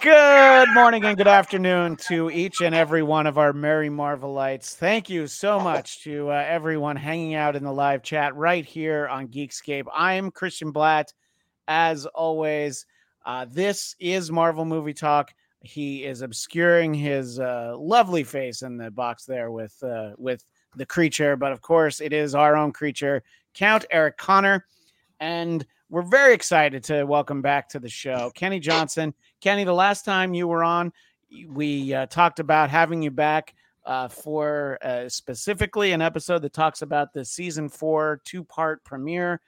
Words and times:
Good 0.00 0.68
morning 0.74 1.04
and 1.04 1.16
good 1.16 1.26
afternoon 1.26 1.96
to 2.08 2.30
each 2.30 2.60
and 2.60 2.72
every 2.72 3.02
one 3.02 3.26
of 3.26 3.36
our 3.36 3.52
Merry 3.52 3.88
Marvelites. 3.88 4.76
Thank 4.76 5.10
you 5.10 5.26
so 5.26 5.58
much 5.58 6.04
to 6.04 6.30
uh, 6.30 6.44
everyone 6.46 6.94
hanging 6.94 7.34
out 7.34 7.56
in 7.56 7.64
the 7.64 7.72
live 7.72 8.04
chat 8.04 8.36
right 8.36 8.64
here 8.64 9.08
on 9.08 9.26
Geekscape. 9.26 9.86
I 9.92 10.14
am 10.14 10.30
Christian 10.30 10.72
Bladt. 10.72 11.12
As 11.66 12.06
always, 12.06 12.86
uh, 13.26 13.46
this 13.50 13.96
is 13.98 14.30
Marvel 14.30 14.64
Movie 14.64 14.94
Talk. 14.94 15.34
He 15.62 16.04
is 16.04 16.22
obscuring 16.22 16.94
his 16.94 17.40
uh, 17.40 17.74
lovely 17.76 18.22
face 18.22 18.62
in 18.62 18.76
the 18.76 18.92
box 18.92 19.24
there 19.24 19.50
with 19.50 19.82
uh, 19.82 20.10
with 20.16 20.44
the 20.76 20.86
creature, 20.86 21.34
but 21.34 21.50
of 21.50 21.60
course, 21.60 22.00
it 22.00 22.12
is 22.12 22.36
our 22.36 22.56
own 22.56 22.70
creature, 22.70 23.24
Count 23.52 23.84
Eric 23.90 24.16
Conner, 24.16 24.64
and 25.18 25.66
we're 25.90 26.02
very 26.02 26.34
excited 26.34 26.84
to 26.84 27.04
welcome 27.04 27.42
back 27.42 27.68
to 27.70 27.80
the 27.80 27.88
show 27.88 28.30
Kenny 28.34 28.60
Johnson. 28.60 29.12
Kenny, 29.40 29.64
the 29.64 29.72
last 29.72 30.04
time 30.04 30.34
you 30.34 30.48
were 30.48 30.64
on, 30.64 30.92
we 31.48 31.94
uh, 31.94 32.06
talked 32.06 32.40
about 32.40 32.70
having 32.70 33.02
you 33.02 33.10
back 33.10 33.54
uh, 33.84 34.08
for 34.08 34.78
uh, 34.82 35.08
specifically 35.08 35.92
an 35.92 36.02
episode 36.02 36.42
that 36.42 36.52
talks 36.52 36.82
about 36.82 37.12
the 37.12 37.24
season 37.24 37.68
four 37.68 38.20
two 38.24 38.44
part 38.44 38.84
premiere, 38.84 39.40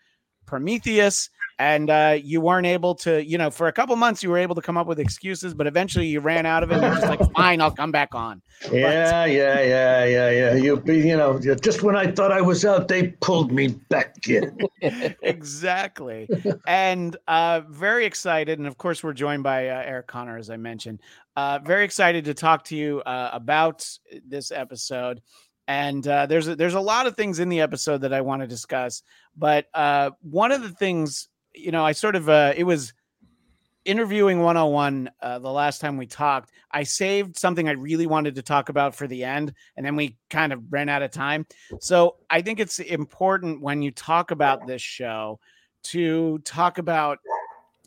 Prometheus. 0.51 1.31
And 1.61 1.91
uh, 1.91 2.17
you 2.23 2.41
weren't 2.41 2.67
able 2.67 2.95
to, 2.97 3.23
you 3.23 3.37
know, 3.37 3.51
for 3.51 3.69
a 3.69 3.73
couple 3.73 3.95
months 3.95 4.23
you 4.23 4.31
were 4.31 4.39
able 4.39 4.55
to 4.55 4.63
come 4.63 4.79
up 4.79 4.87
with 4.87 4.99
excuses, 4.99 5.53
but 5.53 5.67
eventually 5.67 6.07
you 6.07 6.21
ran 6.21 6.47
out 6.47 6.63
of 6.63 6.71
it. 6.71 6.77
And 6.77 6.83
you're 6.85 6.95
just 6.95 7.07
like, 7.07 7.33
fine, 7.37 7.61
I'll 7.61 7.71
come 7.71 7.93
back 7.93 8.15
on. 8.15 8.41
Yeah, 8.73 9.25
But- 9.27 9.31
yeah, 9.31 9.61
yeah, 9.61 10.05
yeah, 10.07 10.31
yeah. 10.31 10.55
You, 10.55 10.83
you 10.87 11.17
know, 11.19 11.39
just 11.39 11.83
when 11.83 11.97
I 11.97 12.11
thought 12.13 12.33
I 12.33 12.41
was 12.41 12.65
out, 12.65 12.89
they 12.89 13.09
pulled 13.09 13.53
me 13.53 13.69
back 13.69 14.27
in. 14.27 14.59
exactly. 15.23 16.27
and 16.67 17.17
uh, 17.29 17.61
very 17.69 18.07
excited. 18.07 18.59
And 18.59 18.67
of 18.67 18.79
course, 18.79 19.05
we're 19.05 19.13
joined 19.13 19.43
by 19.43 19.69
uh, 19.69 19.83
Eric 19.85 20.07
Conner, 20.07 20.39
as 20.39 20.49
I 20.49 20.57
mentioned. 20.57 21.01
Uh, 21.37 21.59
very 21.63 21.85
excited 21.85 22.25
to 22.25 22.33
talk 22.35 22.65
to 22.65 22.77
you 22.77 23.01
uh, 23.03 23.31
about 23.35 23.87
this 24.27 24.51
episode. 24.51 25.21
And 25.71 26.05
uh, 26.09 26.27
there's 26.27 26.49
a, 26.49 26.57
there's 26.57 26.75
a 26.75 26.81
lot 26.81 27.07
of 27.07 27.15
things 27.15 27.39
in 27.39 27.49
the 27.49 27.61
episode 27.61 27.99
that 27.99 28.13
I 28.13 28.23
want 28.23 28.43
to 28.43 28.49
discuss. 28.49 29.05
But 29.37 29.67
uh, 29.73 30.11
one 30.21 30.51
of 30.51 30.63
the 30.63 30.71
things, 30.71 31.29
you 31.55 31.71
know, 31.71 31.85
I 31.85 31.93
sort 31.93 32.17
of 32.17 32.29
uh, 32.29 32.55
it 32.57 32.65
was 32.65 32.93
interviewing 33.85 34.41
101 34.41 35.09
uh, 35.23 35.39
the 35.39 35.51
last 35.51 35.81
time 35.81 35.97
we 35.97 36.07
talked 36.07 36.51
i 36.71 36.83
saved 36.83 37.35
something 37.35 37.67
i 37.67 37.73
really 37.73 38.07
wanted 38.07 38.35
to 38.35 38.43
talk 38.43 38.69
about 38.69 38.95
for 38.95 39.07
the 39.07 39.25
end 39.25 39.55
and 39.75 39.87
then 39.87 39.97
we 39.97 40.19
kind 40.29 40.53
of 40.53 40.63
ran 40.71 40.91
out 40.91 41.01
of 41.01 41.11
time 41.11 41.47
so 41.81 42.17
i 42.29 42.43
think 42.43 42.61
it's 42.61 42.79
important 42.79 43.63
when 43.63 43.81
you 43.81 43.91
talk 43.91 44.33
about 44.33 44.67
this 44.67 44.83
show 44.83 45.41
to 45.83 46.39
talk 46.41 46.77
about 46.77 47.21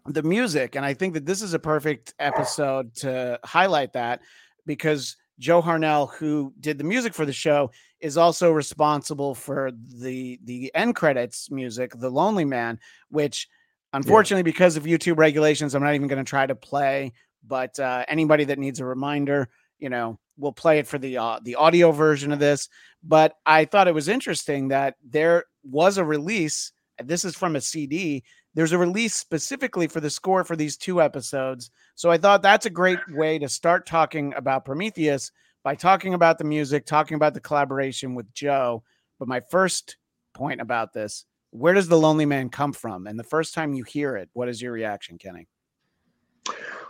the 0.08 0.24
music 0.24 0.76
and 0.76 0.84
i 0.84 0.96
think 0.96 1.14
that 1.14 1.28
this 1.28 1.44
is 1.44 1.54
a 1.54 1.60
perfect 1.60 2.16
episode 2.18 2.92
to 2.96 3.40
highlight 3.44 3.94
that 3.94 4.20
because 4.66 5.16
joe 5.40 5.62
harnell 5.62 6.12
who 6.14 6.54
did 6.60 6.78
the 6.78 6.84
music 6.84 7.14
for 7.14 7.26
the 7.26 7.34
show 7.34 7.72
is 8.00 8.18
also 8.18 8.52
responsible 8.52 9.34
for 9.34 9.72
the 10.00 10.40
the 10.44 10.72
end 10.76 10.96
credits 10.96 11.50
music 11.50 11.92
the 12.00 12.10
lonely 12.10 12.46
man 12.46 12.80
which 13.10 13.48
Unfortunately, 13.94 14.44
because 14.44 14.76
of 14.76 14.84
YouTube 14.84 15.20
regulations, 15.20 15.76
I'm 15.76 15.84
not 15.84 15.94
even 15.94 16.08
going 16.08 16.24
to 16.24 16.30
try 16.30 16.46
to 16.46 16.56
play. 16.56 17.14
But 17.46 17.80
uh, 17.80 18.06
anybody 18.08 18.46
that 18.46 18.58
needs 18.58 18.80
a 18.80 18.86
reminder, 18.86 19.50
you 19.78 19.90
know, 19.90 20.20
we'll 20.38 20.52
play 20.52 20.80
it 20.80 20.88
for 20.88 20.98
the 20.98 21.18
uh, 21.18 21.40
the 21.44 21.56
audio 21.56 21.92
version 21.92 22.32
of 22.32 22.40
this. 22.40 22.70
But 23.04 23.36
I 23.46 23.66
thought 23.66 23.88
it 23.88 23.94
was 23.94 24.08
interesting 24.08 24.70
that 24.70 24.96
there 25.08 25.46
was 25.64 25.98
a 25.98 26.04
release. 26.04 26.72
and 26.98 27.08
This 27.08 27.24
is 27.24 27.36
from 27.36 27.56
a 27.56 27.62
CD. 27.62 28.24
There's 28.56 28.72
a 28.72 28.78
release 28.78 29.16
specifically 29.16 29.88
for 29.88 30.00
the 30.00 30.10
score 30.10 30.44
for 30.44 30.56
these 30.56 30.78
two 30.78 31.02
episodes. 31.02 31.72
So 31.96 32.12
I 32.12 32.18
thought 32.18 32.42
that's 32.42 32.66
a 32.66 32.70
great 32.70 33.00
way 33.10 33.40
to 33.40 33.50
start 33.50 33.86
talking 33.86 34.34
about 34.36 34.66
Prometheus 34.66 35.32
by 35.64 35.76
talking 35.76 36.14
about 36.14 36.38
the 36.38 36.44
music, 36.44 36.86
talking 36.86 37.16
about 37.16 37.34
the 37.34 37.40
collaboration 37.40 38.16
with 38.16 38.32
Joe. 38.34 38.84
But 39.18 39.28
my 39.28 39.40
first 39.40 39.98
point 40.34 40.62
about 40.62 40.94
this 40.94 41.26
where 41.52 41.74
does 41.74 41.88
the 41.88 41.98
lonely 41.98 42.26
man 42.26 42.50
come 42.50 42.74
from 42.74 43.06
and 43.06 43.18
the 43.18 43.24
first 43.24 43.54
time 43.54 43.74
you 43.74 43.84
hear 43.84 44.16
it 44.16 44.30
what 44.34 44.50
is 44.50 44.62
your 44.62 44.72
reaction 44.72 45.18
kenny 45.18 45.48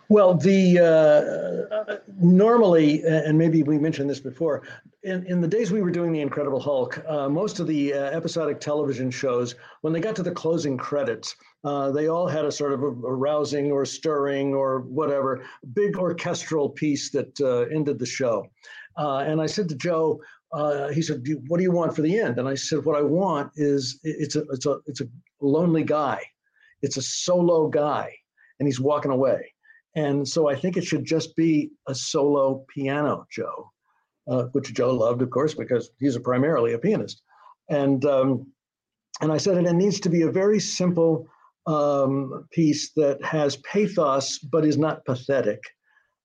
Well, 0.09 0.34
the 0.35 0.80
uh, 0.80 1.95
normally, 2.19 3.03
and 3.03 3.38
maybe 3.38 3.63
we 3.63 3.78
mentioned 3.78 4.09
this 4.09 4.19
before, 4.19 4.63
in, 5.03 5.25
in 5.28 5.41
the 5.41 5.47
days 5.47 5.72
we 5.72 5.81
were 5.81 5.91
doing 5.91 6.12
the 6.12 6.22
Incredible 6.22 6.59
Hulk, 6.59 7.01
uh, 7.07 7.30
most 7.30 7.59
of 7.59 7.68
the 7.68 7.94
uh, 7.94 7.97
episodic 8.12 8.59
television 8.59 9.09
shows, 9.09 9.56
when 9.81 9.94
they 9.94 10.01
got 10.01 10.16
to 10.18 10.24
the 10.24 10.31
closing 10.31 10.78
credits, 10.78 11.35
uh, 11.63 11.91
they 11.91 12.07
all 12.07 12.28
had 12.28 12.46
a 12.46 12.51
sort 12.51 12.74
of 12.74 12.84
a, 12.84 12.88
a 12.88 13.13
rousing 13.13 13.72
or 13.72 13.85
stirring 13.85 14.53
or 14.53 14.81
whatever 14.81 15.44
big 15.74 15.97
orchestral 15.97 16.69
piece 16.69 17.09
that 17.12 17.40
uh, 17.41 17.62
ended 17.75 18.00
the 18.00 18.06
show. 18.06 18.46
Uh, 18.97 19.19
and 19.19 19.41
I 19.41 19.46
said 19.46 19.69
to 19.69 19.75
Joe, 19.75 20.22
uh, 20.51 20.90
he 20.90 21.01
said, 21.01 21.24
"Do- 21.24 21.41
"What 21.47 21.57
do 21.57 21.63
you 21.63 21.72
want 21.72 21.96
for 21.96 22.01
the 22.01 22.19
end?" 22.19 22.38
And 22.38 22.47
I 22.47 22.53
said, 22.56 22.85
"What 22.85 22.97
I 22.97 23.01
want 23.01 23.51
is 23.56 24.00
it- 24.03 24.18
it's 24.19 24.35
a 24.35 24.41
it's 24.51 24.66
a 24.66 24.79
it's 24.85 25.01
a 25.01 25.07
lonely 25.41 25.84
guy, 25.84 26.22
it's 26.81 26.97
a 26.97 27.01
solo 27.01 27.68
guy, 27.69 28.13
and 28.59 28.68
he's 28.68 28.80
walking 28.80 29.12
away." 29.12 29.51
And 29.95 30.28
so 30.28 30.50
I 30.50 30.56
think 30.56 30.75
it 30.78 30.84
should 30.84 31.06
just 31.06 31.35
be 31.35 31.72
a 31.88 31.95
solo 31.95 32.66
piano, 32.74 33.25
Joe, 33.31 33.72
uh, 34.28 34.44
which 34.51 34.74
Joe 34.74 34.94
loved, 34.94 35.22
of 35.22 35.30
course, 35.30 35.53
because 35.53 35.91
he's 36.00 36.16
a 36.16 36.19
primarily 36.19 36.74
a 36.74 36.80
pianist. 36.80 37.22
And 37.69 38.03
um, 38.06 38.47
and 39.22 39.31
I 39.31 39.38
said, 39.38 39.57
and 39.57 39.68
it 39.68 39.74
needs 39.74 40.00
to 40.01 40.09
be 40.09 40.24
a 40.24 40.31
very 40.31 40.59
simple 40.59 41.28
um, 41.66 42.47
piece 42.51 42.91
that 42.94 43.24
has 43.24 43.57
pathos 43.57 44.40
but 44.40 44.66
is 44.66 44.78
not 44.78 45.06
pathetic, 45.06 45.62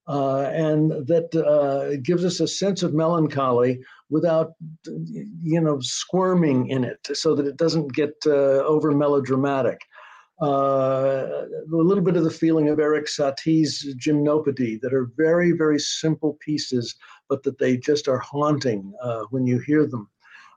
uh, 0.07 0.41
and 0.51 0.91
that 1.07 1.33
uh, 1.35 1.97
gives 2.03 2.25
us 2.25 2.39
a 2.39 2.47
sense 2.47 2.83
of 2.83 2.93
melancholy 2.93 3.79
without, 4.09 4.53
you 5.43 5.61
know, 5.61 5.79
squirming 5.81 6.69
in 6.69 6.83
it, 6.83 6.99
so 7.13 7.35
that 7.35 7.45
it 7.45 7.57
doesn't 7.57 7.93
get 7.93 8.13
uh, 8.25 8.63
over 8.65 8.91
melodramatic 8.91 9.79
uh, 10.41 11.45
a 11.51 11.75
little 11.75 12.03
bit 12.03 12.15
of 12.15 12.23
the 12.23 12.31
feeling 12.31 12.69
of 12.69 12.79
Eric 12.79 13.07
Satie's 13.07 13.93
Gymnopédies 13.95 14.79
that 14.81 14.93
are 14.93 15.11
very, 15.17 15.51
very 15.51 15.79
simple 15.79 16.37
pieces, 16.39 16.95
but 17.27 17.43
that 17.43 17.57
they 17.57 17.77
just 17.77 18.07
are 18.07 18.19
haunting 18.19 18.93
uh, 19.01 19.23
when 19.31 19.45
you 19.45 19.59
hear 19.59 19.85
them. 19.85 20.09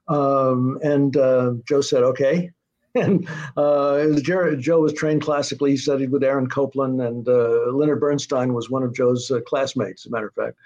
Um, 0.08 0.78
and 0.82 1.16
uh, 1.16 1.54
Joe 1.68 1.80
said, 1.80 2.04
okay. 2.04 2.50
And 2.94 3.26
uh, 3.56 4.20
Jer- 4.20 4.54
Joe 4.56 4.80
was 4.80 4.92
trained 4.92 5.22
classically. 5.22 5.70
He 5.70 5.76
studied 5.78 6.10
with 6.10 6.22
Aaron 6.22 6.46
Copland, 6.46 7.00
and 7.00 7.26
uh, 7.26 7.70
Leonard 7.72 8.00
Bernstein 8.00 8.52
was 8.52 8.68
one 8.68 8.82
of 8.82 8.94
Joe's 8.94 9.30
uh, 9.30 9.40
classmates, 9.46 10.04
as 10.04 10.10
a 10.10 10.14
matter 10.14 10.26
of 10.26 10.34
fact. 10.34 10.56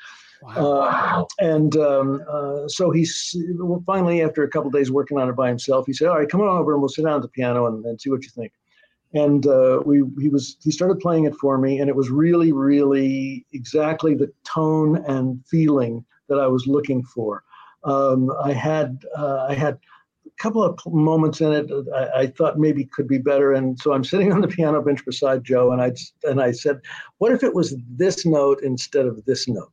Uh, 0.44 1.25
and 1.38 1.76
um, 1.76 2.23
uh, 2.28 2.69
so 2.69 2.90
he 2.90 3.06
well, 3.58 3.82
finally, 3.87 4.23
after 4.23 4.43
a 4.43 4.49
couple 4.49 4.70
days 4.70 4.90
working 4.90 5.19
on 5.19 5.28
it 5.28 5.37
by 5.37 5.49
himself, 5.49 5.87
he 5.87 5.93
said, 5.93 6.08
"All 6.08 6.19
right, 6.19 6.28
come 6.28 6.40
on 6.40 6.49
over 6.49 6.73
and 6.73 6.81
we'll 6.81 6.88
sit 6.88 7.05
down 7.05 7.17
at 7.17 7.23
the 7.23 7.28
piano 7.28 7.67
and, 7.67 7.84
and 7.84 8.00
see 8.00 8.11
what 8.11 8.23
you 8.23 8.31
think." 8.31 8.52
And 9.14 9.46
uh, 9.46 9.82
we 9.84 10.02
he 10.20 10.28
was 10.28 10.56
he 10.62 10.70
started 10.70 11.00
playing 11.00 11.25
it 11.25 11.34
for 11.37 11.58
me, 11.58 11.81
and 11.81 11.88
it 11.88 11.96
was 11.96 12.11
really, 12.11 12.52
really 12.52 13.46
exactly 13.52 14.14
the 14.14 14.31
tone 14.44 14.96
and 15.06 15.43
feeling 15.46 16.05
that 16.28 16.38
I 16.38 16.46
was 16.46 16.67
looking 16.67 17.02
for. 17.02 17.43
Um, 17.84 18.31
I 18.43 18.52
had 18.52 19.05
uh, 19.17 19.46
I 19.49 19.55
had 19.55 19.78
couple 20.38 20.62
of 20.62 20.79
moments 20.87 21.41
in 21.41 21.53
it 21.53 21.71
I, 21.94 22.21
I, 22.21 22.27
thought 22.27 22.59
maybe 22.59 22.85
could 22.85 23.09
be 23.09 23.19
better, 23.19 23.53
and 23.53 23.79
so 23.79 23.93
I'm 23.93 24.05
sitting 24.05 24.33
on 24.33 24.41
the 24.41 24.49
piano 24.49 24.83
bench 24.83 25.05
beside 25.05 25.44
Joe, 25.44 25.73
and 25.73 25.81
I 25.81 25.93
and 26.25 26.41
I 26.41 26.53
said, 26.53 26.81
"What 27.19 27.33
if 27.33 27.43
it 27.43 27.55
was 27.55 27.77
this 27.97 28.27
note 28.27 28.61
instead 28.62 29.06
of 29.06 29.25
this 29.25 29.49
note?" 29.49 29.73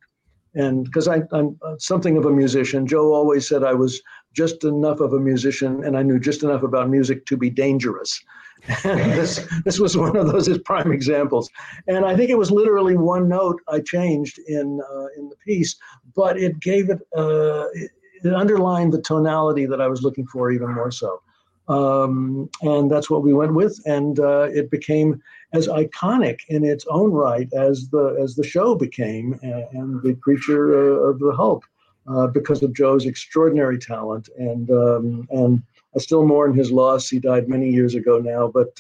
And 0.56 0.86
because 0.86 1.08
I'm 1.08 1.58
something 1.80 2.18
of 2.18 2.26
a 2.26 2.32
musician, 2.32 2.86
Joe 2.86 3.14
always 3.14 3.48
said 3.48 3.64
I 3.64 3.74
was 3.74 4.02
just 4.34 4.64
enough 4.64 5.00
of 5.00 5.14
a 5.14 5.20
musician, 5.20 5.84
and 5.84 5.98
I 5.98 6.04
knew 6.04 6.20
just 6.20 6.44
enough 6.44 6.64
about 6.64 6.90
music 6.90 7.26
to 7.28 7.38
be 7.38 7.50
dangerous. 7.50 8.24
this 8.84 9.46
this 9.66 9.80
was 9.80 9.98
one 9.98 10.16
of 10.16 10.32
those 10.32 10.58
prime 10.60 10.92
examples, 10.92 11.50
and 11.88 12.06
I 12.06 12.16
think 12.16 12.30
it 12.30 12.38
was 12.38 12.52
literally 12.52 12.96
one 12.96 13.28
note 13.28 13.62
I 13.68 13.82
changed 13.82 14.40
in 14.48 14.80
uh, 14.90 15.08
in 15.18 15.28
the 15.30 15.36
piece, 15.46 15.76
but 16.16 16.38
it 16.38 16.60
gave 16.62 16.90
it, 16.90 17.00
uh, 17.18 17.66
it, 17.74 17.92
it 18.26 18.34
underlined 18.34 18.94
the 18.94 19.02
tonality 19.02 19.66
that 19.66 19.82
I 19.82 19.88
was 19.88 20.04
looking 20.04 20.26
for 20.28 20.52
even 20.52 20.74
more 20.74 20.92
so, 20.92 21.22
um, 21.68 22.50
and 22.62 22.90
that's 22.92 23.10
what 23.10 23.24
we 23.24 23.34
went 23.34 23.54
with, 23.54 23.80
and 23.86 24.20
uh, 24.20 24.50
it 24.52 24.70
became 24.70 25.22
as 25.54 25.68
iconic 25.68 26.40
in 26.50 26.64
its 26.64 26.86
own 26.90 27.12
right 27.12 27.52
as 27.54 27.90
the 27.90 28.18
as 28.22 28.36
the 28.36 28.44
show 28.44 28.76
became, 28.76 29.40
and, 29.44 29.66
and 29.72 30.02
the 30.04 30.16
creature 30.16 31.04
uh, 31.04 31.10
of 31.10 31.20
the 31.20 31.34
Hulk. 31.34 31.66
Uh, 32.06 32.28
because 32.28 32.62
of 32.62 32.74
Joe's 32.74 33.06
extraordinary 33.06 33.80
talent 33.80 34.28
and 34.38 34.70
um, 34.72 35.26
and 35.32 35.64
I 35.96 36.00
still 36.00 36.26
mourn 36.26 36.54
his 36.54 36.70
loss. 36.70 37.08
He 37.08 37.18
died 37.18 37.48
many 37.48 37.70
years 37.70 37.96
ago 37.96 38.20
now, 38.20 38.50
but 38.54 38.78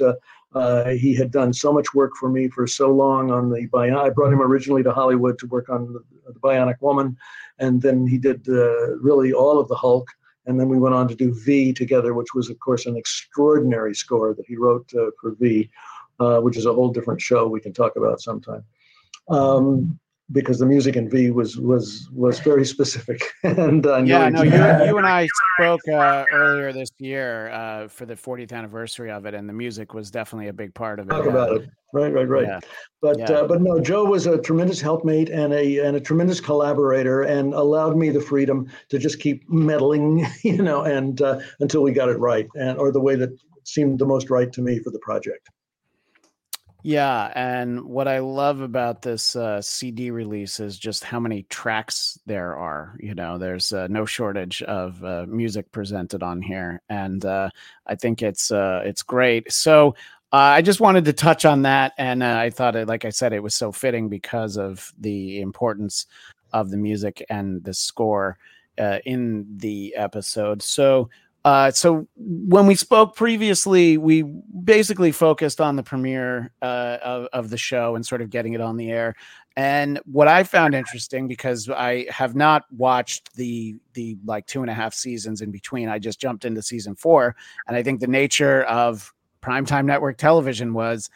uh, 0.53 0.89
he 0.89 1.15
had 1.15 1.31
done 1.31 1.53
so 1.53 1.73
much 1.73 1.93
work 1.93 2.11
for 2.19 2.29
me 2.29 2.47
for 2.47 2.67
so 2.67 2.91
long 2.91 3.31
on 3.31 3.49
the 3.49 3.67
Bionic. 3.67 3.97
I 3.97 4.09
brought 4.09 4.33
him 4.33 4.41
originally 4.41 4.83
to 4.83 4.91
Hollywood 4.91 5.37
to 5.39 5.47
work 5.47 5.69
on 5.69 5.93
the, 5.93 6.03
the 6.31 6.39
Bionic 6.39 6.75
Woman, 6.81 7.17
and 7.59 7.81
then 7.81 8.05
he 8.07 8.17
did 8.17 8.47
uh, 8.47 8.95
really 8.97 9.33
all 9.33 9.59
of 9.59 9.67
the 9.67 9.75
Hulk. 9.75 10.07
And 10.45 10.59
then 10.59 10.67
we 10.67 10.77
went 10.77 10.93
on 10.93 11.07
to 11.07 11.15
do 11.15 11.33
V 11.45 11.71
together, 11.71 12.13
which 12.13 12.33
was, 12.33 12.49
of 12.49 12.59
course, 12.59 12.85
an 12.85 12.97
extraordinary 12.97 13.95
score 13.95 14.33
that 14.33 14.45
he 14.45 14.57
wrote 14.57 14.91
uh, 14.93 15.11
for 15.19 15.35
V, 15.39 15.69
uh, 16.19 16.39
which 16.41 16.57
is 16.57 16.65
a 16.65 16.73
whole 16.73 16.89
different 16.89 17.21
show 17.21 17.47
we 17.47 17.61
can 17.61 17.73
talk 17.73 17.95
about 17.95 18.21
sometime. 18.21 18.63
Um, 19.29 19.97
because 20.31 20.57
the 20.57 20.65
music 20.65 20.95
in 20.95 21.09
V 21.09 21.31
was 21.31 21.57
was 21.57 22.09
was 22.11 22.39
very 22.39 22.65
specific. 22.65 23.21
and 23.43 23.85
uh, 23.85 23.97
yeah, 23.97 24.29
no, 24.29 24.41
you, 24.41 24.51
you 24.51 24.97
and 24.97 25.05
I 25.05 25.27
spoke 25.57 25.81
uh, 25.89 26.25
earlier 26.31 26.71
this 26.71 26.89
year 26.97 27.49
uh, 27.49 27.87
for 27.87 28.05
the 28.05 28.15
40th 28.15 28.53
anniversary 28.53 29.11
of 29.11 29.25
it, 29.25 29.33
and 29.33 29.47
the 29.47 29.53
music 29.53 29.93
was 29.93 30.09
definitely 30.09 30.47
a 30.47 30.53
big 30.53 30.73
part 30.73 30.99
of 30.99 31.07
it. 31.07 31.09
Talk 31.09 31.25
about 31.25 31.57
it, 31.57 31.69
right, 31.93 32.13
right, 32.13 32.27
right. 32.27 32.47
Yeah. 32.47 32.59
But 33.01 33.19
yeah. 33.19 33.31
Uh, 33.31 33.47
but 33.47 33.61
no, 33.61 33.79
Joe 33.79 34.05
was 34.05 34.25
a 34.25 34.39
tremendous 34.39 34.79
helpmate 34.79 35.29
and 35.29 35.53
a 35.53 35.79
and 35.79 35.97
a 35.97 35.99
tremendous 35.99 36.39
collaborator, 36.39 37.23
and 37.23 37.53
allowed 37.53 37.97
me 37.97 38.09
the 38.09 38.21
freedom 38.21 38.69
to 38.89 38.97
just 38.97 39.19
keep 39.19 39.47
meddling, 39.49 40.25
you 40.43 40.61
know, 40.61 40.83
and 40.83 41.21
uh, 41.21 41.39
until 41.59 41.83
we 41.83 41.91
got 41.91 42.09
it 42.09 42.17
right, 42.19 42.47
and 42.55 42.77
or 42.77 42.91
the 42.91 43.01
way 43.01 43.15
that 43.15 43.37
seemed 43.65 43.99
the 43.99 44.05
most 44.05 44.29
right 44.29 44.51
to 44.53 44.61
me 44.61 44.79
for 44.79 44.89
the 44.89 44.99
project. 44.99 45.49
Yeah, 46.85 47.31
and 47.33 47.85
what 47.85 48.09
I 48.09 48.19
love 48.19 48.59
about 48.59 49.01
this 49.03 49.37
uh, 49.37 49.61
CD 49.61 50.11
release 50.11 50.59
is 50.59 50.77
just 50.77 51.05
how 51.05 51.17
many 51.17 51.43
tracks 51.43 52.19
there 52.25 52.57
are. 52.57 52.97
You 52.99 53.15
know, 53.15 53.37
there's 53.37 53.71
uh, 53.71 53.87
no 53.87 54.05
shortage 54.05 54.61
of 54.63 55.01
uh, 55.01 55.25
music 55.29 55.71
presented 55.71 56.23
on 56.23 56.41
here, 56.41 56.81
and 56.89 57.23
uh, 57.23 57.49
I 57.87 57.95
think 57.95 58.21
it's 58.21 58.51
uh, 58.51 58.81
it's 58.83 59.01
great. 59.01 59.49
So 59.49 59.95
uh, 60.33 60.35
I 60.35 60.61
just 60.61 60.81
wanted 60.81 61.05
to 61.05 61.13
touch 61.13 61.45
on 61.45 61.61
that, 61.61 61.93
and 61.97 62.21
I 62.21 62.49
thought, 62.49 62.75
it, 62.75 62.89
like 62.89 63.05
I 63.05 63.11
said, 63.11 63.31
it 63.31 63.43
was 63.43 63.55
so 63.55 63.71
fitting 63.71 64.09
because 64.09 64.57
of 64.57 64.91
the 64.99 65.39
importance 65.39 66.05
of 66.51 66.69
the 66.69 66.77
music 66.77 67.25
and 67.29 67.63
the 67.63 67.73
score 67.73 68.37
in 69.05 69.45
the 69.55 69.95
episode. 69.95 70.61
So 70.61 71.09
uh, 71.45 71.71
so 71.71 72.07
when 72.15 72.65
we 72.67 72.75
spoke 72.75 73.15
previously, 73.15 73.97
we 73.97 74.21
basically 74.21 75.11
focused 75.11 75.59
on 75.59 75.75
the 75.75 75.83
premiere 75.83 76.53
uh, 76.61 76.97
of, 77.03 77.27
of, 77.33 77.49
the 77.49 77.57
show 77.57 77.95
and 77.95 78.05
sort 78.05 78.21
of 78.21 78.29
getting 78.29 78.53
it 78.53 78.61
on 78.61 78.77
the 78.77 78.89
air. 78.89 79.13
And 79.57 79.99
what 80.05 80.29
I 80.29 80.43
found 80.43 80.73
interesting 80.73 81.27
because 81.27 81.69
I 81.69 82.07
have 82.09 82.33
not 82.33 82.63
watched 82.71 83.35
the 83.35 83.75
the 83.93 84.17
like 84.25 84.47
two 84.47 84.61
and 84.61 84.69
a 84.69 84.73
half 84.73 84.93
seasons 84.93 85.41
in 85.41 85.51
between. 85.51 85.89
I 85.89 85.99
just 85.99 86.19
jumped 86.19 86.45
into 86.45 86.61
season 86.61 86.95
four, 86.95 87.35
and 87.67 87.75
I 87.75 87.83
think 87.83 87.99
the 87.99 88.07
nature 88.07 88.63
of 88.63 89.13
primetime 89.41 89.85
network 89.85 90.17
television 90.17 90.73
was 90.73 91.09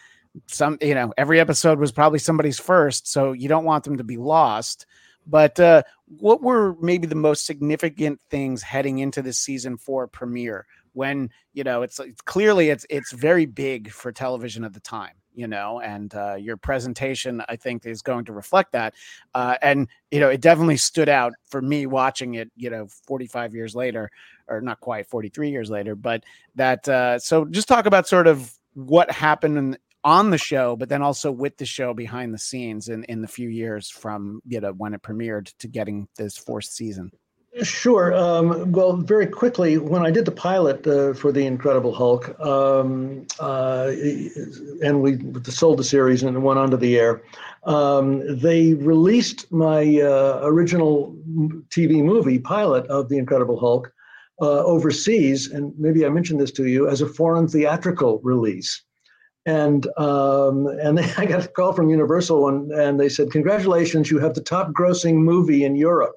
some 0.46 0.78
you 0.82 0.94
know 0.94 1.14
every 1.18 1.40
episode 1.40 1.80
was 1.80 1.92
probably 1.92 2.20
somebody's 2.20 2.60
first, 2.60 3.08
so 3.08 3.32
you 3.32 3.48
don't 3.48 3.66
want 3.66 3.86
them 3.86 3.98
to 3.98 4.04
be 4.04 4.18
lost. 4.18 4.86
But 5.28 5.60
uh, 5.60 5.84
what 6.06 6.42
were 6.42 6.76
maybe 6.82 7.06
the 7.06 7.16
most 7.16 7.46
significant 7.46 8.20
things 8.30 8.64
heading 8.64 9.00
into 9.00 9.22
the 9.22 9.34
season 9.34 9.78
four 9.78 10.08
premiere? 10.08 10.66
When 10.94 11.30
you 11.54 11.64
know 11.64 11.84
it's, 11.84 12.00
it's 12.00 12.22
clearly 12.22 12.70
it's 12.70 12.86
it's 12.90 13.12
very 13.12 13.46
big 13.46 13.92
for 13.92 14.12
television 14.12 14.64
at 14.64 14.74
the 14.74 14.80
time, 14.80 15.14
you 15.36 15.48
know, 15.48 15.80
and 15.80 16.14
uh, 16.16 16.36
your 16.36 16.58
presentation 16.58 17.44
I 17.48 17.56
think 17.56 17.86
is 17.86 18.02
going 18.02 18.26
to 18.26 18.34
reflect 18.34 18.72
that. 18.72 18.96
Uh, 19.36 19.58
and 19.62 19.88
you 20.10 20.20
know, 20.20 20.30
it 20.30 20.42
definitely 20.42 20.78
stood 20.78 21.10
out 21.10 21.34
for 21.46 21.62
me 21.62 21.86
watching 21.86 22.34
it. 22.36 22.50
You 22.56 22.72
know, 22.72 22.88
45 23.06 23.54
years 23.54 23.76
later, 23.76 24.10
or 24.48 24.60
not 24.60 24.80
quite 24.80 25.06
43 25.08 25.52
years 25.52 25.70
later, 25.70 25.96
but 25.96 26.24
that. 26.56 26.88
Uh, 26.88 27.20
so 27.20 27.46
just 27.46 27.68
talk 27.68 27.86
about 27.86 28.08
sort 28.08 28.26
of 28.26 28.52
what 28.74 29.12
happened 29.12 29.58
in, 29.58 29.78
on 30.04 30.30
the 30.30 30.38
show, 30.38 30.76
but 30.76 30.90
then 30.90 31.02
also 31.02 31.32
with 31.32 31.58
the 31.58 31.66
show 31.66 31.94
behind 31.94 32.34
the 32.34 32.38
scenes 32.38 32.90
in, 32.90 33.04
in 33.06 33.22
the 33.22 33.28
few 33.28 33.50
years 33.50 33.90
from 33.90 34.42
you 34.46 34.60
know 34.60 34.72
when 34.72 34.94
it 34.94 35.02
premiered 35.02 35.54
to 35.60 35.68
getting 35.68 36.08
this 36.18 36.38
fourth 36.38 36.66
season? 36.66 37.12
Sure. 37.64 38.14
Um, 38.14 38.72
well, 38.72 38.98
very 38.98 39.26
quickly, 39.26 39.80
when 39.80 40.06
I 40.06 40.12
did 40.12 40.26
the 40.26 40.32
pilot 40.32 40.86
uh, 40.86 41.14
for 41.14 41.32
the 41.32 41.46
Incredible 41.46 41.94
Hulk, 41.94 42.40
um, 42.40 43.26
uh, 43.40 43.92
and 44.84 45.02
we 45.02 45.20
sold 45.46 45.80
the 45.80 45.84
series 45.84 46.22
and 46.22 46.38
it 46.38 46.40
went 46.40 46.60
onto 46.60 46.78
the 46.78 47.00
air, 47.00 47.24
um, 47.64 48.38
they 48.38 48.76
released 48.76 49.52
my 49.52 50.02
uh, 50.02 50.42
original 50.44 51.16
TV 51.70 52.04
movie 52.04 52.38
pilot 52.38 52.86
of 52.88 53.10
the 53.10 53.18
Incredible 53.18 53.60
Hulk 53.60 53.92
uh, 54.40 54.64
overseas, 54.64 55.52
and 55.52 55.74
maybe 55.80 56.06
I 56.06 56.10
mentioned 56.10 56.40
this 56.40 56.52
to 56.54 56.68
you 56.68 56.88
as 56.88 57.02
a 57.02 57.08
foreign 57.08 57.48
theatrical 57.48 58.20
release. 58.24 58.84
And 59.48 59.88
um, 59.98 60.68
and 60.68 61.00
I 61.18 61.26
got 61.26 61.46
a 61.46 61.48
call 61.48 61.74
from 61.74 61.90
Universal 61.90 62.48
and, 62.50 62.72
and 62.72 63.00
they 63.00 63.10
said, 63.10 63.32
"Congratulations, 63.32 64.12
you 64.12 64.20
have 64.20 64.36
the 64.36 64.42
top 64.42 64.72
grossing 64.74 65.16
movie 65.16 65.64
in 65.64 65.76
Europe." 65.76 66.16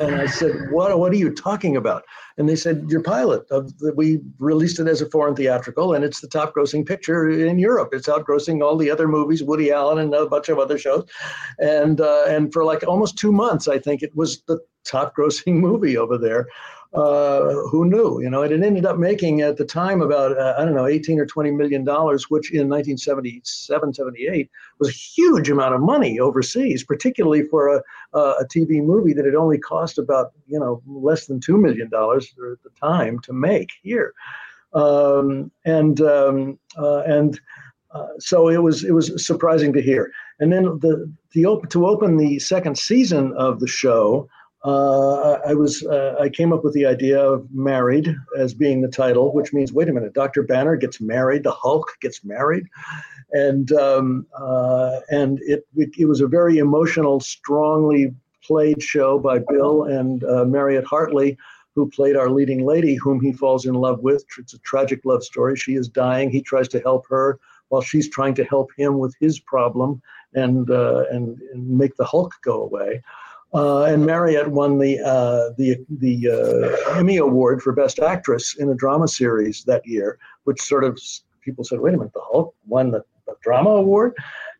And 0.00 0.16
I 0.16 0.26
said, 0.26 0.70
"What? 0.70 0.98
What 0.98 1.12
are 1.12 1.16
you 1.16 1.32
talking 1.32 1.76
about?" 1.76 2.04
And 2.36 2.48
they 2.48 2.56
said, 2.56 2.86
"Your 2.88 3.00
pilot. 3.00 3.44
Of 3.50 3.78
the, 3.78 3.94
we 3.94 4.20
released 4.38 4.80
it 4.80 4.88
as 4.88 5.00
a 5.00 5.08
foreign 5.08 5.36
theatrical, 5.36 5.94
and 5.94 6.04
it's 6.04 6.20
the 6.20 6.28
top 6.28 6.52
grossing 6.54 6.84
picture 6.84 7.30
in 7.30 7.58
Europe. 7.60 7.90
It's 7.92 8.08
outgrossing 8.08 8.62
all 8.62 8.76
the 8.76 8.90
other 8.90 9.06
movies, 9.06 9.42
Woody 9.44 9.70
Allen 9.70 9.98
and 9.98 10.12
a 10.12 10.26
bunch 10.26 10.48
of 10.48 10.58
other 10.58 10.78
shows, 10.78 11.08
and 11.60 12.00
uh, 12.00 12.24
and 12.26 12.52
for 12.52 12.64
like 12.64 12.82
almost 12.86 13.16
two 13.16 13.32
months, 13.32 13.68
I 13.68 13.78
think 13.78 14.02
it 14.02 14.14
was 14.16 14.42
the 14.48 14.58
top 14.84 15.14
grossing 15.16 15.54
movie 15.68 15.96
over 15.96 16.18
there." 16.18 16.48
Uh, 16.94 17.54
who 17.70 17.86
knew? 17.86 18.20
You 18.20 18.28
know, 18.28 18.42
and 18.42 18.52
it 18.52 18.62
ended 18.62 18.84
up 18.84 18.98
making 18.98 19.40
at 19.40 19.56
the 19.56 19.64
time 19.64 20.02
about 20.02 20.36
uh, 20.38 20.54
I 20.58 20.64
don't 20.64 20.74
know 20.74 20.86
18 20.86 21.18
or 21.18 21.26
20 21.26 21.50
million 21.52 21.84
dollars, 21.84 22.28
which 22.28 22.52
in 22.52 22.68
1977, 22.68 23.94
78 23.94 24.50
was 24.78 24.88
a 24.88 24.92
huge 24.92 25.48
amount 25.48 25.74
of 25.74 25.80
money 25.80 26.20
overseas, 26.20 26.84
particularly 26.84 27.44
for 27.44 27.76
a, 27.76 27.82
a 28.18 28.44
TV 28.44 28.84
movie 28.84 29.14
that 29.14 29.24
had 29.24 29.34
only 29.34 29.58
cost 29.58 29.98
about 29.98 30.32
you 30.46 30.58
know 30.58 30.82
less 30.86 31.26
than 31.26 31.40
two 31.40 31.56
million 31.56 31.88
dollars 31.88 32.34
at 32.52 32.62
the 32.62 32.70
time 32.78 33.18
to 33.20 33.32
make 33.32 33.70
here, 33.82 34.12
um, 34.74 35.50
and 35.64 36.00
um, 36.00 36.58
uh, 36.76 37.00
and. 37.00 37.40
Uh, 37.94 38.08
so 38.18 38.48
it 38.48 38.56
was 38.56 38.84
it 38.84 38.92
was 38.92 39.22
surprising 39.22 39.70
to 39.70 39.82
hear, 39.82 40.10
and 40.40 40.50
then 40.50 40.62
the 40.78 41.12
the 41.32 41.44
op- 41.44 41.68
to 41.68 41.86
open 41.86 42.16
the 42.16 42.38
second 42.38 42.78
season 42.78 43.34
of 43.36 43.60
the 43.60 43.66
show, 43.66 44.26
uh, 44.64 45.38
I 45.44 45.54
was 45.54 45.84
uh, 45.84 46.16
I 46.20 46.28
came 46.28 46.52
up 46.52 46.62
with 46.62 46.72
the 46.74 46.86
idea 46.86 47.20
of 47.20 47.46
married 47.52 48.14
as 48.38 48.54
being 48.54 48.80
the 48.80 48.88
title, 48.88 49.34
which 49.34 49.52
means 49.52 49.72
wait 49.72 49.88
a 49.88 49.92
minute, 49.92 50.14
Doctor 50.14 50.42
Banner 50.42 50.76
gets 50.76 51.00
married, 51.00 51.42
the 51.42 51.50
Hulk 51.52 51.90
gets 52.00 52.24
married, 52.24 52.66
and 53.32 53.72
um, 53.72 54.26
uh, 54.38 55.00
and 55.10 55.40
it, 55.42 55.66
it, 55.76 55.90
it 55.98 56.04
was 56.06 56.20
a 56.20 56.28
very 56.28 56.58
emotional, 56.58 57.18
strongly 57.18 58.14
played 58.44 58.82
show 58.82 59.18
by 59.18 59.40
Bill 59.40 59.84
and 59.84 60.22
uh, 60.24 60.44
Mariette 60.44 60.84
Hartley, 60.84 61.36
who 61.74 61.90
played 61.90 62.16
our 62.16 62.30
leading 62.30 62.64
lady, 62.64 62.94
whom 62.94 63.20
he 63.20 63.32
falls 63.32 63.66
in 63.66 63.74
love 63.74 64.00
with. 64.00 64.24
It's 64.38 64.54
a 64.54 64.58
tragic 64.60 65.00
love 65.04 65.24
story. 65.24 65.56
She 65.56 65.74
is 65.74 65.88
dying. 65.88 66.30
He 66.30 66.40
tries 66.40 66.68
to 66.68 66.80
help 66.80 67.04
her 67.08 67.40
while 67.68 67.82
she's 67.82 68.08
trying 68.08 68.34
to 68.34 68.44
help 68.44 68.70
him 68.76 68.98
with 68.98 69.14
his 69.18 69.40
problem 69.40 70.02
and 70.34 70.70
uh, 70.70 71.04
and, 71.10 71.40
and 71.52 71.68
make 71.68 71.96
the 71.96 72.04
Hulk 72.04 72.32
go 72.44 72.62
away. 72.62 73.02
Uh, 73.54 73.84
and 73.84 74.06
Mariette 74.06 74.50
won 74.50 74.78
the 74.78 74.98
uh, 75.00 75.50
the 75.58 75.76
the 75.98 76.28
uh, 76.28 76.98
Emmy 76.98 77.18
Award 77.18 77.62
for 77.62 77.72
Best 77.72 77.98
Actress 77.98 78.56
in 78.58 78.70
a 78.70 78.74
drama 78.74 79.06
series 79.06 79.62
that 79.64 79.86
year, 79.86 80.18
which 80.44 80.60
sort 80.60 80.84
of 80.84 80.98
people 81.42 81.62
said, 81.62 81.80
"Wait 81.80 81.92
a 81.92 81.98
minute, 81.98 82.14
the 82.14 82.20
Hulk 82.22 82.54
won 82.66 82.90
the, 82.90 83.04
the 83.26 83.34
drama 83.42 83.70
award," 83.70 84.14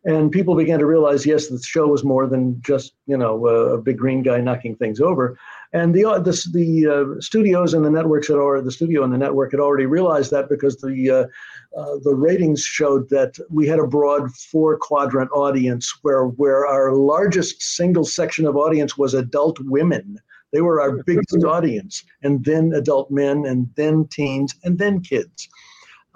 and 0.05 0.31
people 0.31 0.55
began 0.55 0.77
to 0.77 0.85
realize, 0.85 1.25
yes, 1.25 1.47
the 1.47 1.59
show 1.59 1.87
was 1.87 2.03
more 2.03 2.27
than 2.27 2.61
just 2.61 2.93
you 3.07 3.17
know 3.17 3.47
a 3.47 3.79
big 3.79 3.97
green 3.97 4.21
guy 4.21 4.39
knocking 4.39 4.75
things 4.75 5.01
over, 5.01 5.39
And 5.73 5.93
the 5.93 6.05
uh, 6.05 6.19
the, 6.19 6.31
the 6.53 6.87
uh, 6.87 7.19
studios 7.19 7.73
and 7.73 7.83
the 7.83 7.89
networks 7.89 8.27
had 8.27 8.37
already 8.37 8.63
the 8.63 8.71
studio 8.71 9.03
and 9.03 9.11
the 9.11 9.17
network 9.17 9.51
had 9.51 9.59
already 9.59 9.87
realized 9.87 10.29
that 10.29 10.47
because 10.47 10.77
the 10.77 11.09
uh, 11.09 11.79
uh, 11.79 11.95
the 12.03 12.13
ratings 12.13 12.61
showed 12.61 13.09
that 13.09 13.37
we 13.49 13.67
had 13.67 13.79
a 13.79 13.87
broad 13.87 14.31
four 14.35 14.77
quadrant 14.77 15.31
audience 15.31 15.91
where 16.03 16.25
where 16.25 16.67
our 16.67 16.93
largest 16.93 17.61
single 17.61 18.05
section 18.05 18.45
of 18.45 18.55
audience 18.55 18.97
was 18.97 19.15
adult 19.15 19.59
women. 19.61 20.19
They 20.51 20.61
were 20.61 20.79
our 20.79 21.01
biggest 21.03 21.43
audience, 21.43 22.03
and 22.21 22.45
then 22.45 22.73
adult 22.73 23.09
men, 23.09 23.47
and 23.47 23.67
then 23.75 24.07
teens, 24.11 24.53
and 24.63 24.77
then 24.77 25.01
kids. 25.01 25.49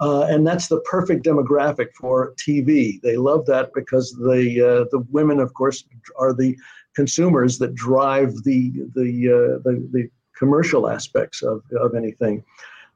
Uh, 0.00 0.22
and 0.28 0.46
that's 0.46 0.68
the 0.68 0.80
perfect 0.82 1.24
demographic 1.24 1.88
for 1.98 2.34
TV. 2.34 3.00
They 3.02 3.16
love 3.16 3.46
that 3.46 3.70
because 3.74 4.12
the 4.12 4.60
uh, 4.62 4.84
the 4.92 5.04
women, 5.10 5.40
of 5.40 5.54
course, 5.54 5.84
are 6.16 6.32
the 6.32 6.56
consumers 6.98 7.58
that 7.58 7.76
drive 7.76 8.30
the 8.42 8.72
the 8.98 9.10
uh, 9.36 9.62
the, 9.64 9.88
the, 9.92 10.10
commercial 10.36 10.88
aspects 10.88 11.42
of, 11.42 11.62
of 11.80 11.96
anything. 11.96 12.44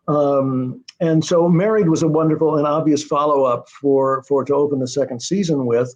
Um, 0.06 0.84
and 1.00 1.24
so, 1.24 1.48
Married 1.48 1.88
was 1.88 2.02
a 2.04 2.08
wonderful 2.08 2.56
and 2.56 2.66
obvious 2.66 3.02
follow 3.04 3.44
up 3.44 3.68
for 3.68 4.24
for 4.24 4.44
to 4.44 4.54
open 4.54 4.80
the 4.80 4.88
second 4.88 5.20
season 5.22 5.66
with. 5.66 5.94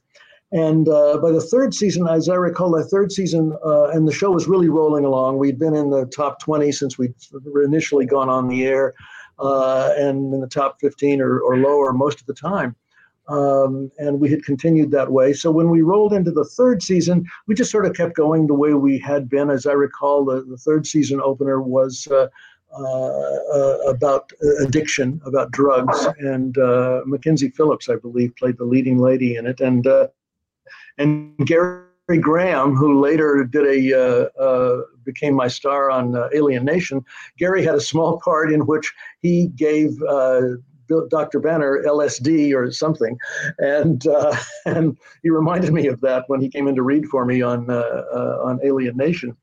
And 0.53 0.89
uh, 0.89 1.19
by 1.19 1.33
the 1.33 1.41
third 1.41 1.75
season, 1.75 2.07
as 2.07 2.29
I 2.29 2.37
recall, 2.37 2.71
the 2.71 2.85
third 2.85 3.11
season, 3.11 3.45
uh, 3.65 3.89
and 3.89 4.07
the 4.07 4.13
show 4.13 4.31
was 4.31 4.47
really 4.47 4.69
rolling 4.69 5.05
along. 5.05 5.39
We'd 5.39 5.59
been 5.59 5.75
in 5.75 5.91
the 5.91 6.07
top 6.07 6.39
20 6.39 6.71
since 6.71 6.97
we'd 6.97 7.15
initially 7.65 8.07
gone 8.07 8.29
on 8.29 8.47
the 8.47 8.65
air 8.65 8.95
uh, 9.41 9.93
and 9.97 10.33
in 10.33 10.41
the 10.41 10.47
top 10.61 10.79
15 10.81 11.21
or, 11.21 11.41
or 11.41 11.57
lower 11.57 11.93
most 11.93 12.21
of 12.21 12.27
the 12.27 12.35
time. 12.35 12.77
Um, 13.29 13.91
and 13.99 14.21
we 14.21 14.31
had 14.31 14.45
continued 14.45 14.93
that 14.93 15.11
way. 15.11 15.33
So 15.33 15.51
when 15.51 15.69
we 15.69 15.83
rolled 15.83 16.13
into 16.13 16.31
the 16.31 16.45
third 16.45 16.83
season, 16.83 17.27
we 17.47 17.57
just 17.57 17.73
sort 17.73 17.87
of 17.87 17.95
kept 17.95 18.15
going 18.15 18.47
the 18.47 18.55
way 18.55 18.75
we 18.75 18.99
had 18.99 19.29
been. 19.29 19.51
As 19.51 19.67
I 19.67 19.73
recall, 19.73 20.25
the, 20.25 20.45
the 20.45 20.57
third 20.57 20.87
season 20.87 21.21
opener 21.21 21.61
was 21.61 22.07
uh, 22.09 22.29
uh, 22.79 22.83
uh, 22.83 23.79
about 23.87 24.31
addiction, 24.61 25.19
about 25.25 25.51
drugs, 25.51 26.07
and 26.19 26.59
uh, 26.59 27.01
Mackenzie 27.07 27.49
Phillips, 27.49 27.89
I 27.89 27.97
believe, 27.97 28.37
played 28.37 28.59
the 28.59 28.65
leading 28.65 28.99
lady 28.99 29.37
in 29.37 29.47
it, 29.47 29.61
and 29.61 29.87
uh, 29.87 30.09
and 30.99 31.35
Gary 31.47 31.85
Graham, 32.21 32.75
who 32.75 33.01
later 33.01 33.45
did 33.45 33.67
a 33.67 34.29
uh, 34.39 34.83
became 35.05 35.33
my 35.33 35.49
star 35.49 35.91
on 35.91 36.15
Alien 36.35 36.67
Nation. 36.67 37.03
Gary 37.39 37.65
had 37.65 37.77
a 37.77 37.81
small 37.81 38.21
part 38.23 38.53
in 38.53 38.67
which 38.67 38.93
he 39.23 39.47
gave 39.57 39.93
Dr. 41.09 41.41
Banner 41.41 41.83
LSD 41.85 42.55
or 42.55 42.71
something, 42.71 43.19
and 43.59 44.07
uh, 44.07 44.37
and 44.67 44.97
he 45.23 45.31
reminded 45.31 45.73
me 45.73 45.87
of 45.87 46.01
that 46.01 46.25
when 46.29 46.41
he 46.41 46.49
came 46.49 46.69
in 46.69 46.75
to 46.77 46.83
read 46.83 47.07
for 47.07 47.25
me 47.25 47.43
on 47.43 47.71
uh, 47.71 48.39
on 48.43 48.61
Alien 48.65 48.97
Nation. 48.97 49.37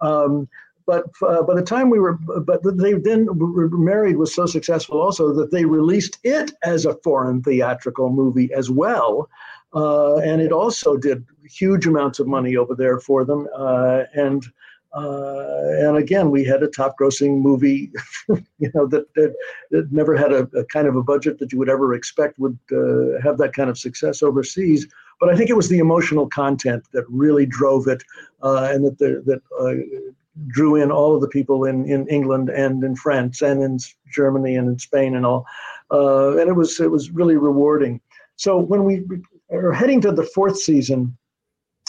Um, 0.00 0.48
but 0.86 1.04
by 1.20 1.54
the 1.54 1.64
time 1.66 1.90
we 1.90 1.98
were, 1.98 2.12
but 2.14 2.60
they 2.62 2.92
then 2.92 3.26
married 3.32 4.16
was 4.16 4.32
so 4.32 4.46
successful 4.46 5.00
also 5.00 5.32
that 5.32 5.50
they 5.50 5.64
released 5.64 6.18
it 6.22 6.52
as 6.62 6.86
a 6.86 6.94
foreign 7.02 7.42
theatrical 7.42 8.10
movie 8.10 8.52
as 8.52 8.70
well. 8.70 9.28
Uh, 9.74 10.16
and 10.18 10.40
it 10.40 10.52
also 10.52 10.96
did 10.96 11.24
huge 11.44 11.86
amounts 11.86 12.18
of 12.18 12.26
money 12.26 12.56
over 12.56 12.74
there 12.74 12.98
for 12.98 13.24
them. 13.24 13.46
Uh, 13.54 14.04
and 14.14 14.44
uh, 14.44 14.48
and 14.96 15.96
again, 15.96 16.30
we 16.30 16.44
had 16.44 16.62
a 16.62 16.68
top-grossing 16.68 17.40
movie, 17.40 17.90
you 18.28 18.70
know, 18.74 18.86
that, 18.86 19.12
that, 19.14 19.34
that 19.70 19.92
never 19.92 20.16
had 20.16 20.32
a, 20.32 20.48
a, 20.56 20.64
kind 20.66 20.86
of 20.86 20.96
a 20.96 21.02
budget 21.02 21.38
that 21.38 21.52
you 21.52 21.58
would 21.58 21.68
ever 21.68 21.94
expect 21.94 22.38
would 22.38 22.58
uh, 22.72 23.20
have 23.22 23.36
that 23.38 23.52
kind 23.52 23.68
of 23.68 23.78
success 23.78 24.22
overseas. 24.22 24.86
But 25.20 25.28
I 25.28 25.36
think 25.36 25.50
it 25.50 25.56
was 25.56 25.68
the 25.68 25.78
emotional 25.78 26.28
content 26.28 26.84
that 26.92 27.04
really 27.08 27.46
drove 27.46 27.88
it, 27.88 28.02
uh, 28.42 28.70
and 28.72 28.84
that 28.86 28.98
the, 28.98 29.22
that 29.26 29.42
uh, 29.60 30.00
drew 30.48 30.76
in 30.76 30.90
all 30.90 31.14
of 31.14 31.20
the 31.20 31.28
people 31.28 31.64
in, 31.64 31.86
in 31.90 32.06
England 32.08 32.50
and 32.50 32.84
in 32.84 32.94
France 32.96 33.42
and 33.42 33.62
in 33.62 33.78
Germany 34.12 34.56
and 34.56 34.68
in 34.68 34.78
Spain 34.78 35.16
and 35.16 35.24
all. 35.24 35.46
and 35.90 36.48
it 36.48 36.54
was 36.54 36.78
it 36.80 36.90
was 36.90 37.10
really 37.10 37.36
rewarding. 37.36 38.00
So 38.36 38.58
when 38.58 38.84
we 38.84 39.02
are 39.50 39.72
heading 39.72 40.00
to 40.02 40.12
the 40.12 40.24
fourth 40.24 40.58
season, 40.58 41.16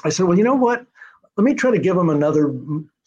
I 0.03 0.09
said, 0.09 0.25
well, 0.25 0.37
you 0.37 0.43
know 0.43 0.55
what? 0.55 0.85
Let 1.35 1.43
me 1.43 1.53
try 1.53 1.71
to 1.71 1.79
give 1.79 1.95
them 1.95 2.09
another 2.09 2.53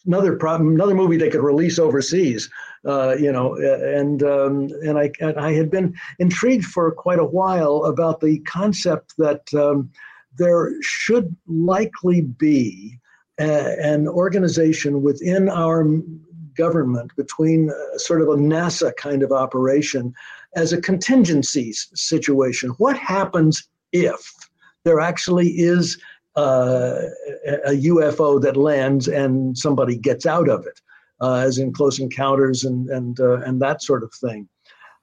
another 0.05 0.35
problem, 0.35 0.73
another 0.73 0.95
movie 0.95 1.17
they 1.17 1.29
could 1.29 1.43
release 1.43 1.79
overseas. 1.79 2.49
Uh, 2.85 3.15
you 3.19 3.31
know, 3.31 3.55
and 3.55 4.23
um, 4.23 4.69
and 4.83 4.97
I 4.97 5.11
and 5.19 5.39
I 5.39 5.53
had 5.53 5.69
been 5.69 5.95
intrigued 6.17 6.65
for 6.65 6.91
quite 6.91 7.19
a 7.19 7.25
while 7.25 7.85
about 7.85 8.21
the 8.21 8.39
concept 8.39 9.13
that 9.17 9.53
um, 9.53 9.91
there 10.37 10.73
should 10.81 11.35
likely 11.47 12.21
be 12.21 12.97
a, 13.39 13.75
an 13.79 14.07
organization 14.07 15.03
within 15.03 15.47
our 15.49 15.85
government 16.55 17.15
between 17.15 17.69
uh, 17.69 17.97
sort 17.97 18.21
of 18.21 18.27
a 18.29 18.35
NASA 18.35 18.95
kind 18.95 19.23
of 19.23 19.31
operation 19.31 20.13
as 20.55 20.73
a 20.73 20.81
contingency 20.81 21.71
situation. 21.73 22.71
What 22.71 22.97
happens 22.97 23.67
if 23.91 24.33
there 24.83 24.99
actually 24.99 25.49
is 25.49 25.99
uh, 26.35 27.01
a 27.65 27.71
UFO 27.71 28.41
that 28.41 28.55
lands 28.57 29.07
and 29.07 29.57
somebody 29.57 29.97
gets 29.97 30.25
out 30.25 30.49
of 30.49 30.65
it, 30.65 30.79
uh, 31.19 31.35
as 31.35 31.57
in 31.57 31.73
Close 31.73 31.99
Encounters 31.99 32.63
and 32.63 32.89
and 32.89 33.19
uh, 33.19 33.41
and 33.41 33.61
that 33.61 33.81
sort 33.81 34.03
of 34.03 34.13
thing. 34.13 34.47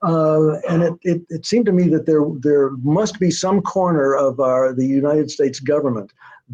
Uh, 0.00 0.60
and 0.68 0.82
it, 0.84 0.94
it, 1.02 1.22
it 1.28 1.46
seemed 1.46 1.66
to 1.66 1.72
me 1.72 1.88
that 1.88 2.06
there 2.06 2.22
there 2.40 2.70
must 2.82 3.18
be 3.18 3.30
some 3.30 3.60
corner 3.60 4.14
of 4.14 4.38
our 4.38 4.72
the 4.72 4.86
United 4.86 5.30
States 5.30 5.58
government 5.58 6.12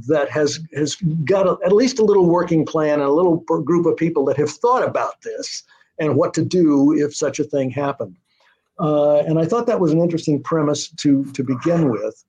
that 0.09 0.31
has 0.31 0.61
has 0.75 0.97
got 1.25 1.47
a, 1.47 1.59
at 1.65 1.73
least 1.73 1.99
a 1.99 2.05
little 2.05 2.27
working 2.27 2.65
plan 2.65 2.95
and 2.95 3.09
a 3.09 3.13
little 3.13 3.37
group 3.37 3.87
of 3.87 3.97
people 3.97 4.25
that 4.25 4.37
have 4.37 4.51
thought 4.51 4.83
about 4.83 5.21
this 5.23 5.63
and 5.99 6.17
what 6.17 6.35
to 6.35 6.45
do 6.45 6.95
if 6.95 7.15
such 7.15 7.39
a 7.39 7.45
thing 7.45 7.71
happened. 7.71 8.17
Uh, 8.81 9.19
and 9.19 9.39
I 9.39 9.45
thought 9.45 9.67
that 9.67 9.79
was 9.79 9.93
an 9.93 10.01
interesting 10.01 10.43
premise 10.43 10.89
to 10.89 11.25
to 11.33 11.45
begin 11.45 11.91
with. 11.91 12.25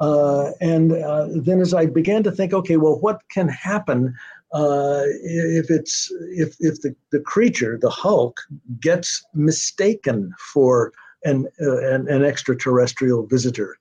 Uh, 0.00 0.52
and 0.60 0.92
uh, 0.92 1.26
then 1.30 1.60
as 1.60 1.74
I 1.74 1.86
began 1.86 2.22
to 2.22 2.32
think, 2.32 2.54
okay, 2.54 2.78
well, 2.78 2.98
what 3.00 3.20
can 3.30 3.48
happen 3.48 4.14
uh, 4.52 5.02
if 5.22 5.70
it's 5.70 6.10
if 6.34 6.56
if 6.58 6.80
the, 6.80 6.94
the 7.12 7.20
creature, 7.20 7.78
the 7.80 7.90
Hulk, 7.90 8.40
gets 8.80 9.22
mistaken 9.34 10.32
for 10.52 10.92
an 11.24 11.46
uh, 11.60 11.94
an, 11.94 12.08
an, 12.08 12.24
extraterrestrial 12.24 13.26
visitor? 13.26 13.76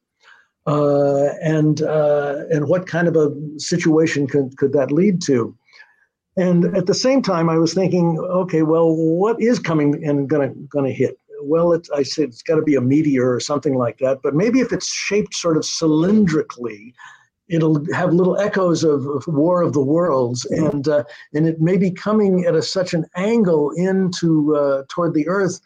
Uh, 0.67 1.29
and 1.41 1.81
uh, 1.81 2.43
and 2.51 2.67
what 2.67 2.85
kind 2.85 3.07
of 3.07 3.15
a 3.15 3.33
situation 3.57 4.27
could, 4.27 4.55
could 4.57 4.73
that 4.73 4.91
lead 4.91 5.21
to? 5.21 5.55
And 6.38 6.77
at 6.77 6.85
the 6.85 6.93
same 6.93 7.21
time, 7.21 7.49
I 7.49 7.57
was 7.57 7.73
thinking, 7.73 8.19
okay, 8.19 8.61
well, 8.61 8.93
what 8.93 9.41
is 9.41 9.57
coming 9.57 10.03
and 10.05 10.29
gonna 10.29 10.49
gonna 10.69 10.91
hit? 10.91 11.17
Well, 11.41 11.74
it, 11.74 11.88
I 11.96 12.03
said 12.03 12.29
it's 12.29 12.41
got 12.41 12.55
to 12.55 12.62
be 12.62 12.75
a 12.75 12.81
meteor 12.81 13.34
or 13.34 13.39
something 13.39 13.75
like 13.75 13.98
that. 14.00 14.22
But 14.22 14.36
maybe 14.36 14.60
if 14.60 14.72
it's 14.72 14.88
shaped 14.88 15.34
sort 15.34 15.58
of 15.58 15.63
cylindrically, 15.63 16.93
it'll 17.50 17.84
have 17.93 18.13
little 18.13 18.38
echoes 18.38 18.84
of, 18.84 19.05
of 19.08 19.27
War 19.27 19.62
of 19.62 19.74
the 19.74 19.81
Worlds, 19.81 20.46
and 20.46 20.88
uh, 20.88 21.03
and 21.34 21.48
it 21.48 21.60
may 21.60 21.77
be 21.77 21.91
coming 21.91 22.46
at 22.46 22.55
a, 22.55 22.62
such 22.62 22.93
an 22.93 23.05
angle 23.15 23.72
into 23.72 24.55
uh, 24.55 24.84
toward 24.88 25.13
the 25.13 25.27
Earth 25.27 25.60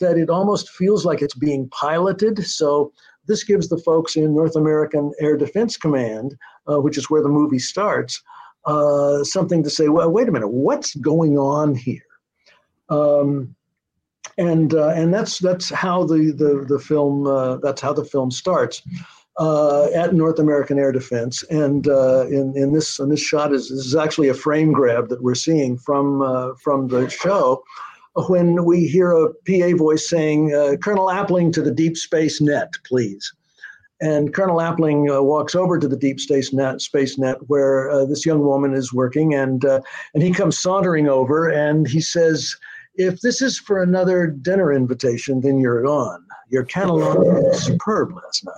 that 0.00 0.18
it 0.18 0.28
almost 0.28 0.70
feels 0.70 1.04
like 1.04 1.22
it's 1.22 1.34
being 1.34 1.68
piloted. 1.70 2.44
So 2.44 2.92
this 3.26 3.44
gives 3.44 3.68
the 3.68 3.78
folks 3.78 4.16
in 4.16 4.34
North 4.34 4.56
American 4.56 5.12
Air 5.20 5.36
Defense 5.36 5.76
Command, 5.76 6.36
uh, 6.70 6.80
which 6.80 6.98
is 6.98 7.08
where 7.08 7.22
the 7.22 7.28
movie 7.28 7.58
starts, 7.58 8.22
uh, 8.66 9.22
something 9.24 9.62
to 9.62 9.70
say. 9.70 9.88
Well, 9.88 10.10
wait 10.10 10.28
a 10.28 10.32
minute, 10.32 10.48
what's 10.48 10.94
going 10.96 11.38
on 11.38 11.74
here? 11.74 12.02
Um, 12.88 13.54
and 14.36 14.74
uh, 14.74 14.88
and 14.88 15.12
that's 15.12 15.38
that's 15.38 15.70
how 15.70 16.04
the 16.04 16.32
the 16.32 16.64
the 16.68 16.78
film 16.78 17.26
uh, 17.26 17.56
that's 17.56 17.80
how 17.80 17.92
the 17.92 18.04
film 18.04 18.30
starts 18.30 18.82
uh, 19.38 19.86
at 19.94 20.14
North 20.14 20.38
American 20.38 20.78
Air 20.78 20.92
Defense. 20.92 21.42
And 21.44 21.88
uh, 21.88 22.26
in 22.26 22.56
in 22.56 22.72
this 22.72 22.98
in 22.98 23.08
this 23.08 23.20
shot 23.20 23.52
is 23.52 23.68
this 23.68 23.86
is 23.86 23.96
actually 23.96 24.28
a 24.28 24.34
frame 24.34 24.72
grab 24.72 25.08
that 25.08 25.22
we're 25.22 25.34
seeing 25.34 25.78
from 25.78 26.22
uh, 26.22 26.50
from 26.62 26.88
the 26.88 27.08
show. 27.08 27.62
When 28.28 28.64
we 28.64 28.88
hear 28.88 29.12
a 29.12 29.32
PA 29.46 29.76
voice 29.76 30.08
saying, 30.08 30.52
uh, 30.52 30.76
"Colonel 30.82 31.06
Appling 31.06 31.52
to 31.52 31.62
the 31.62 31.70
Deep 31.70 31.96
Space 31.96 32.40
Net, 32.40 32.72
please," 32.84 33.32
and 34.00 34.34
Colonel 34.34 34.56
Appling 34.56 35.14
uh, 35.14 35.22
walks 35.22 35.54
over 35.54 35.78
to 35.78 35.86
the 35.86 35.96
Deep 35.96 36.18
Space 36.18 36.52
Net, 36.52 36.80
Space 36.80 37.16
Net 37.16 37.36
where 37.46 37.90
uh, 37.90 38.04
this 38.06 38.26
young 38.26 38.40
woman 38.40 38.74
is 38.74 38.92
working, 38.92 39.34
and 39.34 39.64
uh, 39.64 39.80
and 40.14 40.22
he 40.22 40.32
comes 40.32 40.58
sauntering 40.58 41.08
over 41.08 41.48
and 41.48 41.86
he 41.86 42.00
says, 42.00 42.56
if 42.98 43.20
this 43.20 43.40
is 43.40 43.58
for 43.58 43.82
another 43.82 44.26
dinner 44.26 44.72
invitation, 44.72 45.40
then 45.40 45.58
you're 45.58 45.86
on. 45.86 46.24
Your 46.50 46.66
cannelloni 46.66 47.42
was 47.42 47.64
superb 47.64 48.12
last 48.12 48.44
night. 48.44 48.54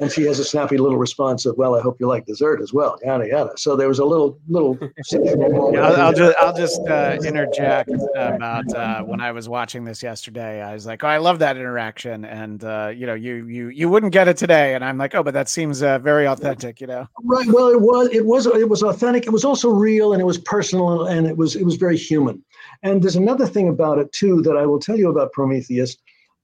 And 0.00 0.10
she 0.10 0.22
has 0.22 0.38
a 0.38 0.44
snappy 0.44 0.76
little 0.76 0.98
response 0.98 1.46
of, 1.46 1.56
"Well, 1.56 1.74
I 1.74 1.80
hope 1.80 1.98
you 2.00 2.06
like 2.06 2.26
dessert 2.26 2.60
as 2.60 2.72
well." 2.72 2.98
Yada 3.04 3.26
yada. 3.28 3.52
So 3.56 3.76
there 3.76 3.88
was 3.88 3.98
a 3.98 4.04
little 4.04 4.38
little. 4.48 4.78
yeah, 5.12 5.86
I'll, 5.86 6.00
I'll, 6.00 6.12
just 6.12 6.36
I'll 6.38 6.56
just 6.56 6.80
uh, 6.88 7.18
interject 7.24 7.90
about 8.16 8.72
uh, 8.74 9.02
when 9.02 9.20
I 9.20 9.32
was 9.32 9.48
watching 9.48 9.84
this 9.84 10.02
yesterday. 10.02 10.62
I 10.62 10.72
was 10.72 10.86
like, 10.86 11.04
"Oh, 11.04 11.08
I 11.08 11.18
love 11.18 11.38
that 11.40 11.56
interaction," 11.56 12.24
and 12.24 12.62
uh, 12.64 12.92
you 12.94 13.06
know, 13.06 13.14
you 13.14 13.46
you 13.46 13.68
you 13.68 13.88
wouldn't 13.88 14.12
get 14.12 14.28
it 14.28 14.36
today, 14.36 14.74
and 14.74 14.84
I'm 14.84 14.98
like, 14.98 15.14
"Oh, 15.14 15.22
but 15.22 15.34
that 15.34 15.48
seems 15.48 15.82
uh, 15.82 15.98
very 15.98 16.26
authentic," 16.26 16.80
you 16.80 16.86
know. 16.86 17.06
Right. 17.22 17.48
Well, 17.48 17.68
it 17.68 17.80
was 17.80 18.08
it 18.12 18.26
was 18.26 18.46
it 18.46 18.68
was 18.68 18.82
authentic. 18.82 19.26
It 19.26 19.32
was 19.32 19.44
also 19.44 19.70
real, 19.70 20.12
and 20.12 20.20
it 20.20 20.26
was 20.26 20.38
personal, 20.38 21.06
and 21.06 21.26
it 21.26 21.36
was 21.36 21.56
it 21.56 21.64
was 21.64 21.76
very 21.76 21.96
human. 21.96 22.44
And 22.82 23.02
there's 23.02 23.16
another 23.16 23.46
thing 23.46 23.68
about 23.68 23.98
it 23.98 24.12
too 24.12 24.42
that 24.42 24.56
I 24.56 24.66
will 24.66 24.78
tell 24.78 24.96
you 24.96 25.10
about 25.10 25.32
Prometheus 25.32 25.96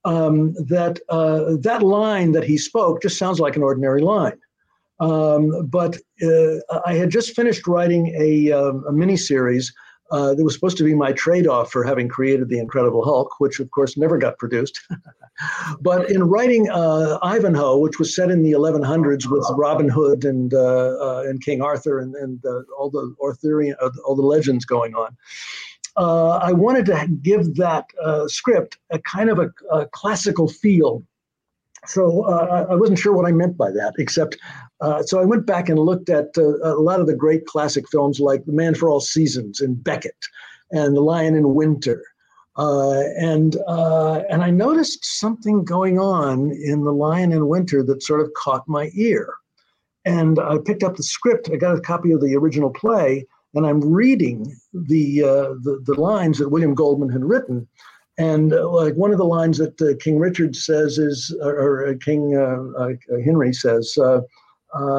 um, 0.04 0.54
that 0.54 1.00
uh, 1.08 1.56
that 1.60 1.82
line 1.82 2.32
that 2.32 2.44
he 2.44 2.58
spoke 2.58 3.02
just 3.02 3.18
sounds 3.18 3.40
like 3.40 3.56
an 3.56 3.62
ordinary 3.62 4.02
line. 4.02 4.38
Um, 5.00 5.66
but 5.66 5.96
uh, 6.22 6.56
I 6.86 6.94
had 6.94 7.10
just 7.10 7.34
finished 7.34 7.66
writing 7.66 8.14
a, 8.16 8.52
um, 8.52 8.84
a 8.88 8.92
mini 8.92 9.16
series 9.16 9.72
uh, 10.10 10.34
that 10.34 10.44
was 10.44 10.54
supposed 10.54 10.76
to 10.76 10.84
be 10.84 10.94
my 10.94 11.12
trade 11.12 11.46
off 11.46 11.72
for 11.72 11.82
having 11.82 12.08
created 12.08 12.48
The 12.48 12.58
Incredible 12.58 13.04
Hulk, 13.04 13.40
which 13.40 13.58
of 13.58 13.70
course 13.70 13.96
never 13.96 14.18
got 14.18 14.38
produced. 14.38 14.80
but 15.80 16.08
in 16.10 16.22
writing 16.24 16.70
uh, 16.70 17.18
Ivanhoe, 17.22 17.78
which 17.78 17.98
was 17.98 18.14
set 18.14 18.30
in 18.30 18.42
the 18.42 18.52
1100s 18.52 19.26
with 19.26 19.44
Robin 19.56 19.88
Hood 19.88 20.24
and, 20.24 20.54
uh, 20.54 20.96
uh, 21.00 21.24
and 21.26 21.42
King 21.42 21.60
Arthur 21.60 21.98
and, 21.98 22.14
and 22.14 22.40
all 22.78 22.90
the 22.90 23.14
Arthurian, 23.20 23.76
all 24.04 24.14
the 24.14 24.22
legends 24.22 24.64
going 24.64 24.94
on 24.94 25.16
uh, 25.96 26.38
I 26.42 26.52
wanted 26.52 26.86
to 26.86 27.08
give 27.22 27.54
that 27.56 27.86
uh, 28.02 28.26
script 28.28 28.78
a 28.90 28.98
kind 29.00 29.30
of 29.30 29.38
a, 29.38 29.50
a 29.70 29.86
classical 29.86 30.48
feel. 30.48 31.02
So 31.86 32.22
uh, 32.24 32.66
I 32.70 32.74
wasn't 32.74 32.98
sure 32.98 33.12
what 33.12 33.26
I 33.26 33.32
meant 33.32 33.58
by 33.58 33.70
that, 33.70 33.92
except 33.98 34.38
uh, 34.80 35.02
so 35.02 35.20
I 35.20 35.24
went 35.24 35.46
back 35.46 35.68
and 35.68 35.78
looked 35.78 36.08
at 36.08 36.28
uh, 36.36 36.56
a 36.62 36.80
lot 36.80 37.00
of 37.00 37.06
the 37.06 37.14
great 37.14 37.46
classic 37.46 37.88
films 37.90 38.20
like 38.20 38.44
The 38.46 38.52
Man 38.52 38.74
for 38.74 38.88
All 38.88 39.00
Seasons 39.00 39.60
and 39.60 39.82
Becket 39.84 40.16
and 40.70 40.96
The 40.96 41.00
Lion 41.00 41.36
in 41.36 41.54
Winter. 41.54 42.02
Uh, 42.56 43.02
and 43.18 43.56
and 43.66 44.42
I 44.42 44.50
noticed 44.50 45.04
something 45.04 45.64
going 45.64 45.98
on 45.98 46.52
in 46.52 46.84
The 46.84 46.92
Lion 46.92 47.32
in 47.32 47.48
Winter 47.48 47.82
that 47.82 48.02
sort 48.02 48.20
of 48.20 48.32
caught 48.34 48.66
my 48.66 48.90
ear. 48.94 49.34
And 50.06 50.38
I 50.38 50.58
picked 50.64 50.82
up 50.82 50.96
the 50.96 51.02
script. 51.02 51.50
I 51.52 51.56
got 51.56 51.76
a 51.76 51.80
copy 51.80 52.12
of 52.12 52.20
the 52.20 52.36
original 52.36 52.70
play, 52.70 53.26
and 53.54 53.66
I'm 53.66 53.80
reading 53.80 54.54
the, 54.72 55.22
uh, 55.22 55.54
the, 55.62 55.82
the 55.84 56.00
lines 56.00 56.38
that 56.38 56.48
William 56.50 56.74
Goldman 56.74 57.10
had 57.10 57.24
written, 57.24 57.68
and 58.18 58.52
uh, 58.52 58.68
like 58.68 58.94
one 58.94 59.10
of 59.10 59.18
the 59.18 59.24
lines 59.24 59.58
that 59.58 59.80
uh, 59.82 59.96
King 60.00 60.18
Richard 60.18 60.54
says 60.54 60.98
is, 60.98 61.34
or, 61.42 61.54
or 61.54 61.88
uh, 61.88 61.94
King 62.00 62.36
uh, 62.36 62.80
uh, 62.80 63.20
Henry 63.24 63.52
says, 63.52 63.98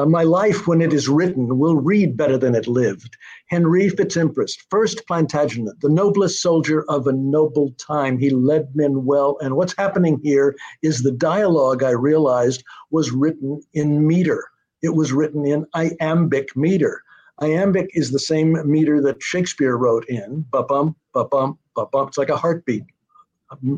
"My 0.06 0.22
life, 0.22 0.66
when 0.66 0.82
it 0.82 0.92
is 0.92 1.08
written, 1.08 1.58
will 1.58 1.76
read 1.76 2.16
better 2.16 2.36
than 2.36 2.54
it 2.54 2.66
lived." 2.66 3.16
Henry 3.48 3.88
Fitz-Empress, 3.88 4.56
first 4.70 5.06
Plantagenet, 5.06 5.80
the 5.80 5.88
noblest 5.88 6.42
soldier 6.42 6.84
of 6.90 7.06
a 7.06 7.12
noble 7.12 7.72
time, 7.78 8.18
he 8.18 8.30
led 8.30 8.74
men 8.74 9.04
well. 9.04 9.38
And 9.40 9.56
what's 9.56 9.76
happening 9.76 10.20
here 10.22 10.54
is 10.82 11.02
the 11.02 11.12
dialogue 11.12 11.82
I 11.82 11.90
realized 11.90 12.64
was 12.90 13.12
written 13.12 13.62
in 13.72 14.06
meter. 14.06 14.44
It 14.82 14.94
was 14.94 15.12
written 15.12 15.46
in 15.46 15.64
iambic 15.74 16.54
meter. 16.54 17.02
Iambic 17.42 17.90
is 17.94 18.10
the 18.10 18.18
same 18.18 18.58
meter 18.70 19.02
that 19.02 19.22
Shakespeare 19.22 19.76
wrote 19.76 20.06
in, 20.08 20.44
ba-bum, 20.50 20.96
ba-bum, 21.12 21.58
ba-bum. 21.74 22.08
It's 22.08 22.18
like 22.18 22.30
a 22.30 22.36
heartbeat. 22.36 22.84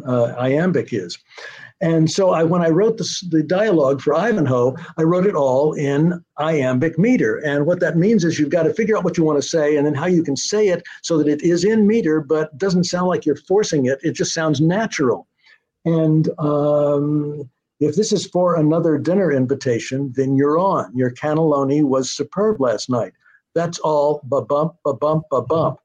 Uh, 0.07 0.35
iambic 0.39 0.95
is. 0.95 1.19
And 1.81 2.11
so 2.11 2.31
I, 2.31 2.43
when 2.43 2.63
I 2.63 2.71
wrote 2.71 2.97
this, 2.97 3.21
the 3.21 3.43
dialogue 3.43 4.01
for 4.01 4.15
Ivanhoe, 4.15 4.75
I 4.97 5.03
wrote 5.03 5.27
it 5.27 5.35
all 5.35 5.75
in 5.75 6.25
iambic 6.39 6.99
meter. 6.99 7.37
And 7.45 7.67
what 7.67 7.79
that 7.81 7.97
means 7.97 8.25
is 8.25 8.39
you've 8.39 8.51
got 8.51 8.63
to 8.63 8.73
figure 8.73 8.97
out 8.97 9.05
what 9.05 9.19
you 9.19 9.25
want 9.25 9.41
to 9.41 9.47
say 9.47 9.77
and 9.77 9.87
then 9.87 9.95
how 9.95 10.07
you 10.07 10.23
can 10.23 10.37
say 10.37 10.69
it 10.69 10.83
so 11.03 11.19
that 11.19 11.29
it 11.29 11.43
is 11.43 11.65
in 11.65 11.87
meter, 11.87 12.21
but 12.21 12.57
doesn't 12.57 12.85
sound 12.85 13.09
like 13.09 13.27
you're 13.27 13.37
forcing 13.37 13.87
it. 13.87 13.99
It 14.03 14.13
just 14.13 14.33
sounds 14.33 14.61
natural. 14.61 15.29
And 15.85 16.31
um, 16.39 17.49
if 17.79 17.95
this 17.95 18.13
is 18.13 18.27
for 18.27 18.57
another 18.57 18.99
dinner 18.99 19.31
invitation, 19.31 20.13
then 20.17 20.35
you're 20.35 20.59
on. 20.59 20.97
Your 20.97 21.11
cannelloni 21.11 21.85
was 21.85 22.11
superb 22.11 22.61
last 22.61 22.91
night. 22.91 23.13
That's 23.55 23.79
all 23.81 24.21
ba 24.25 24.43
bump, 24.43 24.75
ba 24.85 24.95
bump, 24.95 25.25
ba 25.31 25.43
bump. 25.43 25.79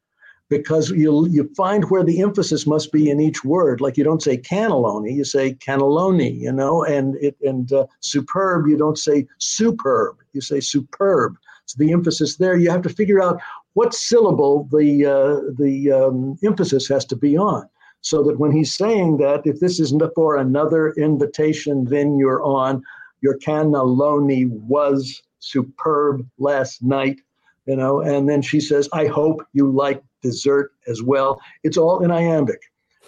Because 0.50 0.92
you 0.92 1.28
you 1.30 1.50
find 1.56 1.90
where 1.90 2.04
the 2.04 2.22
emphasis 2.22 2.68
must 2.68 2.92
be 2.92 3.10
in 3.10 3.20
each 3.20 3.44
word. 3.44 3.82
Like 3.82 3.98
you 3.98 4.04
don't 4.04 4.22
say 4.22 4.38
cannelloni, 4.38 5.14
you 5.14 5.24
say 5.24 5.54
cannelloni, 5.56 6.40
you 6.40 6.52
know, 6.52 6.84
and 6.84 7.16
it 7.16 7.36
and 7.42 7.72
uh, 7.74 7.88
superb, 8.02 8.68
you 8.68 8.78
don't 8.78 8.98
say 8.98 9.26
superb, 9.40 10.18
you 10.34 10.42
say 10.42 10.60
superb. 10.60 11.38
So 11.66 11.76
the 11.80 11.92
emphasis 11.92 12.38
there, 12.38 12.58
you 12.58 12.70
have 12.70 12.82
to 12.84 12.90
figure 12.90 13.24
out 13.24 13.42
what 13.74 13.94
syllable 13.94 14.68
the 14.72 15.06
uh, 15.06 15.52
the 15.58 15.92
um, 15.92 16.38
emphasis 16.44 16.88
has 16.90 17.06
to 17.06 17.16
be 17.16 17.38
on 17.38 17.68
so 18.04 18.22
that 18.22 18.38
when 18.38 18.52
he's 18.52 18.76
saying 18.76 19.18
that, 19.18 19.42
if 19.46 19.62
this 19.62 19.80
isn't 19.80 20.04
for 20.14 20.36
another 20.36 20.92
invitation, 20.92 21.86
then 21.86 22.18
you're 22.18 22.44
on. 22.44 22.84
Your 23.22 23.40
cannelloni 23.40 24.50
was 24.50 25.24
superb 25.40 26.28
last 26.38 26.84
night 26.84 27.22
you 27.66 27.76
know 27.76 28.02
and 28.02 28.28
then 28.30 28.42
she 28.42 28.60
says 28.60 28.90
i 28.94 29.06
hope 29.06 29.46
you 29.54 29.72
like 29.72 30.02
dessert 30.22 30.72
as 30.88 31.02
well 31.02 31.40
it's 31.64 31.78
all 31.78 32.04
in 32.04 32.12
iambic 32.12 32.62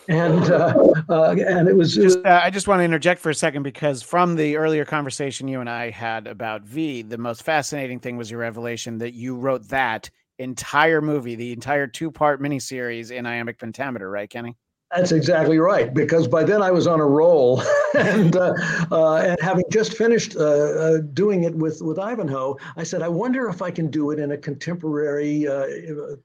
and 0.08 0.44
uh, 0.52 0.94
uh, 1.10 1.36
and 1.48 1.68
it 1.68 1.76
was 1.76 1.96
just, 1.96 2.20
uh, 2.26 2.42
I 2.44 2.50
just 2.50 2.68
want 2.68 2.80
to 2.80 2.84
interject 2.84 3.22
for 3.22 3.30
a 3.30 3.36
second 3.36 3.64
because 3.64 4.04
from 4.04 4.36
the 4.36 4.58
earlier 4.58 4.86
conversation 4.86 5.48
you 5.48 5.62
and 5.62 5.70
I 5.70 5.90
had 5.90 6.28
about 6.28 6.64
V, 6.64 7.02
the 7.02 7.18
most 7.18 7.44
fascinating 7.44 8.00
thing 8.00 8.18
was 8.18 8.30
your 8.30 8.40
revelation 8.40 9.00
that 9.00 9.14
you 9.14 9.36
wrote 9.36 9.68
that 9.70 10.10
entire 10.38 11.02
movie, 11.02 11.36
the 11.36 11.54
entire 11.54 11.88
two 11.88 12.12
part 12.12 12.42
miniseries 12.42 13.12
in 13.12 13.26
iambic 13.26 13.60
pentameter, 13.60 14.10
right, 14.10 14.30
Kenny? 14.30 14.58
That's 14.96 15.12
exactly 15.12 15.60
right. 15.60 15.94
Because 15.94 16.26
by 16.28 16.44
then 16.44 16.62
I 16.62 16.72
was 16.72 16.88
on 16.88 17.02
a 17.02 17.06
roll, 17.06 17.62
and 17.98 18.36
uh, 18.36 18.54
uh, 18.92 19.18
and 19.18 19.38
having 19.42 19.66
just 19.70 19.98
finished 19.98 20.38
uh, 20.38 20.40
uh, 20.40 20.98
doing 21.14 21.44
it 21.44 21.54
with 21.54 21.82
with 21.82 22.00
Ivanhoe, 22.00 22.56
I 22.78 22.84
said, 22.84 23.02
I 23.02 23.10
wonder 23.10 23.50
if 23.50 23.62
I 23.62 23.72
can 23.72 23.92
do 23.92 24.12
it 24.12 24.20
in 24.20 24.32
a 24.32 24.38
contemporary 24.38 25.48
uh, 25.48 25.66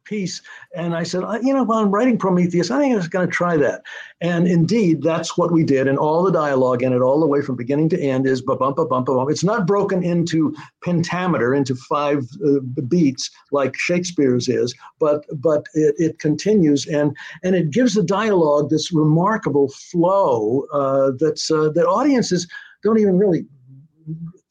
piece. 0.04 0.40
And 0.74 0.94
I 0.94 1.02
said, 1.02 1.24
you 1.42 1.52
know, 1.52 1.64
while 1.64 1.80
I'm 1.80 1.90
writing 1.90 2.16
Prometheus, 2.16 2.70
I 2.70 2.78
think 2.78 2.92
I 2.92 2.96
was 2.96 3.09
going 3.09 3.26
to 3.26 3.33
try 3.33 3.56
that. 3.56 3.83
And 4.20 4.46
indeed, 4.46 5.02
that's 5.02 5.37
what 5.37 5.50
we 5.50 5.64
did. 5.64 5.88
And 5.88 5.98
all 5.98 6.22
the 6.22 6.30
dialogue 6.30 6.83
in 6.83 6.92
it, 6.92 7.00
all 7.00 7.18
the 7.18 7.26
way 7.26 7.42
from 7.42 7.56
beginning 7.56 7.88
to 7.90 8.00
end, 8.00 8.26
is 8.26 8.40
ba 8.40 8.54
bump 8.54 8.76
ba 8.76 8.87
bump 8.87 9.06
ba 9.06 9.14
bump. 9.14 9.30
It's 9.30 9.44
not 9.44 9.66
broken 9.66 10.04
into 10.04 10.54
pentameter, 10.85 11.54
into 11.54 11.74
five 11.74 12.28
uh, 12.46 12.61
beats 12.88 13.30
like 13.50 13.76
Shakespeare's 13.76 14.48
is, 14.48 14.74
but 15.00 15.24
but 15.40 15.66
it, 15.74 15.94
it 15.98 16.18
continues 16.18 16.87
and 16.87 17.16
and 17.42 17.56
it 17.56 17.70
gives 17.70 17.94
the 17.94 18.02
dialogue 18.02 18.60
this 18.68 18.92
remarkable 18.92 19.68
flow 19.68 20.66
uh, 20.73 21.12
that's 21.18 21.51
uh, 21.51 21.70
that 21.70 21.87
audiences 21.87 22.46
don't 22.83 22.99
even 22.99 23.18
really 23.18 23.46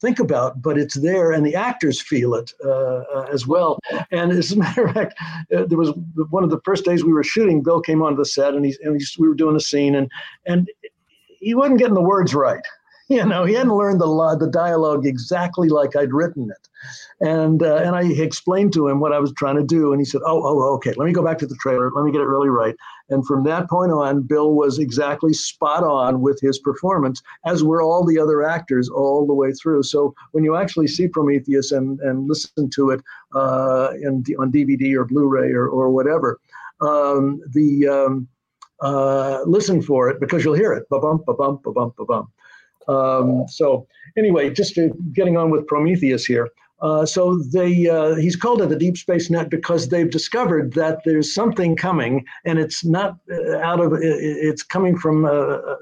think 0.00 0.18
about, 0.18 0.62
but 0.62 0.78
it's 0.78 0.98
there, 0.98 1.32
and 1.32 1.44
the 1.44 1.54
actors 1.54 2.00
feel 2.00 2.34
it 2.34 2.52
uh, 2.64 3.02
uh 3.14 3.28
as 3.32 3.46
well. 3.46 3.78
And 4.10 4.32
as 4.32 4.52
a 4.52 4.56
matter 4.64 4.86
of 4.86 4.94
fact, 4.94 5.14
uh, 5.54 5.64
there 5.66 5.78
was 5.78 5.92
one 6.30 6.44
of 6.44 6.50
the 6.50 6.60
first 6.64 6.84
days 6.84 7.04
we 7.04 7.12
were 7.12 7.24
shooting. 7.24 7.62
Bill 7.62 7.80
came 7.80 8.02
onto 8.02 8.16
the 8.16 8.24
set, 8.24 8.54
and, 8.54 8.64
he, 8.64 8.76
and 8.82 9.00
he, 9.00 9.06
we 9.18 9.28
were 9.28 9.34
doing 9.34 9.56
a 9.56 9.60
scene, 9.60 9.94
and 9.94 10.10
and 10.46 10.68
he 11.40 11.54
wasn't 11.54 11.78
getting 11.78 11.94
the 11.94 12.02
words 12.02 12.34
right. 12.34 12.64
You 13.16 13.26
know, 13.26 13.44
he 13.44 13.54
hadn't 13.54 13.74
learned 13.74 14.00
the 14.00 14.36
the 14.38 14.46
dialogue 14.46 15.04
exactly 15.04 15.68
like 15.68 15.96
I'd 15.96 16.12
written 16.12 16.48
it, 16.48 16.68
and 17.20 17.60
uh, 17.60 17.78
and 17.78 17.96
I 17.96 18.04
explained 18.04 18.72
to 18.74 18.86
him 18.86 19.00
what 19.00 19.12
I 19.12 19.18
was 19.18 19.32
trying 19.32 19.56
to 19.56 19.64
do, 19.64 19.90
and 19.90 20.00
he 20.00 20.04
said, 20.04 20.20
"Oh, 20.24 20.40
oh, 20.44 20.74
okay. 20.74 20.92
Let 20.96 21.06
me 21.06 21.12
go 21.12 21.24
back 21.24 21.38
to 21.38 21.46
the 21.48 21.56
trailer. 21.56 21.90
Let 21.90 22.04
me 22.04 22.12
get 22.12 22.20
it 22.20 22.28
really 22.28 22.50
right." 22.50 22.76
And 23.08 23.26
from 23.26 23.42
that 23.44 23.68
point 23.68 23.90
on, 23.90 24.22
Bill 24.22 24.54
was 24.54 24.78
exactly 24.78 25.32
spot 25.32 25.82
on 25.82 26.20
with 26.20 26.40
his 26.40 26.60
performance, 26.60 27.20
as 27.44 27.64
were 27.64 27.82
all 27.82 28.04
the 28.04 28.16
other 28.16 28.44
actors 28.44 28.88
all 28.88 29.26
the 29.26 29.34
way 29.34 29.50
through. 29.54 29.82
So 29.82 30.14
when 30.30 30.44
you 30.44 30.54
actually 30.54 30.86
see 30.86 31.08
Prometheus 31.08 31.72
and 31.72 31.98
and 32.02 32.28
listen 32.28 32.70
to 32.70 32.90
it 32.90 33.00
uh, 33.34 33.88
in, 34.00 34.22
on 34.38 34.52
DVD 34.52 34.94
or 34.94 35.04
Blu-ray 35.04 35.50
or 35.50 35.66
or 35.66 35.90
whatever, 35.90 36.38
um, 36.80 37.42
the 37.54 37.88
um, 37.88 38.28
uh, 38.82 39.40
listen 39.46 39.82
for 39.82 40.08
it 40.08 40.20
because 40.20 40.44
you'll 40.44 40.54
hear 40.54 40.72
it. 40.72 40.88
Ba 40.88 41.00
bump, 41.00 41.26
ba 41.26 41.34
bump, 41.34 41.64
ba 41.64 41.72
bump, 41.72 41.96
ba 41.96 42.04
bump. 42.04 42.30
Um, 42.88 43.46
so 43.48 43.86
anyway, 44.16 44.50
just 44.50 44.78
getting 45.12 45.36
on 45.36 45.50
with 45.50 45.66
Prometheus 45.66 46.24
here. 46.24 46.48
Uh, 46.80 47.04
so 47.04 47.38
they 47.52 47.88
uh, 47.88 48.14
he's 48.14 48.36
called 48.36 48.62
it 48.62 48.68
the 48.70 48.76
Deep 48.76 48.96
Space 48.96 49.28
Net 49.28 49.50
because 49.50 49.88
they've 49.88 50.10
discovered 50.10 50.72
that 50.74 51.00
there's 51.04 51.34
something 51.34 51.76
coming, 51.76 52.24
and 52.46 52.58
it's 52.58 52.84
not 52.84 53.18
uh, 53.30 53.58
out 53.58 53.80
of 53.80 53.92
it's 54.00 54.62
coming 54.62 54.96
from 54.96 55.26
a, 55.26 55.76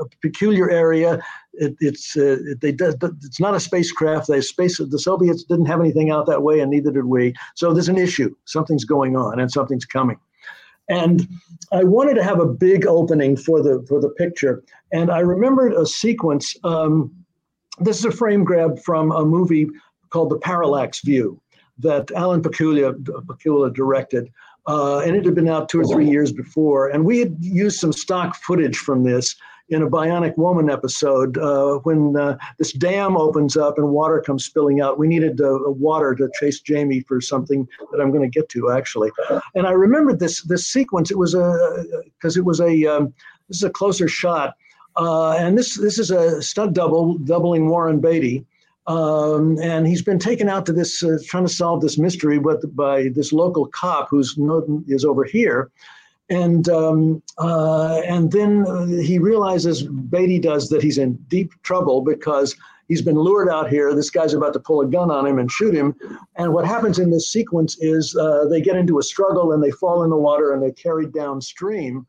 a 0.00 0.04
peculiar 0.20 0.68
area. 0.68 1.22
It, 1.52 1.76
it's 1.80 2.16
uh, 2.16 2.38
they 2.60 2.70
it's 2.70 3.40
not 3.40 3.54
a 3.54 3.60
spacecraft. 3.60 4.26
They 4.26 4.40
space 4.40 4.78
the 4.78 4.98
Soviets 4.98 5.44
didn't 5.44 5.66
have 5.66 5.80
anything 5.80 6.10
out 6.10 6.26
that 6.26 6.42
way, 6.42 6.58
and 6.58 6.72
neither 6.72 6.90
did 6.90 7.04
we. 7.04 7.34
So 7.54 7.72
there's 7.72 7.88
an 7.88 7.98
issue. 7.98 8.34
Something's 8.46 8.84
going 8.84 9.16
on, 9.16 9.38
and 9.38 9.50
something's 9.50 9.86
coming. 9.86 10.18
And 10.88 11.28
I 11.72 11.84
wanted 11.84 12.14
to 12.14 12.24
have 12.24 12.40
a 12.40 12.46
big 12.46 12.86
opening 12.86 13.36
for 13.36 13.62
the 13.62 13.84
for 13.88 14.00
the 14.00 14.10
picture. 14.10 14.62
And 14.92 15.10
I 15.10 15.18
remembered 15.20 15.72
a 15.72 15.84
sequence 15.84 16.56
um, 16.64 17.12
this 17.78 17.98
is 17.98 18.04
a 18.04 18.10
frame 18.10 18.44
grab 18.44 18.78
from 18.80 19.12
a 19.12 19.24
movie 19.24 19.68
called 20.10 20.30
The 20.30 20.38
Parallax 20.38 21.00
View 21.00 21.40
that 21.78 22.10
Alan 22.12 22.42
Pakula, 22.42 22.94
Pakula 23.02 23.72
directed. 23.72 24.32
Uh, 24.66 24.98
and 25.00 25.14
it 25.14 25.24
had 25.24 25.34
been 25.34 25.48
out 25.48 25.68
two 25.68 25.80
or 25.80 25.84
three 25.84 26.08
years 26.08 26.32
before. 26.32 26.88
And 26.88 27.04
we 27.04 27.18
had 27.18 27.36
used 27.40 27.78
some 27.78 27.92
stock 27.92 28.34
footage 28.36 28.78
from 28.78 29.04
this 29.04 29.36
in 29.68 29.82
a 29.82 29.88
Bionic 29.88 30.36
Woman 30.36 30.70
episode 30.70 31.38
uh, 31.38 31.78
when 31.82 32.16
uh, 32.16 32.36
this 32.58 32.72
dam 32.72 33.16
opens 33.16 33.56
up 33.56 33.78
and 33.78 33.88
water 33.88 34.20
comes 34.20 34.44
spilling 34.44 34.80
out. 34.80 34.98
We 34.98 35.08
needed 35.08 35.40
uh, 35.40 35.58
water 35.66 36.14
to 36.14 36.30
chase 36.38 36.60
Jamie 36.60 37.00
for 37.00 37.20
something 37.20 37.66
that 37.90 38.00
I'm 38.00 38.10
going 38.10 38.22
to 38.22 38.28
get 38.28 38.48
to 38.50 38.70
actually. 38.70 39.10
And 39.54 39.66
I 39.66 39.72
remembered 39.72 40.20
this 40.20 40.42
this 40.42 40.66
sequence. 40.66 41.10
It 41.10 41.18
was 41.18 41.34
a 41.34 41.84
because 42.16 42.36
it 42.36 42.44
was 42.44 42.60
a 42.60 42.86
um, 42.86 43.14
this 43.48 43.58
is 43.58 43.64
a 43.64 43.70
closer 43.70 44.08
shot, 44.08 44.54
uh, 44.96 45.32
and 45.32 45.58
this 45.58 45.76
this 45.76 45.98
is 45.98 46.10
a 46.10 46.40
stunt 46.42 46.74
double 46.74 47.18
doubling 47.18 47.68
Warren 47.68 48.00
Beatty. 48.00 48.46
Um, 48.88 49.58
and 49.60 49.84
he's 49.84 50.02
been 50.02 50.20
taken 50.20 50.48
out 50.48 50.64
to 50.66 50.72
this, 50.72 51.02
uh, 51.02 51.18
trying 51.26 51.44
to 51.44 51.52
solve 51.52 51.80
this 51.80 51.98
mystery, 51.98 52.38
but 52.38 52.60
by 52.76 53.08
this 53.08 53.32
local 53.32 53.66
cop 53.66 54.06
who's 54.08 54.38
is 54.86 55.04
over 55.04 55.24
here, 55.24 55.72
and 56.28 56.68
um, 56.68 57.22
uh, 57.38 58.00
and 58.06 58.32
then 58.32 58.64
he 59.02 59.18
realizes 59.18 59.82
Beatty 59.84 60.38
does 60.38 60.68
that 60.70 60.82
he's 60.82 60.98
in 60.98 61.14
deep 61.28 61.52
trouble 61.62 62.02
because 62.02 62.56
he's 62.88 63.02
been 63.02 63.18
lured 63.18 63.48
out 63.48 63.68
here. 63.68 63.94
This 63.94 64.10
guy's 64.10 64.34
about 64.34 64.52
to 64.54 64.60
pull 64.60 64.80
a 64.80 64.86
gun 64.86 65.10
on 65.10 65.26
him 65.26 65.38
and 65.38 65.50
shoot 65.50 65.74
him. 65.74 65.94
And 66.36 66.52
what 66.52 66.66
happens 66.66 66.98
in 66.98 67.10
this 67.10 67.30
sequence 67.30 67.76
is 67.80 68.16
uh, 68.16 68.46
they 68.46 68.60
get 68.60 68.76
into 68.76 68.98
a 68.98 69.02
struggle 69.02 69.52
and 69.52 69.62
they 69.62 69.70
fall 69.70 70.02
in 70.02 70.10
the 70.10 70.16
water 70.16 70.52
and 70.52 70.62
they're 70.62 70.72
carried 70.72 71.12
downstream. 71.12 72.06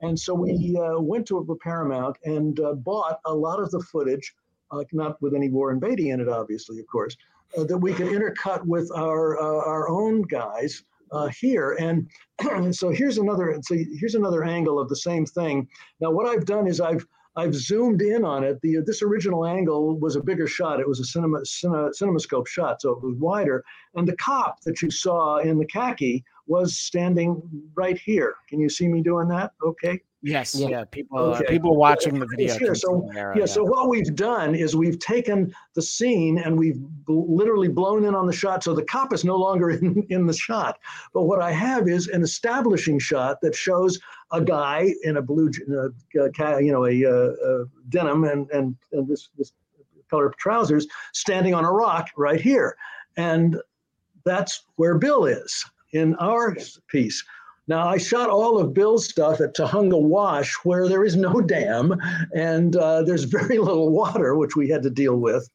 And 0.00 0.18
so 0.18 0.32
we 0.32 0.78
uh, 0.78 1.00
went 1.00 1.26
to 1.28 1.38
a 1.38 1.56
Paramount 1.56 2.16
and 2.24 2.58
uh, 2.60 2.74
bought 2.74 3.20
a 3.26 3.34
lot 3.34 3.60
of 3.60 3.70
the 3.70 3.80
footage, 3.80 4.34
uh, 4.70 4.84
not 4.92 5.20
with 5.20 5.34
any 5.34 5.50
Warren 5.50 5.80
Beatty 5.80 6.10
in 6.10 6.20
it, 6.20 6.28
obviously, 6.28 6.78
of 6.78 6.86
course, 6.86 7.16
uh, 7.56 7.64
that 7.64 7.78
we 7.78 7.92
could 7.92 8.06
intercut 8.06 8.64
with 8.64 8.90
our 8.94 9.38
our 9.38 9.88
own 9.88 10.22
guys 10.22 10.84
uh, 11.12 11.28
here. 11.28 11.76
And 12.40 12.74
so 12.74 12.90
here's 12.90 13.18
another 13.18 13.58
so 13.62 13.74
here's 13.98 14.14
another 14.14 14.44
angle 14.44 14.78
of 14.78 14.88
the 14.88 14.94
same 14.96 15.26
thing. 15.26 15.66
Now 16.00 16.12
what 16.12 16.26
I've 16.26 16.44
done 16.44 16.68
is 16.68 16.80
I've 16.80 17.04
I've 17.38 17.54
zoomed 17.54 18.02
in 18.02 18.24
on 18.24 18.44
it. 18.44 18.60
The 18.62 18.78
this 18.84 19.02
original 19.02 19.46
angle 19.46 19.98
was 19.98 20.16
a 20.16 20.20
bigger 20.20 20.46
shot. 20.46 20.80
It 20.80 20.88
was 20.88 21.00
a 21.00 21.04
cinema, 21.04 21.44
cinema 21.44 21.90
cinemascope 21.90 22.48
shot, 22.48 22.82
so 22.82 22.90
it 22.90 23.02
was 23.02 23.16
wider. 23.16 23.64
And 23.94 24.06
the 24.06 24.16
cop 24.16 24.60
that 24.62 24.82
you 24.82 24.90
saw 24.90 25.38
in 25.38 25.58
the 25.58 25.66
khaki 25.66 26.24
was 26.48 26.78
standing 26.78 27.42
right 27.74 27.98
here. 27.98 28.36
Can 28.48 28.58
you 28.58 28.68
see 28.68 28.88
me 28.88 29.02
doing 29.02 29.28
that? 29.28 29.52
Okay. 29.62 30.00
Yes, 30.20 30.54
yeah. 30.56 30.68
yeah. 30.68 30.84
People, 30.84 31.18
uh, 31.18 31.22
okay. 31.22 31.44
uh, 31.44 31.48
people 31.48 31.76
watching 31.76 32.18
the 32.18 32.26
video. 32.26 32.58
Here. 32.58 32.74
So, 32.74 33.08
yeah, 33.14 33.34
yeah, 33.36 33.46
So 33.46 33.62
what 33.62 33.88
we've 33.88 34.16
done 34.16 34.54
is 34.54 34.74
we've 34.74 34.98
taken 34.98 35.54
the 35.74 35.82
scene 35.82 36.38
and 36.38 36.58
we've 36.58 36.80
b- 37.06 37.24
literally 37.28 37.68
blown 37.68 38.04
in 38.04 38.16
on 38.16 38.26
the 38.26 38.32
shot. 38.32 38.64
So 38.64 38.74
the 38.74 38.82
cop 38.82 39.12
is 39.12 39.24
no 39.24 39.36
longer 39.36 39.70
in, 39.82 40.04
in 40.08 40.26
the 40.26 40.32
shot. 40.32 40.78
But 41.14 41.24
what 41.24 41.40
I 41.40 41.52
have 41.52 41.88
is 41.88 42.08
an 42.08 42.22
establishing 42.22 42.98
shot 42.98 43.40
that 43.42 43.54
shows 43.54 44.00
a 44.32 44.40
guy 44.40 44.92
in 45.04 45.18
a 45.18 45.22
blue, 45.22 45.50
uh, 45.70 46.58
you 46.58 46.72
know, 46.72 46.86
a, 46.86 47.04
uh, 47.04 47.64
denim 47.90 48.24
and 48.24 48.50
and, 48.50 48.76
and 48.92 49.06
this 49.06 49.30
this 49.38 49.52
color 50.10 50.26
of 50.26 50.36
trousers 50.36 50.86
standing 51.12 51.54
on 51.54 51.64
a 51.64 51.72
rock 51.72 52.08
right 52.16 52.40
here, 52.40 52.76
and 53.16 53.56
that's 54.24 54.64
where 54.76 54.98
Bill 54.98 55.26
is 55.26 55.64
in 55.92 56.14
our 56.16 56.56
piece. 56.88 57.24
Now, 57.68 57.86
I 57.86 57.98
shot 57.98 58.30
all 58.30 58.58
of 58.58 58.72
Bill's 58.72 59.06
stuff 59.06 59.42
at 59.42 59.54
Tujunga 59.54 60.00
Wash, 60.00 60.54
where 60.64 60.88
there 60.88 61.04
is 61.04 61.16
no 61.16 61.40
dam 61.40 61.94
and 62.34 62.74
uh, 62.76 63.02
there's 63.02 63.24
very 63.24 63.58
little 63.58 63.90
water, 63.90 64.34
which 64.36 64.56
we 64.56 64.68
had 64.68 64.82
to 64.84 64.90
deal 64.90 65.16
with. 65.16 65.48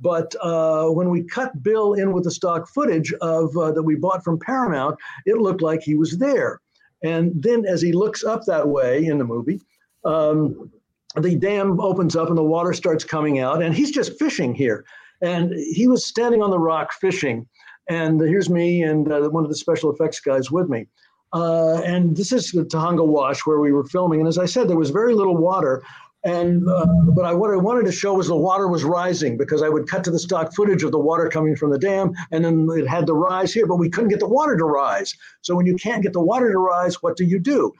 But 0.00 0.34
uh, 0.40 0.86
when 0.86 1.10
we 1.10 1.24
cut 1.24 1.62
Bill 1.62 1.94
in 1.94 2.12
with 2.12 2.24
the 2.24 2.30
stock 2.30 2.68
footage 2.68 3.12
of 3.20 3.56
uh, 3.56 3.72
that 3.72 3.82
we 3.82 3.96
bought 3.96 4.24
from 4.24 4.38
Paramount, 4.38 4.96
it 5.26 5.38
looked 5.38 5.60
like 5.60 5.82
he 5.82 5.94
was 5.94 6.18
there. 6.18 6.60
And 7.02 7.32
then, 7.42 7.64
as 7.66 7.82
he 7.82 7.92
looks 7.92 8.24
up 8.24 8.44
that 8.44 8.68
way 8.68 9.04
in 9.04 9.18
the 9.18 9.24
movie, 9.24 9.60
um, 10.04 10.70
the 11.16 11.36
dam 11.36 11.80
opens 11.80 12.16
up 12.16 12.28
and 12.28 12.38
the 12.38 12.42
water 12.42 12.72
starts 12.72 13.04
coming 13.04 13.40
out, 13.40 13.62
and 13.62 13.74
he's 13.74 13.90
just 13.90 14.18
fishing 14.18 14.54
here. 14.54 14.84
And 15.20 15.52
he 15.52 15.88
was 15.88 16.06
standing 16.06 16.42
on 16.42 16.50
the 16.50 16.58
rock 16.58 16.92
fishing. 16.92 17.46
And 17.88 18.20
here's 18.20 18.50
me 18.50 18.82
and 18.82 19.10
uh, 19.10 19.28
one 19.30 19.44
of 19.44 19.50
the 19.50 19.56
special 19.56 19.92
effects 19.92 20.20
guys 20.20 20.50
with 20.50 20.68
me. 20.68 20.86
Uh, 21.32 21.80
and 21.84 22.16
this 22.16 22.32
is 22.32 22.50
the 22.52 22.64
Tujunga 22.64 23.06
Wash 23.06 23.46
where 23.46 23.60
we 23.60 23.72
were 23.72 23.84
filming. 23.84 24.20
And 24.20 24.28
as 24.28 24.38
I 24.38 24.46
said, 24.46 24.68
there 24.68 24.76
was 24.76 24.90
very 24.90 25.14
little 25.14 25.36
water. 25.36 25.82
And 26.24 26.68
uh, 26.68 26.86
but 27.14 27.24
I, 27.24 27.32
what 27.32 27.50
I 27.50 27.56
wanted 27.56 27.86
to 27.86 27.92
show 27.92 28.14
was 28.14 28.26
the 28.26 28.36
water 28.36 28.66
was 28.66 28.82
rising 28.82 29.36
because 29.36 29.62
I 29.62 29.68
would 29.68 29.88
cut 29.88 30.02
to 30.04 30.10
the 30.10 30.18
stock 30.18 30.52
footage 30.54 30.82
of 30.82 30.90
the 30.90 30.98
water 30.98 31.28
coming 31.28 31.54
from 31.54 31.70
the 31.70 31.78
dam, 31.78 32.12
and 32.32 32.44
then 32.44 32.68
it 32.72 32.88
had 32.88 33.06
the 33.06 33.14
rise 33.14 33.54
here, 33.54 33.66
but 33.66 33.76
we 33.76 33.88
couldn't 33.88 34.10
get 34.10 34.18
the 34.18 34.28
water 34.28 34.56
to 34.56 34.64
rise. 34.64 35.14
So 35.42 35.54
when 35.54 35.64
you 35.64 35.76
can't 35.76 36.02
get 36.02 36.12
the 36.12 36.20
water 36.20 36.50
to 36.50 36.58
rise, 36.58 37.02
what 37.02 37.16
do 37.16 37.24
you 37.24 37.38
do? 37.38 37.72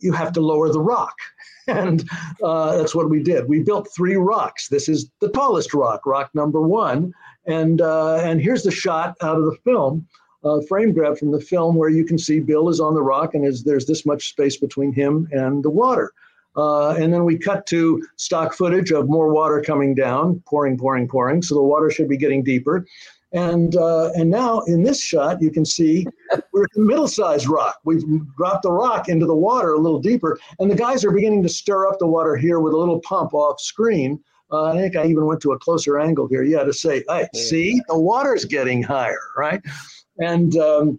You 0.00 0.12
have 0.12 0.32
to 0.34 0.40
lower 0.40 0.70
the 0.70 0.80
rock, 0.80 1.16
and 1.66 2.08
uh, 2.42 2.76
that's 2.76 2.94
what 2.94 3.10
we 3.10 3.22
did. 3.22 3.48
We 3.48 3.60
built 3.60 3.88
three 3.94 4.16
rocks. 4.16 4.68
This 4.68 4.88
is 4.88 5.10
the 5.20 5.30
tallest 5.30 5.74
rock, 5.74 6.06
rock 6.06 6.30
number 6.34 6.60
one, 6.60 7.12
and 7.46 7.80
uh, 7.80 8.16
and 8.16 8.40
here's 8.40 8.62
the 8.62 8.70
shot 8.70 9.16
out 9.22 9.38
of 9.38 9.44
the 9.44 9.56
film 9.64 10.06
uh, 10.46 10.60
frame 10.62 10.92
grab 10.92 11.18
from 11.18 11.32
the 11.32 11.40
film 11.40 11.74
where 11.74 11.88
you 11.88 12.04
can 12.04 12.18
see 12.18 12.40
Bill 12.40 12.68
is 12.68 12.80
on 12.80 12.94
the 12.94 13.02
rock 13.02 13.34
and 13.34 13.44
is, 13.44 13.64
there's 13.64 13.86
this 13.86 14.06
much 14.06 14.30
space 14.30 14.56
between 14.56 14.92
him 14.92 15.28
and 15.32 15.62
the 15.62 15.70
water. 15.70 16.12
Uh, 16.56 16.90
and 16.90 17.12
then 17.12 17.24
we 17.24 17.36
cut 17.36 17.66
to 17.66 18.06
stock 18.16 18.54
footage 18.54 18.90
of 18.90 19.08
more 19.08 19.32
water 19.32 19.60
coming 19.60 19.94
down, 19.94 20.42
pouring, 20.46 20.78
pouring, 20.78 21.06
pouring. 21.06 21.42
So 21.42 21.54
the 21.54 21.62
water 21.62 21.90
should 21.90 22.08
be 22.08 22.16
getting 22.16 22.42
deeper. 22.42 22.86
And 23.36 23.76
uh, 23.76 24.12
and 24.14 24.30
now 24.30 24.60
in 24.62 24.82
this 24.82 24.98
shot, 25.00 25.42
you 25.42 25.50
can 25.50 25.64
see 25.66 26.06
we're 26.52 26.64
at 26.64 26.70
the 26.74 26.80
middle-sized 26.80 27.46
rock. 27.46 27.78
We've 27.84 28.02
dropped 28.36 28.62
the 28.62 28.72
rock 28.72 29.10
into 29.10 29.26
the 29.26 29.34
water 29.34 29.74
a 29.74 29.78
little 29.78 30.00
deeper, 30.00 30.38
and 30.58 30.70
the 30.70 30.74
guys 30.74 31.04
are 31.04 31.10
beginning 31.10 31.42
to 31.42 31.48
stir 31.50 31.86
up 31.86 31.98
the 31.98 32.06
water 32.06 32.36
here 32.36 32.60
with 32.60 32.72
a 32.72 32.78
little 32.78 33.00
pump 33.00 33.34
off 33.34 33.60
screen. 33.60 34.18
Uh, 34.50 34.64
I 34.64 34.76
think 34.78 34.96
I 34.96 35.04
even 35.06 35.26
went 35.26 35.42
to 35.42 35.52
a 35.52 35.58
closer 35.58 36.00
angle 36.00 36.26
here. 36.26 36.44
Yeah, 36.44 36.64
to 36.64 36.72
say, 36.72 37.04
hey, 37.08 37.28
see, 37.34 37.78
the 37.88 37.98
water's 37.98 38.46
getting 38.46 38.82
higher, 38.82 39.20
right? 39.36 39.60
And 40.18 40.56
um, 40.56 40.98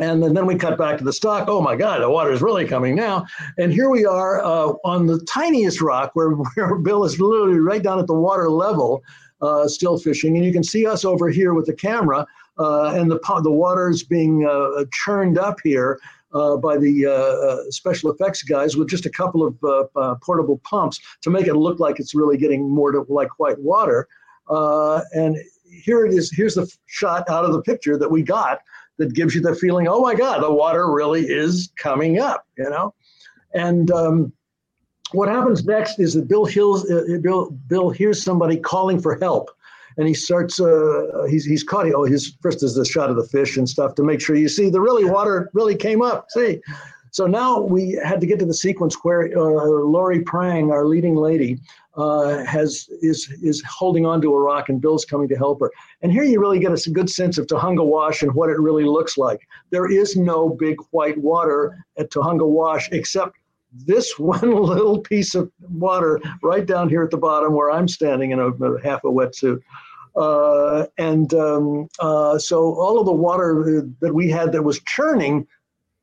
and 0.00 0.22
then 0.36 0.46
we 0.46 0.56
cut 0.56 0.76
back 0.76 0.98
to 0.98 1.04
the 1.04 1.12
stock. 1.12 1.46
Oh 1.48 1.60
my 1.60 1.76
God, 1.76 2.02
the 2.02 2.10
water 2.10 2.32
is 2.32 2.42
really 2.42 2.66
coming 2.66 2.96
now. 2.96 3.26
And 3.58 3.72
here 3.72 3.90
we 3.90 4.04
are 4.04 4.44
uh, 4.44 4.72
on 4.84 5.06
the 5.06 5.24
tiniest 5.28 5.80
rock 5.80 6.10
where, 6.14 6.30
where 6.54 6.74
Bill 6.76 7.04
is 7.04 7.20
literally 7.20 7.60
right 7.60 7.82
down 7.82 8.00
at 8.00 8.08
the 8.08 8.14
water 8.14 8.50
level, 8.50 9.04
uh, 9.44 9.68
still 9.68 9.98
fishing. 9.98 10.36
And 10.36 10.44
you 10.44 10.52
can 10.52 10.64
see 10.64 10.86
us 10.86 11.04
over 11.04 11.28
here 11.28 11.54
with 11.54 11.66
the 11.66 11.74
camera, 11.74 12.26
uh, 12.58 12.94
and 12.94 13.10
the 13.10 13.20
the 13.42 13.50
water 13.50 13.88
is 13.88 14.02
being 14.02 14.46
uh, 14.46 14.84
churned 14.92 15.38
up 15.38 15.58
here. 15.62 16.00
Uh, 16.32 16.56
by 16.56 16.76
the 16.76 17.06
uh, 17.06 17.70
special 17.70 18.10
effects 18.10 18.42
guys 18.42 18.76
with 18.76 18.88
just 18.88 19.06
a 19.06 19.10
couple 19.10 19.46
of 19.46 20.20
portable 20.20 20.58
pumps 20.64 20.98
to 21.22 21.30
make 21.30 21.46
it 21.46 21.54
look 21.54 21.78
like 21.78 22.00
it's 22.00 22.12
really 22.12 22.36
getting 22.36 22.68
more 22.68 22.90
to 22.90 23.06
like 23.08 23.38
white 23.38 23.56
water. 23.60 24.08
and 25.12 25.36
here 25.84 26.04
it 26.04 26.12
is. 26.12 26.32
Here's 26.32 26.56
the 26.56 26.68
shot 26.86 27.30
out 27.30 27.44
of 27.44 27.52
the 27.52 27.62
picture 27.62 27.96
that 27.96 28.10
we 28.10 28.22
got 28.22 28.58
that 28.98 29.14
gives 29.14 29.34
you 29.34 29.40
the 29.40 29.54
feeling, 29.54 29.88
oh 29.88 30.00
my 30.00 30.14
God, 30.14 30.42
the 30.42 30.52
water 30.52 30.90
really 30.90 31.22
is 31.22 31.70
coming 31.76 32.18
up, 32.18 32.46
you 32.56 32.68
know? 32.70 32.94
And 33.54 33.90
um, 33.90 34.32
what 35.14 35.28
happens 35.28 35.64
next 35.64 35.98
is 35.98 36.14
that 36.14 36.28
Bill, 36.28 36.44
Hills, 36.44 36.90
uh, 36.90 37.18
Bill, 37.20 37.50
Bill 37.68 37.90
hears 37.90 38.22
somebody 38.22 38.56
calling 38.56 39.00
for 39.00 39.16
help. 39.16 39.50
And 39.96 40.08
he 40.08 40.14
starts, 40.14 40.58
uh, 40.58 41.26
he's, 41.28 41.44
he's 41.44 41.62
caught, 41.62 41.86
oh, 41.92 42.04
his 42.04 42.36
first 42.42 42.64
is 42.64 42.74
the 42.74 42.84
shot 42.84 43.10
of 43.10 43.16
the 43.16 43.24
fish 43.24 43.56
and 43.56 43.68
stuff 43.68 43.94
to 43.94 44.02
make 44.02 44.20
sure 44.20 44.34
you 44.34 44.48
see 44.48 44.68
the 44.68 44.80
really 44.80 45.04
water 45.04 45.50
really 45.52 45.76
came 45.76 46.02
up. 46.02 46.26
See? 46.30 46.60
So 47.12 47.28
now 47.28 47.60
we 47.60 47.92
had 48.04 48.20
to 48.20 48.26
get 48.26 48.40
to 48.40 48.44
the 48.44 48.54
sequence 48.54 48.96
where 49.04 49.26
uh, 49.38 49.40
Laurie 49.40 50.22
Prange, 50.22 50.72
our 50.72 50.84
leading 50.84 51.14
lady, 51.14 51.60
uh, 51.96 52.44
has 52.44 52.88
is 53.02 53.30
is 53.40 53.62
holding 53.68 54.04
on 54.04 54.20
to 54.22 54.34
a 54.34 54.40
rock, 54.40 54.68
and 54.68 54.80
Bill's 54.80 55.04
coming 55.04 55.28
to 55.28 55.36
help 55.36 55.60
her. 55.60 55.70
And 56.02 56.10
here 56.10 56.24
you 56.24 56.40
really 56.40 56.58
get 56.58 56.72
a 56.72 56.90
good 56.90 57.08
sense 57.08 57.38
of 57.38 57.46
Tujunga 57.46 57.86
Wash 57.86 58.22
and 58.22 58.34
what 58.34 58.50
it 58.50 58.58
really 58.58 58.82
looks 58.82 59.16
like. 59.16 59.46
There 59.70 59.88
is 59.88 60.16
no 60.16 60.48
big 60.48 60.76
white 60.90 61.16
water 61.16 61.84
at 61.96 62.10
Tujunga 62.10 62.48
Wash 62.48 62.88
except 62.90 63.36
this 63.86 64.14
one 64.18 64.54
little 64.54 65.00
piece 65.00 65.34
of 65.34 65.50
water 65.60 66.20
right 66.42 66.66
down 66.66 66.88
here 66.88 67.02
at 67.02 67.10
the 67.10 67.16
bottom 67.16 67.54
where 67.54 67.70
I'm 67.70 67.88
standing 67.88 68.30
in 68.30 68.38
a, 68.38 68.48
a 68.48 68.82
half 68.82 69.04
a 69.04 69.08
wetsuit. 69.08 69.60
Uh, 70.16 70.86
and 70.96 71.34
um, 71.34 71.88
uh, 71.98 72.38
so 72.38 72.74
all 72.74 73.00
of 73.00 73.06
the 73.06 73.12
water 73.12 73.84
that 74.00 74.14
we 74.14 74.30
had 74.30 74.52
that 74.52 74.62
was 74.62 74.80
churning 74.86 75.46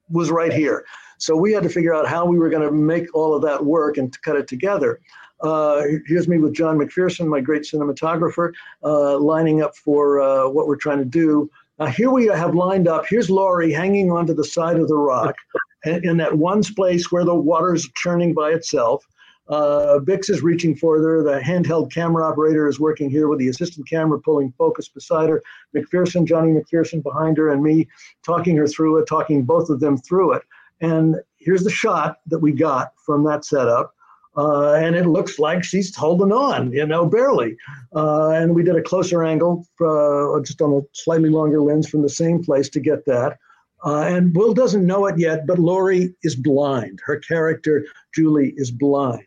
was 0.09 0.29
right 0.29 0.51
here. 0.51 0.85
So 1.17 1.35
we 1.35 1.53
had 1.53 1.63
to 1.63 1.69
figure 1.69 1.93
out 1.93 2.07
how 2.07 2.25
we 2.25 2.37
were 2.37 2.49
going 2.49 2.67
to 2.67 2.71
make 2.71 3.13
all 3.15 3.33
of 3.33 3.41
that 3.43 3.63
work 3.63 3.97
and 3.97 4.19
cut 4.23 4.35
it 4.35 4.47
together. 4.47 4.99
Uh, 5.39 5.83
here's 6.05 6.27
me 6.27 6.37
with 6.39 6.53
John 6.53 6.77
McPherson, 6.77 7.27
my 7.27 7.39
great 7.39 7.63
cinematographer, 7.63 8.51
uh, 8.83 9.17
lining 9.17 9.61
up 9.61 9.75
for 9.75 10.21
uh, 10.21 10.49
what 10.49 10.67
we're 10.67 10.75
trying 10.75 10.99
to 10.99 11.05
do. 11.05 11.49
Now, 11.79 11.87
here 11.87 12.11
we 12.11 12.27
have 12.27 12.53
lined 12.53 12.87
up. 12.87 13.05
Here's 13.07 13.29
Laurie 13.29 13.71
hanging 13.71 14.11
onto 14.11 14.33
the 14.33 14.43
side 14.43 14.77
of 14.77 14.87
the 14.87 14.97
rock 14.97 15.35
in, 15.85 16.17
that 16.17 16.37
one 16.37 16.63
place 16.63 17.11
where 17.11 17.25
the 17.25 17.35
water's 17.35 17.89
churning 17.95 18.33
by 18.33 18.51
itself. 18.51 19.05
Uh, 19.49 19.99
Bix 19.99 20.29
is 20.29 20.41
reaching 20.41 20.75
further. 20.75 21.23
The 21.23 21.39
handheld 21.39 21.91
camera 21.91 22.25
operator 22.25 22.67
is 22.67 22.79
working 22.79 23.09
here 23.09 23.27
with 23.27 23.39
the 23.39 23.49
assistant 23.49 23.89
camera 23.89 24.19
pulling 24.19 24.53
focus 24.57 24.87
beside 24.87 25.29
her. 25.29 25.41
McPherson, 25.75 26.25
Johnny 26.25 26.53
McPherson 26.53 27.03
behind 27.03 27.37
her, 27.37 27.49
and 27.49 27.61
me 27.61 27.87
talking 28.25 28.55
her 28.57 28.67
through 28.67 28.99
it, 28.99 29.07
talking 29.07 29.43
both 29.43 29.69
of 29.69 29.79
them 29.79 29.97
through 29.97 30.33
it. 30.33 30.43
And 30.79 31.17
here's 31.37 31.63
the 31.63 31.69
shot 31.69 32.19
that 32.27 32.39
we 32.39 32.51
got 32.51 32.93
from 33.05 33.23
that 33.25 33.43
setup. 33.43 33.93
Uh, 34.37 34.73
and 34.75 34.95
it 34.95 35.07
looks 35.07 35.39
like 35.39 35.63
she's 35.63 35.93
holding 35.93 36.31
on, 36.31 36.71
you 36.71 36.85
know, 36.85 37.05
barely. 37.05 37.57
Uh, 37.93 38.29
and 38.29 38.55
we 38.55 38.63
did 38.63 38.77
a 38.77 38.81
closer 38.81 39.23
angle, 39.23 39.67
uh, 39.81 40.39
just 40.41 40.61
on 40.61 40.73
a 40.73 40.81
slightly 40.93 41.29
longer 41.29 41.61
lens 41.61 41.89
from 41.89 42.01
the 42.01 42.09
same 42.09 42.41
place 42.41 42.69
to 42.69 42.79
get 42.79 43.05
that. 43.05 43.37
Uh, 43.83 44.01
and 44.01 44.35
Will 44.35 44.53
doesn't 44.53 44.85
know 44.85 45.07
it 45.07 45.17
yet, 45.17 45.47
but 45.47 45.59
Laurie 45.59 46.13
is 46.23 46.35
blind. 46.35 46.99
Her 47.03 47.17
character, 47.17 47.85
Julie, 48.13 48.53
is 48.57 48.71
blind. 48.71 49.25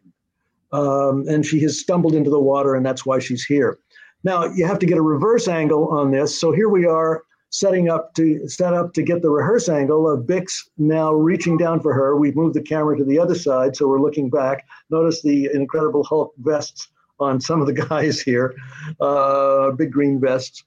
Um, 0.73 1.25
and 1.29 1.45
she 1.45 1.61
has 1.61 1.79
stumbled 1.79 2.15
into 2.15 2.31
the 2.31 2.41
water, 2.41 2.75
and 2.75 2.85
that's 2.85 3.05
why 3.05 3.19
she's 3.19 3.45
here. 3.45 3.79
Now, 4.23 4.47
you 4.47 4.67
have 4.67 4.79
to 4.79 4.87
get 4.87 4.99
a 4.99 5.03
reverse 5.03 5.49
angle 5.49 5.89
on 5.89 6.11
this. 6.11 6.41
So 6.41 6.53
here 6.53 6.69
we 6.69 6.87
are 6.87 7.23
setting 7.51 7.89
up 7.89 8.13
to 8.15 8.49
set 8.49 8.75
up 8.75 8.93
to 8.93 9.03
get 9.03 9.23
the 9.23 9.31
rehearse 9.31 9.69
angle 9.69 10.11
of 10.11 10.27
Bix 10.27 10.55
now 10.77 11.13
reaching 11.13 11.57
down 11.57 11.81
for 11.81 11.95
her. 11.95 12.17
We've 12.17 12.35
moved 12.35 12.55
the 12.55 12.63
camera 12.63 12.97
to 12.97 13.05
the 13.05 13.19
other 13.19 13.37
side, 13.37 13.77
so 13.77 13.87
we're 13.87 14.01
looking 14.01 14.29
back. 14.29 14.67
Notice 14.91 15.23
the 15.23 15.49
Incredible 15.55 16.03
Hulk 16.03 16.35
vests 16.39 16.89
on 17.21 17.41
some 17.41 17.61
of 17.61 17.69
the 17.69 17.73
guys 17.89 18.21
here, 18.21 18.57
uh, 19.01 19.71
big 19.71 19.93
green 19.93 20.21
vests. 20.21 20.65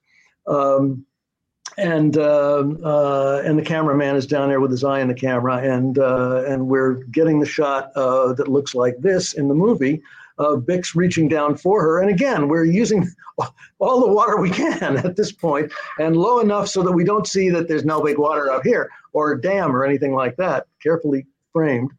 Um, 0.48 1.06
and 1.78 2.18
uh, 2.18 2.64
uh, 2.84 3.44
and 3.46 3.58
the 3.58 3.64
cameraman 3.64 4.16
is 4.16 4.26
down 4.26 4.50
there 4.50 4.60
with 4.60 4.72
his 4.72 4.84
eye 4.84 5.02
on 5.02 5.08
the 5.08 5.14
camera, 5.14 5.58
and 5.58 6.00
uh, 6.00 6.44
and 6.48 6.68
we're 6.68 6.96
getting 7.12 7.40
the 7.40 7.46
shot 7.46 7.92
uh, 7.96 8.34
that 8.34 8.48
looks 8.48 8.74
like 8.74 8.98
this 9.00 9.34
in 9.34 9.48
the 9.48 9.56
movie 9.56 10.02
of 10.40 10.62
Bix 10.62 10.96
reaching 10.96 11.28
down 11.28 11.56
for 11.56 11.82
her. 11.82 12.00
And 12.00 12.10
again, 12.10 12.48
we're 12.48 12.66
using 12.66 13.08
all 13.80 14.02
the 14.02 14.12
water 14.12 14.38
we 14.38 14.50
can 14.50 14.98
at 14.98 15.16
this 15.16 15.32
point, 15.32 15.72
and 16.00 16.18
low 16.18 16.40
enough 16.40 16.68
so 16.68 16.82
that 16.82 16.92
we 16.92 17.04
don't 17.04 17.28
see 17.28 17.50
that 17.52 17.68
there's 17.68 17.86
no 17.86 18.02
big 18.02 18.18
water 18.18 18.50
up 18.52 18.64
here 18.64 18.90
or 19.14 19.34
a 19.34 19.42
dam 19.42 19.76
or 19.76 19.86
anything 19.86 20.14
like 20.14 20.36
that. 20.38 20.66
Carefully 20.82 21.28
framed. 21.54 21.92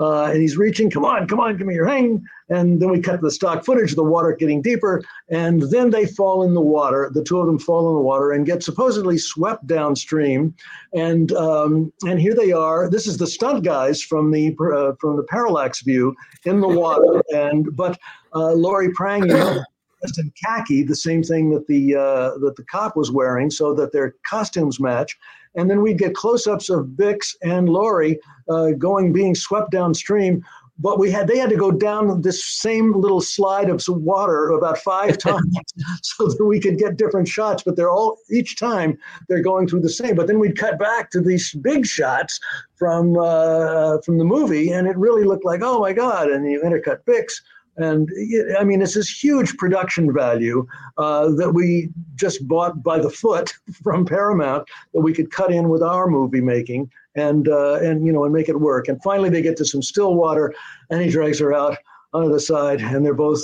Uh, 0.00 0.24
and 0.24 0.40
he's 0.40 0.56
reaching, 0.56 0.90
come 0.90 1.04
on, 1.04 1.28
come 1.28 1.38
on, 1.38 1.56
give 1.58 1.66
me 1.66 1.74
your 1.74 1.86
hand. 1.86 2.26
And 2.48 2.80
then 2.80 2.90
we 2.90 3.00
cut 3.00 3.20
the 3.20 3.30
stock 3.30 3.64
footage 3.64 3.90
of 3.90 3.96
the 3.96 4.02
water 4.02 4.34
getting 4.34 4.62
deeper. 4.62 5.02
And 5.28 5.62
then 5.70 5.90
they 5.90 6.06
fall 6.06 6.42
in 6.42 6.54
the 6.54 6.60
water. 6.60 7.10
The 7.12 7.22
two 7.22 7.38
of 7.38 7.46
them 7.46 7.58
fall 7.58 7.88
in 7.90 7.94
the 7.94 8.00
water 8.00 8.32
and 8.32 8.46
get 8.46 8.62
supposedly 8.62 9.18
swept 9.18 9.66
downstream. 9.66 10.54
And 10.94 11.32
um, 11.32 11.92
and 12.06 12.18
here 12.18 12.34
they 12.34 12.50
are. 12.50 12.88
This 12.88 13.06
is 13.06 13.18
the 13.18 13.26
stunt 13.26 13.62
guys 13.62 14.02
from 14.02 14.30
the 14.30 14.56
uh, 14.58 14.94
from 14.98 15.16
the 15.16 15.24
parallax 15.24 15.82
view 15.82 16.16
in 16.44 16.60
the 16.60 16.68
water. 16.68 17.22
And 17.32 17.76
but 17.76 17.98
uh, 18.34 18.52
Laurie 18.52 18.92
Prange, 18.92 19.26
you 19.26 19.32
know, 19.34 19.62
dressed 20.00 20.18
in 20.18 20.32
khaki, 20.44 20.82
the 20.82 20.96
same 20.96 21.22
thing 21.22 21.50
that 21.50 21.66
the 21.68 21.94
uh, 21.94 22.38
that 22.38 22.54
the 22.56 22.64
cop 22.64 22.96
was 22.96 23.12
wearing, 23.12 23.50
so 23.50 23.74
that 23.74 23.92
their 23.92 24.16
costumes 24.28 24.80
match. 24.80 25.16
And 25.54 25.68
then 25.68 25.82
we'd 25.82 25.98
get 25.98 26.14
close-ups 26.14 26.70
of 26.70 26.86
Bix 26.86 27.34
and 27.42 27.68
Laurie 27.68 28.18
uh, 28.48 28.70
going, 28.72 29.12
being 29.12 29.34
swept 29.34 29.70
downstream. 29.72 30.44
But 30.82 30.98
we 30.98 31.10
had 31.10 31.28
they 31.28 31.36
had 31.36 31.50
to 31.50 31.56
go 31.56 31.70
down 31.70 32.22
this 32.22 32.42
same 32.42 32.98
little 32.98 33.20
slide 33.20 33.68
of 33.68 33.82
some 33.82 34.02
water 34.02 34.48
about 34.48 34.78
five 34.78 35.18
times 35.18 35.54
so 36.02 36.28
that 36.28 36.44
we 36.44 36.58
could 36.58 36.78
get 36.78 36.96
different 36.96 37.28
shots. 37.28 37.62
But 37.62 37.76
they're 37.76 37.90
all 37.90 38.16
each 38.30 38.56
time 38.56 38.96
they're 39.28 39.42
going 39.42 39.68
through 39.68 39.80
the 39.80 39.90
same. 39.90 40.14
But 40.14 40.26
then 40.26 40.38
we'd 40.38 40.56
cut 40.56 40.78
back 40.78 41.10
to 41.10 41.20
these 41.20 41.52
big 41.52 41.84
shots 41.84 42.40
from 42.76 43.18
uh, 43.18 43.98
from 44.06 44.16
the 44.16 44.24
movie, 44.24 44.72
and 44.72 44.88
it 44.88 44.96
really 44.96 45.24
looked 45.24 45.44
like 45.44 45.60
oh 45.62 45.80
my 45.80 45.92
god! 45.92 46.30
And 46.30 46.50
you 46.50 46.62
intercut 46.62 47.04
Bix 47.04 47.42
and 47.76 48.10
I 48.58 48.64
mean, 48.64 48.82
it's 48.82 48.94
this 48.94 49.08
huge 49.08 49.56
production 49.56 50.12
value 50.12 50.66
uh, 50.98 51.30
that 51.36 51.52
we 51.52 51.90
just 52.14 52.46
bought 52.46 52.82
by 52.82 52.98
the 52.98 53.10
foot 53.10 53.52
from 53.82 54.04
Paramount 54.04 54.68
that 54.92 55.00
we 55.00 55.12
could 55.12 55.30
cut 55.30 55.52
in 55.52 55.68
with 55.68 55.82
our 55.82 56.08
movie 56.08 56.40
making 56.40 56.90
and 57.14 57.48
uh, 57.48 57.74
and 57.74 58.04
you 58.06 58.12
know 58.12 58.24
and 58.24 58.32
make 58.32 58.48
it 58.48 58.60
work. 58.60 58.88
And 58.88 59.02
finally, 59.02 59.30
they 59.30 59.42
get 59.42 59.56
to 59.58 59.64
some 59.64 59.82
still 59.82 60.14
water, 60.14 60.54
and 60.90 61.00
he 61.00 61.10
drags 61.10 61.38
her 61.38 61.52
out 61.52 61.76
onto 62.12 62.32
the 62.32 62.40
side, 62.40 62.80
and 62.80 63.04
they're 63.04 63.14
both. 63.14 63.42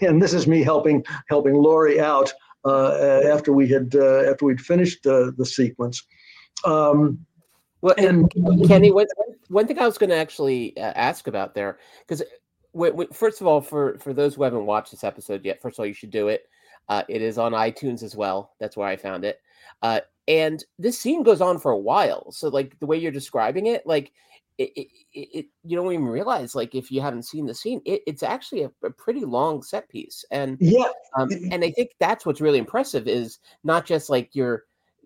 And 0.00 0.20
this 0.20 0.34
is 0.34 0.46
me 0.46 0.62
helping 0.62 1.04
helping 1.28 1.54
Laurie 1.54 2.00
out 2.00 2.32
uh, 2.64 3.20
after 3.24 3.52
we 3.52 3.68
had 3.68 3.94
uh, 3.94 4.30
after 4.30 4.46
we'd 4.46 4.60
finished 4.60 5.02
the 5.04 5.32
the 5.36 5.46
sequence. 5.46 6.02
Um, 6.64 7.24
well, 7.80 7.94
and, 7.96 8.28
and 8.34 8.66
Kenny, 8.66 8.90
one, 8.90 9.06
one 9.48 9.66
thing 9.68 9.78
I 9.78 9.86
was 9.86 9.98
going 9.98 10.10
to 10.10 10.16
actually 10.16 10.76
uh, 10.76 10.92
ask 10.96 11.28
about 11.28 11.54
there, 11.54 11.78
because 12.00 12.22
first 13.12 13.40
of 13.40 13.46
all, 13.46 13.60
for 13.60 13.98
for 13.98 14.12
those 14.12 14.34
who 14.34 14.42
haven't 14.42 14.66
watched 14.66 14.90
this 14.90 15.04
episode 15.04 15.44
yet, 15.44 15.60
first 15.60 15.78
of 15.78 15.80
all, 15.80 15.86
you 15.86 15.94
should 15.94 16.10
do 16.10 16.28
it. 16.28 16.44
Uh, 16.88 17.02
it 17.08 17.20
is 17.20 17.38
on 17.38 17.52
iTunes 17.52 18.02
as 18.02 18.16
well. 18.16 18.52
That's 18.58 18.76
where 18.76 18.88
I 18.88 18.96
found 18.96 19.24
it. 19.24 19.40
Uh, 19.82 20.00
and 20.26 20.64
this 20.78 20.98
scene 20.98 21.22
goes 21.22 21.40
on 21.40 21.58
for 21.58 21.72
a 21.72 21.78
while. 21.78 22.32
So, 22.32 22.48
like 22.48 22.78
the 22.80 22.86
way 22.86 22.96
you're 22.96 23.12
describing 23.12 23.66
it, 23.66 23.86
like 23.86 24.12
it, 24.58 24.72
it, 24.74 24.88
it 25.14 25.46
you 25.64 25.76
don't 25.76 25.92
even 25.92 26.06
realize, 26.06 26.54
like 26.54 26.74
if 26.74 26.90
you 26.90 27.00
haven't 27.00 27.24
seen 27.24 27.46
the 27.46 27.54
scene, 27.54 27.80
it, 27.84 28.02
it's 28.06 28.22
actually 28.22 28.64
a, 28.64 28.70
a, 28.84 28.90
pretty 28.90 29.24
long 29.24 29.62
set 29.62 29.88
piece. 29.88 30.24
And 30.30 30.58
yeah, 30.60 30.88
um, 31.16 31.30
and 31.50 31.64
I 31.64 31.70
think 31.70 31.90
that's 32.00 32.26
what's 32.26 32.40
really 32.40 32.58
impressive 32.58 33.06
is 33.06 33.38
not 33.64 33.86
just 33.86 34.10
like 34.10 34.34
your, 34.34 34.64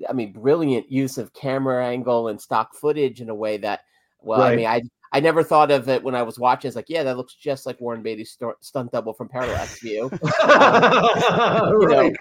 I 0.09 0.13
mean, 0.13 0.33
brilliant 0.33 0.91
use 0.91 1.19
of 1.19 1.35
camera 1.35 1.87
angle 1.87 2.29
and 2.29 2.41
stock 2.41 2.75
footage 2.75 3.21
in 3.21 3.29
a 3.29 3.35
way 3.35 3.59
that, 3.59 3.81
well, 4.21 4.41
right. 4.41 4.53
I 4.53 4.57
mean, 4.57 4.67
I 4.67 4.83
I 5.13 5.21
never 5.21 5.43
thought 5.43 5.71
of 5.71 5.89
it 5.89 6.03
when 6.03 6.15
I 6.15 6.23
was 6.23 6.39
watching. 6.39 6.69
It's 6.69 6.77
like, 6.77 6.89
yeah, 6.89 7.03
that 7.03 7.17
looks 7.17 7.35
just 7.35 7.67
like 7.67 7.81
Warren 7.81 8.03
Beatty's 8.03 8.33
st- 8.33 8.57
stunt 8.61 8.93
double 8.93 9.13
from 9.13 9.29
Parallax 9.29 9.81
View. 9.81 10.11
Um, 10.43 11.73
you 11.81 11.89
know, 11.89 12.13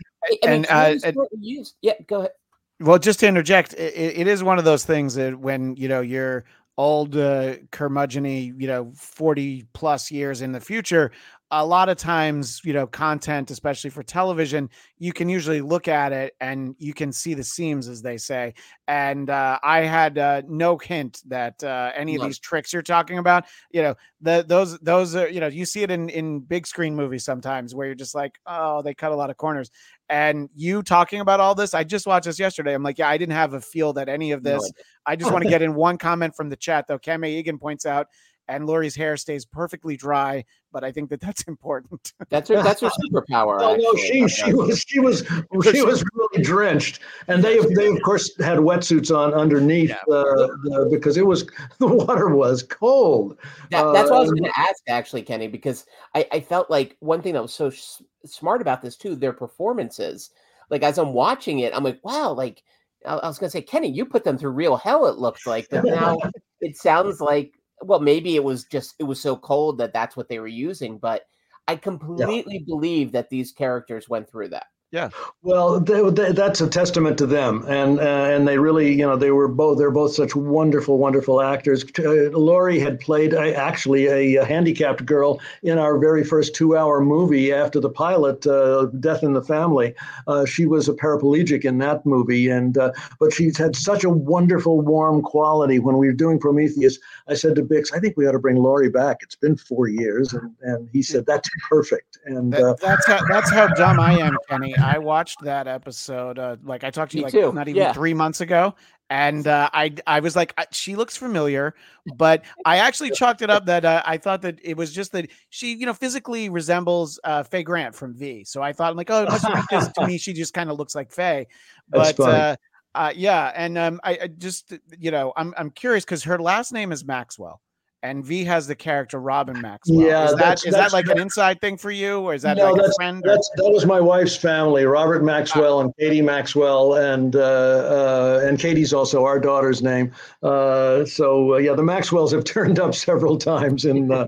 and 0.44 0.68
uh, 0.70 0.96
used. 1.40 1.76
yeah, 1.82 1.94
go 2.08 2.20
ahead. 2.20 2.32
Well, 2.80 3.00
just 3.00 3.20
to 3.22 3.28
interject, 3.28 3.74
it, 3.74 3.96
it 3.96 4.28
is 4.28 4.44
one 4.44 4.60
of 4.60 4.66
those 4.66 4.86
things 4.86 5.16
that 5.16 5.38
when 5.40 5.76
you 5.76 5.88
know 5.88 6.02
you're 6.02 6.46
old 6.78 7.16
uh, 7.16 7.56
curmudgeony, 7.72 8.54
you 8.60 8.68
know, 8.68 8.92
40 8.96 9.66
plus 9.74 10.12
years 10.12 10.42
in 10.42 10.52
the 10.52 10.62
future, 10.62 11.12
a 11.54 11.66
lot 11.66 11.90
of 11.90 11.98
times, 11.98 12.62
you 12.64 12.72
know, 12.72 12.88
content, 12.88 13.52
especially 13.52 13.90
for 13.90 14.04
television, 14.04 14.70
you 15.00 15.12
can 15.12 15.28
usually 15.28 15.60
look 15.60 15.90
at 15.90 16.14
it 16.14 16.34
and 16.40 16.76
you 16.80 16.94
can 16.94 17.12
see 17.12 17.34
the 17.34 17.44
seams, 17.44 17.90
as 17.90 18.02
they 18.02 18.18
say. 18.18 18.54
And 18.88 19.30
uh, 19.30 19.60
I 19.62 19.82
had 19.82 20.18
uh, 20.18 20.44
no 20.48 20.78
hint 20.78 21.22
that 21.28 21.62
uh, 21.62 21.92
any 21.94 22.16
of 22.16 22.22
these 22.22 22.40
tricks 22.40 22.72
you're 22.72 22.82
talking 22.82 23.18
about, 23.18 23.46
you 23.72 23.82
know, 23.82 23.96
the 24.22 24.46
those 24.48 24.80
those 24.80 25.14
are, 25.16 25.28
you 25.28 25.42
know, 25.42 25.48
you 25.48 25.66
see 25.66 25.84
it 25.84 25.92
in 25.92 26.08
in 26.10 26.40
big 26.40 26.66
screen 26.66 26.96
movies 26.96 27.26
sometimes 27.26 27.76
where 27.76 27.86
you're 27.86 27.96
just 27.96 28.16
like, 28.16 28.40
oh, 28.46 28.82
they 28.82 28.94
cut 28.94 29.12
a 29.12 29.16
lot 29.16 29.30
of 29.30 29.36
corners. 29.36 29.72
And 30.12 30.50
you 30.54 30.84
talking 30.84 31.22
about 31.22 31.40
all 31.40 31.56
this, 31.56 31.74
I 31.74 31.86
just 31.86 32.06
watched 32.06 32.26
this 32.26 32.38
yesterday. 32.38 32.74
I'm 32.74 32.84
like, 32.84 32.98
yeah, 32.98 33.08
I 33.08 33.18
didn't 33.18 33.34
have 33.34 33.54
a 33.54 33.62
feel 33.62 33.94
that 33.94 34.10
any 34.10 34.34
of 34.34 34.44
this. 34.44 34.62
No. 34.62 34.84
I 35.06 35.16
just 35.16 35.32
want 35.34 35.46
to 35.46 35.50
get 35.50 35.62
in 35.62 35.74
one 35.74 35.98
comment 35.98 36.36
from 36.36 36.50
the 36.50 36.58
chat 36.58 36.86
though. 36.86 37.00
Kame 37.00 37.24
Egan 37.24 37.58
points 37.58 37.86
out 37.86 38.08
and 38.52 38.68
Laurie's 38.68 38.96
hair 38.96 39.18
stays 39.18 39.46
perfectly 39.46 39.98
dry. 39.98 40.46
But 40.72 40.84
I 40.84 40.92
think 40.92 41.10
that 41.10 41.20
that's 41.20 41.44
important. 41.48 42.14
That's 42.30 42.50
her. 42.50 42.62
That's 42.62 42.82
her 42.82 42.90
superpower. 42.90 43.60
oh 43.62 43.76
no, 43.76 43.96
she 43.96 44.28
she 44.28 44.54
was 44.54 44.84
she 44.88 45.00
was 45.00 45.26
she 45.72 45.82
was 45.82 46.04
really 46.14 46.44
drenched, 46.44 47.00
and 47.28 47.44
they 47.44 47.60
they 47.76 47.88
of 47.88 48.02
course 48.04 48.36
had 48.38 48.60
wetsuits 48.60 49.16
on 49.16 49.34
underneath 49.34 49.90
yeah. 49.90 50.14
uh, 50.14 50.48
the, 50.64 50.88
because 50.92 51.18
it 51.18 51.26
was 51.26 51.46
the 51.80 51.88
water 51.88 52.30
was 52.30 52.64
cold. 52.64 53.38
That, 53.70 53.92
that's 53.94 54.10
uh, 54.10 54.14
what 54.14 54.18
I 54.18 54.20
was 54.22 54.32
uh, 54.32 54.36
going 54.36 54.52
to 54.52 54.60
ask 54.60 54.82
actually, 54.88 55.24
Kenny, 55.24 55.48
because 55.48 55.86
I, 56.16 56.28
I 56.32 56.40
felt 56.40 56.70
like 56.70 56.96
one 57.00 57.22
thing 57.22 57.34
that 57.34 57.42
was 57.42 57.54
so 57.54 57.70
sh- 57.70 58.02
smart 58.26 58.62
about 58.62 58.82
this 58.82 58.96
too, 58.96 59.16
their 59.16 59.34
performances. 59.34 60.30
Like 60.70 60.84
as 60.84 60.98
I'm 60.98 61.14
watching 61.14 61.60
it, 61.60 61.76
I'm 61.76 61.84
like, 61.84 62.00
wow, 62.04 62.32
like 62.32 62.64
I 63.06 63.16
was 63.28 63.40
going 63.40 63.48
to 63.48 63.52
say, 63.52 63.62
Kenny, 63.62 63.90
you 63.90 64.06
put 64.06 64.24
them 64.24 64.38
through 64.38 64.52
real 64.52 64.78
hell. 64.78 65.08
It 65.08 65.18
looked 65.18 65.48
like, 65.48 65.68
but 65.70 65.84
now 65.84 66.18
it 66.62 66.78
sounds 66.78 67.20
like 67.20 67.54
well, 67.84 68.00
maybe 68.00 68.36
it 68.36 68.44
was 68.44 68.66
just 68.66 68.96
it 69.00 69.04
was 69.04 69.20
so 69.20 69.36
cold 69.36 69.78
that 69.80 69.94
that's 69.94 70.16
what 70.16 70.30
they 70.30 70.40
were 70.40 70.48
using, 70.48 70.98
but 70.98 71.24
I 71.68 71.76
completely 71.76 72.58
yeah. 72.58 72.66
believe 72.66 73.12
that 73.14 73.30
these 73.30 73.52
characters 73.52 74.10
went 74.10 74.30
through 74.30 74.50
that. 74.50 74.68
Yeah. 74.92 75.10
Well, 75.42 75.80
they, 75.80 76.10
they, 76.10 76.34
that's 76.34 76.60
a 76.60 76.68
testament 76.68 77.18
to 77.20 77.26
them, 77.26 77.64
and 77.66 77.98
uh, 77.98 78.04
and 78.04 78.46
they 78.46 78.58
really, 78.58 78.92
you 78.92 79.08
know, 79.08 79.16
they 79.16 79.32
were 79.32 79.48
both 79.48 79.78
they're 79.78 79.90
both 79.90 80.14
such 80.14 80.36
wonderful, 80.36 80.98
wonderful 80.98 81.42
actors. 81.42 81.86
Uh, 81.98 82.30
Laurie 82.38 82.78
had 82.78 83.00
played 83.00 83.32
a, 83.32 83.56
actually 83.56 84.08
a, 84.08 84.42
a, 84.42 84.46
handicapped 84.46 85.06
girl 85.06 85.40
in 85.64 85.78
our 85.78 85.98
very 85.98 86.26
first 86.26 86.54
two-hour 86.56 87.00
movie 87.00 87.54
after 87.54 87.80
the 87.80 87.90
pilot, 87.90 88.46
uh, 88.46 88.88
Death 89.00 89.24
in 89.24 89.32
the 89.32 89.42
Family. 89.42 89.96
Uh, 90.28 90.46
she 90.46 90.66
was 90.66 90.90
a 90.90 90.94
paraplegic 90.94 91.64
in 91.64 91.78
that 91.78 92.06
movie, 92.06 92.50
and 92.50 92.78
uh, 92.78 92.92
but 93.18 93.32
she's 93.32 93.58
had 93.58 93.78
such 93.78 94.04
a 94.04 94.10
wonderful, 94.10 94.82
warm 94.82 95.22
quality. 95.22 95.80
When 95.80 96.00
we 96.00 96.08
were 96.08 96.14
doing 96.14 96.38
Prometheus, 96.38 97.00
I 97.30 97.36
said 97.36 97.56
to 97.56 97.64
Bix, 97.64 97.96
I 97.96 98.00
think 98.00 98.18
we 98.18 98.28
ought 98.28 98.34
to 98.34 98.40
bring 98.40 98.58
Laurie 98.58 98.90
back. 98.90 99.20
It's 99.22 99.36
been 99.36 99.56
four 99.56 99.88
years, 99.88 100.34
and 100.34 100.54
and 100.62 100.90
he 100.92 101.02
said 101.02 101.26
that's 101.26 101.50
perfect. 101.70 102.18
And 102.26 102.52
that, 102.52 102.62
uh, 102.62 102.76
that's 102.82 103.08
how 103.08 103.26
that's 103.30 103.50
how 103.50 103.68
dumb 103.70 103.98
I 103.98 104.20
am, 104.20 104.36
Kenny. 104.50 104.76
I 104.82 104.98
watched 104.98 105.42
that 105.44 105.68
episode. 105.68 106.40
Uh, 106.40 106.58
like 106.64 106.84
I 106.84 106.90
talked 106.90 107.12
to 107.14 107.18
you, 107.18 107.22
Me 107.22 107.26
like 107.26 107.34
too. 107.34 107.54
not 107.54 107.68
even 107.68 107.82
yeah. 107.82 107.94
three 107.94 108.14
months 108.14 108.42
ago, 108.42 108.76
and 109.10 109.46
uh, 109.46 109.70
I 109.74 109.94
I 110.08 110.22
was 110.22 110.36
like 110.36 110.54
she 110.72 110.96
looks 110.96 111.18
familiar, 111.18 111.76
but 112.16 112.46
I 112.66 112.78
actually 112.78 113.12
chalked 113.16 113.42
it 113.42 113.50
up 113.50 113.66
that 113.66 113.84
uh, 113.84 114.02
I 114.06 114.18
thought 114.18 114.42
that 114.44 114.60
it 114.64 114.78
was 114.78 114.94
just 114.94 115.12
that 115.12 115.30
she 115.50 115.74
you 115.74 115.86
know 115.86 115.94
physically 115.94 116.50
resembles 116.50 117.20
uh, 117.24 117.44
Faye 117.44 117.64
Grant 117.64 117.94
from 117.94 118.14
V. 118.14 118.44
So 118.46 118.62
I 118.62 118.74
thought 118.74 118.92
I'm 118.92 118.98
like 118.98 119.10
oh 119.10 119.24
it 119.24 119.30
must 119.30 119.46
be 119.46 119.54
just 119.70 119.96
to 119.96 120.08
me 120.08 120.18
she 120.20 120.34
just 120.34 120.54
kind 120.54 120.70
of 120.70 120.78
looks 120.78 120.96
like 120.96 121.12
Faye, 121.12 121.48
but 121.90 122.20
uh, 122.20 122.56
uh, 122.96 123.12
yeah, 123.16 123.52
and 123.56 123.78
um, 123.78 124.00
I, 124.04 124.12
I 124.24 124.28
just 124.28 124.74
you 124.98 125.12
know 125.12 125.34
I'm 125.36 125.54
I'm 125.58 125.72
curious 125.72 126.06
because 126.06 126.24
her 126.24 126.40
last 126.40 126.72
name 126.72 126.92
is 126.92 127.04
Maxwell 127.04 127.62
and 128.04 128.26
V 128.26 128.44
has 128.46 128.68
the 128.68 128.76
character 128.76 129.20
Robin 129.20 129.60
Maxwell. 129.62 130.02
Yeah, 130.02 130.26
is 130.26 130.36
that 130.36 130.66
is 130.66 130.74
that 130.74 130.92
like 130.92 131.08
an 131.08 131.20
inside 131.20 131.62
thing 131.62 131.78
for 131.78 131.92
you, 131.92 132.20
or 132.22 132.34
is 132.34 132.42
that 132.42 132.58
no, 132.58 132.72
like 132.72 132.82
a 132.82 132.92
friend? 132.96 133.22
That's, 133.26 133.50
that 133.56 133.70
was 133.70 133.86
my 133.86 134.00
wife's 134.00 134.36
family, 134.36 134.86
Robert 134.86 135.24
Maxwell 135.24 135.80
uh, 135.80 135.84
and 135.84 135.98
Katie 135.98 136.22
Maxwell, 136.22 136.96
and 136.96 137.36
uh, 137.36 137.40
uh, 137.40 138.42
and 138.44 138.60
Katie's 138.60 138.94
also 138.94 139.24
our 139.26 139.40
daughter's 139.40 139.84
name. 139.84 140.12
Uh, 140.42 141.06
so 141.06 141.54
uh, 141.54 141.58
yeah, 141.58 141.74
the 141.74 141.84
Maxwells 141.84 142.32
have 142.32 142.44
turned 142.52 142.80
up 142.80 142.96
several 142.96 143.38
times 143.38 143.86
in 143.86 144.12
uh, 144.12 144.26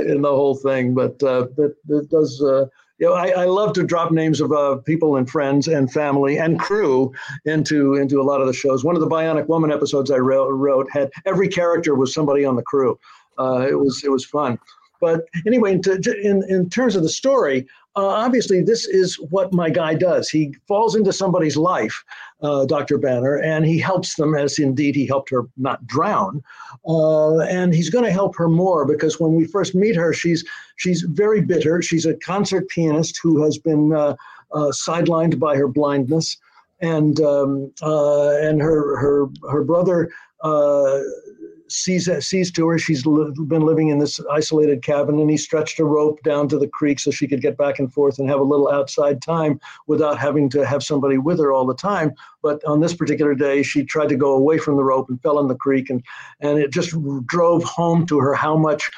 in 0.00 0.20
the 0.20 0.30
whole 0.30 0.54
thing, 0.54 0.94
but 0.94 1.12
it, 1.22 1.76
that 1.86 2.08
does 2.10 2.42
you 3.02 3.08
know, 3.08 3.14
I, 3.14 3.30
I, 3.30 3.44
love 3.46 3.72
to 3.72 3.82
drop 3.82 4.12
names 4.12 4.40
of 4.40 4.52
uh, 4.52 4.76
people 4.76 5.16
and 5.16 5.28
friends 5.28 5.66
and 5.66 5.92
family 5.92 6.38
and 6.38 6.56
crew 6.60 7.12
into 7.44 7.94
into 7.94 8.20
a 8.20 8.22
lot 8.22 8.40
of 8.40 8.46
the 8.46 8.52
shows. 8.52 8.84
One 8.84 8.94
of 8.94 9.00
the 9.00 9.08
Bionic 9.08 9.48
Woman 9.48 9.72
episodes 9.72 10.08
I 10.12 10.18
wrote, 10.18 10.52
wrote 10.52 10.88
had 10.92 11.10
every 11.26 11.48
character 11.48 11.96
was 11.96 12.14
somebody 12.14 12.44
on 12.44 12.54
the 12.54 12.62
crew. 12.62 12.96
Uh, 13.40 13.66
it 13.68 13.74
was 13.74 14.04
it 14.04 14.12
was 14.12 14.24
fun. 14.24 14.56
But 15.00 15.24
anyway, 15.48 15.72
in, 15.72 15.82
in, 16.22 16.44
in 16.48 16.70
terms 16.70 16.94
of 16.94 17.02
the 17.02 17.08
story, 17.08 17.66
uh, 17.94 18.06
obviously, 18.06 18.62
this 18.62 18.86
is 18.86 19.16
what 19.16 19.52
my 19.52 19.68
guy 19.68 19.94
does. 19.94 20.30
He 20.30 20.54
falls 20.66 20.96
into 20.96 21.12
somebody's 21.12 21.58
life, 21.58 22.02
uh, 22.40 22.64
Dr. 22.64 22.96
Banner, 22.96 23.36
and 23.36 23.66
he 23.66 23.78
helps 23.78 24.14
them, 24.14 24.34
as 24.34 24.58
indeed 24.58 24.94
he 24.94 25.06
helped 25.06 25.28
her 25.28 25.42
not 25.58 25.86
drown. 25.86 26.42
Uh, 26.88 27.40
and 27.40 27.74
he's 27.74 27.90
going 27.90 28.04
to 28.04 28.12
help 28.12 28.34
her 28.36 28.48
more 28.48 28.86
because 28.86 29.20
when 29.20 29.34
we 29.34 29.46
first 29.46 29.74
meet 29.74 29.94
her, 29.94 30.14
she's 30.14 30.42
she's 30.76 31.02
very 31.02 31.42
bitter. 31.42 31.82
She's 31.82 32.06
a 32.06 32.14
concert 32.14 32.66
pianist 32.68 33.20
who 33.22 33.42
has 33.44 33.58
been 33.58 33.92
uh, 33.92 34.16
uh, 34.52 34.72
sidelined 34.72 35.38
by 35.38 35.54
her 35.56 35.68
blindness, 35.68 36.38
and 36.80 37.20
um, 37.20 37.70
uh, 37.82 38.30
and 38.38 38.62
her 38.62 38.96
her 38.96 39.28
her 39.50 39.64
brother 39.64 40.10
sees 41.72 42.08
sees 42.24 42.50
to 42.52 42.66
her 42.66 42.78
she's 42.78 43.06
li- 43.06 43.32
been 43.46 43.62
living 43.62 43.88
in 43.88 43.98
this 43.98 44.20
isolated 44.30 44.82
cabin 44.82 45.18
and 45.18 45.30
he 45.30 45.36
stretched 45.36 45.78
a 45.80 45.84
rope 45.84 46.22
down 46.22 46.48
to 46.48 46.58
the 46.58 46.68
creek 46.68 47.00
so 47.00 47.10
she 47.10 47.26
could 47.26 47.40
get 47.40 47.56
back 47.56 47.78
and 47.78 47.92
forth 47.92 48.18
and 48.18 48.28
have 48.28 48.40
a 48.40 48.44
little 48.44 48.70
outside 48.70 49.22
time 49.22 49.58
without 49.86 50.18
having 50.18 50.48
to 50.48 50.64
have 50.64 50.82
somebody 50.82 51.18
with 51.18 51.38
her 51.38 51.52
all 51.52 51.66
the 51.66 51.74
time. 51.74 52.12
But 52.42 52.64
on 52.64 52.80
this 52.80 52.94
particular 52.94 53.34
day 53.34 53.62
she 53.62 53.84
tried 53.84 54.08
to 54.10 54.16
go 54.16 54.34
away 54.34 54.58
from 54.58 54.76
the 54.76 54.84
rope 54.84 55.08
and 55.08 55.20
fell 55.22 55.40
in 55.40 55.48
the 55.48 55.54
creek 55.54 55.90
and 55.90 56.02
and 56.40 56.58
it 56.58 56.70
just 56.70 56.94
drove 57.26 57.64
home 57.64 58.06
to 58.06 58.18
her 58.18 58.34
how 58.34 58.56
much 58.56 58.90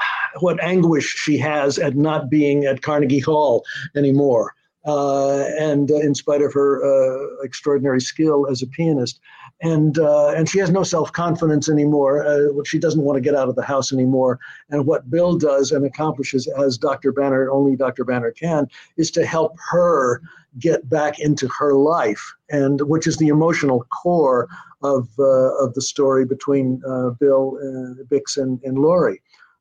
what 0.40 0.62
anguish 0.62 1.06
she 1.06 1.38
has 1.38 1.78
at 1.78 1.96
not 1.96 2.30
being 2.30 2.64
at 2.64 2.82
Carnegie 2.82 3.20
Hall 3.20 3.64
anymore 3.96 4.54
uh, 4.86 5.44
and 5.58 5.90
uh, 5.90 5.96
in 5.96 6.14
spite 6.14 6.42
of 6.42 6.52
her 6.52 6.82
uh, 6.82 7.44
extraordinary 7.44 8.00
skill 8.00 8.46
as 8.50 8.62
a 8.62 8.66
pianist 8.66 9.20
and 9.60 9.98
uh, 9.98 10.28
and 10.28 10.48
she 10.48 10.58
has 10.58 10.70
no 10.70 10.82
self 10.82 11.12
confidence 11.12 11.68
anymore. 11.68 12.24
Uh, 12.24 12.62
she 12.64 12.78
doesn't 12.78 13.02
want 13.02 13.16
to 13.16 13.20
get 13.20 13.34
out 13.34 13.48
of 13.48 13.56
the 13.56 13.62
house 13.62 13.92
anymore. 13.92 14.38
And 14.70 14.86
what 14.86 15.10
Bill 15.10 15.36
does 15.36 15.72
and 15.72 15.84
accomplishes, 15.84 16.46
as 16.58 16.78
Dr. 16.78 17.12
Banner, 17.12 17.50
only 17.50 17.74
Dr. 17.76 18.04
Banner 18.04 18.30
can, 18.30 18.68
is 18.96 19.10
to 19.12 19.26
help 19.26 19.56
her 19.70 20.22
get 20.58 20.88
back 20.88 21.18
into 21.18 21.48
her 21.58 21.74
life, 21.74 22.34
and 22.50 22.80
which 22.82 23.06
is 23.06 23.16
the 23.16 23.28
emotional 23.28 23.84
core 23.84 24.48
of 24.82 25.08
uh, 25.18 25.54
of 25.56 25.74
the 25.74 25.82
story 25.82 26.24
between 26.24 26.80
uh, 26.88 27.10
Bill, 27.10 27.58
uh, 27.60 28.02
Bix, 28.04 28.36
and, 28.36 28.60
and 28.62 28.78
Laurie. 28.78 29.20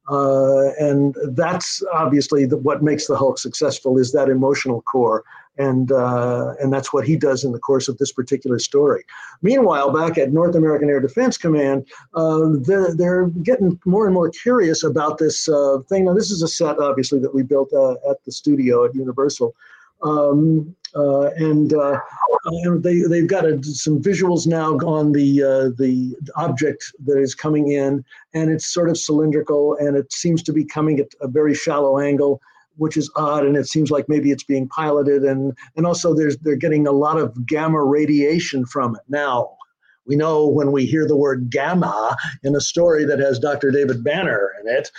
Uh, 0.10 0.70
and 0.80 1.16
that's 1.32 1.84
obviously 1.94 2.46
the, 2.46 2.58
what 2.58 2.82
makes 2.82 3.08
the 3.08 3.18
Hulk 3.18 3.38
successful 3.38 3.98
is 3.98 4.14
that 4.14 4.30
emotional 4.30 4.82
core, 4.84 5.24
and 5.58 5.92
uh, 5.92 6.54
and 6.62 6.72
that's 6.72 6.94
what 6.94 7.06
he 7.06 7.16
does 7.16 7.44
in 7.44 7.52
the 7.52 7.60
course 7.60 7.88
of 7.88 7.98
this 7.98 8.12
particular 8.12 8.60
story. 8.60 9.04
Meanwhile, 9.42 9.92
back 9.92 10.18
at 10.18 10.32
North 10.32 10.56
American 10.56 10.90
Air 10.90 11.00
Defense 11.00 11.38
Command, 11.38 11.88
uh, 12.14 12.50
they're, 12.62 12.94
they're 12.96 13.28
getting 13.28 13.80
more 13.86 14.06
and 14.06 14.14
more 14.14 14.30
curious 14.30 14.84
about 14.84 15.18
this 15.18 15.48
uh, 15.50 15.80
thing. 15.90 16.06
Now, 16.06 16.14
this 16.14 16.32
is 16.32 16.42
a 16.42 16.48
set 16.48 16.80
obviously 16.80 17.20
that 17.20 17.34
we 17.34 17.44
built 17.44 17.72
uh, 17.74 17.94
at 18.10 18.24
the 18.26 18.32
studio 18.32 18.86
at 18.86 18.96
Universal. 18.96 19.56
Um, 20.04 20.76
uh, 20.96 21.30
and, 21.32 21.74
uh, 21.74 22.00
and 22.46 22.84
they 22.84 23.02
they've 23.02 23.28
got 23.28 23.46
a, 23.46 23.62
some 23.64 24.02
visuals 24.02 24.46
now 24.48 24.76
on 24.78 25.12
the 25.12 25.74
the 25.78 26.16
object 26.36 26.94
that 27.04 27.20
is 27.20 27.36
coming 27.36 27.72
in, 27.72 28.06
and 28.34 28.52
it's 28.52 28.68
sort 28.68 28.90
of 28.90 28.98
cylindrical, 28.98 29.76
and 29.78 29.98
it 29.98 30.12
seems 30.14 30.44
to 30.44 30.54
be 30.54 30.64
coming 30.64 31.00
at 31.00 31.08
a 31.22 31.28
very 31.28 31.54
shallow 31.54 32.00
angle, 32.00 32.42
which 32.78 32.98
is 32.98 33.12
odd, 33.16 33.46
and 33.46 33.56
it 33.56 33.68
seems 33.68 33.92
like 33.92 34.08
maybe 34.08 34.32
it's 34.32 34.44
being 34.44 34.68
piloted, 34.70 35.24
and 35.24 35.58
and 35.76 35.86
also 35.86 36.14
there's 36.14 36.38
they're 36.38 36.56
getting 36.56 36.88
a 36.88 36.92
lot 36.92 37.18
of 37.18 37.46
gamma 37.46 37.84
radiation 37.84 38.66
from 38.66 38.96
it 38.96 39.02
now. 39.10 39.58
We 40.06 40.16
know 40.16 40.48
when 40.48 40.72
we 40.72 40.86
hear 40.86 41.06
the 41.06 41.18
word 41.18 41.50
gamma 41.50 42.16
in 42.44 42.56
a 42.56 42.62
story 42.62 43.04
that 43.06 43.20
has 43.20 43.40
Dr. 43.40 43.72
David 43.72 44.06
Banner 44.06 44.54
in 44.62 44.74
it, 44.74 44.90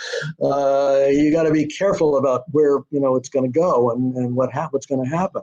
uh, 0.41 1.07
you 1.09 1.31
got 1.31 1.43
to 1.43 1.51
be 1.51 1.65
careful 1.65 2.17
about 2.17 2.43
where 2.51 2.77
you 2.91 2.99
know 2.99 3.15
it's 3.15 3.29
going 3.29 3.51
to 3.51 3.59
go 3.59 3.91
and, 3.91 4.15
and 4.15 4.35
what 4.35 4.53
ha- 4.53 4.69
what's 4.71 4.85
going 4.85 5.03
to 5.03 5.09
happen. 5.09 5.41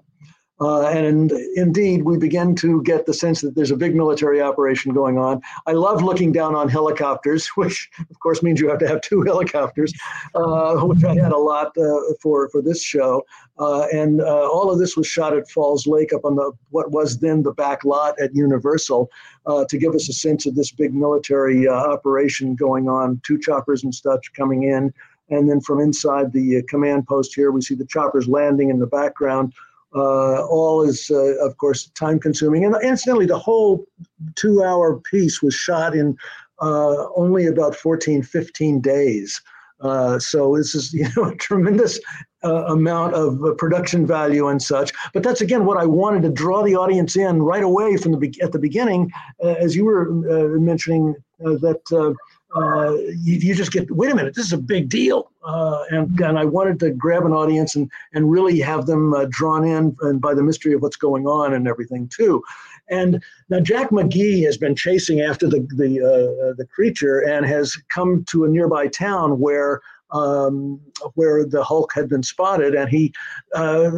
Uh, 0.58 0.86
and 0.86 1.32
indeed, 1.54 2.02
we 2.02 2.16
begin 2.16 2.54
to 2.54 2.82
get 2.82 3.04
the 3.04 3.12
sense 3.12 3.42
that 3.42 3.54
there's 3.54 3.70
a 3.70 3.76
big 3.76 3.94
military 3.94 4.40
operation 4.40 4.94
going 4.94 5.18
on. 5.18 5.42
I 5.66 5.72
love 5.72 6.02
looking 6.02 6.32
down 6.32 6.54
on 6.54 6.68
helicopters, 6.68 7.46
which 7.56 7.90
of 7.98 8.18
course 8.20 8.42
means 8.42 8.60
you 8.60 8.68
have 8.68 8.78
to 8.78 8.88
have 8.88 9.02
two 9.02 9.22
helicopters, 9.22 9.92
uh, 10.34 10.76
which 10.76 11.04
I 11.04 11.14
had 11.14 11.32
a 11.32 11.38
lot 11.38 11.76
uh, 11.76 12.14
for 12.22 12.48
for 12.48 12.62
this 12.62 12.82
show. 12.82 13.22
Uh, 13.58 13.86
and 13.92 14.20
uh, 14.20 14.48
all 14.48 14.70
of 14.70 14.78
this 14.78 14.96
was 14.96 15.06
shot 15.06 15.36
at 15.36 15.48
Falls 15.50 15.86
Lake, 15.86 16.12
up 16.12 16.24
on 16.24 16.36
the 16.36 16.52
what 16.70 16.90
was 16.90 17.18
then 17.18 17.42
the 17.42 17.52
back 17.52 17.84
lot 17.84 18.18
at 18.18 18.34
Universal, 18.34 19.10
uh, 19.46 19.64
to 19.66 19.76
give 19.76 19.94
us 19.94 20.08
a 20.08 20.12
sense 20.12 20.46
of 20.46 20.54
this 20.54 20.72
big 20.72 20.94
military 20.94 21.68
operation 21.68 22.54
going 22.54 22.88
on. 22.88 23.20
Two 23.24 23.38
choppers 23.38 23.84
and 23.84 23.94
such 23.94 24.32
coming 24.32 24.62
in. 24.62 24.92
And 25.28 25.50
then 25.50 25.60
from 25.60 25.80
inside 25.80 26.32
the 26.32 26.62
command 26.68 27.06
post 27.06 27.34
here, 27.34 27.50
we 27.50 27.60
see 27.60 27.74
the 27.74 27.86
choppers 27.86 28.28
landing 28.28 28.70
in 28.70 28.78
the 28.78 28.86
background 28.86 29.52
all 30.02 30.82
is, 30.82 31.10
uh, 31.10 31.36
of 31.44 31.56
course, 31.58 31.86
time 31.90 32.18
consuming. 32.18 32.64
And 32.64 32.76
incidentally, 32.82 33.26
the 33.26 33.38
whole 33.38 33.86
two 34.34 34.62
hour 34.62 35.00
piece 35.00 35.42
was 35.42 35.54
shot 35.54 35.94
in 35.94 36.16
uh, 36.60 37.08
only 37.16 37.46
about 37.46 37.74
14, 37.76 38.22
15 38.22 38.80
days. 38.80 39.40
Uh, 39.80 40.18
so 40.18 40.56
this 40.56 40.74
is 40.74 40.92
you 40.94 41.06
know 41.16 41.24
a 41.24 41.36
tremendous 41.36 42.00
uh, 42.44 42.64
amount 42.66 43.14
of 43.14 43.42
uh, 43.44 43.52
production 43.54 44.06
value 44.06 44.48
and 44.48 44.62
such. 44.62 44.92
But 45.12 45.22
that's 45.22 45.40
again 45.40 45.66
what 45.66 45.78
I 45.78 45.86
wanted 45.86 46.22
to 46.22 46.30
draw 46.30 46.62
the 46.62 46.76
audience 46.76 47.16
in 47.16 47.42
right 47.42 47.62
away 47.64 47.96
from 47.96 48.12
the 48.12 48.18
be- 48.18 48.40
at 48.40 48.52
the 48.52 48.58
beginning, 48.58 49.10
as 49.42 49.76
you 49.76 49.84
were 49.84 50.10
mentioning 50.58 51.14
that 51.40 52.16
uh, 52.54 52.94
you, 52.94 53.38
you, 53.38 53.54
just 53.54 53.72
get 53.72 53.90
wait 53.90 54.12
a 54.12 54.14
minute 54.14 54.34
this 54.34 54.46
is 54.46 54.52
a 54.52 54.58
big 54.58 54.88
deal. 54.88 55.30
Uh, 55.44 55.84
and, 55.90 56.18
and 56.20 56.38
i 56.38 56.44
wanted 56.44 56.78
to 56.80 56.90
grab 56.90 57.24
an 57.24 57.32
audience 57.32 57.76
and, 57.76 57.90
and 58.14 58.30
really 58.30 58.58
have 58.60 58.86
them 58.86 59.14
uh, 59.14 59.26
drawn 59.30 59.64
in 59.64 59.96
and 60.02 60.20
by 60.20 60.34
the 60.34 60.42
mystery 60.42 60.72
of 60.72 60.82
what's 60.82 60.96
going 60.96 61.26
on 61.26 61.54
and 61.54 61.66
everything 61.66 62.08
too. 62.08 62.42
And 62.88 63.22
now 63.48 63.60
jack 63.60 63.90
mcgee 63.90 64.44
has 64.44 64.56
been 64.56 64.76
chasing 64.76 65.20
after 65.20 65.48
the 65.48 65.66
the, 65.76 66.00
uh, 66.00 66.54
the 66.56 66.66
creature 66.66 67.18
and 67.20 67.44
has 67.46 67.74
come 67.88 68.24
to 68.30 68.44
a 68.44 68.48
nearby 68.48 68.86
town 68.86 69.40
where 69.40 69.80
um, 70.16 70.80
where 71.14 71.44
the 71.44 71.62
Hulk 71.62 71.92
had 71.94 72.08
been 72.08 72.22
spotted, 72.22 72.74
and 72.74 72.88
he, 72.88 73.12
uh, 73.54 73.90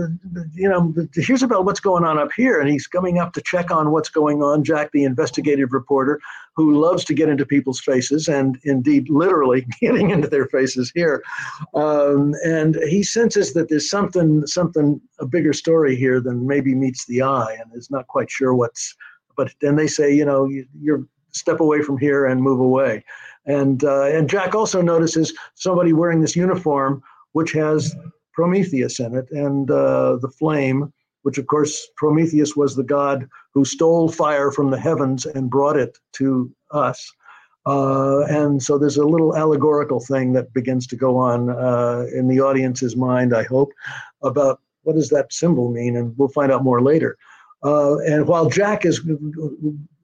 you 0.54 0.68
know, 0.68 0.94
hears 1.14 1.42
about 1.42 1.64
what's 1.64 1.80
going 1.80 2.04
on 2.04 2.18
up 2.18 2.30
here, 2.36 2.60
and 2.60 2.68
he's 2.68 2.86
coming 2.86 3.18
up 3.18 3.32
to 3.34 3.42
check 3.42 3.70
on 3.70 3.92
what's 3.92 4.08
going 4.08 4.42
on. 4.42 4.64
Jack, 4.64 4.90
the 4.92 5.04
investigative 5.04 5.72
reporter, 5.72 6.20
who 6.56 6.80
loves 6.80 7.04
to 7.04 7.14
get 7.14 7.28
into 7.28 7.46
people's 7.46 7.80
faces, 7.80 8.28
and 8.28 8.58
indeed, 8.64 9.08
literally 9.08 9.66
getting 9.80 10.10
into 10.10 10.28
their 10.28 10.46
faces 10.46 10.90
here, 10.94 11.22
um, 11.74 12.34
and 12.44 12.76
he 12.88 13.02
senses 13.02 13.52
that 13.54 13.68
there's 13.68 13.88
something, 13.88 14.46
something 14.46 15.00
a 15.20 15.26
bigger 15.26 15.52
story 15.52 15.96
here 15.96 16.20
than 16.20 16.46
maybe 16.46 16.74
meets 16.74 17.06
the 17.06 17.22
eye, 17.22 17.56
and 17.60 17.70
is 17.74 17.90
not 17.90 18.06
quite 18.08 18.30
sure 18.30 18.54
what's. 18.54 18.94
But 19.36 19.52
then 19.60 19.76
they 19.76 19.86
say, 19.86 20.12
you 20.12 20.24
know, 20.24 20.46
you, 20.46 20.66
you're 20.80 21.06
step 21.32 21.60
away 21.60 21.82
from 21.82 21.98
here 21.98 22.26
and 22.26 22.42
move 22.42 22.60
away. 22.60 23.04
And 23.48 23.82
uh, 23.82 24.04
and 24.04 24.28
Jack 24.28 24.54
also 24.54 24.82
notices 24.82 25.32
somebody 25.54 25.92
wearing 25.92 26.20
this 26.20 26.36
uniform, 26.36 27.02
which 27.32 27.52
has 27.52 27.96
Prometheus 28.34 29.00
in 29.00 29.16
it, 29.16 29.26
and 29.30 29.70
uh, 29.70 30.16
the 30.20 30.28
flame, 30.28 30.92
which 31.22 31.38
of 31.38 31.46
course 31.46 31.88
Prometheus 31.96 32.54
was 32.54 32.76
the 32.76 32.84
god 32.84 33.26
who 33.54 33.64
stole 33.64 34.08
fire 34.10 34.52
from 34.52 34.70
the 34.70 34.78
heavens 34.78 35.26
and 35.26 35.50
brought 35.50 35.76
it 35.76 35.98
to 36.12 36.54
us. 36.70 37.10
Uh, 37.66 38.20
and 38.28 38.62
so 38.62 38.78
there's 38.78 38.96
a 38.96 39.04
little 39.04 39.36
allegorical 39.36 40.00
thing 40.00 40.32
that 40.34 40.52
begins 40.54 40.86
to 40.86 40.96
go 40.96 41.16
on 41.16 41.50
uh, 41.50 42.06
in 42.14 42.28
the 42.28 42.40
audience's 42.40 42.96
mind, 42.96 43.34
I 43.34 43.42
hope, 43.42 43.72
about 44.22 44.60
what 44.84 44.94
does 44.94 45.10
that 45.10 45.32
symbol 45.32 45.70
mean, 45.70 45.96
and 45.96 46.16
we'll 46.16 46.28
find 46.28 46.52
out 46.52 46.64
more 46.64 46.80
later. 46.80 47.18
Uh, 47.62 47.98
and 47.98 48.26
while 48.26 48.48
Jack 48.48 48.86
is 48.86 49.00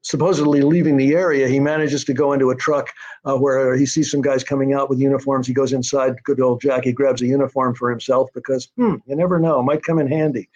supposedly 0.04 0.60
leaving 0.60 0.96
the 0.96 1.14
area, 1.14 1.48
he 1.48 1.58
manages 1.58 2.04
to 2.04 2.12
go 2.12 2.32
into 2.32 2.50
a 2.50 2.56
truck 2.56 2.90
uh, 3.24 3.36
where 3.36 3.74
he 3.74 3.86
sees 3.86 4.10
some 4.10 4.20
guys 4.20 4.44
coming 4.44 4.74
out 4.74 4.88
with 4.88 5.00
uniforms. 5.00 5.46
He 5.46 5.54
goes 5.54 5.72
inside, 5.72 6.22
good 6.22 6.40
old 6.40 6.60
Jackie 6.60 6.92
grabs 6.92 7.22
a 7.22 7.26
uniform 7.26 7.74
for 7.74 7.90
himself 7.90 8.28
because 8.34 8.68
hmm, 8.76 8.96
you 9.06 9.16
never 9.16 9.40
know, 9.40 9.62
might 9.62 9.82
come 9.82 9.98
in 9.98 10.06
handy. 10.06 10.48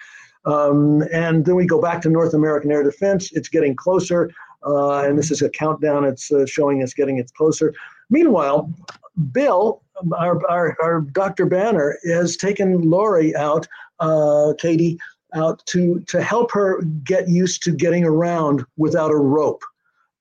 Um, 0.44 1.02
and 1.12 1.44
then 1.44 1.56
we 1.56 1.66
go 1.66 1.80
back 1.80 2.00
to 2.02 2.10
North 2.10 2.34
American 2.34 2.70
Air 2.70 2.82
Defense. 2.82 3.32
It's 3.32 3.48
getting 3.48 3.74
closer, 3.74 4.30
uh, 4.64 5.00
and 5.00 5.18
this 5.18 5.30
is 5.30 5.42
a 5.42 5.50
countdown. 5.50 6.04
It's 6.04 6.30
uh, 6.30 6.46
showing 6.46 6.82
us 6.82 6.94
getting 6.94 7.18
it 7.18 7.32
closer. 7.34 7.74
Meanwhile, 8.10 8.72
Bill, 9.32 9.82
our, 10.16 10.46
our, 10.48 10.76
our 10.82 11.00
Dr. 11.00 11.46
Banner, 11.46 11.98
has 12.06 12.36
taken 12.36 12.82
Laurie 12.88 13.34
out, 13.34 13.66
uh, 13.98 14.52
Katie, 14.58 14.98
out 15.34 15.64
to 15.66 16.00
to 16.08 16.22
help 16.22 16.50
her 16.52 16.82
get 17.04 17.28
used 17.28 17.62
to 17.64 17.72
getting 17.72 18.04
around 18.04 18.64
without 18.76 19.10
a 19.10 19.16
rope. 19.16 19.62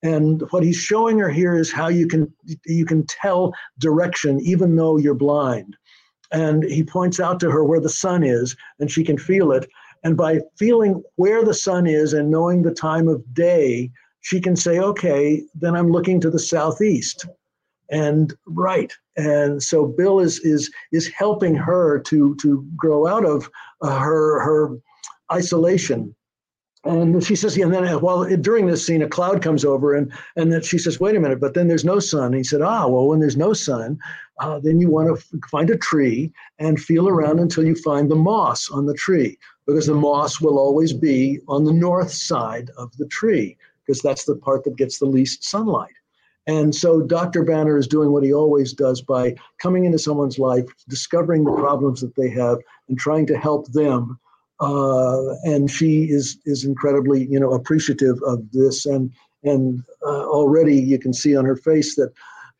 And 0.03 0.43
what 0.51 0.63
he's 0.63 0.77
showing 0.77 1.17
her 1.19 1.29
here 1.29 1.55
is 1.55 1.71
how 1.71 1.87
you 1.87 2.07
can 2.07 2.31
you 2.65 2.85
can 2.85 3.05
tell 3.07 3.53
direction 3.79 4.39
even 4.41 4.75
though 4.75 4.97
you're 4.97 5.13
blind. 5.13 5.75
And 6.31 6.63
he 6.63 6.83
points 6.83 7.19
out 7.19 7.39
to 7.39 7.51
her 7.51 7.63
where 7.63 7.79
the 7.79 7.89
sun 7.89 8.23
is, 8.23 8.55
and 8.79 8.91
she 8.91 9.03
can 9.03 9.17
feel 9.17 9.51
it. 9.53 9.69
And 10.03 10.17
by 10.17 10.41
feeling 10.57 11.03
where 11.15 11.43
the 11.43 11.53
sun 11.53 11.87
is 11.87 12.13
and 12.13 12.29
knowing 12.29 12.61
the 12.61 12.73
time 12.73 13.07
of 13.07 13.33
day, 13.33 13.91
she 14.21 14.41
can 14.41 14.55
say, 14.55 14.79
okay, 14.79 15.41
then 15.55 15.75
I'm 15.75 15.91
looking 15.91 16.19
to 16.21 16.29
the 16.29 16.39
southeast. 16.39 17.25
And 17.89 18.33
right. 18.45 18.91
And 19.15 19.63
so 19.63 19.85
Bill 19.85 20.19
is 20.19 20.39
is 20.39 20.69
is 20.91 21.07
helping 21.07 21.55
her 21.55 21.99
to 21.99 22.35
to 22.35 22.67
grow 22.75 23.07
out 23.07 23.25
of 23.25 23.49
uh, 23.81 23.97
her 23.99 24.41
her 24.41 24.77
isolation. 25.32 26.15
And 26.84 27.21
she 27.23 27.36
says, 27.36 27.57
yeah, 27.57 27.65
and 27.65 27.73
then 27.73 27.86
while 28.01 28.23
during 28.38 28.67
this 28.67 28.86
scene, 28.86 29.01
a 29.01 29.09
cloud 29.09 29.41
comes 29.41 29.65
over, 29.65 29.93
and 29.93 30.13
and 30.36 30.53
then 30.53 30.61
she 30.61 30.78
says, 30.78 30.99
wait 30.99 31.15
a 31.15 31.19
minute, 31.19 31.39
but 31.39 31.53
then 31.53 31.67
there's 31.67 31.84
no 31.84 31.99
sun. 31.99 32.28
And 32.28 32.36
he 32.36 32.43
said, 32.43 32.61
ah, 32.61 32.88
well, 32.88 33.07
when 33.07 33.19
there's 33.19 33.36
no 33.36 33.51
sun, 33.51 33.97
uh, 34.39 34.59
then 34.59 34.80
you 34.80 34.89
want 34.89 35.07
to 35.07 35.15
f- 35.15 35.49
find 35.49 35.69
a 35.69 35.78
tree 35.78 36.32
and 36.59 36.80
feel 36.80 37.09
around 37.09 37.39
until 37.39 37.65
you 37.65 37.75
find 37.75 38.09
the 38.09 38.15
moss 38.15 38.69
on 38.69 38.86
the 38.86 38.93
tree, 38.93 39.38
because 39.65 39.88
the 39.88 39.95
moss 39.95 40.39
will 40.39 40.57
always 40.57 40.93
be 40.93 41.39
on 41.47 41.65
the 41.65 41.73
north 41.73 42.13
side 42.13 42.69
of 42.78 42.95
the 42.97 43.07
tree, 43.07 43.57
because 43.86 44.01
that's 44.01 44.23
the 44.23 44.36
part 44.36 44.63
that 44.63 44.78
gets 44.78 44.99
the 44.99 45.05
least 45.05 45.43
sunlight. 45.43 45.93
And 46.45 46.73
so 46.73 47.01
Dr. 47.01 47.43
Banner 47.43 47.78
is 47.78 47.88
doing 47.88 48.13
what 48.13 48.23
he 48.23 48.34
always 48.34 48.71
does 48.71 49.01
by 49.01 49.36
coming 49.57 49.84
into 49.84 49.99
someone's 49.99 50.39
life, 50.39 50.65
discovering 50.88 51.43
the 51.43 51.51
problems 51.51 51.99
that 51.99 52.15
they 52.15 52.30
have, 52.30 52.59
and 52.88 52.97
trying 52.97 53.25
to 53.25 53.38
help 53.38 53.67
them 53.73 54.17
uh, 54.59 55.35
and 55.43 55.69
she 55.69 56.05
is 56.05 56.39
is 56.45 56.63
incredibly 56.63 57.27
you 57.27 57.39
know 57.39 57.51
appreciative 57.53 58.17
of 58.23 58.51
this. 58.51 58.85
And 58.85 59.11
and 59.43 59.83
uh, 60.05 60.27
already 60.27 60.75
you 60.75 60.99
can 60.99 61.13
see 61.13 61.35
on 61.35 61.45
her 61.45 61.55
face 61.55 61.95
that 61.95 62.11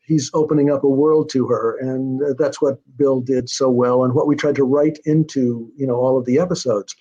he's 0.06 0.30
opening 0.32 0.70
up 0.70 0.84
a 0.84 0.88
world 0.88 1.28
to 1.30 1.46
her. 1.48 1.76
And 1.78 2.36
that's 2.38 2.62
what 2.62 2.80
bill 2.96 3.20
did 3.20 3.48
so 3.50 3.68
well 3.68 4.04
and 4.04 4.14
what 4.14 4.26
we 4.26 4.36
tried 4.36 4.56
to 4.56 4.64
write 4.64 4.98
into 5.04 5.70
you 5.76 5.86
know 5.86 5.96
all 5.96 6.18
of 6.18 6.24
the 6.24 6.38
episodes. 6.38 6.94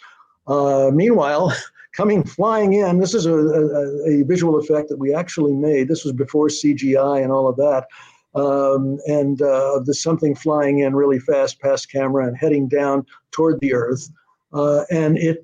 Uh, 0.47 0.91
meanwhile 0.93 1.53
coming 1.93 2.23
flying 2.23 2.73
in 2.73 2.99
this 2.99 3.13
is 3.13 3.25
a, 3.25 3.33
a, 3.33 4.19
a, 4.19 4.23
visual 4.23 4.57
effect 4.59 4.87
that 4.89 4.99
we 4.99 5.13
actually 5.13 5.53
made. 5.53 5.87
This 5.87 6.03
was 6.03 6.13
before 6.13 6.47
cgi 6.47 7.23
and 7.23 7.31
all 7.31 7.47
of 7.47 7.55
that. 7.57 7.87
Um, 8.35 8.99
and 9.07 9.41
uh, 9.41 9.79
the 9.83 9.95
something 9.95 10.35
flying 10.35 10.79
in 10.79 10.95
really 10.95 11.17
fast 11.17 11.59
past 11.59 11.91
camera 11.91 12.27
and 12.27 12.37
heading 12.37 12.67
down 12.67 13.05
toward 13.31 13.59
the 13.61 13.73
earth 13.73 14.11
uh, 14.53 14.83
and 14.89 15.17
it 15.17 15.41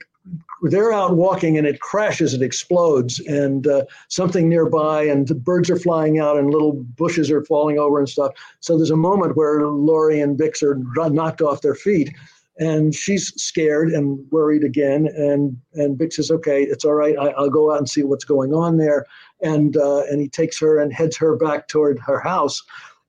they're 0.63 0.93
out 0.93 1.15
walking 1.17 1.57
and 1.57 1.67
it 1.67 1.81
crashes, 1.81 2.33
it 2.33 2.41
explodes, 2.41 3.19
and 3.21 3.67
uh, 3.67 3.83
something 4.07 4.47
nearby, 4.47 5.03
and 5.03 5.43
birds 5.43 5.69
are 5.69 5.77
flying 5.77 6.19
out, 6.19 6.37
and 6.37 6.51
little 6.51 6.73
bushes 6.73 7.29
are 7.29 7.43
falling 7.43 7.77
over 7.77 7.99
and 7.99 8.07
stuff. 8.07 8.31
So 8.61 8.77
there's 8.77 8.91
a 8.91 8.95
moment 8.95 9.35
where 9.35 9.65
Laurie 9.67 10.21
and 10.21 10.39
Bix 10.39 10.63
are 10.63 10.75
knocked 11.09 11.41
off 11.41 11.61
their 11.61 11.75
feet, 11.75 12.13
and 12.57 12.95
she's 12.95 13.33
scared 13.41 13.89
and 13.89 14.25
worried 14.31 14.63
again. 14.63 15.07
And 15.07 15.57
and 15.73 15.97
Bix 15.97 16.13
says, 16.13 16.31
"Okay, 16.31 16.63
it's 16.63 16.85
all 16.85 16.93
right. 16.93 17.17
I, 17.17 17.41
will 17.41 17.49
go 17.49 17.73
out 17.73 17.79
and 17.79 17.89
see 17.89 18.03
what's 18.03 18.25
going 18.25 18.53
on 18.53 18.77
there." 18.77 19.05
And 19.41 19.75
uh, 19.75 20.03
and 20.03 20.21
he 20.21 20.29
takes 20.29 20.59
her 20.61 20.79
and 20.79 20.93
heads 20.93 21.17
her 21.17 21.35
back 21.35 21.67
toward 21.67 21.99
her 21.99 22.19
house. 22.19 22.61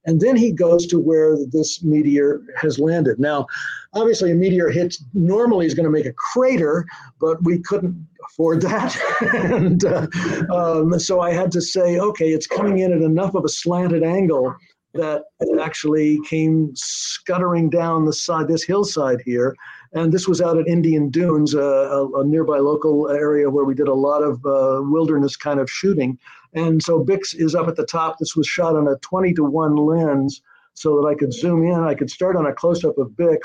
And 0.07 0.21
then 0.21 0.37
he 0.37 0.53
goes 0.53 0.87
to 0.89 0.99
where 0.99 1.37
this 1.51 1.83
meteor 1.83 2.43
has 2.61 2.79
landed. 2.79 3.19
Now, 3.19 3.47
obviously, 3.95 4.31
a 4.31 4.35
meteor 4.35 4.69
hits 4.69 5.03
normally 5.15 5.67
is 5.67 5.75
going 5.75 5.85
to 5.85 5.91
make 5.91 6.07
a 6.07 6.13
crater, 6.13 6.85
but 7.21 7.43
we 7.43 7.61
couldn't 7.61 8.07
afford 8.29 8.61
that. 8.63 8.97
and 9.35 9.85
uh, 9.85 10.07
um, 10.55 10.99
so 10.99 11.21
I 11.21 11.33
had 11.33 11.51
to 11.53 11.61
say, 11.61 11.99
okay, 11.99 12.33
it's 12.33 12.47
coming 12.47 12.79
in 12.79 12.93
at 12.93 13.01
enough 13.01 13.35
of 13.35 13.45
a 13.45 13.49
slanted 13.49 14.03
angle 14.03 14.55
that 14.95 15.25
it 15.41 15.61
actually 15.61 16.21
came 16.29 16.71
scuttering 16.75 17.69
down 17.69 18.05
the 18.05 18.13
side, 18.13 18.47
this 18.47 18.63
hillside 18.63 19.21
here. 19.25 19.55
And 19.93 20.13
this 20.13 20.27
was 20.27 20.41
out 20.41 20.57
at 20.57 20.67
Indian 20.69 21.11
Dunes, 21.11 21.55
uh, 21.55 21.61
a, 21.61 22.21
a, 22.21 22.25
nearby 22.25 22.59
local 22.59 23.09
area 23.11 23.51
where 23.51 23.65
we 23.65 23.75
did 23.75 23.89
a 23.89 23.95
lot 23.95 24.23
of 24.23 24.35
uh, 24.45 24.83
wilderness 24.83 25.37
kind 25.37 25.61
of 25.61 25.71
shooting. 25.71 26.19
And 26.55 26.83
so 26.83 27.05
Bix 27.05 27.35
is 27.35 27.55
up 27.55 27.69
at 27.69 27.77
the 27.77 27.87
top. 27.87 28.19
This 28.19 28.37
was 28.37 28.47
shot 28.47 28.77
on 28.77 28.89
a 28.89 28.97
20 28.97 29.35
to 29.35 29.45
1 29.45 29.77
lens 29.77 30.41
so 30.75 31.01
that 31.01 31.09
I 31.09 31.15
could 31.15 31.33
zoom 31.33 31.65
in. 31.65 31.81
I 31.81 31.95
could 31.95 32.11
start 32.11 32.37
on 32.37 32.47
a 32.47 32.53
close 32.53 32.85
up 32.85 32.99
of 32.99 33.11
Bix 33.11 33.41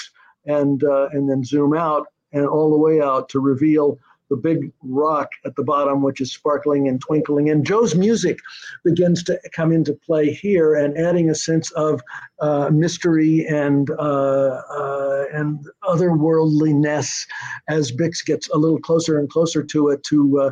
and, 0.46 0.84
uh, 0.84 1.10
and 1.12 1.30
then 1.30 1.44
zoom 1.44 1.76
out 1.76 2.08
and 2.32 2.48
all 2.48 2.72
the 2.72 2.78
way 2.78 3.02
out 3.02 3.30
to 3.30 3.40
reveal 3.40 3.98
the 4.30 4.36
big 4.36 4.72
rock 4.84 5.30
at 5.44 5.56
the 5.56 5.64
bottom, 5.64 6.04
which 6.04 6.22
is 6.22 6.32
sparkling 6.32 6.88
and 6.88 7.02
twinkling. 7.02 7.50
And 7.50 7.66
Joe's 7.66 7.96
music 7.96 8.40
begins 8.84 9.24
to 9.24 9.40
come 9.54 9.72
into 9.72 9.94
play 9.94 10.32
here 10.32 10.76
and 10.76 10.96
adding 10.98 11.30
a 11.30 11.36
sense 11.36 11.72
of 11.72 12.02
uh, 12.40 12.70
mystery 12.72 13.46
and, 13.48 13.90
uh, 13.90 14.62
uh, 14.70 15.26
and 15.34 15.66
otherworldliness 15.84 17.26
as 17.68 17.92
Bix 17.92 18.24
gets 18.24 18.50
a 18.50 18.58
little 18.58 18.80
closer 18.80 19.18
and 19.18 19.30
closer 19.30 19.64
to 19.64 19.90
it 19.90 20.04
to 20.04 20.40
uh, 20.40 20.52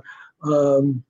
um, 0.52 1.04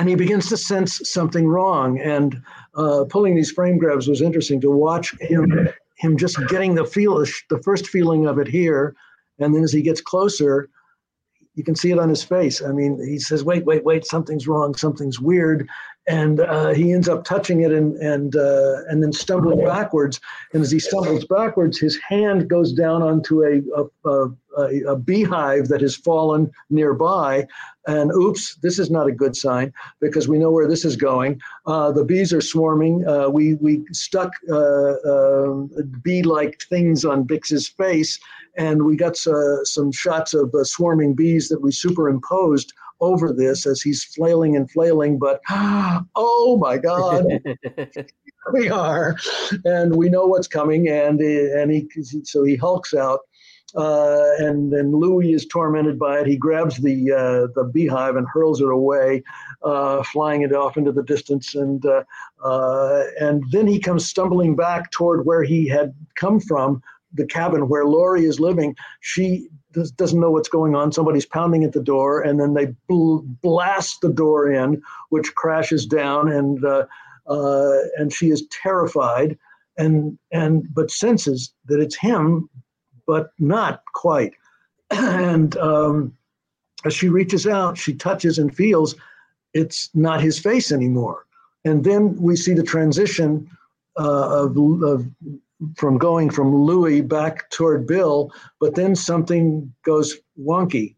and 0.00 0.08
he 0.08 0.14
begins 0.14 0.48
to 0.48 0.56
sense 0.56 0.98
something 1.04 1.46
wrong. 1.46 2.00
And 2.00 2.42
uh, 2.74 3.04
pulling 3.10 3.36
these 3.36 3.52
frame 3.52 3.76
grabs 3.76 4.08
was 4.08 4.22
interesting 4.22 4.58
to 4.62 4.70
watch 4.70 5.14
him 5.20 5.68
him 5.98 6.16
just 6.16 6.38
getting 6.48 6.74
the 6.74 6.86
feel 6.86 7.18
the 7.18 7.60
first 7.62 7.86
feeling 7.86 8.26
of 8.26 8.38
it 8.38 8.48
here, 8.48 8.96
and 9.38 9.54
then 9.54 9.62
as 9.62 9.72
he 9.72 9.82
gets 9.82 10.00
closer, 10.00 10.70
you 11.54 11.62
can 11.62 11.74
see 11.74 11.90
it 11.90 11.98
on 11.98 12.08
his 12.08 12.24
face. 12.24 12.62
I 12.62 12.72
mean, 12.72 12.98
he 13.06 13.18
says, 13.18 13.44
"Wait, 13.44 13.66
wait, 13.66 13.84
wait! 13.84 14.06
Something's 14.06 14.48
wrong. 14.48 14.74
Something's 14.74 15.20
weird." 15.20 15.68
And 16.10 16.40
uh, 16.40 16.70
he 16.70 16.92
ends 16.92 17.08
up 17.08 17.24
touching 17.24 17.60
it 17.60 17.72
and 17.72 17.96
and 17.96 18.34
uh, 18.34 18.78
and 18.88 19.02
then 19.02 19.12
stumbling 19.12 19.64
backwards. 19.64 20.20
And 20.52 20.62
as 20.62 20.70
he 20.70 20.80
stumbles 20.80 21.24
backwards, 21.26 21.78
his 21.78 21.98
hand 22.08 22.48
goes 22.50 22.72
down 22.72 23.02
onto 23.02 23.42
a 23.44 23.60
a, 23.80 24.28
a, 24.56 24.92
a 24.92 24.96
beehive 24.96 25.68
that 25.68 25.80
has 25.82 25.94
fallen 25.94 26.50
nearby. 26.68 27.46
And 27.86 28.10
oops, 28.12 28.56
this 28.56 28.78
is 28.78 28.90
not 28.90 29.06
a 29.06 29.12
good 29.12 29.36
sign 29.36 29.72
because 30.00 30.28
we 30.28 30.38
know 30.38 30.50
where 30.50 30.68
this 30.68 30.84
is 30.84 30.96
going. 30.96 31.40
Uh, 31.66 31.92
the 31.92 32.04
bees 32.04 32.32
are 32.32 32.40
swarming. 32.40 33.06
Uh, 33.06 33.28
we 33.28 33.54
we 33.54 33.84
stuck 33.92 34.32
uh, 34.50 34.94
um, 35.12 35.70
bee-like 36.02 36.60
things 36.68 37.04
on 37.04 37.22
Bix's 37.22 37.68
face 37.68 38.18
and 38.56 38.84
we 38.84 38.96
got 38.96 39.16
uh, 39.26 39.64
some 39.64 39.92
shots 39.92 40.34
of 40.34 40.52
swarming 40.64 41.14
bees 41.14 41.48
that 41.48 41.62
we 41.62 41.72
superimposed 41.72 42.72
over 43.00 43.32
this 43.32 43.66
as 43.66 43.80
he's 43.80 44.04
flailing 44.04 44.56
and 44.56 44.70
flailing. 44.70 45.18
But 45.18 45.40
oh 45.50 46.58
my 46.60 46.78
God, 46.78 47.24
we 48.52 48.70
are, 48.70 49.16
and 49.64 49.94
we 49.96 50.08
know 50.08 50.26
what's 50.26 50.48
coming. 50.48 50.88
And 50.88 51.20
and 51.20 51.70
he 51.70 51.88
so 52.24 52.44
he 52.44 52.56
hulks 52.56 52.94
out. 52.94 53.20
Uh, 53.76 54.30
and 54.38 54.72
then 54.72 54.90
Louis 54.90 55.32
is 55.32 55.46
tormented 55.46 55.96
by 55.96 56.18
it. 56.18 56.26
He 56.26 56.36
grabs 56.36 56.78
the 56.78 57.12
uh, 57.12 57.46
the 57.54 57.70
beehive 57.72 58.16
and 58.16 58.26
hurls 58.32 58.60
it 58.60 58.68
away, 58.68 59.22
uh, 59.62 60.02
flying 60.02 60.42
it 60.42 60.52
off 60.52 60.76
into 60.76 60.90
the 60.90 61.04
distance. 61.04 61.54
And 61.54 61.84
uh, 61.86 62.02
uh, 62.44 63.04
and 63.20 63.44
then 63.52 63.68
he 63.68 63.78
comes 63.78 64.06
stumbling 64.06 64.56
back 64.56 64.90
toward 64.90 65.24
where 65.24 65.44
he 65.44 65.68
had 65.68 65.94
come 66.16 66.40
from 66.40 66.82
the 67.14 67.26
cabin 67.26 67.68
where 67.68 67.86
Laurie 67.86 68.24
is 68.24 68.40
living, 68.40 68.76
she 69.00 69.48
does, 69.72 69.90
doesn't 69.92 70.20
know 70.20 70.30
what's 70.30 70.48
going 70.48 70.74
on. 70.74 70.92
Somebody's 70.92 71.26
pounding 71.26 71.64
at 71.64 71.72
the 71.72 71.82
door, 71.82 72.20
and 72.20 72.40
then 72.40 72.54
they 72.54 72.66
bl- 72.88 73.20
blast 73.42 74.00
the 74.00 74.08
door 74.08 74.50
in, 74.50 74.82
which 75.10 75.34
crashes 75.34 75.86
down, 75.86 76.30
and 76.30 76.64
uh, 76.64 76.86
uh, 77.26 77.78
and 77.96 78.12
she 78.12 78.30
is 78.30 78.46
terrified, 78.48 79.38
and 79.76 80.18
and 80.32 80.66
but 80.74 80.90
senses 80.90 81.52
that 81.66 81.80
it's 81.80 81.96
him, 81.96 82.48
but 83.06 83.32
not 83.38 83.82
quite. 83.94 84.34
and 84.90 85.56
um, 85.58 86.16
as 86.84 86.94
she 86.94 87.08
reaches 87.08 87.46
out, 87.46 87.76
she 87.76 87.94
touches 87.94 88.38
and 88.38 88.54
feels 88.54 88.94
it's 89.52 89.90
not 89.94 90.20
his 90.20 90.38
face 90.38 90.72
anymore. 90.72 91.26
And 91.64 91.84
then 91.84 92.16
we 92.16 92.36
see 92.36 92.54
the 92.54 92.62
transition 92.62 93.50
uh, 93.98 94.44
of, 94.44 94.56
of 94.82 95.06
from 95.76 95.98
going 95.98 96.30
from 96.30 96.54
Louis 96.54 97.00
back 97.00 97.50
toward 97.50 97.86
Bill, 97.86 98.32
but 98.60 98.74
then 98.74 98.94
something 98.94 99.72
goes 99.84 100.16
wonky. 100.38 100.94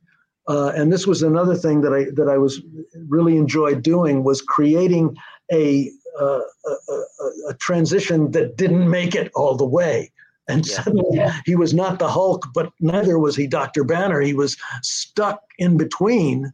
Uh, 0.48 0.72
and 0.74 0.92
this 0.92 1.06
was 1.06 1.22
another 1.22 1.54
thing 1.54 1.82
that 1.82 1.92
I 1.92 2.06
that 2.14 2.28
I 2.28 2.38
was 2.38 2.62
really 3.08 3.36
enjoyed 3.36 3.82
doing 3.82 4.24
was 4.24 4.42
creating 4.42 5.16
a, 5.52 5.90
uh, 6.20 6.40
a, 6.66 6.92
a, 6.92 7.04
a 7.50 7.54
transition 7.54 8.32
that 8.32 8.56
didn't 8.56 8.90
make 8.90 9.14
it 9.14 9.30
all 9.34 9.56
the 9.56 9.66
way. 9.66 10.10
And 10.48 10.66
yeah. 10.66 10.82
suddenly 10.82 11.20
he 11.46 11.54
was 11.54 11.72
not 11.72 11.98
the 11.98 12.08
Hulk, 12.08 12.48
but 12.52 12.72
neither 12.80 13.18
was 13.18 13.36
he 13.36 13.46
Dr. 13.46 13.84
Banner. 13.84 14.20
He 14.20 14.34
was 14.34 14.56
stuck 14.82 15.40
in 15.58 15.76
between. 15.76 16.52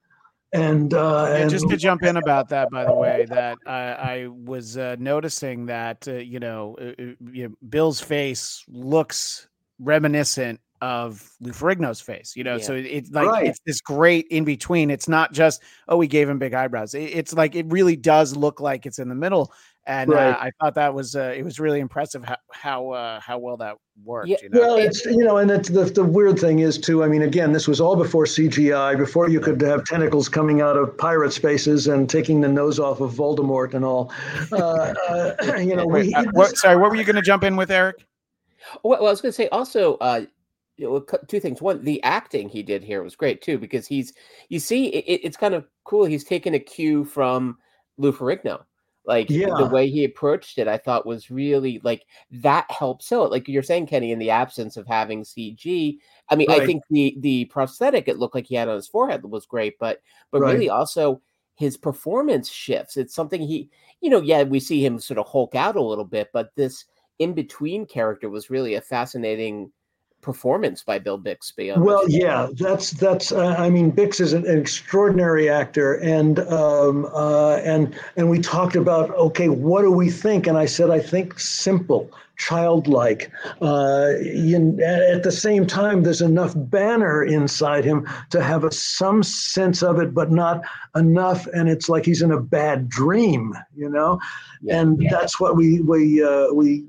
And, 0.53 0.95
uh, 0.95 1.27
yeah, 1.29 1.37
and 1.37 1.51
just 1.51 1.69
to 1.69 1.77
jump 1.77 2.03
in 2.03 2.17
about 2.17 2.49
that, 2.49 2.71
by 2.71 2.85
the 2.85 2.95
way, 2.95 3.27
that 3.29 3.59
I, 3.67 3.73
I 3.73 4.27
was 4.29 4.79
uh, 4.79 4.97
noticing 4.99 5.67
that 5.67 6.09
uh, 6.09 6.15
you 6.15 6.41
know, 6.41 6.77
uh, 6.81 6.85
uh, 6.85 7.15
you 7.33 7.49
know, 7.49 7.55
Bill's 7.69 8.01
face 8.01 8.65
looks 8.67 9.49
reminiscent 9.79 10.61
of 10.81 11.31
Lou 11.41 11.53
Ferrigno's 11.53 12.01
face, 12.01 12.35
you 12.37 12.45
know. 12.45 12.57
Yeah. 12.57 12.63
So 12.63 12.75
it's 12.75 13.11
like 13.11 13.27
right. 13.27 13.47
it's 13.47 13.59
this 13.67 13.81
great 13.81 14.27
in 14.29 14.45
between. 14.45 14.91
It's 14.91 15.09
not 15.09 15.33
just 15.33 15.63
oh 15.89 15.97
we 15.97 16.07
gave 16.07 16.29
him 16.29 16.39
big 16.39 16.55
eyebrows. 16.55 16.95
it's 16.95 17.35
like 17.35 17.55
it 17.55 17.67
really 17.69 17.97
does 17.97 18.37
look 18.37 18.61
like 18.61 18.87
it's 18.87 18.99
in 18.99 19.09
the 19.09 19.15
middle, 19.15 19.53
and 19.89 20.11
right. 20.11 20.29
uh, 20.29 20.39
I 20.39 20.51
thought 20.61 20.75
that 20.75 20.93
was 20.93 21.17
uh, 21.17 21.33
it 21.35 21.43
was 21.43 21.59
really 21.59 21.81
impressive 21.81 22.23
how 22.23 22.37
how 22.53 22.91
uh, 22.91 23.21
how 23.21 23.39
well 23.39 23.57
that 23.57 23.77
worked. 24.05 24.29
Yeah, 24.29 24.37
you 24.43 24.51
know? 24.51 24.61
well, 24.61 24.77
it's 24.77 25.05
you 25.07 25.25
know, 25.25 25.39
and 25.39 25.51
it's 25.51 25.71
the 25.71 25.85
the 25.85 26.05
weird 26.05 26.39
thing 26.39 26.59
is 26.59 26.77
too. 26.79 27.03
I 27.03 27.09
mean, 27.09 27.23
again, 27.23 27.53
this 27.53 27.67
was 27.67 27.81
all 27.81 27.97
before 27.97 28.27
CGI, 28.27 28.99
before 28.99 29.31
you 29.31 29.41
could 29.41 29.61
have 29.63 29.85
tentacles 29.85 30.29
coming 30.29 30.61
out 30.61 30.77
of 30.77 30.97
pirate 30.99 31.33
spaces 31.33 31.87
and 31.87 32.09
taking 32.09 32.43
the 32.43 32.49
nose 32.49 32.79
off 32.79 33.01
of 33.01 33.13
Voldemort 33.13 33.73
and 33.73 33.83
all. 33.83 34.13
Uh, 34.53 34.95
uh, 35.11 35.57
you 35.59 35.75
know, 35.75 35.87
Wait, 35.87 36.13
we, 36.15 36.23
what, 36.33 36.57
sorry, 36.59 36.77
what 36.77 36.91
were 36.91 36.97
you 36.97 37.05
going 37.05 37.17
to 37.17 37.23
jump 37.23 37.43
in 37.43 37.57
with, 37.57 37.71
Eric? 37.71 37.97
Well, 38.85 38.99
I 38.99 39.11
was 39.11 39.23
going 39.23 39.33
to 39.33 39.37
say 39.37 39.49
also. 39.49 39.97
Uh, 39.97 40.27
two 41.27 41.41
things. 41.41 41.61
One, 41.61 41.83
the 41.83 42.01
acting 42.05 42.49
he 42.49 42.63
did 42.63 42.85
here 42.85 43.03
was 43.03 43.17
great 43.17 43.43
too, 43.43 43.59
because 43.59 43.85
he's 43.89 44.13
you 44.49 44.61
see, 44.61 44.87
it, 44.89 45.21
it's 45.25 45.37
kind 45.37 45.55
of 45.55 45.67
cool. 45.83 46.05
He's 46.05 46.23
taken 46.23 46.55
a 46.55 46.61
cue 46.61 47.05
from 47.05 47.59
Lou 47.97 48.13
Ferrigno 48.13 48.61
like 49.09 49.31
yeah. 49.31 49.55
the 49.57 49.67
way 49.67 49.89
he 49.89 50.05
approached 50.05 50.59
it, 50.59 50.69
I 50.69 50.77
thought 50.77 51.07
was 51.07 51.31
really 51.31 51.81
like 51.83 52.05
that 52.31 52.71
helps 52.71 53.07
sell 53.07 53.25
it. 53.25 53.31
Like 53.31 53.49
you're 53.49 53.63
saying, 53.63 53.87
Kenny, 53.87 54.13
in 54.13 54.19
the 54.19 54.29
absence 54.29 54.77
of 54.77 54.87
having 54.87 55.25
CG, 55.25 55.97
I 56.29 56.37
mean, 56.37 56.49
right. 56.51 56.61
I 56.61 56.67
think 56.67 56.83
the 56.91 57.17
the 57.19 57.47
prosthetic 57.47 58.07
it 58.07 58.19
looked 58.19 58.35
like 58.35 58.47
he 58.47 58.55
had 58.55 58.69
on 58.69 58.77
his 58.77 58.87
forehead 58.87 59.25
was 59.25 59.47
great, 59.47 59.79
but 59.79 60.03
but 60.31 60.43
right. 60.43 60.53
really 60.53 60.69
also 60.69 61.23
his 61.55 61.79
performance 61.79 62.51
shifts. 62.51 62.99
It's 62.99 63.15
something 63.15 63.41
he, 63.41 63.71
you 64.03 64.11
know, 64.11 64.21
yeah, 64.21 64.43
we 64.43 64.61
see 64.61 64.85
him 64.85 64.99
sort 64.99 65.19
of 65.19 65.27
hulk 65.27 65.55
out 65.55 65.75
a 65.75 65.83
little 65.83 66.05
bit, 66.05 66.29
but 66.35 66.55
this 66.55 66.85
in 67.19 67.33
between 67.33 67.87
character 67.87 68.29
was 68.29 68.51
really 68.51 68.75
a 68.75 68.81
fascinating 68.83 69.73
performance 70.21 70.83
by 70.83 70.99
Bill 70.99 71.19
Bixby. 71.19 71.73
well, 71.77 72.09
yeah, 72.09 72.49
that's 72.55 72.91
that's. 72.93 73.33
Uh, 73.33 73.55
I 73.59 73.71
mean, 73.71 73.93
Bix 73.93 74.21
is 74.21 74.33
an, 74.33 74.47
an 74.47 74.59
extraordinary 74.59 75.49
actor, 75.49 75.95
and 75.95 76.41
um, 76.41 77.07
uh, 77.15 77.57
and 77.57 77.99
and 78.17 78.29
we 78.29 78.39
talked 78.41 78.77
about 78.77 79.11
okay, 79.11 79.49
what 79.49 79.83
do 79.83 79.91
we 79.91 80.11
think? 80.11 80.47
And 80.47 80.59
I 80.59 80.67
said, 80.67 80.91
I 80.91 81.01
think 81.01 81.39
simple, 81.39 82.11
childlike. 82.37 83.31
Uh, 83.61 84.13
you, 84.23 84.79
at 84.83 85.23
the 85.23 85.33
same 85.33 85.67
time, 85.67 86.03
there's 86.03 86.23
enough 86.23 86.53
banner 86.57 87.25
inside 87.25 87.85
him 87.85 88.09
to 88.31 88.43
have 88.43 88.65
a, 88.65 88.73
some 88.73 89.23
sense 89.23 89.83
of 89.83 90.01
it, 90.01 90.15
but 90.15 90.31
not 90.31 90.63
enough. 90.97 91.47
And 91.49 91.69
it's 91.69 91.89
like 91.89 92.05
he's 92.05 92.23
in 92.23 92.33
a 92.33 92.41
bad 92.41 92.89
dream, 92.89 93.55
you 93.77 93.89
know. 93.89 94.21
Yeah, 94.63 94.81
and 94.81 95.03
yeah. 95.03 95.11
that's 95.11 95.39
what 95.39 95.57
we 95.57 95.81
we 95.81 96.25
uh, 96.25 96.53
we 96.53 96.85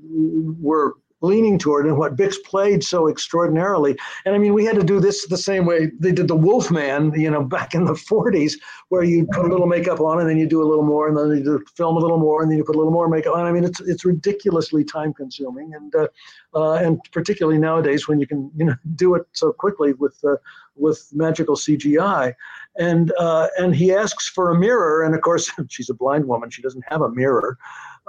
were 0.60 0.96
leaning 1.22 1.58
toward 1.58 1.86
and 1.86 1.96
what 1.96 2.16
Bix 2.16 2.36
played 2.44 2.82
so 2.82 3.08
extraordinarily. 3.08 3.96
And 4.24 4.34
I 4.34 4.38
mean, 4.38 4.54
we 4.54 4.64
had 4.64 4.76
to 4.76 4.84
do 4.84 5.00
this 5.00 5.26
the 5.26 5.36
same 5.36 5.66
way 5.66 5.90
they 5.98 6.12
did 6.12 6.28
the 6.28 6.36
Wolfman, 6.36 7.12
you 7.18 7.30
know, 7.30 7.42
back 7.42 7.74
in 7.74 7.84
the 7.84 7.92
40s, 7.92 8.54
where 8.88 9.04
you 9.04 9.26
put 9.32 9.44
a 9.44 9.48
little 9.48 9.66
makeup 9.66 10.00
on 10.00 10.20
and 10.20 10.28
then 10.28 10.38
you 10.38 10.46
do 10.46 10.62
a 10.62 10.68
little 10.68 10.84
more 10.84 11.08
and 11.08 11.16
then 11.16 11.44
you 11.44 11.64
film 11.76 11.96
a 11.96 12.00
little 12.00 12.18
more 12.18 12.42
and 12.42 12.50
then 12.50 12.58
you 12.58 12.64
put 12.64 12.74
a 12.74 12.78
little 12.78 12.92
more 12.92 13.08
makeup 13.08 13.36
on. 13.36 13.46
I 13.46 13.52
mean, 13.52 13.64
it's 13.64 13.80
it's 13.80 14.04
ridiculously 14.04 14.84
time 14.84 15.12
consuming 15.12 15.74
and 15.74 15.94
uh, 15.94 16.08
uh, 16.54 16.74
and 16.74 17.00
particularly 17.12 17.58
nowadays 17.58 18.08
when 18.08 18.18
you 18.18 18.26
can 18.26 18.50
you 18.56 18.64
know 18.64 18.74
do 18.96 19.14
it 19.14 19.26
so 19.32 19.52
quickly 19.52 19.92
with 19.94 20.18
uh, 20.24 20.36
with 20.76 21.08
magical 21.12 21.56
CGI. 21.56 22.34
And 22.78 23.12
uh, 23.18 23.48
and 23.58 23.74
he 23.74 23.92
asks 23.92 24.28
for 24.28 24.50
a 24.50 24.58
mirror, 24.58 25.02
and 25.02 25.14
of 25.14 25.20
course 25.20 25.50
she's 25.68 25.90
a 25.90 25.94
blind 25.94 26.26
woman; 26.26 26.50
she 26.50 26.62
doesn't 26.62 26.84
have 26.88 27.02
a 27.02 27.10
mirror. 27.10 27.58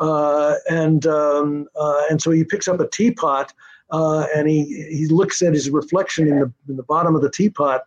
Uh, 0.01 0.55
and 0.67 1.05
um, 1.05 1.67
uh, 1.79 2.01
and 2.09 2.19
so 2.19 2.31
he 2.31 2.43
picks 2.43 2.67
up 2.67 2.79
a 2.79 2.87
teapot 2.87 3.53
uh, 3.91 4.25
and 4.35 4.49
he 4.49 4.87
he 4.89 5.05
looks 5.05 5.43
at 5.43 5.53
his 5.53 5.69
reflection 5.69 6.27
in 6.27 6.39
the 6.39 6.51
in 6.67 6.75
the 6.75 6.83
bottom 6.83 7.15
of 7.15 7.21
the 7.21 7.29
teapot, 7.29 7.85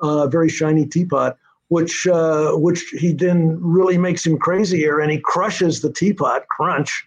uh, 0.00 0.28
very 0.28 0.48
shiny 0.48 0.86
teapot, 0.86 1.36
which 1.68 2.06
uh, 2.06 2.52
which 2.52 2.82
he 2.96 3.12
then 3.12 3.58
really 3.60 3.98
makes 3.98 4.24
him 4.24 4.38
crazier, 4.38 5.00
and 5.00 5.10
he 5.10 5.18
crushes 5.18 5.80
the 5.80 5.92
teapot, 5.92 6.46
crunch, 6.46 7.04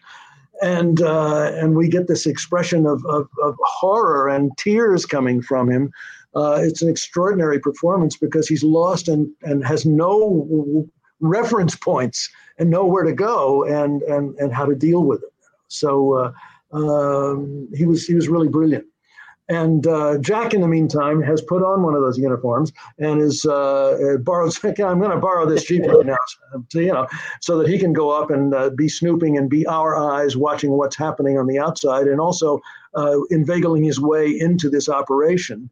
and 0.62 1.02
uh, 1.02 1.54
and 1.54 1.78
we 1.78 1.88
get 1.88 2.08
this 2.08 2.26
expression 2.26 2.86
of, 2.86 3.02
of, 3.06 3.30
of 3.42 3.56
horror 3.64 4.28
and 4.28 4.52
tears 4.58 5.06
coming 5.06 5.42
from 5.42 5.72
him. 5.72 5.90
it's 6.36 6.82
an 6.82 6.90
extraordinary 6.90 7.62
performance 7.62 8.18
because 8.18 8.46
he's 8.46 8.64
lost 8.64 9.08
and, 9.08 9.32
and 9.44 9.64
has 9.64 9.86
no 9.86 10.86
reference 11.20 11.76
points 11.76 12.30
and 12.58 12.70
know 12.70 12.86
where 12.86 13.04
to 13.04 13.14
go 13.14 13.64
and 13.64 14.02
and 14.04 14.36
and 14.40 14.54
how 14.54 14.66
to 14.66 14.76
deal 14.76 15.04
with 15.04 15.24
it. 15.24 15.34
So 15.68 16.14
uh, 16.14 16.32
um, 16.76 17.68
he 17.74 17.86
was 17.86 18.06
he 18.06 18.16
was 18.16 18.28
really 18.28 18.50
brilliant. 18.50 18.86
And 19.50 19.88
uh, 19.88 20.20
Jack, 20.20 20.54
in 20.54 20.62
the 20.62 20.68
meantime, 20.68 21.24
has 21.24 21.42
put 21.42 21.64
on 21.64 21.82
one 21.82 21.96
of 21.96 22.02
those 22.02 22.20
uniforms 22.20 22.72
and 23.00 23.20
is 23.20 23.46
uh, 23.46 24.18
borrowed. 24.22 24.54
I'm 24.64 25.00
going 25.00 25.10
to 25.10 25.18
borrow 25.18 25.48
this 25.48 25.64
jeep 25.64 25.82
right 25.88 26.06
now, 26.06 26.18
so, 26.70 26.80
you 26.80 26.94
know, 26.94 27.08
so 27.42 27.58
that 27.58 27.68
he 27.68 27.80
can 27.80 27.92
go 27.92 28.12
up 28.12 28.30
and 28.30 28.54
uh, 28.54 28.70
be 28.70 28.88
snooping 28.88 29.40
and 29.40 29.50
be 29.50 29.66
our 29.66 29.98
eyes, 29.98 30.38
watching 30.38 30.72
what's 30.72 30.96
happening 30.96 31.40
on 31.40 31.48
the 31.48 31.58
outside, 31.58 32.06
and 32.06 32.22
also 32.22 32.60
uh, 32.94 33.18
inveigling 33.32 33.84
his 33.84 34.00
way 34.00 34.28
into 34.30 34.70
this 34.70 34.88
operation. 34.88 35.68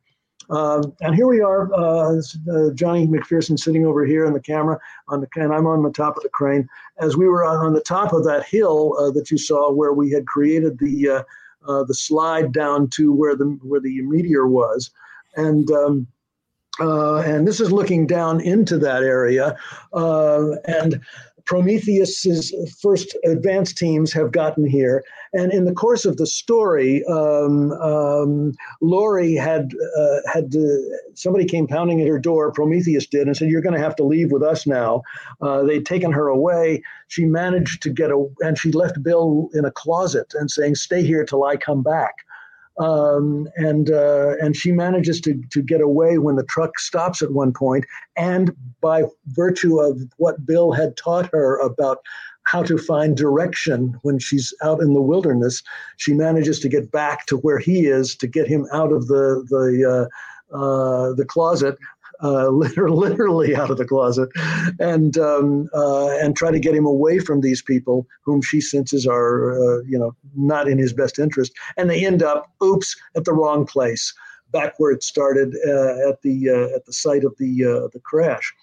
Um, 0.50 0.93
and 1.02 1.14
here 1.14 1.28
we 1.28 1.41
are, 1.41 1.74
uh, 1.74 2.18
uh, 2.18 2.72
Johnny 2.74 3.08
McPherson 3.08 3.60
sitting 3.60 3.86
over 3.86 4.06
here 4.06 4.26
in 4.26 4.34
the 4.34 4.39
camera, 4.39 4.80
on 5.10 5.22
the, 5.22 5.28
and 5.36 5.54
I'm 5.54 5.68
on 5.68 5.84
the 5.84 5.91
top 5.91 6.16
of 6.16 6.24
the 6.24 6.30
crane. 6.30 6.68
As 7.00 7.18
we 7.18 7.28
were 7.28 7.45
on 7.45 7.74
the 7.74 7.82
top 7.82 8.14
of 8.14 8.24
that 8.26 8.45
hill 8.45 8.95
uh, 9.00 9.12
that 9.12 9.30
you 9.30 9.38
saw, 9.38 9.72
where 9.72 9.93
we 9.93 10.12
had 10.12 10.26
created 10.26 10.80
the 10.80 11.10
uh, 11.10 11.24
uh, 11.68 11.84
the 11.84 11.93
slide 11.93 12.54
down 12.54 12.88
to 12.91 13.12
where 13.12 13.36
the 13.36 13.58
where 13.62 13.82
the 13.82 14.02
meteor 14.04 14.48
was, 14.48 14.89
and 15.36 15.70
um, 15.72 16.08
uh, 16.80 17.18
and 17.18 17.45
this 17.45 17.60
is 17.60 17.72
looking 17.72 18.08
down 18.08 18.39
into 18.39 18.78
that 18.78 19.04
area, 19.04 19.58
and 19.93 21.02
Prometheus's 21.48 22.54
first 22.82 23.16
advanced 23.26 23.78
teams 23.78 24.12
have 24.12 24.34
gotten 24.34 24.68
here, 24.68 25.04
and 25.34 25.52
in 25.52 25.64
the 25.64 25.74
course 25.74 26.04
of 26.04 26.18
the 26.18 26.28
story, 26.28 27.04
um, 27.06 27.72
um, 27.72 28.54
Laurie 28.82 29.36
had 29.36 29.72
uh, 29.98 30.18
had 30.32 30.52
to, 30.52 31.00
somebody 31.14 31.45
came 31.45 31.66
pounding 31.66 32.02
at 32.02 32.08
her 32.08 32.20
door. 32.20 32.52
Prometheus 32.52 33.08
did, 33.08 33.28
and 33.28 33.36
said, 33.36 33.50
"You're 33.50 33.62
going 33.62 33.76
to 33.76 33.82
have 33.82 33.95
to 33.95 34.04
leave 34.04 34.32
with 34.32 34.43
us 34.43 34.68
now." 34.68 35.02
Uh, 35.41 35.64
they'd 35.64 35.86
taken 35.86 36.12
her 36.12 36.28
away. 36.28 36.84
She 37.08 37.24
managed 37.24 37.82
to 37.84 37.89
get 37.89 38.12
a, 38.12 38.28
and 38.41 38.60
she 38.60 38.74
left 38.74 39.02
Bill 39.02 39.50
in 39.54 39.64
a 39.64 39.72
closet 39.72 40.34
and 40.38 40.52
saying, 40.52 40.76
"Stay 40.76 41.02
here 41.02 41.26
till 41.26 41.45
I 41.45 41.56
come 41.56 41.82
back." 41.82 42.27
Um, 42.80 43.48
and 43.56 43.90
uh, 43.90 44.36
and 44.40 44.56
she 44.56 44.72
manages 44.72 45.20
to 45.22 45.42
to 45.50 45.62
get 45.64 45.82
away 45.82 46.20
when 46.20 46.36
the 46.36 46.44
truck 46.44 46.78
stops 46.80 47.22
at 47.24 47.32
one 47.32 47.52
point, 47.52 47.86
and 48.16 48.56
by 48.82 49.04
virtue 49.28 49.80
of 49.80 50.00
what 50.18 50.46
Bill 50.46 50.72
had 50.72 50.96
taught 50.96 51.30
her 51.34 51.58
about 51.58 52.00
how 52.44 52.64
to 52.64 52.78
find 52.78 53.18
direction 53.18 53.98
when 54.04 54.20
she's 54.20 54.54
out 54.64 54.80
in 54.80 54.94
the 54.94 55.02
wilderness, 55.02 55.62
she 55.98 56.14
manages 56.14 56.60
to 56.62 56.70
get 56.70 56.92
back 56.92 57.26
to 57.26 57.38
where 57.38 57.60
he 57.60 57.88
is 57.88 58.16
to 58.16 58.28
get 58.28 58.48
him 58.48 58.68
out 58.72 58.94
of 58.94 59.08
the 59.08 59.44
the 59.50 60.10
uh, 60.54 60.56
uh, 60.56 61.14
the 61.14 61.26
closet 61.26 61.78
uh, 62.24 62.47
literally 62.49 63.55
out 63.55 63.70
of 63.70 63.78
the 63.78 63.86
closet, 63.86 64.30
and 64.80 65.18
um, 65.18 65.70
uh, 65.74 66.09
and 66.18 66.36
try 66.36 66.51
to 66.51 66.59
get 66.59 66.76
him 66.76 66.86
away 66.86 67.20
from 67.20 67.41
these 67.41 67.61
people 67.61 68.07
whom 68.24 68.41
she 68.41 68.61
senses 68.61 69.05
are 69.05 69.51
uh, 69.51 69.82
you 69.84 69.97
know 69.97 70.15
not 70.36 70.68
in 70.68 70.78
his 70.78 70.93
best 70.93 71.20
interest, 71.20 71.53
and 71.78 71.89
they 71.89 72.05
end 72.05 72.24
up 72.24 72.51
oops 72.63 72.95
at 73.15 73.26
the 73.26 73.34
wrong 73.34 73.65
place, 73.65 74.13
back 74.51 74.80
where 74.80 74.91
it 74.91 75.03
started 75.03 75.55
uh, 75.68 76.09
at 76.09 76.22
the 76.22 76.49
uh, 76.49 76.76
at 76.76 76.86
the 76.86 76.93
site 76.93 77.24
of 77.24 77.36
the 77.38 77.65
uh, 77.65 77.88
the 77.93 77.99
crash 78.03 78.53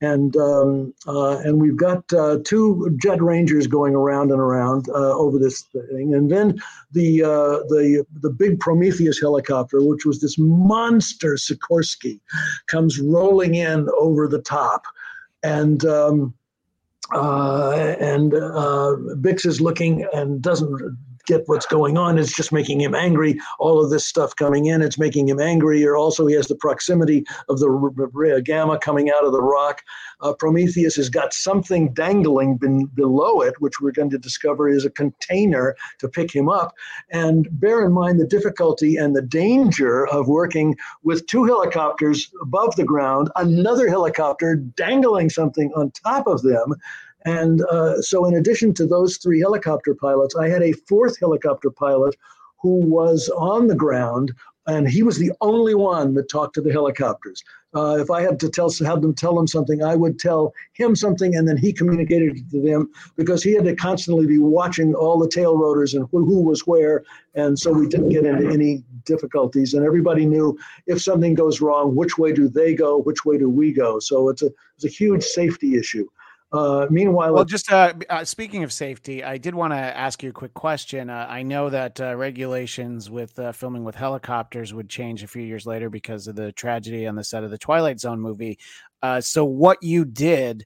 and 0.00 0.36
um, 0.36 0.92
uh, 1.06 1.38
and 1.38 1.60
we've 1.60 1.76
got 1.76 2.12
uh, 2.12 2.38
two 2.44 2.96
jet 3.00 3.22
rangers 3.22 3.66
going 3.66 3.94
around 3.94 4.30
and 4.30 4.40
around 4.40 4.88
uh, 4.88 5.16
over 5.16 5.38
this 5.38 5.62
thing, 5.62 6.14
and 6.14 6.30
then 6.30 6.58
the 6.92 7.22
uh, 7.22 7.64
the 7.68 8.04
the 8.20 8.30
big 8.30 8.60
Prometheus 8.60 9.20
helicopter, 9.20 9.82
which 9.82 10.04
was 10.04 10.20
this 10.20 10.36
monster 10.38 11.34
Sikorsky, 11.34 12.20
comes 12.66 13.00
rolling 13.00 13.54
in 13.54 13.88
over 13.98 14.28
the 14.28 14.42
top, 14.42 14.84
and. 15.42 15.84
Um, 15.84 16.34
uh, 17.12 17.96
and 18.00 18.32
uh, 18.32 18.96
Bix 19.20 19.44
is 19.44 19.60
looking 19.60 20.08
and 20.14 20.40
doesn't 20.40 20.96
get 21.26 21.42
what's 21.46 21.66
going 21.66 21.96
on. 21.96 22.18
It's 22.18 22.34
just 22.34 22.52
making 22.52 22.80
him 22.80 22.94
angry. 22.94 23.38
All 23.58 23.82
of 23.82 23.90
this 23.90 24.06
stuff 24.06 24.34
coming 24.36 24.66
in, 24.66 24.82
it's 24.82 24.98
making 24.98 25.28
him 25.28 25.40
angrier. 25.40 25.96
Also, 25.96 26.26
he 26.26 26.34
has 26.34 26.48
the 26.48 26.56
proximity 26.56 27.24
of 27.48 27.58
the 27.58 27.68
r- 27.68 28.40
gamma 28.40 28.78
coming 28.78 29.10
out 29.10 29.24
of 29.24 29.32
the 29.32 29.42
rock. 29.42 29.82
Uh, 30.20 30.32
Prometheus 30.34 30.96
has 30.96 31.08
got 31.08 31.32
something 31.32 31.92
dangling 31.94 32.56
ben- 32.56 32.86
below 32.94 33.40
it, 33.40 33.54
which 33.60 33.80
we're 33.80 33.92
going 33.92 34.10
to 34.10 34.18
discover 34.18 34.68
is 34.68 34.84
a 34.84 34.90
container 34.90 35.76
to 35.98 36.08
pick 36.08 36.34
him 36.34 36.48
up. 36.48 36.74
And 37.10 37.48
bear 37.52 37.84
in 37.84 37.92
mind 37.92 38.20
the 38.20 38.26
difficulty 38.26 38.96
and 38.96 39.14
the 39.14 39.22
danger 39.22 40.06
of 40.08 40.28
working 40.28 40.76
with 41.02 41.26
two 41.26 41.44
helicopters 41.44 42.30
above 42.42 42.76
the 42.76 42.84
ground, 42.84 43.30
another 43.36 43.88
helicopter 43.88 44.56
dangling 44.56 45.30
something 45.30 45.72
on 45.74 45.90
top 45.90 46.26
of 46.26 46.42
them. 46.42 46.74
And 47.24 47.62
uh, 47.70 48.02
so, 48.02 48.26
in 48.26 48.34
addition 48.34 48.74
to 48.74 48.86
those 48.86 49.16
three 49.16 49.40
helicopter 49.40 49.94
pilots, 49.94 50.36
I 50.36 50.48
had 50.48 50.62
a 50.62 50.72
fourth 50.72 51.18
helicopter 51.18 51.70
pilot 51.70 52.16
who 52.60 52.76
was 52.76 53.30
on 53.30 53.66
the 53.66 53.74
ground, 53.74 54.32
and 54.66 54.88
he 54.88 55.02
was 55.02 55.18
the 55.18 55.32
only 55.40 55.74
one 55.74 56.14
that 56.14 56.30
talked 56.30 56.54
to 56.54 56.60
the 56.62 56.72
helicopters. 56.72 57.42
Uh, 57.74 57.98
if 57.98 58.10
I 58.10 58.22
had 58.22 58.38
to 58.40 58.48
tell 58.48 58.70
have 58.84 59.02
them 59.02 59.14
tell 59.14 59.38
him 59.38 59.46
something, 59.46 59.82
I 59.82 59.96
would 59.96 60.18
tell 60.18 60.54
him 60.74 60.94
something, 60.94 61.34
and 61.34 61.48
then 61.48 61.56
he 61.56 61.72
communicated 61.72 62.36
it 62.36 62.50
to 62.50 62.62
them 62.62 62.90
because 63.16 63.42
he 63.42 63.52
had 63.52 63.64
to 63.64 63.74
constantly 63.74 64.26
be 64.26 64.38
watching 64.38 64.94
all 64.94 65.18
the 65.18 65.28
tail 65.28 65.58
rotors 65.58 65.94
and 65.94 66.06
who, 66.10 66.24
who 66.24 66.40
was 66.42 66.66
where, 66.66 67.04
and 67.34 67.58
so 67.58 67.72
we 67.72 67.88
didn't 67.88 68.10
get 68.10 68.24
into 68.24 68.48
any 68.48 68.82
difficulties. 69.04 69.74
And 69.74 69.84
everybody 69.84 70.24
knew 70.24 70.56
if 70.86 71.02
something 71.02 71.34
goes 71.34 71.60
wrong, 71.60 71.94
which 71.94 72.16
way 72.16 72.32
do 72.32 72.48
they 72.48 72.74
go, 72.74 72.98
which 72.98 73.24
way 73.24 73.38
do 73.38 73.48
we 73.48 73.72
go. 73.72 73.98
So 73.98 74.28
it's 74.28 74.42
a 74.42 74.50
it's 74.76 74.84
a 74.84 74.88
huge 74.88 75.22
safety 75.24 75.76
issue. 75.76 76.08
Uh, 76.54 76.86
meanwhile, 76.88 77.34
well, 77.34 77.44
just 77.44 77.72
uh, 77.72 77.92
uh, 78.08 78.24
speaking 78.24 78.62
of 78.62 78.72
safety, 78.72 79.24
I 79.24 79.38
did 79.38 79.56
want 79.56 79.72
to 79.72 79.76
ask 79.76 80.22
you 80.22 80.30
a 80.30 80.32
quick 80.32 80.54
question. 80.54 81.10
Uh, 81.10 81.26
I 81.28 81.42
know 81.42 81.68
that 81.68 82.00
uh, 82.00 82.14
regulations 82.14 83.10
with 83.10 83.36
uh, 83.40 83.50
filming 83.50 83.82
with 83.82 83.96
helicopters 83.96 84.72
would 84.72 84.88
change 84.88 85.24
a 85.24 85.26
few 85.26 85.42
years 85.42 85.66
later 85.66 85.90
because 85.90 86.28
of 86.28 86.36
the 86.36 86.52
tragedy 86.52 87.08
on 87.08 87.16
the 87.16 87.24
set 87.24 87.42
of 87.42 87.50
the 87.50 87.58
Twilight 87.58 87.98
Zone 87.98 88.20
movie. 88.20 88.60
so, 89.18 89.44
what 89.44 89.82
you 89.82 90.04
did, 90.04 90.64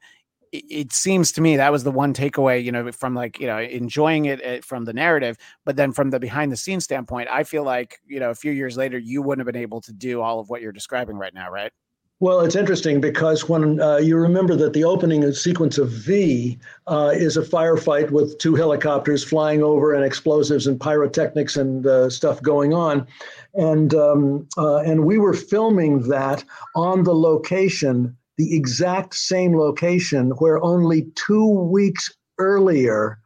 it, 0.53 0.65
it, 0.69 0.93
seems 0.93 1.33
to 1.33 1.41
me 1.41 1.57
that 1.57 1.73
was 1.73 1.85
the 1.85 1.91
one 1.91 2.13
takeaway, 2.13 2.63
you 2.63 2.71
know, 2.71 2.93
from 2.93 3.15
like 3.15 3.41
you 3.41 3.47
know 3.47 3.59
enjoying 3.59 4.27
it, 4.27 4.43
it 4.43 4.67
from 4.67 4.85
the 4.85 4.93
narrative, 4.93 5.39
but 5.65 5.77
then 5.77 5.93
from 5.93 6.11
the 6.11 6.21
behind 6.21 6.53
the 6.53 6.57
scenes 6.59 6.85
standpoint, 6.85 7.31
I 7.33 7.45
feel 7.45 7.65
like 7.65 7.99
you 8.07 8.21
know 8.21 8.29
a 8.29 8.35
few 8.35 8.53
years 8.53 8.77
later 8.77 8.99
you 8.99 9.23
wouldn't 9.23 9.41
have 9.47 9.51
been 9.51 9.63
able 9.63 9.81
to 9.81 9.93
do 9.95 10.21
all 10.21 10.39
of 10.39 10.51
what 10.51 10.61
you're 10.61 10.71
describing 10.71 11.17
right 11.17 11.33
now, 11.33 11.51
right? 11.51 11.73
Well, 12.21 12.41
it's 12.41 12.57
interesting 12.57 13.01
because 13.01 13.49
when 13.49 13.81
uh, 13.81 13.99
you 13.99 14.17
remember 14.17 14.57
that 14.57 14.73
the 14.73 14.83
opening 14.83 15.31
sequence 15.33 15.79
of 15.79 15.91
V 15.91 16.59
uh, 16.89 17.13
is 17.15 17.37
a 17.37 17.43
firefight 17.43 18.11
with 18.11 18.37
two 18.39 18.57
helicopters 18.57 19.23
flying 19.23 19.63
over 19.63 19.95
and 19.95 20.05
explosives 20.05 20.67
and 20.67 20.81
pyrotechnics 20.81 21.57
and 21.57 21.87
uh, 21.87 22.11
stuff 22.11 22.43
going 22.43 22.75
on, 22.75 23.07
and 23.55 23.95
um, 23.95 24.49
uh, 24.59 24.79
and 24.79 25.05
we 25.05 25.19
were 25.19 25.33
filming 25.33 26.09
that 26.09 26.43
on 26.75 27.05
the 27.05 27.15
location, 27.15 28.17
the 28.37 28.53
exact 28.53 29.15
same 29.15 29.57
location 29.57 30.31
where 30.39 30.61
only 30.65 31.13
two 31.15 31.47
weeks 31.47 32.13
earlier 32.39 33.21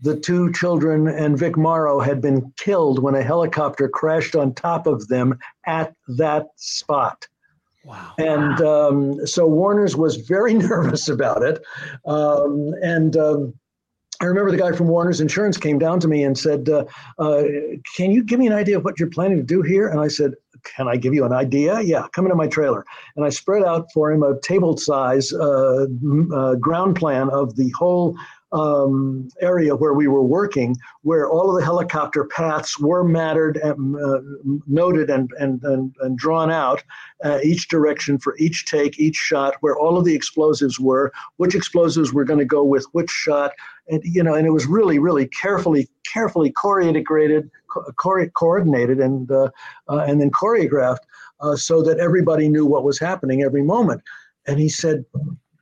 the 0.00 0.18
two 0.18 0.52
children 0.52 1.06
and 1.08 1.38
Vic 1.38 1.56
Morrow 1.56 2.00
had 2.00 2.22
been 2.22 2.52
killed 2.56 3.02
when 3.02 3.16
a 3.16 3.22
helicopter 3.22 3.88
crashed 3.88 4.36
on 4.36 4.54
top 4.54 4.86
of 4.86 5.08
them 5.08 5.38
at 5.66 5.92
that 6.06 6.46
spot. 6.56 7.26
Wow. 7.88 8.12
And 8.18 8.60
um, 8.60 9.26
so 9.26 9.46
Warner's 9.46 9.96
was 9.96 10.16
very 10.16 10.52
nervous 10.68 11.08
about 11.08 11.42
it. 11.42 11.64
Um, 12.04 12.74
and 12.82 13.16
um, 13.16 13.54
I 14.20 14.26
remember 14.26 14.50
the 14.50 14.58
guy 14.58 14.72
from 14.72 14.88
Warner's 14.88 15.22
Insurance 15.22 15.56
came 15.56 15.78
down 15.78 15.98
to 16.00 16.08
me 16.08 16.22
and 16.22 16.36
said, 16.36 16.68
uh, 16.68 16.84
uh, 17.18 17.44
Can 17.96 18.10
you 18.10 18.22
give 18.22 18.38
me 18.38 18.46
an 18.46 18.52
idea 18.52 18.76
of 18.76 18.84
what 18.84 19.00
you're 19.00 19.08
planning 19.08 19.38
to 19.38 19.42
do 19.42 19.62
here? 19.62 19.88
And 19.88 20.00
I 20.00 20.08
said, 20.08 20.34
Can 20.64 20.86
I 20.86 20.96
give 20.96 21.14
you 21.14 21.24
an 21.24 21.32
idea? 21.32 21.80
Yeah, 21.80 22.06
come 22.12 22.26
into 22.26 22.34
my 22.34 22.46
trailer. 22.46 22.84
And 23.16 23.24
I 23.24 23.30
spread 23.30 23.62
out 23.62 23.86
for 23.94 24.12
him 24.12 24.22
a 24.22 24.38
table 24.40 24.76
size 24.76 25.32
uh, 25.32 25.86
uh 26.34 26.56
ground 26.56 26.96
plan 26.96 27.30
of 27.30 27.56
the 27.56 27.70
whole 27.70 28.18
um, 28.52 29.28
area 29.40 29.76
where 29.76 29.92
we 29.92 30.08
were 30.08 30.22
working, 30.22 30.76
where 31.02 31.28
all 31.28 31.50
of 31.50 31.56
the 31.58 31.64
helicopter 31.64 32.24
paths 32.24 32.78
were 32.78 33.04
mattered 33.04 33.58
and 33.58 33.96
uh, 33.96 34.20
noted 34.66 35.10
and, 35.10 35.30
and, 35.38 35.62
and, 35.64 35.94
and 36.00 36.18
drawn 36.18 36.50
out, 36.50 36.82
uh, 37.24 37.38
each 37.42 37.68
direction 37.68 38.18
for 38.18 38.36
each 38.38 38.66
take, 38.66 38.98
each 38.98 39.16
shot, 39.16 39.56
where 39.60 39.76
all 39.76 39.98
of 39.98 40.04
the 40.04 40.14
explosives 40.14 40.80
were, 40.80 41.12
which 41.36 41.54
explosives 41.54 42.12
were 42.12 42.24
going 42.24 42.38
to 42.38 42.44
go 42.44 42.64
with 42.64 42.86
which 42.92 43.10
shot, 43.10 43.52
and 43.88 44.02
you 44.04 44.22
know, 44.22 44.34
and 44.34 44.46
it 44.46 44.50
was 44.50 44.66
really, 44.66 44.98
really 44.98 45.26
carefully, 45.28 45.88
carefully 46.10 46.52
choreograted, 46.52 47.50
co- 47.70 48.28
coordinated, 48.34 49.00
and 49.00 49.30
uh, 49.30 49.48
uh, 49.88 50.04
and 50.06 50.20
then 50.20 50.30
choreographed, 50.30 51.04
uh, 51.40 51.56
so 51.56 51.82
that 51.82 51.98
everybody 51.98 52.48
knew 52.48 52.64
what 52.66 52.84
was 52.84 52.98
happening 52.98 53.42
every 53.42 53.62
moment. 53.62 54.02
And 54.46 54.58
he 54.58 54.68
said, 54.68 55.04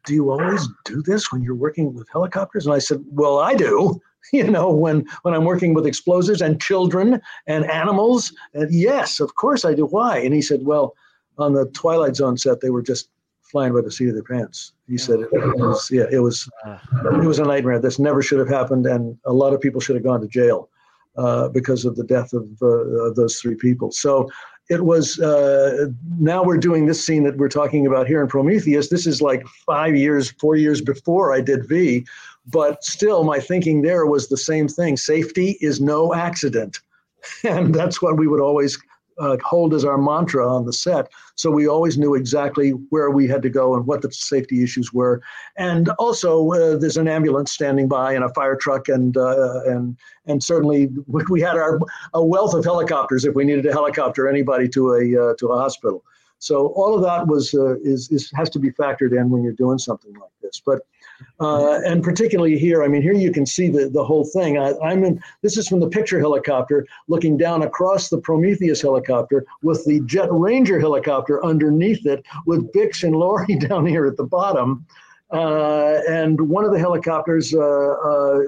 do 0.07 0.15
you 0.15 0.31
always 0.31 0.67
do 0.85 1.03
this 1.03 1.31
when 1.31 1.43
you're 1.43 1.55
working 1.55 1.93
with 1.93 2.09
helicopters? 2.11 2.65
And 2.65 2.75
I 2.75 2.79
said, 2.79 3.05
well, 3.11 3.39
I 3.39 3.55
do. 3.55 4.01
You 4.33 4.51
know, 4.51 4.73
when 4.73 5.07
when 5.23 5.35
I'm 5.35 5.45
working 5.45 5.73
with 5.73 5.87
explosives 5.87 6.41
and 6.41 6.61
children 6.61 7.21
and 7.47 7.65
animals, 7.71 8.33
and 8.55 8.75
yes, 8.75 9.21
of 9.21 9.37
course 9.37 9.65
I 9.65 9.73
do. 9.73 9.87
Why? 9.87 10.19
And 10.19 10.35
he 10.35 10.43
said, 10.43 10.67
well, 10.67 10.97
on 11.39 11.53
the 11.53 11.67
Twilight 11.67 12.17
Zone 12.17 12.37
set, 12.37 12.61
they 12.61 12.71
were 12.71 12.83
just 12.83 13.09
flying 13.43 13.73
by 13.73 13.83
the 13.83 13.91
seat 13.93 14.09
of 14.09 14.15
their 14.15 14.25
pants. 14.25 14.73
He 14.89 14.99
said 14.99 15.21
it, 15.21 15.29
it 15.33 15.57
was 15.57 15.89
yeah, 15.93 16.07
it 16.11 16.19
was 16.19 16.51
it 16.67 17.25
was 17.25 17.39
a 17.39 17.45
nightmare. 17.45 17.79
This 17.79 18.01
never 18.01 18.21
should 18.21 18.41
have 18.41 18.49
happened, 18.49 18.87
and 18.87 19.17
a 19.27 19.33
lot 19.33 19.55
of 19.55 19.61
people 19.61 19.81
should 19.81 19.95
have 19.95 20.05
gone 20.05 20.21
to 20.21 20.27
jail 20.27 20.71
uh, 21.17 21.49
because 21.49 21.85
of 21.85 21.97
the 21.97 22.05
death 22.05 22.33
of, 22.33 22.49
uh, 22.63 22.67
of 22.67 23.15
those 23.15 23.39
three 23.39 23.55
people. 23.55 23.93
So 23.93 24.29
it 24.69 24.85
was 24.85 25.19
uh, 25.21 25.87
now 26.19 26.43
we're 26.43 26.57
doing 26.57 26.87
this 26.87 27.05
scene 27.05 27.25
that 27.25 27.37
we're 27.37 27.49
talking 27.49 27.87
about 27.87 28.07
here 28.07 28.21
in 28.21 28.29
Prometheus. 28.29 28.89
This 28.89 29.07
is 29.07 29.23
like 29.23 29.47
five 29.65 29.95
years, 29.95 30.31
four 30.41 30.57
years 30.57 30.81
before 30.81 31.33
I 31.33 31.41
did 31.41 31.69
V, 31.69 32.05
but 32.47 32.83
still 32.83 33.25
my 33.25 33.39
thinking 33.39 33.83
there 33.83 34.07
was 34.07 34.29
the 34.29 34.37
same 34.37 34.69
thing. 34.69 34.97
Safety 34.97 35.57
is 35.61 35.81
no 35.81 36.15
accident. 36.15 36.81
And 37.43 37.75
that's 37.75 38.01
what 38.01 38.17
we 38.17 38.29
would 38.29 38.41
always 38.41 38.79
uh, 39.19 39.37
hold 39.45 39.75
as 39.75 39.85
our 39.85 39.99
mantra 39.99 40.47
on 40.47 40.67
the 40.67 40.73
set. 40.73 41.11
So 41.35 41.51
we 41.51 41.67
always 41.69 41.99
knew 41.99 42.15
exactly 42.15 42.71
where 42.91 43.11
we 43.11 43.27
had 43.27 43.43
to 43.43 43.51
go 43.51 43.75
and 43.75 43.87
what 43.87 44.03
the 44.03 44.13
safety 44.13 44.63
issues 44.63 44.93
were. 44.93 45.23
And 45.57 45.89
also, 45.99 46.53
uh, 46.53 46.77
there's 46.77 46.97
an 46.97 47.09
ambulance 47.09 47.53
standing 47.53 47.89
by 47.89 48.13
and 48.13 48.25
a 48.25 48.33
fire 48.35 48.57
truck, 48.57 48.89
and 48.89 49.17
uh, 49.17 49.61
and 49.67 49.97
and 50.27 50.43
certainly 50.43 50.91
we 51.31 51.41
had 51.41 51.57
our 51.57 51.79
a 52.15 52.25
wealth 52.25 52.55
of 52.55 52.65
helicopters 52.65 53.25
if 53.25 53.35
we 53.35 53.45
needed 53.45 53.67
a 53.67 53.73
helicopter 53.73 54.29
anybody 54.29 54.69
to 54.71 54.95
a 54.95 55.31
uh, 55.31 55.35
to 55.39 55.49
a 55.49 55.59
hospital. 55.59 56.03
So 56.39 56.69
all 56.69 56.95
of 56.95 57.03
that 57.03 57.27
was 57.27 57.55
uh, 57.55 57.77
is, 57.79 58.11
is 58.11 58.31
has 58.35 58.51
to 58.51 58.59
be 58.59 58.71
factored 58.71 59.19
in 59.19 59.31
when 59.31 59.43
you're 59.43 59.53
doing 59.53 59.79
something 59.79 60.13
like 60.15 60.31
this. 60.43 60.61
But 60.65 60.83
uh, 61.41 61.81
and 61.87 62.03
particularly 62.03 62.59
here, 62.59 62.83
I 62.83 62.89
mean, 62.89 63.03
here 63.03 63.13
you 63.13 63.33
can 63.33 63.47
see 63.47 63.69
the, 63.69 63.89
the 63.89 64.05
whole 64.05 64.25
thing. 64.25 64.59
I, 64.59 64.73
am 64.91 65.05
in, 65.05 65.21
this 65.43 65.57
is 65.57 65.69
from 65.69 65.81
the 65.81 65.89
picture 65.89 66.21
helicopter 66.21 66.87
looking 67.09 67.37
down 67.37 67.63
across 67.63 68.09
the 68.09 68.19
Prometheus 68.19 68.83
helicopter 68.83 69.45
with 69.63 69.85
the 69.85 70.01
Jet 70.07 70.29
Ranger 70.31 70.81
helicopter 70.81 71.45
underneath 71.45 72.07
it 72.07 72.25
with 72.47 72.73
Bix 72.73 73.03
and 73.05 73.17
Laurie 73.17 73.57
down 73.69 73.87
here 73.87 74.07
at 74.07 74.17
the 74.17 74.25
bottom. 74.25 74.87
Uh, 75.33 76.01
and 76.09 76.41
one 76.41 76.65
of 76.65 76.73
the 76.73 76.79
helicopters, 76.79 77.53
uh, 77.53 77.59
uh, 77.59 78.41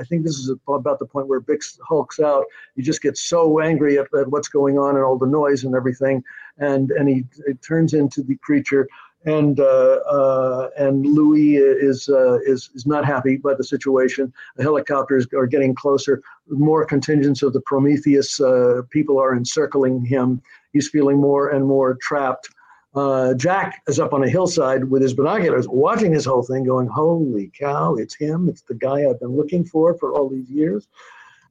I 0.00 0.04
think 0.04 0.24
this 0.24 0.36
is 0.36 0.52
about 0.66 0.98
the 0.98 1.06
point 1.06 1.28
where 1.28 1.40
Bix 1.40 1.78
hulks 1.86 2.18
out. 2.18 2.44
He 2.74 2.82
just 2.82 3.02
gets 3.02 3.22
so 3.22 3.60
angry 3.60 3.98
at, 3.98 4.12
at 4.18 4.28
what's 4.28 4.48
going 4.48 4.76
on 4.76 4.96
and 4.96 5.04
all 5.04 5.16
the 5.16 5.26
noise 5.26 5.62
and 5.62 5.76
everything, 5.76 6.24
and 6.58 6.90
and 6.90 7.08
he 7.08 7.24
turns 7.62 7.94
into 7.94 8.22
the 8.22 8.34
creature 8.36 8.88
and 9.24 9.58
uh, 9.58 10.00
uh, 10.06 10.68
and 10.76 11.06
Louis 11.06 11.56
is 11.56 12.08
uh, 12.08 12.38
is 12.40 12.70
is 12.74 12.86
not 12.86 13.04
happy 13.04 13.36
by 13.36 13.54
the 13.54 13.64
situation. 13.64 14.32
The 14.56 14.62
helicopters 14.62 15.26
are 15.34 15.46
getting 15.46 15.74
closer. 15.74 16.22
More 16.48 16.84
contingents 16.84 17.42
of 17.42 17.52
the 17.52 17.62
Prometheus 17.62 18.38
uh, 18.40 18.82
people 18.90 19.18
are 19.18 19.34
encircling 19.34 20.04
him. 20.04 20.42
He's 20.72 20.88
feeling 20.88 21.18
more 21.18 21.50
and 21.50 21.66
more 21.66 21.94
trapped. 22.02 22.48
Uh, 22.94 23.34
Jack 23.34 23.82
is 23.88 23.98
up 23.98 24.12
on 24.12 24.22
a 24.22 24.28
hillside 24.28 24.84
with 24.84 25.02
his 25.02 25.14
binoculars, 25.14 25.66
watching 25.66 26.12
this 26.12 26.26
whole 26.26 26.42
thing, 26.42 26.64
going, 26.64 26.86
"Holy 26.86 27.50
cow! 27.58 27.94
It's 27.94 28.14
him! 28.14 28.48
It's 28.48 28.62
the 28.62 28.74
guy 28.74 29.08
I've 29.08 29.20
been 29.20 29.36
looking 29.36 29.64
for 29.64 29.94
for 29.94 30.12
all 30.12 30.28
these 30.28 30.50
years." 30.50 30.86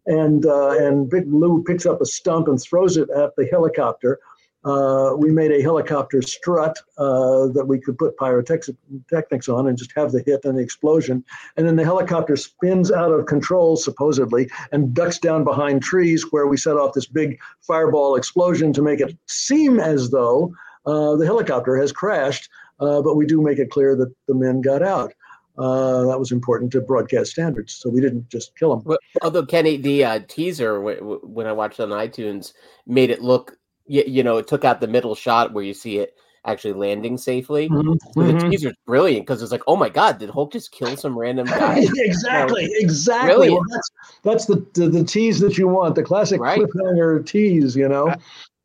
And 0.06 0.46
uh, 0.46 0.72
and 0.72 1.10
Big 1.10 1.32
Lou 1.32 1.64
picks 1.64 1.86
up 1.86 2.02
a 2.02 2.06
stump 2.06 2.48
and 2.48 2.62
throws 2.62 2.98
it 2.98 3.10
at 3.10 3.36
the 3.36 3.48
helicopter 3.48 4.20
uh, 4.66 5.14
we 5.18 5.30
made 5.32 5.52
a 5.52 5.62
helicopter 5.62 6.22
strut 6.22 6.78
uh, 6.98 7.48
that 7.48 7.66
we 7.68 7.80
could 7.80 7.98
put 7.98 8.16
pyrotechnics 8.18 9.50
on 9.50 9.68
and 9.68 9.78
just 9.78 9.92
have 9.96 10.12
the 10.12 10.24
hit 10.26 10.46
and 10.46 10.58
the 10.58 10.62
explosion. 10.62 11.24
And 11.58 11.68
then 11.68 11.76
the 11.76 11.84
helicopter 11.84 12.36
spins 12.36 12.92
out 12.92 13.12
of 13.12 13.26
control, 13.26 13.76
supposedly, 13.76 14.50
and 14.72 14.94
ducks 14.94 15.20
down 15.20 15.44
behind 15.44 15.82
trees 15.84 16.26
where 16.32 16.48
we 16.48 16.58
set 16.58 16.78
off 16.78 16.94
this 16.94 17.06
big 17.06 17.40
fireball 17.62 18.16
explosion 18.16 18.74
to 18.74 18.82
make 18.82 19.00
it 19.02 19.18
seem 19.28 19.80
as 19.80 20.10
though 20.12 20.54
uh, 20.86 21.16
the 21.16 21.26
helicopter 21.26 21.76
has 21.78 21.92
crashed. 21.92 22.50
Uh, 22.80 23.02
but 23.02 23.16
we 23.16 23.26
do 23.26 23.42
make 23.42 23.60
it 23.60 23.70
clear 23.70 23.96
that 23.96 24.14
the 24.28 24.34
men 24.34 24.60
got 24.62 24.82
out. 24.82 25.14
uh, 25.58 26.04
that 26.06 26.20
was 26.20 26.32
important 26.32 26.72
to 26.72 26.82
broadcast 26.82 27.32
standards. 27.32 27.76
So 27.76 27.90
we 27.90 28.02
didn't 28.02 28.28
just 28.30 28.56
kill 28.58 28.76
them. 28.76 28.98
Although 29.22 29.46
Kenny, 29.46 29.78
the 29.78 30.04
uh, 30.04 30.20
teaser 30.28 30.74
w- 30.76 30.98
w- 31.00 31.22
when 31.24 31.46
I 31.48 31.54
watched 31.54 31.80
on 31.80 31.90
iTunes 31.90 32.54
made 32.88 33.10
it 33.12 33.22
look, 33.22 33.56
you, 33.86 34.04
you 34.06 34.24
know, 34.24 34.38
it 34.38 34.48
took 34.48 34.64
out 34.66 34.82
the 34.82 34.88
middle 34.88 35.16
shot 35.16 35.54
where 35.54 35.64
you 35.64 35.74
see 35.74 35.98
it 36.00 36.16
actually 36.46 36.74
landing 36.74 37.18
safely. 37.18 37.70
Mhm, 37.70 37.98
So 38.14 38.22
mhm. 38.22 38.42
The 38.42 38.50
teaser's 38.50 38.76
brilliant 38.86 39.26
because 39.26 39.42
it's 39.42 39.52
like, 39.52 39.64
oh 39.68 39.76
my 39.76 39.90
god, 39.90 40.18
did 40.18 40.30
Hulk 40.30 40.52
just 40.52 40.72
kill 40.72 40.96
some 40.98 41.18
random 41.18 41.48
guy? 41.48 41.80
exactly, 41.96 42.70
exactly. 42.80 43.30
Brilliant. 43.30 43.54
Well, 43.60 43.66
that's 43.70 43.92
that's 44.24 44.46
the, 44.46 44.66
the 44.74 44.90
the 44.90 45.04
tease 45.04 45.40
that 45.40 45.58
you 45.58 45.68
want, 45.68 45.96
the 45.96 46.04
classic 46.04 46.42
Right. 46.42 46.60
cliffhanger 46.60 47.26
tease. 47.26 47.76
You 47.76 47.88
know, 47.90 48.10
I- 48.10 48.18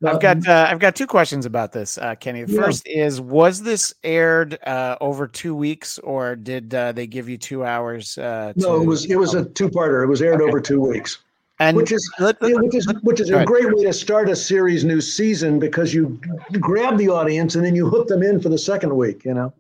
I've 0.05 0.15
Uh, 0.15 0.19
got 0.19 0.47
uh, 0.47 0.69
I've 0.71 0.79
got 0.79 0.95
two 0.95 1.09
questions 1.09 1.45
about 1.45 1.73
this, 1.73 1.99
uh, 1.99 2.15
Kenny. 2.15 2.45
The 2.45 2.53
Yeah. 2.53 2.63
first 2.63 2.87
is: 2.87 3.21
Was 3.21 3.63
this 3.63 3.93
aired 4.05 4.57
uh, 4.65 4.97
over 5.01 5.27
two 5.27 5.57
weeks, 5.57 5.99
or 5.99 6.37
did 6.37 6.73
uh, 6.73 6.93
they 6.93 7.09
give 7.09 7.29
you 7.29 7.37
two 7.37 7.65
hours? 7.65 8.17
Uh, 8.17 8.53
no, 8.55 8.77
to- 8.77 8.83
it 8.83 8.87
was 8.87 9.05
it 9.07 9.17
was 9.17 9.35
a 9.35 9.45
two 9.45 9.69
parter. 9.69 10.05
It 10.05 10.07
was 10.07 10.23
aired 10.23 10.41
Okay. 10.41 10.49
over 10.49 10.61
two 10.61 10.81
weeks. 10.81 11.19
And 11.61 11.77
which 11.77 11.93
is 11.93 12.11
let- 12.19 12.41
let- 12.43 12.63
which 12.63 12.75
is 12.75 12.93
which 13.03 13.21
is 13.21 13.31
a 13.31 13.45
great 13.45 13.73
way 13.75 13.85
to 13.85 13.93
start 13.93 14.29
a 14.29 14.37
series 14.37 14.85
new 14.85 15.01
season 15.01 15.59
because 15.59 15.93
you 15.93 16.21
grab 16.61 16.99
the 16.99 17.09
audience 17.09 17.55
and 17.55 17.65
then 17.65 17.75
you 17.75 17.89
hook 17.89 18.09
them 18.09 18.23
in 18.23 18.41
for 18.41 18.49
the 18.49 18.59
second 18.59 18.97
week. 18.97 19.25
You 19.25 19.35
know. 19.35 19.53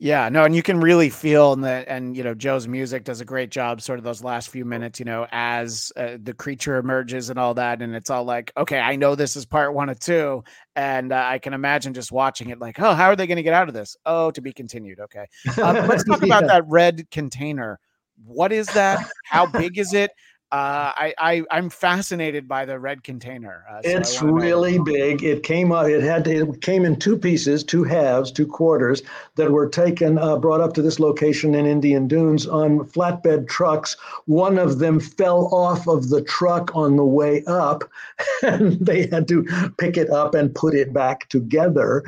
Yeah, 0.00 0.28
no, 0.28 0.44
and 0.44 0.56
you 0.56 0.62
can 0.62 0.80
really 0.80 1.08
feel 1.08 1.52
and 1.52 1.62
that, 1.64 1.86
and 1.86 2.16
you 2.16 2.24
know, 2.24 2.34
Joe's 2.34 2.66
music 2.66 3.04
does 3.04 3.20
a 3.20 3.24
great 3.24 3.50
job. 3.50 3.80
Sort 3.80 3.98
of 3.98 4.04
those 4.04 4.24
last 4.24 4.50
few 4.50 4.64
minutes, 4.64 4.98
you 4.98 5.04
know, 5.04 5.26
as 5.30 5.92
uh, 5.96 6.18
the 6.20 6.34
creature 6.34 6.76
emerges 6.76 7.30
and 7.30 7.38
all 7.38 7.54
that, 7.54 7.80
and 7.80 7.94
it's 7.94 8.10
all 8.10 8.24
like, 8.24 8.52
okay, 8.56 8.80
I 8.80 8.96
know 8.96 9.14
this 9.14 9.36
is 9.36 9.46
part 9.46 9.72
one 9.72 9.88
of 9.88 10.00
two, 10.00 10.42
and 10.74 11.12
uh, 11.12 11.22
I 11.24 11.38
can 11.38 11.54
imagine 11.54 11.94
just 11.94 12.10
watching 12.10 12.50
it, 12.50 12.58
like, 12.58 12.80
oh, 12.80 12.92
how 12.92 13.06
are 13.06 13.16
they 13.16 13.28
going 13.28 13.36
to 13.36 13.42
get 13.44 13.54
out 13.54 13.68
of 13.68 13.74
this? 13.74 13.96
Oh, 14.04 14.32
to 14.32 14.40
be 14.40 14.52
continued. 14.52 14.98
Okay, 14.98 15.26
um, 15.62 15.86
let's 15.86 16.04
talk 16.04 16.22
about 16.24 16.46
that 16.48 16.64
red 16.66 17.08
container. 17.12 17.78
What 18.26 18.52
is 18.52 18.66
that? 18.68 19.08
How 19.24 19.46
big 19.46 19.78
is 19.78 19.94
it? 19.94 20.10
Uh, 20.52 20.92
I, 20.94 21.14
I 21.18 21.42
I'm 21.50 21.68
fascinated 21.68 22.46
by 22.46 22.64
the 22.64 22.78
red 22.78 23.02
container. 23.02 23.64
Uh, 23.68 23.82
so 23.82 23.88
It's 23.88 24.22
know- 24.22 24.30
really 24.30 24.78
big. 24.78 25.24
It 25.24 25.42
came 25.42 25.72
out. 25.72 25.90
It 25.90 26.02
had. 26.02 26.24
to, 26.26 26.50
It 26.52 26.60
came 26.60 26.84
in 26.84 26.94
two 26.96 27.18
pieces, 27.18 27.64
two 27.64 27.82
halves, 27.82 28.30
two 28.30 28.46
quarters 28.46 29.02
that 29.34 29.50
were 29.50 29.68
taken, 29.68 30.16
uh, 30.16 30.36
brought 30.36 30.60
up 30.60 30.72
to 30.74 30.82
this 30.82 31.00
location 31.00 31.56
in 31.56 31.66
Indian 31.66 32.06
Dunes 32.06 32.46
on 32.46 32.80
flatbed 32.80 33.48
trucks. 33.48 33.96
One 34.26 34.56
of 34.58 34.78
them 34.78 35.00
fell 35.00 35.46
off 35.52 35.88
of 35.88 36.08
the 36.08 36.22
truck 36.22 36.70
on 36.76 36.94
the 36.96 37.04
way 37.04 37.42
up, 37.46 37.82
and 38.42 38.78
they 38.78 39.08
had 39.08 39.26
to 39.28 39.44
pick 39.78 39.96
it 39.96 40.10
up 40.10 40.36
and 40.36 40.54
put 40.54 40.74
it 40.74 40.92
back 40.92 41.28
together. 41.30 42.04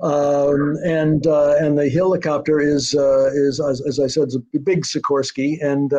Um, 0.00 0.78
and 0.86 1.26
uh, 1.26 1.56
and 1.58 1.76
the 1.76 1.90
helicopter 1.90 2.60
is 2.60 2.94
uh, 2.94 3.26
is 3.34 3.60
as, 3.60 3.82
as 3.82 4.00
I 4.00 4.06
said, 4.06 4.28
a 4.54 4.58
big 4.58 4.84
Sikorsky, 4.84 5.62
and 5.62 5.90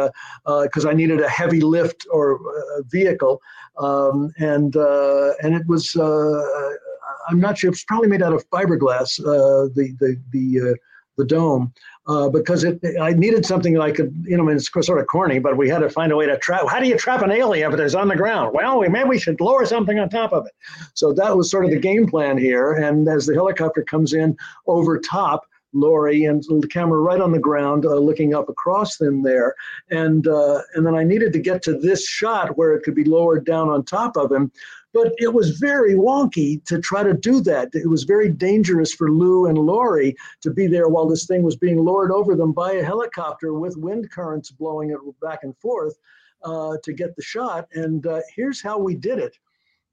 because 0.64 0.86
I 0.88 0.94
needed 0.94 1.22
a 1.22 1.30
heavy 1.30 1.62
lift 1.62 1.91
or 2.12 2.36
uh, 2.36 2.82
vehicle 2.90 3.42
um, 3.78 4.32
and 4.38 4.76
uh, 4.76 5.34
and 5.42 5.56
it 5.56 5.66
was 5.68 5.96
uh, 5.96 6.72
I'm 7.30 7.40
not 7.40 7.58
sure 7.58 7.72
it's 7.72 7.84
probably 7.84 8.10
made 8.10 8.22
out 8.22 8.34
of 8.34 8.48
fiberglass 8.50 9.20
uh, 9.20 9.70
the 9.76 9.96
the 10.00 10.20
the 10.32 10.72
uh, 10.72 10.74
the 11.18 11.26
dome 11.26 11.74
uh, 12.08 12.30
because 12.30 12.64
it 12.64 12.80
I 13.00 13.14
needed 13.14 13.46
something 13.46 13.74
that 13.74 13.82
I 13.82 13.92
could 13.92 14.14
you 14.28 14.38
know 14.38 14.44
I 14.44 14.48
mean, 14.48 14.58
it's 14.58 14.70
sort 14.86 15.00
of 15.00 15.08
corny 15.08 15.40
but 15.40 15.58
we 15.58 15.70
had 15.70 15.80
to 15.80 15.90
find 15.90 16.12
a 16.12 16.16
way 16.16 16.26
to 16.26 16.38
trap 16.38 16.68
how 16.68 16.80
do 16.80 16.88
you 16.88 16.98
trap 16.98 17.22
an 17.22 17.32
alien 17.32 17.72
if 17.72 17.80
it's 17.80 17.96
on 17.96 18.08
the 18.08 18.16
ground? 18.16 18.52
Well 18.54 18.80
we, 18.80 18.90
maybe 18.90 19.10
we 19.10 19.20
should 19.20 19.40
lower 19.40 19.66
something 19.66 20.00
on 20.00 20.10
top 20.10 20.34
of 20.34 20.46
it. 20.46 20.54
So 20.94 21.14
that 21.14 21.36
was 21.36 21.52
sort 21.52 21.66
of 21.66 21.72
the 21.72 21.80
game 21.80 22.08
plan 22.08 22.38
here 22.38 22.74
and 22.74 23.08
as 23.08 23.26
the 23.26 23.34
helicopter 23.34 23.84
comes 23.84 24.14
in 24.14 24.36
over 24.68 25.00
top 25.00 25.46
Laurie 25.74 26.26
and 26.26 26.44
the 26.44 26.68
camera 26.68 27.00
right 27.00 27.22
on 27.22 27.32
the 27.32 27.40
ground, 27.40 27.86
uh, 27.86 27.96
looking 27.96 28.34
up 28.34 28.50
across 28.50 28.98
them 28.98 29.24
there, 29.24 29.56
and 29.90 30.28
uh, 30.28 30.62
and 30.76 30.86
then 30.86 30.96
I 30.96 31.04
needed 31.04 31.34
to 31.34 31.40
get 31.40 31.62
to 31.64 31.78
this 31.78 32.08
shot 32.08 32.58
where 32.58 32.74
it 32.74 32.84
could 32.84 32.96
be 32.96 33.04
lowered 33.04 33.46
down 33.46 33.70
on 33.70 33.84
top 33.84 34.18
of 34.18 34.32
him, 34.32 34.52
but 34.94 35.14
it 35.18 35.34
was 35.34 35.58
very 35.58 35.94
wonky 35.94 36.64
to 36.66 36.80
try 36.80 37.04
to 37.04 37.14
do 37.14 37.42
that. 37.42 37.70
It 37.74 37.90
was 37.90 38.04
very 38.04 38.30
dangerous 38.30 38.94
for 38.94 39.12
Lou 39.12 39.48
and 39.48 39.58
Laurie 39.58 40.16
to 40.42 40.52
be 40.52 40.68
there 40.68 40.90
while 40.90 41.08
this 41.08 41.26
thing 41.26 41.44
was 41.44 41.56
being 41.56 41.78
lowered 41.78 42.12
over 42.12 42.36
them 42.36 42.52
by 42.52 42.74
a 42.74 42.84
helicopter 42.84 43.54
with 43.54 43.78
wind 43.78 44.12
currents 44.12 44.52
blowing 44.52 44.92
it 44.92 45.00
back 45.22 45.44
and 45.44 45.58
forth 45.58 45.98
uh, 46.44 46.78
to 46.84 46.94
get 46.94 47.16
the 47.16 47.22
shot. 47.22 47.68
And 47.74 48.06
uh, 48.06 48.22
here's 48.36 48.62
how 48.62 48.78
we 48.78 48.96
did 48.96 49.20
it. 49.20 49.38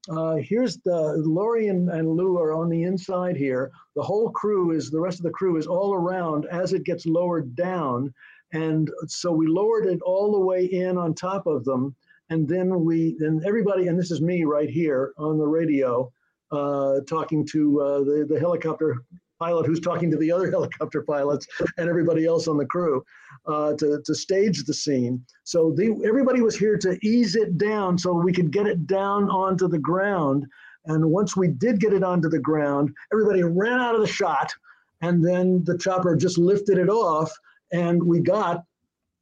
Uh, 0.07 0.35
here's 0.35 0.77
the 0.77 1.13
Laurie 1.17 1.67
and, 1.67 1.89
and 1.89 2.07
Lou 2.07 2.37
are 2.37 2.53
on 2.53 2.69
the 2.69 2.83
inside 2.83 3.35
here. 3.35 3.71
The 3.95 4.01
whole 4.03 4.29
crew 4.29 4.71
is 4.71 4.89
the 4.89 4.99
rest 4.99 5.19
of 5.19 5.23
the 5.23 5.31
crew 5.31 5.57
is 5.57 5.67
all 5.67 5.93
around 5.93 6.45
as 6.45 6.71
it 6.73 6.85
gets 6.85 7.05
lowered 7.05 7.53
down, 7.55 8.13
and 8.53 8.89
so 9.07 9.31
we 9.31 9.47
lowered 9.47 9.85
it 9.85 10.01
all 10.01 10.31
the 10.31 10.39
way 10.39 10.65
in 10.65 10.97
on 10.97 11.13
top 11.13 11.47
of 11.47 11.65
them, 11.65 11.95
and 12.29 12.47
then 12.47 12.85
we 12.85 13.17
then 13.19 13.41
everybody 13.45 13.87
and 13.87 13.99
this 13.99 14.09
is 14.11 14.21
me 14.21 14.45
right 14.45 14.69
here 14.69 15.13
on 15.17 15.37
the 15.37 15.47
radio, 15.47 16.11
uh, 16.51 17.01
talking 17.01 17.45
to 17.47 17.81
uh, 17.81 17.99
the 17.99 18.25
the 18.27 18.39
helicopter 18.39 18.97
pilot 19.39 19.65
who's 19.65 19.79
talking 19.79 20.11
to 20.11 20.17
the 20.17 20.31
other 20.31 20.51
helicopter 20.51 21.01
pilots 21.01 21.47
and 21.77 21.89
everybody 21.89 22.25
else 22.25 22.47
on 22.47 22.57
the 22.57 22.65
crew 22.65 23.03
uh, 23.47 23.73
to, 23.75 24.01
to 24.05 24.13
stage 24.13 24.63
the 24.65 24.73
scene. 24.73 25.23
So 25.43 25.75
everybody 26.05 26.41
was 26.41 26.57
here 26.57 26.77
to 26.77 26.97
ease 27.01 27.35
it 27.35 27.57
down 27.57 27.97
so 27.97 28.13
we 28.13 28.33
could 28.33 28.51
get 28.51 28.67
it 28.67 28.85
down 28.85 29.29
onto 29.29 29.67
the 29.67 29.79
ground. 29.79 30.45
And 30.85 31.05
once 31.05 31.35
we 31.35 31.47
did 31.47 31.79
get 31.79 31.93
it 31.93 32.03
onto 32.03 32.29
the 32.29 32.39
ground, 32.39 32.93
everybody 33.11 33.43
ran 33.43 33.79
out 33.79 33.95
of 33.95 34.01
the 34.01 34.07
shot. 34.07 34.53
And 35.01 35.25
then 35.25 35.63
the 35.63 35.77
chopper 35.77 36.15
just 36.15 36.37
lifted 36.37 36.77
it 36.77 36.89
off. 36.89 37.31
And 37.71 38.03
we 38.03 38.19
got 38.19 38.63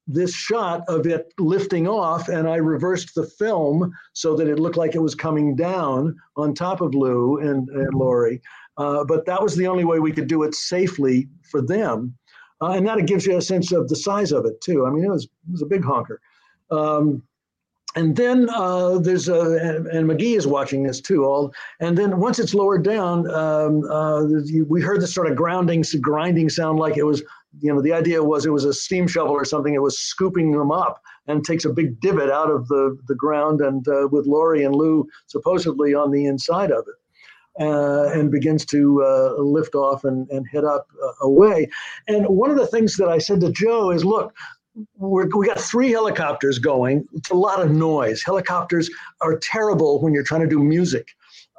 this 0.07 0.33
shot 0.33 0.83
of 0.87 1.05
it 1.05 1.33
lifting 1.37 1.87
off. 1.87 2.29
And 2.29 2.47
I 2.47 2.55
reversed 2.55 3.13
the 3.13 3.25
film 3.25 3.93
so 4.13 4.35
that 4.35 4.47
it 4.47 4.59
looked 4.59 4.77
like 4.77 4.95
it 4.95 5.01
was 5.01 5.15
coming 5.15 5.55
down 5.55 6.15
on 6.37 6.53
top 6.53 6.81
of 6.81 6.95
Lou 6.95 7.39
and, 7.39 7.67
and 7.69 7.93
Laurie. 7.93 8.41
Uh, 8.77 9.03
but 9.03 9.25
that 9.25 9.41
was 9.41 9.55
the 9.55 9.67
only 9.67 9.83
way 9.83 9.99
we 9.99 10.11
could 10.11 10.27
do 10.27 10.43
it 10.43 10.53
safely 10.53 11.27
for 11.43 11.61
them. 11.61 12.15
Uh, 12.61 12.71
and 12.71 12.87
that 12.87 13.05
gives 13.05 13.25
you 13.25 13.37
a 13.37 13.41
sense 13.41 13.71
of 13.71 13.87
the 13.87 13.95
size 13.95 14.31
of 14.31 14.45
it 14.45 14.59
too. 14.61 14.85
I 14.85 14.89
mean, 14.89 15.03
it 15.03 15.09
was 15.09 15.25
it 15.25 15.51
was 15.51 15.61
a 15.61 15.65
big 15.65 15.83
honker. 15.83 16.19
Um, 16.71 17.23
and 17.95 18.15
then 18.15 18.47
uh, 18.49 18.99
there's 18.99 19.27
a 19.27 19.57
and, 19.57 19.87
and 19.87 20.09
McGee 20.09 20.37
is 20.37 20.45
watching 20.45 20.83
this 20.83 21.01
too. 21.01 21.25
All 21.25 21.53
and 21.79 21.97
then 21.97 22.19
once 22.19 22.39
it's 22.39 22.53
lowered 22.53 22.83
down, 22.83 23.29
um, 23.31 23.83
uh, 23.89 24.23
we 24.67 24.81
heard 24.81 25.01
this 25.01 25.13
sort 25.13 25.29
of 25.29 25.35
grounding, 25.35 25.83
grinding 26.01 26.49
sound 26.49 26.79
like 26.79 26.97
it 26.97 27.03
was. 27.03 27.23
You 27.59 27.73
know, 27.73 27.81
the 27.81 27.93
idea 27.93 28.23
was 28.23 28.45
it 28.45 28.51
was 28.51 28.65
a 28.65 28.73
steam 28.73 29.07
shovel 29.07 29.33
or 29.33 29.45
something. 29.45 29.73
It 29.73 29.81
was 29.81 29.97
scooping 29.97 30.51
them 30.51 30.71
up 30.71 31.01
and 31.25 31.43
takes 31.43 31.65
a 31.65 31.69
big 31.69 31.99
divot 32.01 32.29
out 32.29 32.51
of 32.51 32.67
the 32.67 32.97
the 33.07 33.15
ground, 33.15 33.61
and 33.61 33.87
uh, 33.87 34.07
with 34.11 34.27
Laurie 34.27 34.63
and 34.63 34.75
Lou 34.75 35.07
supposedly 35.25 35.95
on 35.95 36.11
the 36.11 36.25
inside 36.25 36.71
of 36.71 36.85
it 36.87 36.95
uh, 37.59 38.09
and 38.13 38.31
begins 38.31 38.65
to 38.65 39.03
uh, 39.03 39.41
lift 39.41 39.75
off 39.75 40.03
and, 40.03 40.29
and 40.29 40.45
head 40.47 40.63
up 40.63 40.87
uh, 41.03 41.11
away. 41.21 41.69
And 42.07 42.27
one 42.27 42.51
of 42.51 42.57
the 42.57 42.67
things 42.67 42.97
that 42.97 43.09
I 43.09 43.17
said 43.17 43.41
to 43.41 43.51
Joe 43.51 43.91
is, 43.91 44.05
look, 44.05 44.33
we're, 44.97 45.27
we 45.35 45.47
got 45.47 45.59
three 45.59 45.91
helicopters 45.91 46.59
going. 46.59 47.07
It's 47.13 47.31
a 47.31 47.35
lot 47.35 47.61
of 47.61 47.71
noise. 47.71 48.21
Helicopters 48.23 48.89
are 49.21 49.37
terrible 49.39 50.01
when 50.01 50.13
you're 50.13 50.23
trying 50.23 50.41
to 50.41 50.47
do 50.47 50.59
music. 50.59 51.09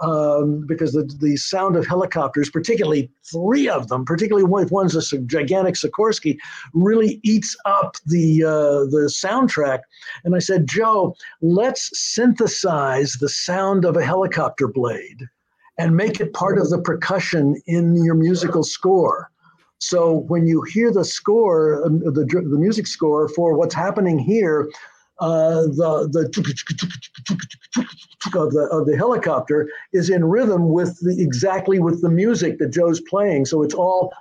Um, 0.00 0.64
because 0.64 0.92
the, 0.92 1.12
the 1.18 1.36
sound 1.36 1.74
of 1.74 1.84
helicopters, 1.84 2.50
particularly 2.50 3.10
three 3.32 3.68
of 3.68 3.88
them, 3.88 4.04
particularly 4.04 4.44
one, 4.44 4.62
if 4.62 4.70
one's 4.70 4.94
a 4.94 5.18
gigantic 5.22 5.74
Sikorsky, 5.74 6.36
really 6.72 7.18
eats 7.24 7.56
up 7.64 7.96
the 8.06 8.44
uh, 8.44 8.84
the 8.90 9.10
soundtrack. 9.12 9.80
And 10.22 10.36
I 10.36 10.38
said, 10.38 10.68
Joe, 10.68 11.16
let's 11.42 11.90
synthesize 11.98 13.14
the 13.14 13.28
sound 13.28 13.84
of 13.84 13.96
a 13.96 14.04
helicopter 14.04 14.68
blade 14.68 15.26
and 15.78 15.96
make 15.96 16.20
it 16.20 16.32
part 16.34 16.58
of 16.58 16.68
the 16.70 16.78
percussion 16.78 17.60
in 17.66 18.04
your 18.04 18.14
musical 18.14 18.64
score. 18.64 19.30
So 19.78 20.24
when 20.26 20.46
you 20.46 20.62
hear 20.62 20.92
the 20.92 21.04
score, 21.04 21.84
um, 21.86 22.00
the, 22.00 22.24
the 22.24 22.58
music 22.58 22.86
score 22.86 23.28
for 23.28 23.54
what's 23.54 23.74
happening 23.74 24.18
here, 24.18 24.68
uh, 25.20 25.62
the 25.62 26.08
the 26.12 26.28
of 28.36 28.52
the 28.52 28.68
of 28.70 28.86
the 28.86 28.96
helicopter 28.96 29.68
is 29.92 30.10
in 30.10 30.24
rhythm 30.24 30.68
with 30.72 30.98
the 31.00 31.20
exactly 31.20 31.80
with 31.80 32.02
the 32.02 32.08
music 32.08 32.58
that 32.58 32.68
Joe's 32.68 33.00
playing. 33.00 33.44
So 33.46 33.62
it's 33.62 33.74
all 33.74 34.12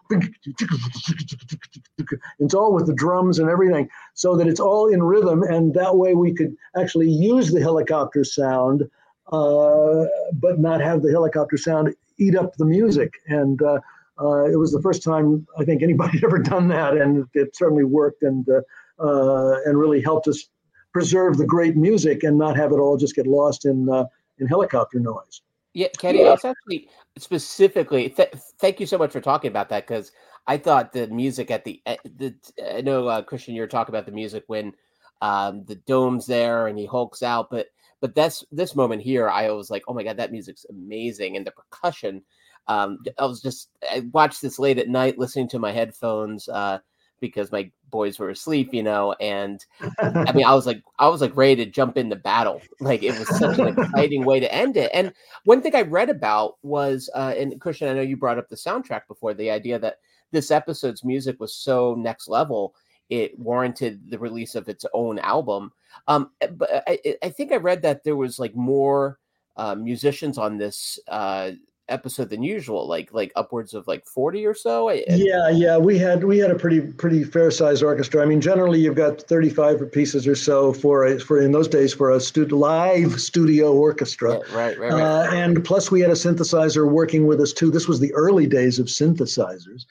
it's 2.39 2.53
all 2.53 2.73
with 2.73 2.87
the 2.87 2.95
drums 2.95 3.37
and 3.37 3.49
everything, 3.49 3.89
so 4.15 4.35
that 4.37 4.47
it's 4.47 4.59
all 4.59 4.87
in 4.87 5.03
rhythm, 5.03 5.43
and 5.43 5.73
that 5.75 5.97
way 5.97 6.15
we 6.15 6.33
could 6.33 6.55
actually 6.75 7.09
use 7.09 7.51
the 7.51 7.61
helicopter 7.61 8.23
sound 8.23 8.89
uh, 9.31 10.05
but 10.33 10.59
not 10.59 10.81
have 10.81 11.01
the 11.01 11.11
helicopter 11.11 11.57
sound 11.57 11.93
eat 12.17 12.35
up 12.35 12.55
the 12.55 12.65
music. 12.65 13.13
And 13.27 13.61
uh, 13.61 13.79
uh, 14.19 14.45
it 14.45 14.57
was 14.57 14.71
the 14.71 14.81
first 14.81 15.03
time 15.03 15.45
I 15.57 15.63
think 15.63 15.83
anybody 15.83 16.17
had 16.19 16.23
ever 16.25 16.39
done 16.39 16.67
that, 16.69 16.97
and 16.97 17.27
it 17.33 17.55
certainly 17.55 17.83
worked 17.83 18.23
and 18.23 18.47
uh, 18.49 18.61
uh, 19.03 19.59
and 19.65 19.77
really 19.77 20.01
helped 20.01 20.27
us 20.27 20.47
preserve 20.93 21.37
the 21.37 21.45
great 21.45 21.75
music 21.75 22.23
and 22.23 22.37
not 22.37 22.55
have 22.55 22.71
it 22.71 22.77
all 22.77 22.97
just 22.97 23.15
get 23.15 23.27
lost 23.27 23.65
in 23.65 23.89
uh, 23.89 24.05
in 24.39 24.47
helicopter 24.47 24.99
noise. 24.99 25.41
Yeah, 25.73 25.89
Kenny, 25.99 26.23
was 26.23 26.43
actually 26.43 26.89
specifically 27.19 28.09
th- 28.09 28.33
thank 28.59 28.79
you 28.79 28.87
so 28.87 28.97
much 28.97 29.11
for 29.11 29.21
talking 29.21 29.49
about 29.49 29.69
that 29.69 29.85
because 29.85 30.11
I 30.47 30.57
thought 30.57 30.93
the 30.93 31.05
music 31.07 31.51
at 31.51 31.65
the, 31.65 31.81
the 31.85 32.33
I 32.75 32.81
know 32.81 33.21
Christian, 33.21 33.53
you're 33.53 33.67
talking 33.67 33.93
about 33.93 34.07
the 34.07 34.11
music 34.11 34.45
when 34.47 34.73
um, 35.21 35.65
the 35.65 35.75
dome's 35.75 36.25
there 36.25 36.65
and 36.65 36.79
he 36.79 36.85
hulks 36.85 37.21
out, 37.21 37.51
but 37.51 37.67
but 38.01 38.15
that's 38.15 38.43
this 38.51 38.75
moment 38.75 39.01
here. 39.01 39.29
I 39.29 39.49
was 39.51 39.69
like, 39.69 39.83
oh 39.87 39.93
my 39.93 40.03
god, 40.03 40.17
that 40.17 40.31
music's 40.31 40.65
amazing, 40.69 41.37
and 41.37 41.45
the 41.45 41.51
percussion. 41.51 42.23
Um, 42.67 42.99
I 43.17 43.25
was 43.25 43.41
just 43.41 43.69
I 43.89 44.01
watched 44.11 44.41
this 44.41 44.59
late 44.59 44.77
at 44.77 44.89
night, 44.89 45.17
listening 45.17 45.47
to 45.49 45.59
my 45.59 45.71
headphones 45.71 46.49
uh, 46.49 46.79
because 47.19 47.51
my 47.51 47.71
boys 47.89 48.19
were 48.19 48.29
asleep, 48.29 48.73
you 48.73 48.83
know, 48.83 49.13
and 49.19 49.65
I 49.99 50.31
mean, 50.33 50.45
I 50.45 50.53
was 50.53 50.65
like, 50.65 50.83
I 50.99 51.07
was 51.07 51.21
like 51.21 51.35
ready 51.35 51.63
to 51.63 51.71
jump 51.71 51.97
into 51.97 52.15
battle. 52.15 52.61
Like 52.79 53.03
it 53.03 53.17
was 53.17 53.27
such 53.37 53.59
an 53.59 53.67
exciting 53.77 54.25
way 54.25 54.39
to 54.39 54.53
end 54.53 54.77
it. 54.77 54.91
And 54.93 55.13
one 55.45 55.61
thing 55.61 55.75
I 55.75 55.81
read 55.81 56.09
about 56.09 56.55
was, 56.61 57.09
uh, 57.15 57.33
and 57.37 57.59
Christian, 57.59 57.89
I 57.89 57.93
know 57.93 58.01
you 58.01 58.17
brought 58.17 58.37
up 58.37 58.49
the 58.49 58.55
soundtrack 58.55 59.01
before, 59.07 59.33
the 59.33 59.51
idea 59.51 59.79
that 59.79 59.97
this 60.31 60.51
episode's 60.51 61.03
music 61.03 61.39
was 61.39 61.55
so 61.55 61.95
next 61.95 62.27
level, 62.27 62.75
it 63.09 63.37
warranted 63.39 64.09
the 64.09 64.19
release 64.19 64.55
of 64.55 64.67
its 64.67 64.85
own 64.93 65.19
album. 65.19 65.71
Um, 66.07 66.31
eh, 66.41 66.47
but 66.47 66.83
I, 66.87 66.99
I 67.23 67.29
think 67.29 67.51
I 67.51 67.57
read 67.57 67.81
that 67.83 68.03
there 68.03 68.15
was 68.15 68.39
like 68.39 68.55
more 68.55 69.19
uh, 69.55 69.75
musicians 69.75 70.37
on 70.37 70.57
this 70.57 70.99
uh, 71.07 71.51
episode 71.89 72.29
than 72.29 72.43
usual, 72.43 72.87
like 72.87 73.13
like 73.13 73.31
upwards 73.35 73.73
of 73.73 73.87
like 73.87 74.05
forty 74.05 74.45
or 74.45 74.53
so. 74.53 74.89
Yeah, 74.89 75.49
yeah, 75.49 75.77
we 75.77 75.97
had 75.97 76.23
we 76.23 76.37
had 76.37 76.51
a 76.51 76.55
pretty 76.55 76.81
pretty 76.81 77.23
fair 77.23 77.51
sized 77.51 77.83
orchestra. 77.83 78.21
I 78.21 78.25
mean, 78.25 78.41
generally 78.41 78.79
you've 78.79 78.95
got 78.95 79.21
thirty 79.21 79.49
five 79.49 79.91
pieces 79.91 80.27
or 80.27 80.35
so 80.35 80.73
for 80.73 81.05
a, 81.05 81.19
for 81.19 81.41
in 81.41 81.51
those 81.51 81.67
days 81.67 81.93
for 81.93 82.11
a 82.11 82.19
stud- 82.19 82.51
live 82.51 83.19
studio 83.19 83.73
orchestra. 83.73 84.33
Yeah, 84.33 84.55
right, 84.55 84.79
right, 84.79 84.91
right. 84.91 85.01
Uh, 85.01 85.29
and 85.31 85.63
plus 85.63 85.91
we 85.91 86.01
had 86.01 86.09
a 86.09 86.13
synthesizer 86.13 86.89
working 86.89 87.25
with 87.27 87.41
us 87.41 87.53
too. 87.53 87.71
This 87.71 87.87
was 87.87 87.99
the 87.99 88.13
early 88.13 88.47
days 88.47 88.79
of 88.79 88.87
synthesizers. 88.87 89.85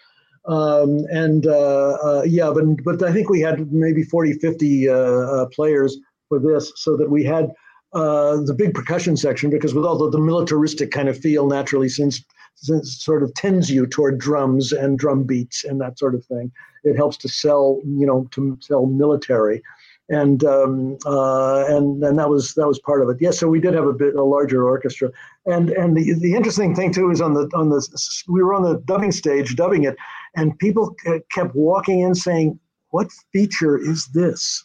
Um, 0.46 1.04
and 1.10 1.46
uh, 1.46 1.98
uh, 2.02 2.22
yeah, 2.26 2.50
but 2.54 2.64
but 2.84 3.02
I 3.02 3.12
think 3.12 3.28
we 3.28 3.40
had 3.40 3.72
maybe 3.72 4.02
40, 4.02 4.34
50 4.34 4.88
uh, 4.88 4.92
uh, 4.94 5.46
players 5.46 5.96
for 6.28 6.38
this, 6.38 6.72
so 6.76 6.96
that 6.96 7.10
we 7.10 7.24
had 7.24 7.52
uh, 7.92 8.36
the 8.42 8.54
big 8.54 8.74
percussion 8.74 9.16
section 9.16 9.50
because 9.50 9.74
with 9.74 9.84
all 9.84 9.98
the, 9.98 10.10
the 10.10 10.18
militaristic 10.18 10.90
kind 10.90 11.08
of 11.08 11.18
feel 11.18 11.46
naturally 11.46 11.88
since, 11.88 12.22
since 12.54 13.02
sort 13.02 13.22
of 13.22 13.32
tends 13.34 13.70
you 13.70 13.86
toward 13.86 14.18
drums 14.18 14.72
and 14.72 14.98
drum 14.98 15.24
beats 15.24 15.64
and 15.64 15.80
that 15.80 15.98
sort 15.98 16.14
of 16.14 16.24
thing 16.26 16.50
it 16.84 16.96
helps 16.96 17.16
to 17.16 17.28
sell 17.28 17.80
you 17.84 18.04
know 18.06 18.28
to 18.32 18.58
sell 18.60 18.86
military 18.86 19.62
and 20.08 20.44
um, 20.44 20.96
uh, 21.04 21.64
and 21.66 22.02
and 22.04 22.18
that 22.18 22.28
was 22.28 22.54
that 22.54 22.66
was 22.66 22.78
part 22.78 23.02
of 23.02 23.08
it. 23.08 23.16
Yes, 23.20 23.38
so 23.38 23.48
we 23.48 23.60
did 23.60 23.74
have 23.74 23.86
a 23.86 23.92
bit 23.92 24.14
a 24.14 24.22
larger 24.22 24.64
orchestra, 24.64 25.10
and 25.46 25.70
and 25.70 25.96
the 25.96 26.14
the 26.14 26.34
interesting 26.34 26.74
thing 26.74 26.92
too 26.92 27.10
is 27.10 27.20
on 27.20 27.34
the 27.34 27.50
on 27.54 27.70
the 27.70 28.24
we 28.28 28.42
were 28.42 28.54
on 28.54 28.62
the 28.62 28.80
dubbing 28.84 29.10
stage 29.10 29.56
dubbing 29.56 29.84
it, 29.84 29.96
and 30.36 30.58
people 30.58 30.94
kept 31.32 31.54
walking 31.54 32.00
in 32.00 32.14
saying, 32.14 32.58
"What 32.90 33.10
feature 33.32 33.76
is 33.78 34.06
this?" 34.08 34.64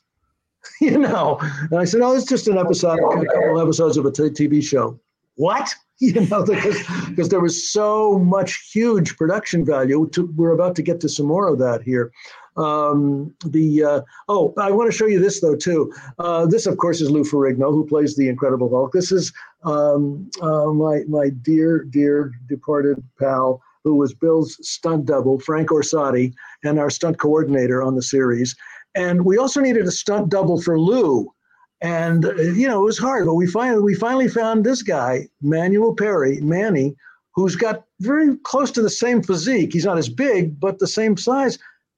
you 0.82 0.98
know. 0.98 1.38
And 1.70 1.80
I 1.80 1.86
said, 1.86 2.02
oh, 2.02 2.16
it's 2.16 2.26
just 2.26 2.48
an 2.48 2.58
episode, 2.58 3.00
a 3.00 3.26
couple 3.26 3.62
episodes 3.62 3.98
of 3.98 4.06
a 4.06 4.12
t- 4.12 4.24
TV 4.24 4.64
show. 4.64 5.00
What? 5.36 5.74
You 6.04 6.26
know, 6.26 6.44
because 6.44 7.30
there 7.30 7.42
was 7.42 7.72
so 7.72 8.18
much 8.18 8.72
huge 8.74 9.16
production 9.18 9.64
value. 9.64 10.10
To, 10.14 10.26
we're 10.36 10.54
about 10.54 10.76
to 10.78 10.82
get 10.82 11.00
to 11.02 11.08
some 11.08 11.28
more 11.28 11.48
of 11.48 11.60
that 11.60 11.84
here. 11.84 12.12
Um, 12.58 13.36
the 13.46 13.84
uh, 13.84 14.02
oh, 14.28 14.52
I 14.58 14.72
want 14.72 14.92
to 14.92 14.98
show 14.98 15.06
you 15.06 15.20
this 15.20 15.42
though 15.42 15.56
too. 15.56 15.94
Uh, 16.18 16.48
this, 16.48 16.66
of 16.66 16.78
course, 16.78 17.02
is 17.02 17.12
Lou 17.12 17.24
Ferrigno, 17.24 17.70
who 17.70 17.86
plays 17.86 18.16
the 18.16 18.30
Incredible 18.30 18.68
Hulk. 18.68 18.94
This 18.94 19.12
is 19.12 19.32
um, 19.64 20.28
uh, 20.42 20.72
my 20.74 21.04
my 21.08 21.30
dear 21.30 21.84
dear 21.84 22.32
departed 22.50 23.04
pal, 23.20 23.62
who 23.84 23.96
was 23.96 24.14
Bill's 24.14 24.58
stunt 24.62 25.06
double, 25.06 25.40
Frank 25.40 25.70
Orsatti, 25.70 26.34
and 26.64 26.80
our 26.80 26.90
stunt 26.90 27.20
coordinator 27.20 27.82
on 27.82 27.96
the 27.96 28.04
series. 28.04 28.56
And 28.96 29.26
we 29.26 29.38
also 29.38 29.62
needed 29.62 29.86
a 29.86 29.92
stunt 29.92 30.30
double 30.30 30.62
for 30.62 30.80
Lou. 30.80 31.34
And 31.82 32.24
you 32.56 32.68
know, 32.68 32.82
it 32.82 32.86
was 32.86 33.00
hard, 33.00 33.26
but 33.26 33.34
we 33.34 33.48
finally 33.48 33.82
we 33.82 33.96
finally 33.96 34.28
found 34.28 34.64
this 34.64 34.84
guy, 34.84 35.28
Manuel 35.42 35.96
Perry, 35.96 36.40
Manny, 36.42 36.96
who's 37.34 37.56
got 37.56 37.86
very 38.00 38.38
close 38.44 38.70
to 38.72 38.84
the 38.84 38.90
same 38.90 39.24
physique. 39.24 39.74
He's 39.74 39.86
not 39.86 39.98
as 39.98 40.10
big, 40.10 40.60
but 40.60 40.78
the 40.78 40.88
same 40.88 41.18
size, 41.18 41.58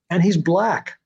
and 0.10 0.24
he's 0.24 0.38
black. 0.38 0.98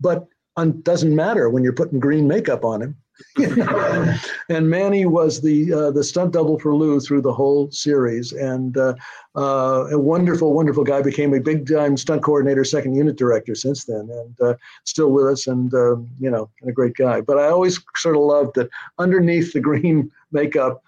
But 0.00 0.26
it 0.58 0.84
doesn't 0.84 1.14
matter 1.14 1.50
when 1.50 1.62
you're 1.62 1.74
putting 1.74 2.00
green 2.00 2.26
makeup 2.26 2.64
on 2.64 2.80
him. 2.80 2.96
and 4.48 4.68
Manny 4.68 5.06
was 5.06 5.40
the 5.40 5.72
uh, 5.72 5.90
the 5.90 6.04
stunt 6.04 6.32
double 6.32 6.58
for 6.58 6.74
Lou 6.74 7.00
through 7.00 7.22
the 7.22 7.32
whole 7.32 7.70
series, 7.70 8.32
and 8.32 8.76
uh, 8.76 8.94
uh, 9.36 9.86
a 9.90 9.98
wonderful, 9.98 10.52
wonderful 10.52 10.84
guy. 10.84 11.02
Became 11.02 11.34
a 11.34 11.40
big 11.40 11.68
time 11.68 11.96
stunt 11.96 12.22
coordinator, 12.22 12.64
second 12.64 12.94
unit 12.94 13.16
director 13.16 13.54
since 13.54 13.84
then, 13.84 14.08
and 14.10 14.40
uh, 14.40 14.54
still 14.84 15.10
with 15.10 15.26
us, 15.26 15.46
and 15.46 15.72
um, 15.74 16.08
you 16.18 16.30
know, 16.30 16.50
and 16.60 16.70
a 16.70 16.72
great 16.72 16.94
guy. 16.94 17.20
But 17.20 17.38
I 17.38 17.46
always 17.46 17.80
sort 17.96 18.16
of 18.16 18.22
loved 18.22 18.54
that 18.56 18.70
underneath 18.98 19.52
the 19.52 19.60
green 19.60 20.10
makeup. 20.32 20.82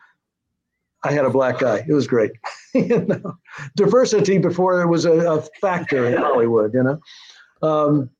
I 1.04 1.12
had 1.12 1.24
a 1.24 1.30
black 1.30 1.58
guy. 1.58 1.84
It 1.88 1.92
was 1.92 2.06
great. 2.06 2.32
you 2.74 3.00
know, 3.00 3.36
diversity 3.74 4.38
before 4.38 4.80
it 4.82 4.86
was 4.86 5.04
a, 5.04 5.12
a 5.12 5.42
factor 5.60 6.06
in 6.06 6.16
Hollywood. 6.16 6.72
You 6.74 6.82
know, 6.84 7.00
um, 7.62 8.10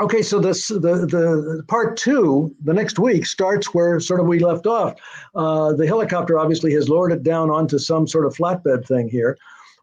Okay, 0.00 0.22
so 0.22 0.40
this 0.40 0.68
the 0.68 0.78
the 0.78 1.62
part 1.68 1.98
two, 1.98 2.54
the 2.64 2.72
next 2.72 2.98
week 2.98 3.26
starts 3.26 3.74
where 3.74 4.00
sort 4.00 4.18
of 4.18 4.26
we 4.26 4.38
left 4.38 4.66
off. 4.66 4.94
Uh, 5.34 5.74
the 5.74 5.86
helicopter 5.86 6.38
obviously 6.38 6.72
has 6.72 6.88
lowered 6.88 7.12
it 7.12 7.22
down 7.22 7.50
onto 7.50 7.78
some 7.78 8.06
sort 8.06 8.24
of 8.24 8.34
flatbed 8.34 8.86
thing 8.86 9.10
here, 9.10 9.36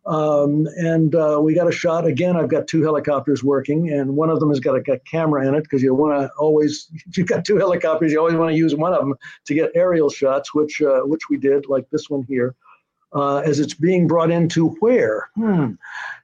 um, 0.07 0.67
and 0.77 1.13
uh, 1.13 1.39
we 1.39 1.53
got 1.53 1.67
a 1.67 1.71
shot 1.71 2.07
again. 2.07 2.35
I've 2.35 2.49
got 2.49 2.67
two 2.67 2.81
helicopters 2.81 3.43
working, 3.43 3.91
and 3.91 4.15
one 4.15 4.31
of 4.31 4.39
them 4.39 4.49
has 4.49 4.59
got 4.59 4.75
a, 4.75 4.91
a 4.91 4.97
camera 4.99 5.47
in 5.47 5.53
it 5.53 5.61
because 5.61 5.83
you 5.83 5.93
want 5.93 6.19
to 6.19 6.31
always. 6.39 6.89
You've 7.15 7.27
got 7.27 7.45
two 7.45 7.57
helicopters, 7.57 8.11
you 8.11 8.17
always 8.17 8.35
want 8.35 8.49
to 8.49 8.57
use 8.57 8.73
one 8.73 8.93
of 8.93 8.99
them 8.99 9.13
to 9.45 9.53
get 9.53 9.69
aerial 9.75 10.09
shots, 10.09 10.51
which 10.51 10.81
uh, 10.81 11.01
which 11.01 11.29
we 11.29 11.37
did, 11.37 11.67
like 11.67 11.87
this 11.91 12.09
one 12.09 12.23
here. 12.23 12.55
Uh, 13.13 13.37
as 13.37 13.59
it's 13.59 13.73
being 13.73 14.07
brought 14.07 14.31
into 14.31 14.69
where? 14.79 15.29
Hmm. 15.35 15.73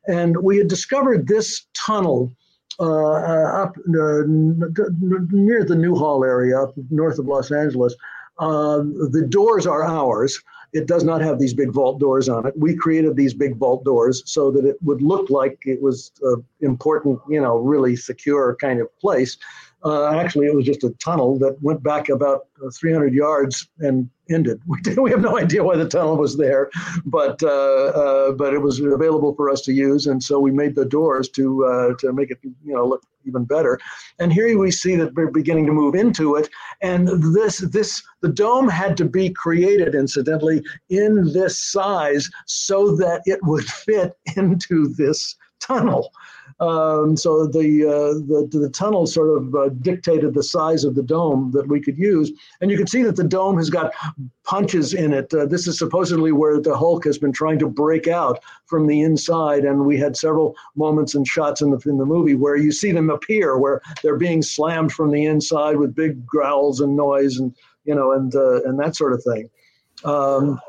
And 0.08 0.36
we 0.38 0.58
had 0.58 0.68
discovered 0.68 1.28
this 1.28 1.68
tunnel 1.74 2.36
Uh, 2.80 2.86
uh, 2.86 3.64
up 3.64 3.78
uh, 3.78 4.24
near 4.26 5.64
the 5.64 5.76
Newhall 5.76 6.24
area, 6.24 6.60
up 6.60 6.74
north 6.90 7.20
of 7.20 7.28
Los 7.28 7.52
Angeles. 7.52 7.94
Uh, 8.40 8.78
the 9.12 9.26
doors 9.30 9.68
are 9.68 9.84
ours. 9.84 10.42
It 10.74 10.88
does 10.88 11.04
not 11.04 11.22
have 11.22 11.38
these 11.38 11.54
big 11.54 11.72
vault 11.72 12.00
doors 12.00 12.28
on 12.28 12.48
it. 12.48 12.58
We 12.58 12.76
created 12.76 13.16
these 13.16 13.36
big 13.36 13.58
vault 13.58 13.84
doors 13.84 14.24
so 14.26 14.50
that 14.52 14.66
it 14.66 14.78
would 14.82 15.04
look 15.04 15.30
like 15.30 15.60
it 15.66 15.84
was 15.84 16.12
an 16.24 16.44
important, 16.62 17.20
you 17.30 17.40
know, 17.40 17.58
really 17.58 17.96
secure 17.96 18.56
kind 18.60 18.82
of 18.82 18.88
place. 18.98 19.38
Uh, 19.84 20.14
actually, 20.16 20.48
it 20.48 20.56
was 20.56 20.66
just 20.66 20.84
a 20.84 20.92
tunnel 20.92 21.38
that 21.40 21.62
went 21.62 21.84
back 21.84 22.10
about 22.10 22.48
300 22.74 23.14
yards 23.14 23.68
and 23.80 24.10
ended. 24.30 24.62
We, 24.68 24.82
did, 24.82 24.98
we 24.98 25.12
have 25.12 25.22
no 25.22 25.38
idea 25.38 25.64
why 25.64 25.76
the 25.76 25.88
tunnel 25.88 26.18
was 26.18 26.38
there, 26.38 26.70
but 27.06 27.44
uh, 27.44 27.48
uh, 27.48 28.32
but 28.32 28.54
it 28.54 28.60
was 28.60 28.80
available 28.80 29.36
for 29.36 29.50
us 29.50 29.62
to 29.62 29.74
use, 29.74 30.08
and 30.08 30.24
so 30.24 30.40
we 30.40 30.52
made 30.52 30.76
the 30.76 30.86
doors 30.86 31.30
to 31.30 31.66
uh, 31.66 31.94
to 32.00 32.14
make 32.14 32.32
it 32.32 32.40
you 32.44 32.74
know 32.74 32.86
look 32.86 33.04
even 33.26 33.44
better. 33.44 33.80
And 34.20 34.32
here 34.32 34.58
we 34.58 34.72
see 34.72 34.96
that 34.96 35.14
we're 35.16 35.32
beginning 35.32 35.66
to 35.68 35.74
move 35.74 35.96
into 35.96 36.36
it, 36.36 36.50
and 36.82 37.08
this 37.36 37.58
this 37.58 38.02
the 38.22 38.30
dome 38.30 38.70
had 38.70 38.96
to 38.98 39.06
be 39.06 39.30
created, 39.30 39.96
incidentally, 39.96 40.64
in 40.90 41.34
this 41.34 41.60
size 41.60 42.30
so 42.46 42.96
that 42.96 43.22
it 43.26 43.40
would 43.44 43.66
fit 43.86 44.14
into 44.38 44.88
this 44.88 45.36
tunnel. 45.60 46.12
Um, 46.60 47.18
so 47.18 47.48
the, 47.48 47.86
uh, 47.86 48.14
the 48.28 48.48
the 48.52 48.70
tunnel 48.70 49.08
sort 49.08 49.38
of 49.38 49.56
uh, 49.56 49.70
dictated 49.70 50.34
the 50.34 50.44
size 50.44 50.84
of 50.84 50.96
the 50.96 51.04
dome 51.04 51.52
that 51.52 51.68
we 51.68 51.82
could 51.82 51.98
use, 51.98 52.32
and 52.62 52.70
you 52.70 52.78
can 52.78 52.88
see 52.88 53.02
that 53.04 53.16
the 53.16 53.24
dome 53.24 53.58
has 53.58 53.70
got 53.70 53.92
punches 54.44 54.94
in 54.94 55.14
it. 55.14 55.34
Uh, 55.34 55.46
this 55.46 55.68
is 55.68 55.78
supposedly 55.78 56.32
where 56.32 56.60
the 56.60 56.78
Hulk 56.78 57.06
has 57.06 57.18
been 57.18 57.32
trying 57.32 57.60
to 57.60 57.68
break 57.68 58.08
out 58.08 58.44
from 58.66 58.88
the 58.88 59.02
inside, 59.02 59.66
and 59.66 59.86
we 59.86 59.98
had 59.98 60.16
several 60.16 60.56
moments 60.76 61.16
and 61.16 61.28
shots 61.28 61.62
in 61.62 61.72
the 61.72 61.82
in 61.86 61.98
the 61.98 62.06
movie 62.06 62.36
where 62.36 62.56
you 62.56 62.72
see 62.72 62.92
them 62.92 63.10
appear, 63.10 63.58
where 63.58 63.82
they're 64.02 64.18
being 64.18 64.42
slammed 64.42 64.92
from 64.92 65.12
the 65.12 65.26
inside 65.26 65.78
with 65.78 65.96
big 65.96 66.26
growls 66.26 66.80
and 66.82 66.96
noise, 66.96 67.40
and 67.40 67.56
you 67.86 67.96
know, 67.96 68.12
and 68.12 68.36
uh, 68.36 68.62
and 68.64 68.80
that 68.80 68.96
sort 68.96 69.14
of 69.14 69.24
thing. 69.24 69.50
Um, 70.04 70.60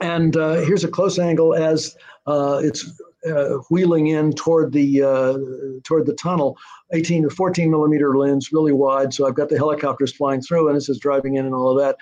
and 0.00 0.36
uh, 0.36 0.54
here's 0.60 0.84
a 0.84 0.88
close 0.88 1.18
angle 1.18 1.54
as 1.54 1.96
uh, 2.26 2.60
it's 2.62 3.00
uh, 3.26 3.58
wheeling 3.70 4.08
in 4.08 4.32
toward 4.32 4.72
the 4.72 5.02
uh, 5.02 5.38
toward 5.84 6.06
the 6.06 6.14
tunnel, 6.14 6.56
18 6.92 7.24
or 7.24 7.30
14 7.30 7.70
millimeter 7.70 8.16
lens, 8.16 8.52
really 8.52 8.72
wide. 8.72 9.12
So 9.12 9.26
I've 9.26 9.34
got 9.34 9.48
the 9.48 9.56
helicopters 9.56 10.12
flying 10.12 10.40
through, 10.40 10.68
and 10.68 10.76
this 10.76 10.88
is 10.88 10.98
driving 10.98 11.36
in 11.36 11.46
and 11.46 11.54
all 11.54 11.70
of 11.70 11.78
that. 11.82 11.96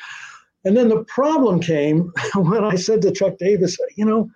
And 0.64 0.76
then 0.76 0.88
the 0.88 1.04
problem 1.04 1.60
came 1.60 2.12
when 2.34 2.64
I 2.64 2.76
said 2.76 3.02
to 3.02 3.12
Chuck 3.12 3.38
Davis, 3.38 3.76
you 3.96 4.04
know, 4.04 4.30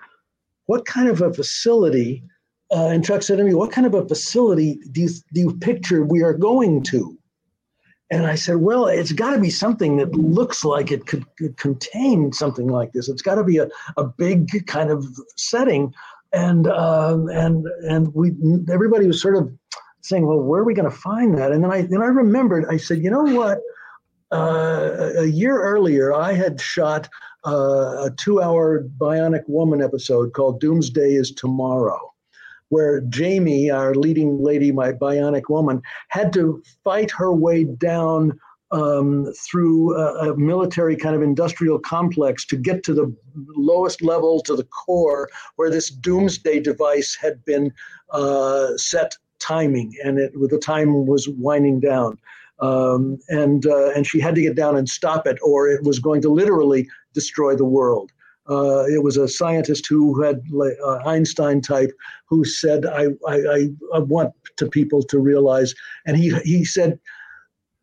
what 0.67 0.87
kind 0.87 1.09
of 1.09 1.21
a 1.21 1.33
facility? 1.33 2.23
Uh, 2.71 2.87
and 2.87 3.05
Chuck 3.05 3.23
said 3.23 3.39
to 3.39 3.45
me, 3.45 3.55
"What 3.55 3.73
kind 3.73 3.87
of 3.87 3.95
a 3.95 4.07
facility 4.07 4.81
do 4.93 5.03
you 5.03 5.09
do 5.33 5.41
you 5.41 5.57
picture 5.59 6.03
we 6.03 6.23
are 6.23 6.35
going 6.35 6.83
to?" 6.85 7.19
And 8.13 8.27
I 8.27 8.35
said, 8.35 8.57
well, 8.57 8.89
it's 8.89 9.11
got 9.11 9.31
to 9.31 9.41
be 9.41 9.49
something 9.49 9.97
that 9.97 10.15
looks 10.15 10.67
like 10.67 10.93
it 10.93 11.07
could, 11.07 11.25
could 11.37 11.57
contain 11.57 12.31
something 12.31 12.69
like 12.69 12.93
this. 12.93 13.09
It's 13.09 13.23
got 13.23 13.37
to 13.37 13.45
be 13.45 13.57
a, 13.57 13.69
a 13.97 14.05
big 14.05 14.67
kind 14.67 14.91
of 14.91 15.07
setting 15.37 15.95
and 16.33 16.67
um, 16.69 17.29
and 17.29 17.67
and 17.89 18.15
we 18.15 18.33
everybody 18.71 19.07
was 19.07 19.21
sort 19.21 19.37
of 19.37 19.51
saying, 20.01 20.27
well, 20.27 20.41
where 20.41 20.61
are 20.61 20.65
we 20.65 20.75
going 20.75 20.91
to 20.91 20.97
find 20.97 21.37
that? 21.39 21.53
And 21.53 21.63
then 21.63 21.73
I 21.73 21.83
then 21.83 22.03
I 22.03 22.07
remembered. 22.07 22.67
I 22.69 22.77
said, 22.77 22.99
you 22.99 23.11
know 23.11 23.23
what? 23.23 23.59
Uh, 24.31 25.11
a 25.19 25.27
year 25.27 25.61
earlier, 25.61 26.15
I 26.15 26.33
had 26.33 26.59
shot 26.61 27.09
uh, 27.47 28.07
a 28.07 28.11
two-hour 28.17 28.85
Bionic 28.99 29.43
Woman 29.47 29.83
episode 29.83 30.33
called 30.33 30.61
"Doomsday 30.61 31.15
Is 31.15 31.33
Tomorrow." 31.33 32.01
Where 32.71 33.03
Jamie, 33.03 33.71
our 33.71 33.95
leading 33.95 34.43
lady, 34.43 34.73
my 34.73 34.93
bionic 34.93 35.51
woman, 35.51 35.83
had 36.09 36.33
to 36.33 36.63
fight 36.83 37.11
her 37.11 37.31
way 37.31 37.65
down 37.65 38.41
um, 38.73 39.33
through 39.37 39.97
a, 39.97 40.33
a, 40.33 40.37
military 40.37 40.97
kind 40.97 41.15
of 41.15 41.23
industrial 41.23 41.79
complex 41.79 42.47
to 42.47 42.57
get 42.57 42.83
to 42.85 42.95
the 42.95 43.15
lowest 43.55 44.03
level, 44.03 44.41
to 44.41 44.57
the 44.57 44.65
core, 44.65 45.29
where 45.57 45.71
this 45.71 45.91
doomsday 45.91 46.59
device 46.59 47.17
had 47.21 47.45
been 47.45 47.73
uh, 48.11 48.69
set 48.77 49.15
timing, 49.39 49.93
and 50.03 50.19
it 50.19 50.33
the 50.35 50.59
time 50.59 51.07
was 51.07 51.29
winding 51.29 51.81
down. 51.81 52.19
Um, 52.61 53.19
and 53.29 53.67
uh, 53.67 53.91
and 53.91 54.07
she 54.07 54.21
had 54.21 54.35
to 54.37 54.43
get 54.43 54.57
down 54.57 54.77
and 54.77 54.89
stop 54.89 55.27
it, 55.27 55.39
or 55.43 55.69
it 55.69 55.85
was 55.85 55.99
going 55.99 56.23
to 56.23 56.29
literally 56.29 56.89
destroy 57.13 57.55
the 57.55 57.65
world. 57.65 58.11
Uh, 58.49 58.85
it 58.87 59.03
was 59.03 59.17
a 59.17 59.29
scientist 59.29 59.87
who 59.87 60.21
had 60.21 60.43
uh, 60.85 60.97
Einstein 61.07 61.61
type 61.61 61.93
who 62.27 62.45
said, 62.45 62.85
I, 62.85 63.07
I, 63.29 63.69
I 63.95 63.99
want 64.01 64.35
to 64.57 64.67
people 64.67 65.03
to 65.05 65.21
realize, 65.21 65.75
and 66.07 66.17
he, 66.17 66.37
he 66.41 66.65
said, 66.65 66.99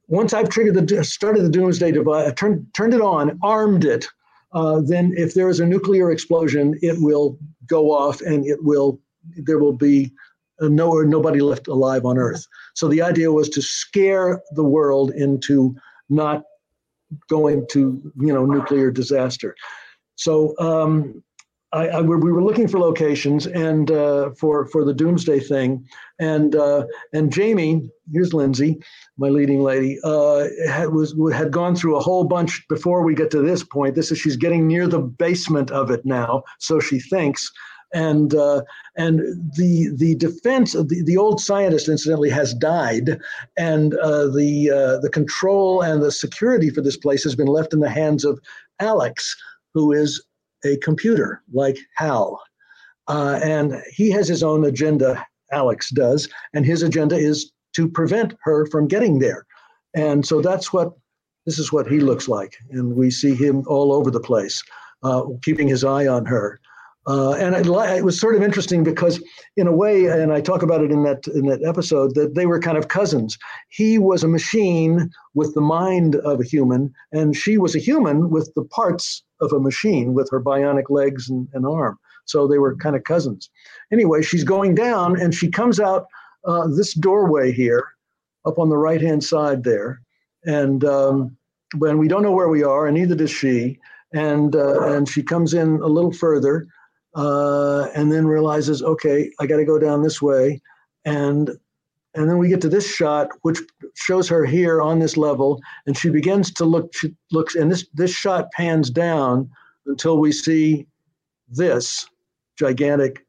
once 0.09 0.33
I've 0.33 0.49
triggered 0.49 0.87
the 0.87 1.03
started 1.03 1.43
the 1.43 1.49
doomsday 1.49 1.91
device, 1.91 2.33
turned 2.35 2.65
turned 2.73 2.93
it 2.93 3.01
on, 3.01 3.39
armed 3.41 3.85
it, 3.85 4.07
uh, 4.53 4.81
then 4.83 5.13
if 5.15 5.35
there 5.35 5.49
is 5.49 5.59
a 5.59 5.65
nuclear 5.65 6.11
explosion, 6.11 6.77
it 6.81 6.95
will 6.99 7.37
go 7.67 7.91
off 7.91 8.19
and 8.21 8.45
it 8.45 8.63
will 8.63 8.99
there 9.37 9.59
will 9.59 9.73
be 9.73 10.11
no 10.59 11.01
nobody 11.01 11.39
left 11.39 11.67
alive 11.67 12.05
on 12.05 12.17
Earth. 12.17 12.45
So 12.75 12.87
the 12.87 13.01
idea 13.01 13.31
was 13.31 13.49
to 13.49 13.61
scare 13.61 14.41
the 14.51 14.63
world 14.63 15.11
into 15.11 15.75
not 16.09 16.43
going 17.29 17.65
to 17.71 18.11
you 18.19 18.33
know 18.33 18.45
nuclear 18.45 18.91
disaster. 18.91 19.55
So 20.15 20.55
um, 20.59 21.23
I, 21.71 21.87
I, 21.87 22.01
we 22.01 22.31
were 22.31 22.43
looking 22.43 22.67
for 22.67 22.79
locations 22.79 23.45
and 23.45 23.91
uh, 23.91 24.31
for 24.31 24.65
for 24.67 24.83
the 24.83 24.93
doomsday 24.93 25.39
thing, 25.39 25.87
and 26.17 26.55
uh, 26.55 26.85
and 27.13 27.31
Jamie, 27.31 27.89
here's 28.11 28.33
Lindsay, 28.33 28.79
my 29.17 29.29
leading 29.29 29.61
lady, 29.61 29.99
uh, 30.03 30.47
had 30.67 30.89
was 30.89 31.15
had 31.31 31.51
gone 31.51 31.75
through 31.75 31.95
a 31.95 32.01
whole 32.01 32.23
bunch 32.23 32.67
before 32.69 33.03
we 33.03 33.13
get 33.13 33.29
to 33.31 33.41
this 33.41 33.63
point. 33.63 33.93
This 33.93 34.11
is 34.11 34.17
she's 34.17 34.35
getting 34.35 34.67
near 34.67 34.87
the 34.87 34.99
basement 34.99 35.69
of 35.69 35.91
it 35.91 36.03
now, 36.05 36.43
so 36.57 36.79
she 36.79 36.99
thinks, 36.99 37.51
and 37.93 38.33
uh, 38.33 38.63
and 38.97 39.19
the 39.55 39.91
the 39.95 40.15
defense 40.15 40.73
of 40.73 40.89
the, 40.89 41.03
the 41.03 41.17
old 41.17 41.39
scientist 41.39 41.87
incidentally 41.87 42.31
has 42.31 42.55
died, 42.55 43.19
and 43.57 43.93
uh, 43.95 44.25
the 44.25 44.71
uh, 44.71 44.97
the 45.01 45.09
control 45.11 45.81
and 45.83 46.01
the 46.01 46.11
security 46.11 46.71
for 46.71 46.81
this 46.81 46.97
place 46.97 47.23
has 47.23 47.35
been 47.35 47.47
left 47.47 47.73
in 47.73 47.79
the 47.79 47.89
hands 47.89 48.25
of 48.25 48.39
Alex, 48.79 49.35
who 49.75 49.91
is 49.91 50.19
a 50.65 50.77
computer 50.77 51.41
like 51.51 51.77
Hal. 51.95 52.41
Uh, 53.07 53.39
and 53.43 53.81
he 53.91 54.11
has 54.11 54.27
his 54.27 54.43
own 54.43 54.65
agenda, 54.65 55.25
Alex 55.51 55.89
does, 55.89 56.29
and 56.53 56.65
his 56.65 56.83
agenda 56.83 57.15
is 57.15 57.51
to 57.73 57.87
prevent 57.89 58.35
her 58.43 58.65
from 58.67 58.87
getting 58.87 59.19
there. 59.19 59.45
And 59.95 60.25
so 60.25 60.41
that's 60.41 60.71
what 60.71 60.93
this 61.45 61.57
is 61.57 61.71
what 61.71 61.87
he 61.87 61.99
looks 61.99 62.27
like. 62.27 62.55
And 62.69 62.95
we 62.95 63.09
see 63.09 63.33
him 63.33 63.63
all 63.67 63.91
over 63.91 64.11
the 64.11 64.19
place, 64.19 64.61
uh, 65.03 65.23
keeping 65.41 65.67
his 65.67 65.83
eye 65.83 66.05
on 66.05 66.25
her. 66.25 66.59
Uh, 67.09 67.31
and 67.31 67.55
it, 67.55 67.65
it, 67.65 68.05
was 68.05 68.19
sort 68.19 68.35
of 68.35 68.43
interesting 68.43 68.83
because, 68.83 69.19
in 69.57 69.65
a 69.65 69.71
way, 69.71 70.05
and 70.05 70.31
I 70.31 70.41
talk 70.41 70.61
about 70.61 70.83
it 70.83 70.91
in 70.91 71.01
that 71.03 71.27
in 71.29 71.47
that 71.47 71.63
episode, 71.63 72.13
that 72.13 72.35
they 72.35 72.45
were 72.45 72.59
kind 72.59 72.77
of 72.77 72.87
cousins. 72.87 73.35
He 73.69 73.97
was 73.97 74.23
a 74.23 74.27
machine 74.27 75.09
with 75.33 75.55
the 75.55 75.61
mind 75.61 76.17
of 76.17 76.39
a 76.39 76.43
human, 76.43 76.93
and 77.11 77.35
she 77.35 77.57
was 77.57 77.75
a 77.75 77.79
human 77.79 78.29
with 78.29 78.53
the 78.53 78.63
parts 78.63 79.23
of 79.41 79.51
a 79.51 79.59
machine, 79.59 80.13
with 80.13 80.29
her 80.29 80.39
bionic 80.39 80.91
legs 80.91 81.27
and, 81.27 81.47
and 81.53 81.65
arm. 81.65 81.97
So 82.25 82.47
they 82.47 82.59
were 82.59 82.75
kind 82.75 82.95
of 82.95 83.05
cousins. 83.05 83.49
Anyway, 83.91 84.21
she's 84.21 84.43
going 84.43 84.75
down, 84.75 85.19
and 85.19 85.33
she 85.33 85.49
comes 85.49 85.79
out 85.79 86.05
uh, 86.45 86.67
this 86.67 86.93
doorway 86.93 87.51
here, 87.51 87.87
up 88.45 88.59
on 88.59 88.69
the 88.69 88.77
right 88.77 89.01
hand 89.01 89.23
side 89.23 89.63
there, 89.63 89.99
and 90.45 90.85
um, 90.85 91.35
when 91.79 91.97
we 91.97 92.07
don't 92.07 92.21
know 92.21 92.33
where 92.33 92.49
we 92.49 92.63
are, 92.63 92.85
and 92.85 92.95
neither 92.95 93.15
does 93.15 93.31
she. 93.31 93.79
And 94.11 94.55
uh, 94.55 94.81
and 94.93 95.07
she 95.07 95.21
comes 95.21 95.53
in 95.53 95.81
a 95.81 95.87
little 95.87 96.11
further 96.11 96.65
uh, 97.15 97.87
and 97.95 98.11
then 98.11 98.27
realizes, 98.27 98.83
okay, 98.83 99.31
I 99.39 99.45
got 99.45 99.57
to 99.57 99.65
go 99.65 99.79
down 99.79 100.03
this 100.03 100.21
way, 100.21 100.61
and 101.05 101.51
and 102.15 102.29
then 102.29 102.37
we 102.37 102.49
get 102.49 102.61
to 102.61 102.69
this 102.69 102.87
shot, 102.87 103.29
which 103.43 103.59
shows 103.95 104.27
her 104.29 104.45
here 104.45 104.81
on 104.81 104.99
this 104.99 105.15
level, 105.15 105.61
and 105.85 105.97
she 105.97 106.09
begins 106.09 106.51
to 106.53 106.65
look. 106.65 106.93
She 106.95 107.13
looks, 107.31 107.55
and 107.55 107.71
this 107.71 107.87
this 107.93 108.11
shot 108.11 108.51
pans 108.51 108.89
down 108.89 109.49
until 109.85 110.17
we 110.17 110.31
see 110.31 110.87
this 111.49 112.07
gigantic 112.57 113.25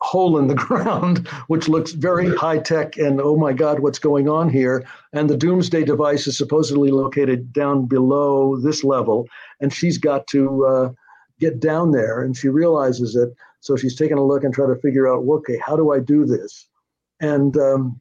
hole 0.00 0.38
in 0.38 0.46
the 0.46 0.54
ground, 0.66 1.28
which 1.48 1.68
looks 1.68 1.92
very 1.92 2.34
high 2.34 2.58
tech. 2.58 2.96
And 2.96 3.20
oh 3.20 3.36
my 3.36 3.52
God, 3.52 3.80
what's 3.80 3.98
going 3.98 4.28
on 4.28 4.48
here? 4.48 4.84
And 5.12 5.28
the 5.28 5.36
doomsday 5.36 5.84
device 5.84 6.26
is 6.26 6.38
supposedly 6.38 6.90
located 6.90 7.52
down 7.52 7.86
below 7.86 8.56
this 8.56 8.84
level, 8.84 9.28
and 9.60 9.72
she's 9.72 9.98
got 9.98 10.26
to. 10.28 10.66
Uh, 10.66 10.92
get 11.40 11.58
down 11.58 11.90
there 11.90 12.20
and 12.20 12.36
she 12.36 12.48
realizes 12.48 13.16
it. 13.16 13.30
So 13.60 13.76
she's 13.76 13.96
taking 13.96 14.18
a 14.18 14.24
look 14.24 14.44
and 14.44 14.54
trying 14.54 14.74
to 14.74 14.80
figure 14.80 15.12
out, 15.12 15.26
okay, 15.26 15.58
how 15.64 15.76
do 15.76 15.92
I 15.92 15.98
do 15.98 16.24
this? 16.24 16.68
And 17.20 17.56
um, 17.56 18.00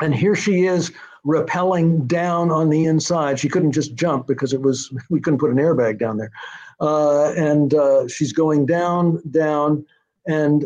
and 0.00 0.14
here 0.14 0.34
she 0.34 0.64
is 0.64 0.90
rappelling 1.24 2.06
down 2.06 2.50
on 2.50 2.68
the 2.68 2.84
inside. 2.84 3.38
She 3.38 3.48
couldn't 3.48 3.72
just 3.72 3.94
jump 3.94 4.26
because 4.26 4.52
it 4.52 4.60
was 4.60 4.92
we 5.10 5.20
couldn't 5.20 5.38
put 5.38 5.50
an 5.50 5.58
airbag 5.58 5.98
down 5.98 6.16
there. 6.16 6.32
Uh, 6.80 7.32
and 7.32 7.74
uh, 7.74 8.08
she's 8.08 8.32
going 8.32 8.66
down, 8.66 9.22
down, 9.30 9.86
and 10.26 10.64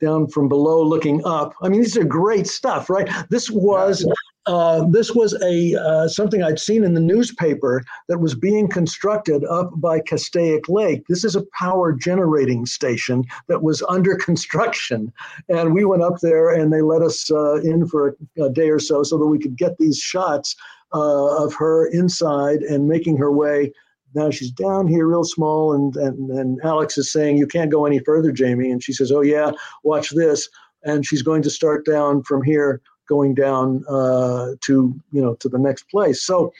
down 0.00 0.26
from 0.26 0.48
below 0.48 0.82
looking 0.82 1.24
up. 1.24 1.54
I 1.62 1.68
mean, 1.68 1.80
these 1.80 1.96
are 1.96 2.04
great 2.04 2.46
stuff, 2.46 2.90
right? 2.90 3.08
This 3.30 3.50
was 3.50 4.06
uh, 4.46 4.84
this 4.90 5.12
was 5.12 5.34
a 5.42 5.74
uh, 5.74 6.06
something 6.08 6.42
I'd 6.42 6.58
seen 6.58 6.84
in 6.84 6.94
the 6.94 7.00
newspaper 7.00 7.82
that 8.08 8.20
was 8.20 8.34
being 8.34 8.68
constructed 8.68 9.44
up 9.44 9.70
by 9.80 10.00
Castaic 10.00 10.68
Lake. 10.68 11.04
This 11.08 11.24
is 11.24 11.34
a 11.34 11.46
power 11.58 11.92
generating 11.92 12.66
station 12.66 13.24
that 13.48 13.62
was 13.62 13.82
under 13.88 14.16
construction, 14.28 15.12
and 15.48 15.72
we 15.72 15.84
went 15.84 16.02
up 16.02 16.20
there 16.20 16.50
and 16.50 16.72
they 16.72 16.82
let 16.82 17.02
us 17.02 17.30
uh, 17.30 17.56
in 17.62 17.86
for 17.86 18.16
a, 18.38 18.44
a, 18.44 18.50
day 18.50 18.68
or 18.68 18.78
so 18.78 19.02
so 19.02 19.16
that 19.16 19.26
we 19.26 19.38
could 19.38 19.56
get 19.56 19.78
these 19.78 19.98
shots 19.98 20.54
uh, 20.92 21.44
of 21.44 21.54
her 21.54 21.86
inside 21.86 22.60
and 22.60 22.86
making 22.86 23.16
her 23.16 23.32
way. 23.32 23.72
Now 24.14 24.30
she's 24.30 24.52
down 24.52 24.86
here, 24.86 25.06
real 25.06 25.24
small, 25.24 25.72
and, 25.72 25.96
and 25.96 26.30
and 26.30 26.60
Alex 26.62 26.98
is 26.98 27.10
saying, 27.10 27.38
"You 27.38 27.46
can't 27.46 27.72
go 27.72 27.86
any 27.86 27.98
further, 28.00 28.30
Jamie." 28.30 28.70
And 28.70 28.82
she 28.82 28.92
says, 28.92 29.10
"Oh 29.10 29.22
yeah, 29.22 29.52
watch 29.84 30.10
this." 30.10 30.50
And 30.86 31.06
she's 31.06 31.22
going 31.22 31.40
to 31.40 31.48
start 31.48 31.86
down 31.86 32.22
from 32.24 32.42
here 32.42 32.82
going 33.08 33.34
down 33.34 33.84
uh, 33.88 34.52
to 34.62 34.94
you 35.12 35.22
know 35.22 35.34
to 35.36 35.48
the 35.48 35.58
next 35.58 35.84
place. 35.90 36.22
So 36.22 36.52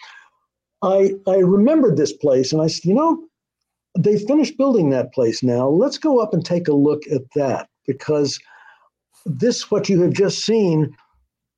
I 0.82 1.14
I 1.26 1.36
remembered 1.36 1.96
this 1.96 2.12
place 2.12 2.52
and 2.52 2.60
I 2.60 2.66
said, 2.66 2.84
you 2.84 2.94
know, 2.94 3.24
they 3.98 4.18
finished 4.18 4.58
building 4.58 4.90
that 4.90 5.12
place 5.12 5.42
now. 5.42 5.68
Let's 5.68 5.98
go 5.98 6.20
up 6.20 6.34
and 6.34 6.44
take 6.44 6.68
a 6.68 6.74
look 6.74 7.02
at 7.08 7.22
that 7.34 7.68
because 7.86 8.38
this 9.26 9.70
what 9.70 9.88
you 9.88 10.02
have 10.02 10.12
just 10.12 10.44
seen 10.44 10.94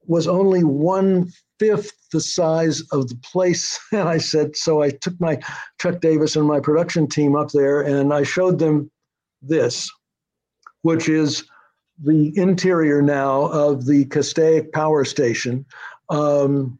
was 0.07 0.29
only 0.29 0.63
one 0.63 1.33
fifth 1.59 1.93
the 2.13 2.21
size 2.21 2.83
of 2.93 3.09
the 3.09 3.17
place. 3.17 3.79
And 3.93 4.09
I 4.09 4.19
said, 4.19 4.57
so 4.57 4.83
I 4.83 4.91
took 4.91 5.19
my 5.21 5.41
Chuck 5.81 6.01
Davis 6.01 6.37
and 6.37 6.47
my 6.47 6.61
production 6.61 7.09
team 7.09 7.35
up 7.35 7.51
there 7.51 7.81
and 7.81 8.13
I 8.13 8.23
showed 8.23 8.59
them 8.59 8.91
this, 9.43 9.91
which 10.83 11.09
is 11.09 11.45
the 12.03 12.37
interior 12.37 13.03
now 13.03 13.47
of 13.47 13.87
the 13.87 14.05
Castaic 14.07 14.73
Power 14.73 15.05
Station. 15.05 15.65
Um, 16.09 16.79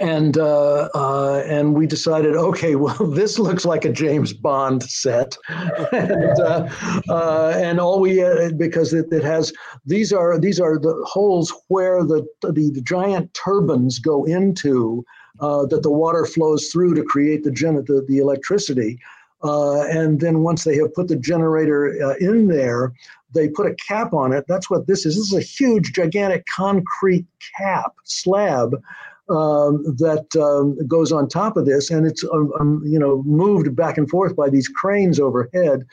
and 0.00 0.36
uh, 0.36 0.88
uh, 0.94 1.42
and 1.46 1.74
we 1.74 1.86
decided, 1.86 2.34
okay, 2.34 2.74
well, 2.76 3.06
this 3.06 3.38
looks 3.38 3.64
like 3.64 3.84
a 3.84 3.92
James 3.92 4.32
Bond 4.32 4.82
set, 4.82 5.36
and, 5.48 6.40
uh, 6.40 6.68
uh, 7.08 7.52
and 7.56 7.80
all 7.80 8.00
we 8.00 8.22
uh, 8.22 8.50
because 8.56 8.92
it, 8.92 9.06
it 9.10 9.24
has 9.24 9.52
these 9.86 10.12
are 10.12 10.38
these 10.38 10.60
are 10.60 10.78
the 10.78 11.04
holes 11.08 11.52
where 11.68 12.04
the 12.04 12.26
the, 12.42 12.70
the 12.70 12.82
giant 12.82 13.32
turbines 13.34 13.98
go 13.98 14.24
into 14.24 15.04
uh, 15.40 15.64
that 15.66 15.82
the 15.82 15.90
water 15.90 16.26
flows 16.26 16.68
through 16.68 16.94
to 16.94 17.02
create 17.02 17.44
the 17.44 17.50
gen- 17.50 17.84
the, 17.86 18.04
the 18.08 18.18
electricity. 18.18 18.98
Uh, 19.42 19.82
and 19.82 20.20
then 20.20 20.40
once 20.42 20.64
they 20.64 20.76
have 20.76 20.92
put 20.94 21.08
the 21.08 21.16
generator 21.16 21.94
uh, 22.02 22.14
in 22.20 22.48
there, 22.48 22.92
they 23.34 23.48
put 23.48 23.66
a 23.66 23.74
cap 23.74 24.12
on 24.12 24.32
it. 24.32 24.44
That's 24.48 24.70
what 24.70 24.86
this 24.86 25.06
is. 25.06 25.16
This 25.16 25.32
is 25.32 25.34
a 25.34 25.40
huge, 25.40 25.92
gigantic 25.92 26.44
concrete 26.46 27.26
cap 27.56 27.92
slab 28.04 28.74
um, 29.28 29.84
that 29.98 30.26
um, 30.36 30.78
goes 30.86 31.12
on 31.12 31.28
top 31.28 31.56
of 31.56 31.66
this, 31.66 31.90
and 31.90 32.06
it's 32.06 32.24
um, 32.24 32.52
um 32.58 32.82
you 32.84 32.98
know 32.98 33.22
moved 33.24 33.76
back 33.76 33.98
and 33.98 34.08
forth 34.08 34.34
by 34.34 34.48
these 34.48 34.68
cranes 34.68 35.20
overhead. 35.20 35.86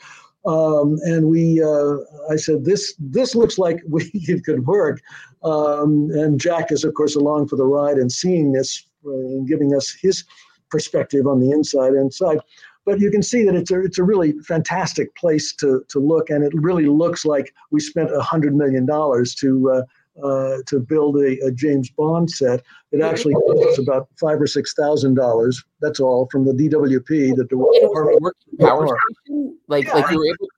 Um, 0.46 0.98
and 1.02 1.26
we, 1.28 1.60
uh, 1.60 1.96
I 2.30 2.36
said, 2.36 2.64
this 2.64 2.94
this 2.98 3.34
looks 3.34 3.58
like 3.58 3.80
we 3.88 4.10
it 4.14 4.44
could 4.44 4.66
work. 4.66 5.00
Um, 5.42 6.10
and 6.12 6.40
Jack 6.40 6.72
is, 6.72 6.84
of 6.84 6.94
course, 6.94 7.14
along 7.14 7.48
for 7.48 7.56
the 7.56 7.64
ride 7.64 7.98
and 7.98 8.10
seeing 8.10 8.52
this 8.52 8.86
uh, 9.04 9.10
and 9.10 9.46
giving 9.46 9.74
us 9.74 9.94
his 10.00 10.24
perspective 10.70 11.26
on 11.26 11.40
the 11.40 11.50
inside 11.50 11.92
inside. 11.92 12.38
But 12.86 13.00
you 13.00 13.10
can 13.10 13.22
see 13.22 13.44
that 13.44 13.54
it's 13.54 13.70
a 13.70 13.80
it's 13.80 13.98
a 13.98 14.04
really 14.04 14.32
fantastic 14.40 15.14
place 15.16 15.52
to 15.56 15.84
to 15.88 15.98
look, 15.98 16.30
and 16.30 16.42
it 16.42 16.52
really 16.54 16.86
looks 16.86 17.26
like 17.26 17.52
we 17.70 17.80
spent 17.80 18.10
a 18.14 18.22
hundred 18.22 18.56
million 18.56 18.86
dollars 18.86 19.34
to. 19.36 19.70
Uh, 19.70 19.82
uh, 20.24 20.62
to 20.66 20.80
build 20.80 21.16
a, 21.18 21.38
a, 21.44 21.50
James 21.50 21.90
Bond 21.90 22.30
set. 22.30 22.62
It 22.90 23.02
actually 23.02 23.34
costs 23.34 23.78
about 23.78 24.08
five 24.18 24.40
or 24.40 24.46
six 24.46 24.72
thousand 24.72 25.12
dollars. 25.12 25.62
That's 25.82 26.00
all 26.00 26.26
from 26.32 26.46
the 26.46 26.52
DWP, 26.52 27.36
that 27.36 27.50
the 27.50 27.80
Department 27.82 28.34
Power 28.58 28.86
Station. 28.86 29.58
Like, 29.68 29.84
yeah. 29.84 29.92
like 29.92 30.10
you 30.10 30.16
were 30.16 30.26
able, 30.26 30.48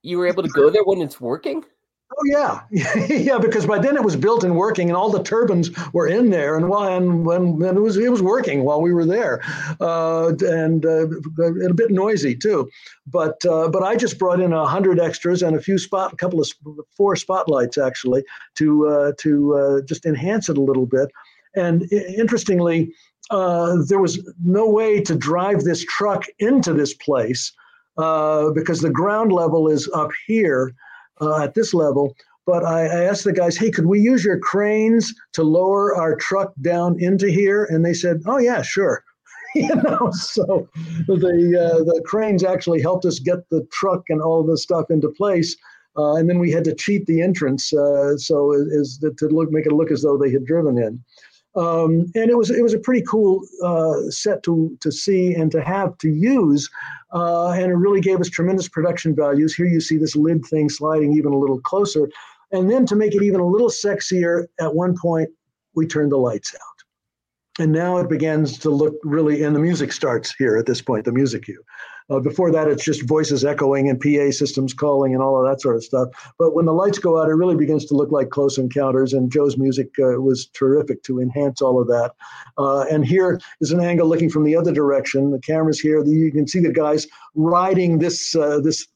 you 0.00 0.18
were 0.18 0.26
able 0.26 0.42
to 0.42 0.48
go 0.48 0.70
there 0.70 0.84
when 0.84 1.02
it's 1.02 1.20
working. 1.20 1.64
Oh 2.18 2.24
yeah, 2.26 2.60
yeah. 3.08 3.38
Because 3.38 3.64
by 3.66 3.78
then 3.78 3.96
it 3.96 4.04
was 4.04 4.16
built 4.16 4.44
and 4.44 4.56
working, 4.56 4.88
and 4.88 4.96
all 4.96 5.10
the 5.10 5.22
turbines 5.22 5.70
were 5.92 6.06
in 6.06 6.30
there, 6.30 6.56
and 6.56 6.68
when 6.68 7.24
when, 7.24 7.58
when 7.58 7.76
it 7.76 7.80
was 7.80 7.96
it 7.96 8.10
was 8.10 8.22
working 8.22 8.64
while 8.64 8.82
we 8.82 8.92
were 8.92 9.06
there, 9.06 9.40
uh, 9.80 10.32
and 10.40 10.84
uh, 10.84 11.06
a 11.64 11.72
bit 11.72 11.90
noisy 11.90 12.34
too. 12.34 12.68
But 13.06 13.44
uh, 13.46 13.68
but 13.68 13.82
I 13.82 13.96
just 13.96 14.18
brought 14.18 14.40
in 14.40 14.52
a 14.52 14.66
hundred 14.66 15.00
extras 15.00 15.42
and 15.42 15.56
a 15.56 15.60
few 15.60 15.78
spot, 15.78 16.12
a 16.12 16.16
couple 16.16 16.40
of 16.40 16.50
four 16.96 17.16
spotlights 17.16 17.78
actually 17.78 18.24
to 18.56 18.88
uh, 18.88 19.12
to 19.18 19.56
uh, 19.56 19.80
just 19.86 20.04
enhance 20.04 20.48
it 20.48 20.58
a 20.58 20.62
little 20.62 20.86
bit. 20.86 21.10
And 21.54 21.90
interestingly, 21.92 22.92
uh, 23.30 23.76
there 23.88 24.00
was 24.00 24.18
no 24.44 24.68
way 24.68 25.00
to 25.02 25.14
drive 25.14 25.62
this 25.64 25.84
truck 25.84 26.24
into 26.40 26.74
this 26.74 26.94
place 26.94 27.52
because 27.96 28.80
the 28.80 28.90
ground 28.92 29.32
level 29.32 29.68
is 29.68 29.88
up 29.94 30.10
here 30.26 30.74
uh, 31.22 31.42
at 31.42 31.54
this 31.54 31.72
level. 31.72 32.14
But 32.44 32.64
I, 32.64 32.86
I, 32.86 33.04
asked 33.04 33.22
the 33.22 33.32
guys, 33.32 33.56
hey, 33.56 33.70
could 33.70 33.86
we 33.86 34.00
use 34.00 34.24
your 34.24 34.38
cranes 34.38 35.14
to 35.34 35.44
lower 35.44 35.94
our 35.94 36.16
truck 36.16 36.52
down 36.60 36.96
into 36.98 37.30
here? 37.30 37.64
And 37.64 37.84
they 37.84 37.94
said, 37.94 38.20
oh, 38.26 38.38
yeah, 38.38 38.62
sure. 38.62 39.04
you 39.54 39.74
know, 39.76 40.10
so 40.12 40.66
the 41.06 41.14
uh, 41.60 41.84
the 41.84 42.02
cranes 42.06 42.42
actually 42.42 42.80
helped 42.80 43.04
us 43.04 43.18
get 43.18 43.48
the 43.50 43.66
truck 43.70 44.02
and 44.08 44.22
all 44.22 44.42
the 44.42 44.56
stuff 44.56 44.86
into 44.90 45.10
place. 45.10 45.54
Uh, 45.94 46.14
and 46.14 46.30
then 46.30 46.38
we 46.38 46.50
had 46.50 46.64
to 46.64 46.74
cheat 46.74 47.04
the 47.04 47.20
entrance, 47.20 47.70
uh, 47.74 48.16
so 48.16 48.52
is 48.52 48.98
to 49.18 49.28
look 49.28 49.52
make 49.52 49.66
it 49.66 49.72
look 49.72 49.90
as 49.90 50.00
though 50.00 50.16
they 50.16 50.30
had 50.30 50.46
driven 50.46 50.78
in. 50.78 51.04
Um, 51.54 52.10
and 52.14 52.30
it 52.30 52.36
was 52.36 52.50
it 52.50 52.62
was 52.62 52.72
a 52.72 52.78
pretty 52.78 53.02
cool 53.06 53.42
uh, 53.62 54.10
set 54.10 54.42
to 54.44 54.76
to 54.80 54.90
see 54.90 55.34
and 55.34 55.50
to 55.52 55.60
have 55.60 55.98
to 55.98 56.08
use, 56.08 56.70
uh, 57.12 57.50
and 57.50 57.70
it 57.70 57.74
really 57.74 58.00
gave 58.00 58.20
us 58.20 58.30
tremendous 58.30 58.68
production 58.68 59.14
values. 59.14 59.54
Here 59.54 59.66
you 59.66 59.80
see 59.80 59.98
this 59.98 60.16
lid 60.16 60.44
thing 60.46 60.70
sliding 60.70 61.12
even 61.12 61.32
a 61.32 61.38
little 61.38 61.60
closer, 61.60 62.08
and 62.52 62.70
then 62.70 62.86
to 62.86 62.96
make 62.96 63.14
it 63.14 63.22
even 63.22 63.40
a 63.40 63.46
little 63.46 63.68
sexier, 63.68 64.46
at 64.60 64.74
one 64.74 64.96
point 64.96 65.28
we 65.74 65.86
turned 65.86 66.12
the 66.12 66.16
lights 66.16 66.54
out, 66.54 67.62
and 67.62 67.70
now 67.70 67.98
it 67.98 68.08
begins 68.08 68.58
to 68.60 68.70
look 68.70 68.94
really. 69.02 69.42
And 69.42 69.54
the 69.54 69.60
music 69.60 69.92
starts 69.92 70.34
here 70.34 70.56
at 70.56 70.64
this 70.64 70.80
point, 70.80 71.04
the 71.04 71.12
music 71.12 71.44
cue. 71.44 71.62
Uh, 72.12 72.20
before 72.20 72.50
that, 72.50 72.68
it's 72.68 72.84
just 72.84 73.08
voices 73.08 73.42
echoing 73.42 73.88
and 73.88 73.98
PA 73.98 74.30
systems 74.30 74.74
calling 74.74 75.14
and 75.14 75.22
all 75.22 75.38
of 75.38 75.50
that 75.50 75.62
sort 75.62 75.76
of 75.76 75.82
stuff. 75.82 76.08
But 76.38 76.54
when 76.54 76.66
the 76.66 76.74
lights 76.74 76.98
go 76.98 77.18
out, 77.18 77.30
it 77.30 77.34
really 77.34 77.56
begins 77.56 77.86
to 77.86 77.94
look 77.94 78.12
like 78.12 78.28
Close 78.28 78.58
Encounters, 78.58 79.14
and 79.14 79.32
Joe's 79.32 79.56
music 79.56 79.88
uh, 79.98 80.20
was 80.20 80.46
terrific 80.48 81.02
to 81.04 81.20
enhance 81.20 81.62
all 81.62 81.80
of 81.80 81.88
that. 81.88 82.12
Uh, 82.58 82.82
and 82.82 83.06
here 83.06 83.40
is 83.62 83.72
an 83.72 83.80
angle 83.80 84.06
looking 84.06 84.28
from 84.28 84.44
the 84.44 84.54
other 84.54 84.72
direction. 84.72 85.30
The 85.30 85.40
camera's 85.40 85.80
here. 85.80 86.02
The, 86.02 86.10
you 86.10 86.30
can 86.30 86.46
see 86.46 86.60
the 86.60 86.72
guys 86.72 87.06
riding 87.34 87.98
this 87.98 88.36
uh, 88.36 88.60
this 88.60 88.86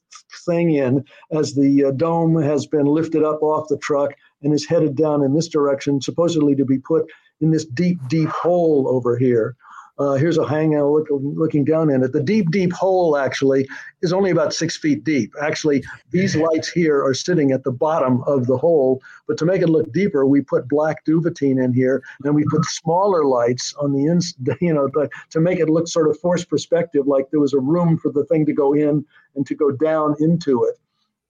thing 0.44 0.74
in 0.74 1.02
as 1.32 1.54
the 1.54 1.84
uh, 1.84 1.90
dome 1.92 2.40
has 2.42 2.66
been 2.66 2.86
lifted 2.86 3.24
up 3.24 3.42
off 3.42 3.68
the 3.68 3.78
truck 3.78 4.12
and 4.42 4.52
is 4.52 4.66
headed 4.66 4.94
down 4.94 5.22
in 5.22 5.34
this 5.34 5.48
direction, 5.48 6.02
supposedly 6.02 6.54
to 6.54 6.66
be 6.66 6.78
put 6.78 7.10
in 7.40 7.50
this 7.50 7.64
deep, 7.64 7.98
deep 8.08 8.28
hole 8.28 8.86
over 8.88 9.16
here. 9.16 9.56
Uh, 9.98 10.12
here's 10.14 10.36
a 10.36 10.46
hangout 10.46 10.90
look, 10.90 11.06
looking 11.10 11.64
down 11.64 11.90
in 11.90 12.02
it. 12.02 12.12
The 12.12 12.22
deep, 12.22 12.50
deep 12.50 12.72
hole 12.72 13.16
actually 13.16 13.66
is 14.02 14.12
only 14.12 14.30
about 14.30 14.52
six 14.52 14.76
feet 14.76 15.04
deep. 15.04 15.32
Actually, 15.40 15.82
these 16.10 16.36
lights 16.46 16.68
here 16.68 17.02
are 17.02 17.14
sitting 17.14 17.50
at 17.52 17.64
the 17.64 17.72
bottom 17.72 18.22
of 18.24 18.46
the 18.46 18.58
hole. 18.58 19.02
But 19.26 19.38
to 19.38 19.46
make 19.46 19.62
it 19.62 19.68
look 19.68 19.90
deeper, 19.92 20.26
we 20.26 20.42
put 20.42 20.68
black 20.68 21.04
duvetine 21.06 21.58
in 21.58 21.72
here, 21.72 22.02
and 22.24 22.34
we 22.34 22.44
put 22.50 22.64
smaller 22.66 23.24
lights 23.24 23.74
on 23.80 23.92
the 23.92 24.06
ins, 24.06 24.34
you 24.60 24.74
know, 24.74 24.88
to, 24.88 25.08
to 25.30 25.40
make 25.40 25.60
it 25.60 25.70
look 25.70 25.88
sort 25.88 26.10
of 26.10 26.18
forced 26.20 26.50
perspective, 26.50 27.06
like 27.06 27.30
there 27.30 27.40
was 27.40 27.54
a 27.54 27.60
room 27.60 27.96
for 27.96 28.12
the 28.12 28.24
thing 28.24 28.44
to 28.46 28.52
go 28.52 28.74
in 28.74 29.04
and 29.34 29.46
to 29.46 29.54
go 29.54 29.70
down 29.70 30.14
into 30.20 30.64
it. 30.64 30.76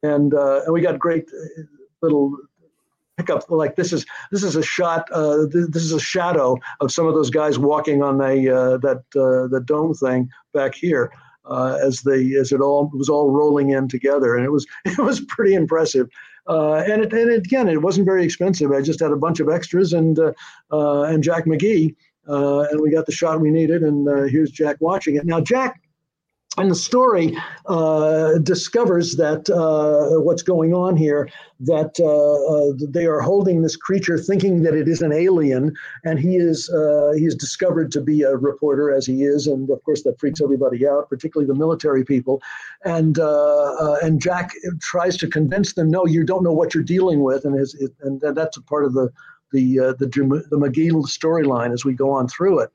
And 0.03 0.35
uh, 0.35 0.63
and 0.65 0.73
we 0.73 0.81
got 0.81 0.99
great 0.99 1.29
uh, 1.29 1.63
little 2.03 2.37
pick 3.17 3.31
up 3.31 3.51
like 3.51 3.77
this 3.77 3.93
is 3.93 4.05
this 4.31 4.43
is 4.43 4.57
a 4.57 4.63
shot 4.63 5.09
uh, 5.13 5.47
th- 5.51 5.69
this 5.71 5.83
is 5.83 5.93
a 5.93 6.01
shadow 6.01 6.57
of 6.81 6.93
some 6.93 7.07
of 7.07 7.15
those 7.15 7.31
guys 7.31 7.59
walking 7.59 8.03
on 8.03 8.19
the 8.19 8.51
uh, 8.51 8.77
that 8.79 8.99
uh, 9.17 9.49
the 9.49 9.63
dome 9.65 9.95
thing 9.95 10.29
back 10.53 10.75
here 10.75 11.11
uh, 11.47 11.79
as 11.83 12.03
they 12.03 12.35
as 12.35 12.53
it 12.53 12.61
all 12.61 12.91
it 12.93 12.97
was 12.97 13.09
all 13.09 13.31
rolling 13.31 13.71
in 13.71 13.89
together 13.89 14.37
and 14.37 14.45
it 14.45 14.51
was 14.51 14.67
it 14.85 14.99
was 14.99 15.21
pretty 15.21 15.55
impressive. 15.55 16.09
Uh, 16.49 16.75
and 16.87 17.03
it, 17.03 17.13
and 17.13 17.31
it, 17.31 17.45
again 17.45 17.69
it 17.69 17.83
wasn't 17.83 18.05
very 18.07 18.25
expensive. 18.25 18.71
I 18.71 18.81
just 18.81 19.01
had 19.01 19.11
a 19.11 19.17
bunch 19.17 19.41
of 19.41 19.49
extras 19.49 19.93
and 19.93 20.19
uh, 20.19 21.03
and 21.03 21.23
Jack 21.23 21.47
McGee 21.47 21.95
Uh 22.29 22.67
and 22.71 22.81
we 22.81 22.91
got 22.91 23.07
the 23.07 23.13
shot 23.13 23.41
we 23.41 23.51
needed 23.51 23.83
and 23.83 24.31
here's 24.31 24.51
Jack 24.51 24.77
watching 24.81 25.17
it. 25.17 25.25
Now 25.25 25.41
Jack 25.41 25.81
and 26.59 26.71
the 26.71 26.75
story 26.75 27.37
uh, 27.67 28.39
discovers 28.39 29.17
that 29.17 29.49
uh, 29.51 30.21
what's 30.21 30.43
going 30.43 30.73
on 30.73 30.97
here 30.97 31.29
that 31.61 31.99
uh, 32.01 32.07
uh 32.07 32.87
they 32.91 33.07
are 33.07 33.21
holding 33.21 33.63
this 33.63 33.77
creature 33.77 34.19
thinking 34.19 34.63
that 34.63 34.75
it 34.75 34.89
is 34.89 35.01
an 35.03 35.13
alien 35.13 35.75
and 36.05 36.19
he 36.19 36.37
is 36.37 36.69
uh, 36.71 37.13
he 37.17 37.25
is 37.25 37.35
discovered 37.35 37.91
to 37.93 38.01
be 38.01 38.23
a 38.23 38.37
reporter 38.37 38.93
as 38.93 39.07
he 39.07 39.25
is 39.25 39.47
and 39.47 39.71
of 39.71 39.83
course 39.85 40.03
that 40.03 40.19
freaks 40.19 40.41
everybody 40.41 40.87
out 40.87 41.09
particularly 41.09 41.47
the 41.47 41.59
military 41.59 42.05
people. 42.05 42.43
And 42.85 43.19
uh, 43.19 43.97
and 44.03 44.21
jack 44.21 44.53
tries 44.81 45.17
to 45.19 45.29
convince 45.29 45.75
them 45.75 45.91
no 45.91 46.07
you 46.07 46.25
don't 46.25 46.43
know 46.43 46.53
what 46.53 46.75
you're 46.75 46.85
dealing 46.85 47.23
with 47.23 47.45
and 47.45 47.57
and 48.03 48.21
that's 48.21 48.57
a 48.57 48.63
part 48.63 48.85
of 48.85 48.93
the 48.93 49.11
the 49.53 49.77
the, 49.99 50.07
the 50.51 50.59
McGee 50.59 50.93
storyline 51.07 51.73
as 51.73 51.85
we 51.85 51.95
go 51.95 52.11
on 52.11 52.29
through 52.29 52.61
it 52.61 52.71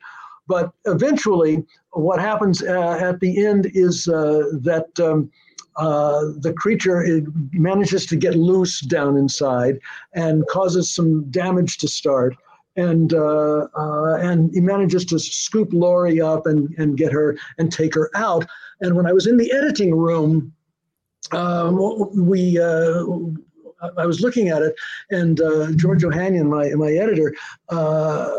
but 0.52 0.74
eventually, 0.86 1.66
what 1.92 2.20
happens 2.20 2.62
uh, 2.62 2.98
at 3.10 3.22
the 3.22 3.46
end 3.46 3.72
is 3.74 4.08
uh, 4.10 4.44
that 4.70 4.90
um, 5.00 5.32
uh, 5.78 6.24
the 6.46 6.54
creature 6.58 7.22
manages 7.54 8.06
to 8.08 8.18
get 8.18 8.36
loose 8.36 8.82
down 8.82 9.16
inside 9.16 9.80
and 10.14 10.46
causes 10.48 10.94
some 10.94 11.24
damage 11.32 11.78
to 11.78 11.88
start. 11.88 12.36
And 12.76 13.14
uh, 13.14 13.68
uh, 13.78 14.16
and 14.16 14.52
he 14.54 14.60
manages 14.60 15.06
to 15.06 15.20
scoop 15.20 15.70
Laurie 15.72 16.22
up 16.22 16.46
and, 16.46 16.74
and 16.78 16.98
get 16.98 17.14
her 17.14 17.38
and 17.58 17.72
take 17.72 17.94
her 17.96 18.10
out. 18.14 18.46
And 18.82 18.96
when 18.98 19.06
I 19.06 19.14
was 19.14 19.28
in 19.28 19.38
the 19.38 19.52
editing 19.54 19.96
room, 19.96 20.54
um, 21.32 21.78
we 22.30 22.60
uh, 22.60 23.06
I 23.98 24.06
was 24.06 24.22
looking 24.22 24.50
at 24.50 24.62
it, 24.62 24.76
and 25.10 25.42
uh, 25.42 25.72
George 25.74 26.04
Ohanian, 26.04 26.48
my 26.48 26.70
my 26.76 26.92
editor, 26.92 27.34
uh, 27.70 28.30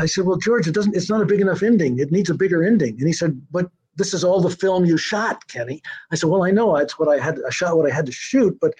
I 0.00 0.06
said, 0.06 0.24
"Well, 0.24 0.36
George, 0.36 0.66
it 0.66 0.74
doesn't. 0.74 0.96
It's 0.96 1.10
not 1.10 1.22
a 1.22 1.26
big 1.26 1.40
enough 1.40 1.62
ending. 1.62 1.98
It 1.98 2.12
needs 2.12 2.30
a 2.30 2.34
bigger 2.34 2.62
ending." 2.64 2.96
And 2.98 3.06
he 3.06 3.12
said, 3.12 3.40
"But 3.50 3.70
this 3.96 4.14
is 4.14 4.24
all 4.24 4.40
the 4.40 4.50
film 4.50 4.84
you 4.84 4.96
shot, 4.96 5.46
Kenny." 5.48 5.82
I 6.10 6.16
said, 6.16 6.30
"Well, 6.30 6.44
I 6.44 6.50
know. 6.50 6.76
It's 6.76 6.98
what 6.98 7.08
I 7.08 7.22
had. 7.22 7.38
I 7.46 7.50
shot 7.50 7.76
what 7.76 7.90
I 7.90 7.94
had 7.94 8.06
to 8.06 8.12
shoot, 8.12 8.58
but." 8.60 8.74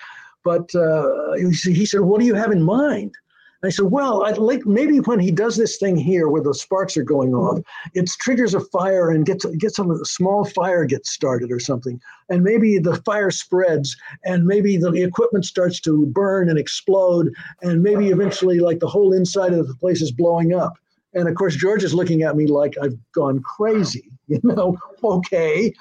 But 0.44 0.74
uh, 0.74 1.32
he 1.36 1.86
said, 1.86 2.02
"What 2.02 2.20
do 2.20 2.26
you 2.26 2.34
have 2.34 2.52
in 2.52 2.62
mind?" 2.62 3.14
I 3.66 3.70
said, 3.70 3.86
well, 3.86 4.24
I'd 4.24 4.38
like 4.38 4.66
maybe 4.66 4.98
when 4.98 5.18
he 5.18 5.30
does 5.30 5.56
this 5.56 5.76
thing 5.76 5.96
here 5.96 6.28
where 6.28 6.42
the 6.42 6.54
sparks 6.54 6.96
are 6.96 7.04
going 7.04 7.34
off, 7.34 7.60
it 7.94 8.08
triggers 8.20 8.54
a 8.54 8.60
fire 8.60 9.10
and 9.10 9.24
gets 9.24 9.44
gets 9.56 9.76
some 9.76 10.04
small 10.04 10.44
fire 10.44 10.84
gets 10.84 11.10
started 11.10 11.52
or 11.52 11.60
something, 11.60 12.00
and 12.28 12.42
maybe 12.42 12.78
the 12.78 12.96
fire 13.02 13.30
spreads, 13.30 13.96
and 14.24 14.44
maybe 14.46 14.76
the 14.76 14.92
equipment 15.02 15.44
starts 15.44 15.80
to 15.80 16.06
burn 16.06 16.48
and 16.48 16.58
explode, 16.58 17.32
and 17.62 17.82
maybe 17.82 18.08
eventually 18.08 18.60
like 18.60 18.80
the 18.80 18.88
whole 18.88 19.12
inside 19.12 19.52
of 19.52 19.68
the 19.68 19.74
place 19.74 20.02
is 20.02 20.12
blowing 20.12 20.54
up. 20.54 20.74
And 21.14 21.28
of 21.28 21.34
course, 21.36 21.54
George 21.54 21.84
is 21.84 21.94
looking 21.94 22.22
at 22.22 22.36
me 22.36 22.46
like 22.46 22.74
I've 22.82 22.98
gone 23.12 23.42
crazy. 23.42 24.10
You 24.26 24.40
know, 24.42 24.78
okay, 25.04 25.74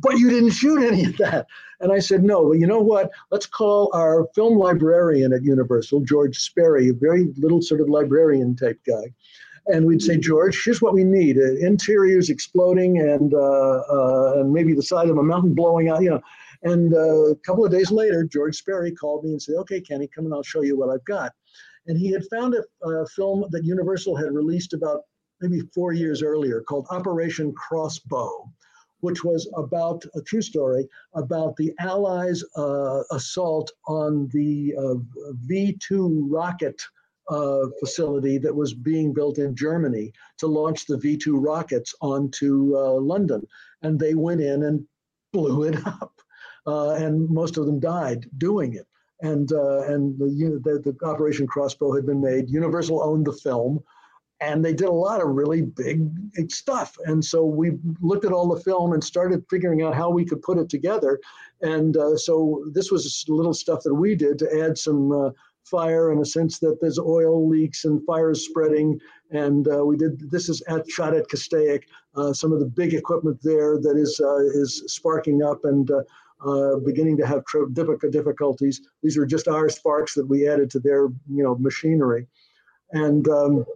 but 0.00 0.18
you 0.18 0.30
didn't 0.30 0.50
shoot 0.50 0.82
any 0.82 1.04
of 1.04 1.16
that. 1.18 1.46
And 1.80 1.92
I 1.92 1.98
said, 1.98 2.22
no, 2.22 2.42
well, 2.42 2.54
you 2.54 2.66
know 2.66 2.80
what? 2.80 3.10
Let's 3.30 3.46
call 3.46 3.90
our 3.94 4.26
film 4.34 4.58
librarian 4.58 5.32
at 5.32 5.42
Universal, 5.42 6.00
George 6.02 6.38
Sperry, 6.38 6.88
a 6.88 6.94
very 6.94 7.32
little 7.36 7.62
sort 7.62 7.80
of 7.80 7.88
librarian 7.88 8.54
type 8.54 8.78
guy. 8.86 9.12
And 9.66 9.86
we'd 9.86 10.02
say, 10.02 10.16
George, 10.16 10.62
here's 10.64 10.82
what 10.82 10.94
we 10.94 11.04
need: 11.04 11.36
uh, 11.38 11.54
interiors 11.56 12.30
exploding, 12.30 12.98
and 12.98 13.34
uh, 13.34 13.82
uh, 13.90 14.32
and 14.36 14.52
maybe 14.52 14.74
the 14.74 14.82
side 14.82 15.08
of 15.08 15.18
a 15.18 15.22
mountain 15.22 15.54
blowing 15.54 15.88
out. 15.90 16.02
You 16.02 16.10
know. 16.10 16.20
And 16.62 16.92
uh, 16.92 17.30
a 17.30 17.36
couple 17.36 17.64
of 17.64 17.70
days 17.70 17.90
later, 17.90 18.24
George 18.24 18.56
Sperry 18.56 18.90
called 18.90 19.22
me 19.22 19.32
and 19.32 19.42
said, 19.42 19.56
"Okay, 19.56 19.80
Kenny, 19.80 20.08
come 20.08 20.24
and 20.24 20.34
I'll 20.34 20.42
show 20.42 20.62
you 20.62 20.76
what 20.76 20.88
I've 20.88 21.04
got." 21.04 21.32
And 21.86 21.98
he 21.98 22.10
had 22.10 22.22
found 22.30 22.54
a, 22.54 22.88
a 22.88 23.06
film 23.08 23.44
that 23.50 23.64
Universal 23.64 24.16
had 24.16 24.32
released 24.32 24.72
about 24.72 25.02
maybe 25.40 25.60
four 25.74 25.92
years 25.92 26.22
earlier 26.22 26.62
called 26.62 26.86
Operation 26.90 27.52
Crossbow 27.52 28.50
which 29.00 29.24
was 29.24 29.50
about 29.56 30.04
a 30.14 30.22
true 30.22 30.42
story 30.42 30.88
about 31.14 31.56
the 31.56 31.72
Allies' 31.80 32.44
uh, 32.56 33.02
assault 33.10 33.70
on 33.86 34.28
the 34.32 34.74
uh, 34.78 34.94
V 35.46 35.78
2 35.86 36.28
rocket. 36.30 36.80
Uh, 37.28 37.68
facility 37.78 38.38
that 38.38 38.52
was 38.52 38.74
being 38.74 39.12
built 39.12 39.38
in 39.38 39.54
Germany 39.54 40.12
to 40.36 40.48
launch 40.48 40.86
the 40.86 40.96
V 40.96 41.16
2 41.16 41.36
rockets 41.38 41.94
onto 42.00 42.76
uh, 42.76 42.94
London. 42.94 43.46
And 43.82 44.00
they 44.00 44.14
went 44.14 44.40
in 44.40 44.64
and 44.64 44.84
blew 45.32 45.62
it 45.62 45.76
up. 45.86 46.20
Uh, 46.66 46.90
and 46.90 47.28
most 47.30 47.56
of 47.56 47.66
them 47.66 47.78
died 47.78 48.28
doing 48.38 48.74
it. 48.74 48.86
And, 49.22 49.52
uh, 49.52 49.82
and 49.82 50.18
the, 50.18 50.28
you 50.28 50.48
know, 50.48 50.58
the, 50.58 50.80
the 50.80 51.06
Operation 51.06 51.46
Crossbow 51.46 51.94
had 51.94 52.06
been 52.06 52.20
made. 52.20 52.50
Universal 52.50 53.00
owned 53.02 53.26
the 53.26 53.32
film 53.32 53.80
and 54.40 54.64
they 54.64 54.72
did 54.72 54.88
a 54.88 54.92
lot 54.92 55.20
of 55.20 55.28
really 55.28 55.62
big 55.62 56.10
stuff. 56.50 56.96
And 57.04 57.22
so 57.24 57.44
we 57.44 57.72
looked 58.00 58.24
at 58.24 58.32
all 58.32 58.48
the 58.48 58.62
film 58.62 58.92
and 58.92 59.04
started 59.04 59.44
figuring 59.50 59.82
out 59.82 59.94
how 59.94 60.10
we 60.10 60.24
could 60.24 60.40
put 60.42 60.58
it 60.58 60.68
together. 60.68 61.20
And 61.60 61.96
uh, 61.96 62.16
so 62.16 62.64
this 62.72 62.90
was 62.90 63.24
little 63.28 63.52
stuff 63.52 63.82
that 63.84 63.94
we 63.94 64.14
did 64.14 64.38
to 64.38 64.62
add 64.62 64.78
some 64.78 65.12
uh, 65.12 65.30
fire 65.64 66.10
in 66.10 66.18
a 66.18 66.24
sense 66.24 66.58
that 66.60 66.78
there's 66.80 66.98
oil 66.98 67.48
leaks 67.48 67.84
and 67.84 68.04
fires 68.06 68.46
spreading. 68.46 68.98
And 69.30 69.68
uh, 69.68 69.84
we 69.84 69.96
did 69.96 70.30
this 70.30 70.48
is 70.48 70.62
at 70.68 70.90
shot 70.90 71.14
at 71.14 71.28
Castaic, 71.28 71.84
uh, 72.16 72.32
some 72.32 72.52
of 72.52 72.60
the 72.60 72.66
big 72.66 72.94
equipment 72.94 73.38
there 73.42 73.78
that 73.78 73.96
is 73.96 74.20
uh, 74.20 74.38
is 74.60 74.82
sparking 74.86 75.42
up 75.42 75.64
and. 75.64 75.90
Uh, 76.42 76.76
beginning 76.86 77.18
to 77.18 77.26
have 77.26 77.44
difficulties. 77.74 78.80
These 79.02 79.18
are 79.18 79.26
just 79.26 79.46
our 79.46 79.68
sparks 79.68 80.14
that 80.14 80.26
we 80.26 80.48
added 80.48 80.70
to 80.70 80.78
their, 80.80 81.08
you 81.28 81.42
know, 81.44 81.54
machinery, 81.56 82.26
and 82.92 83.28
um, 83.28 83.66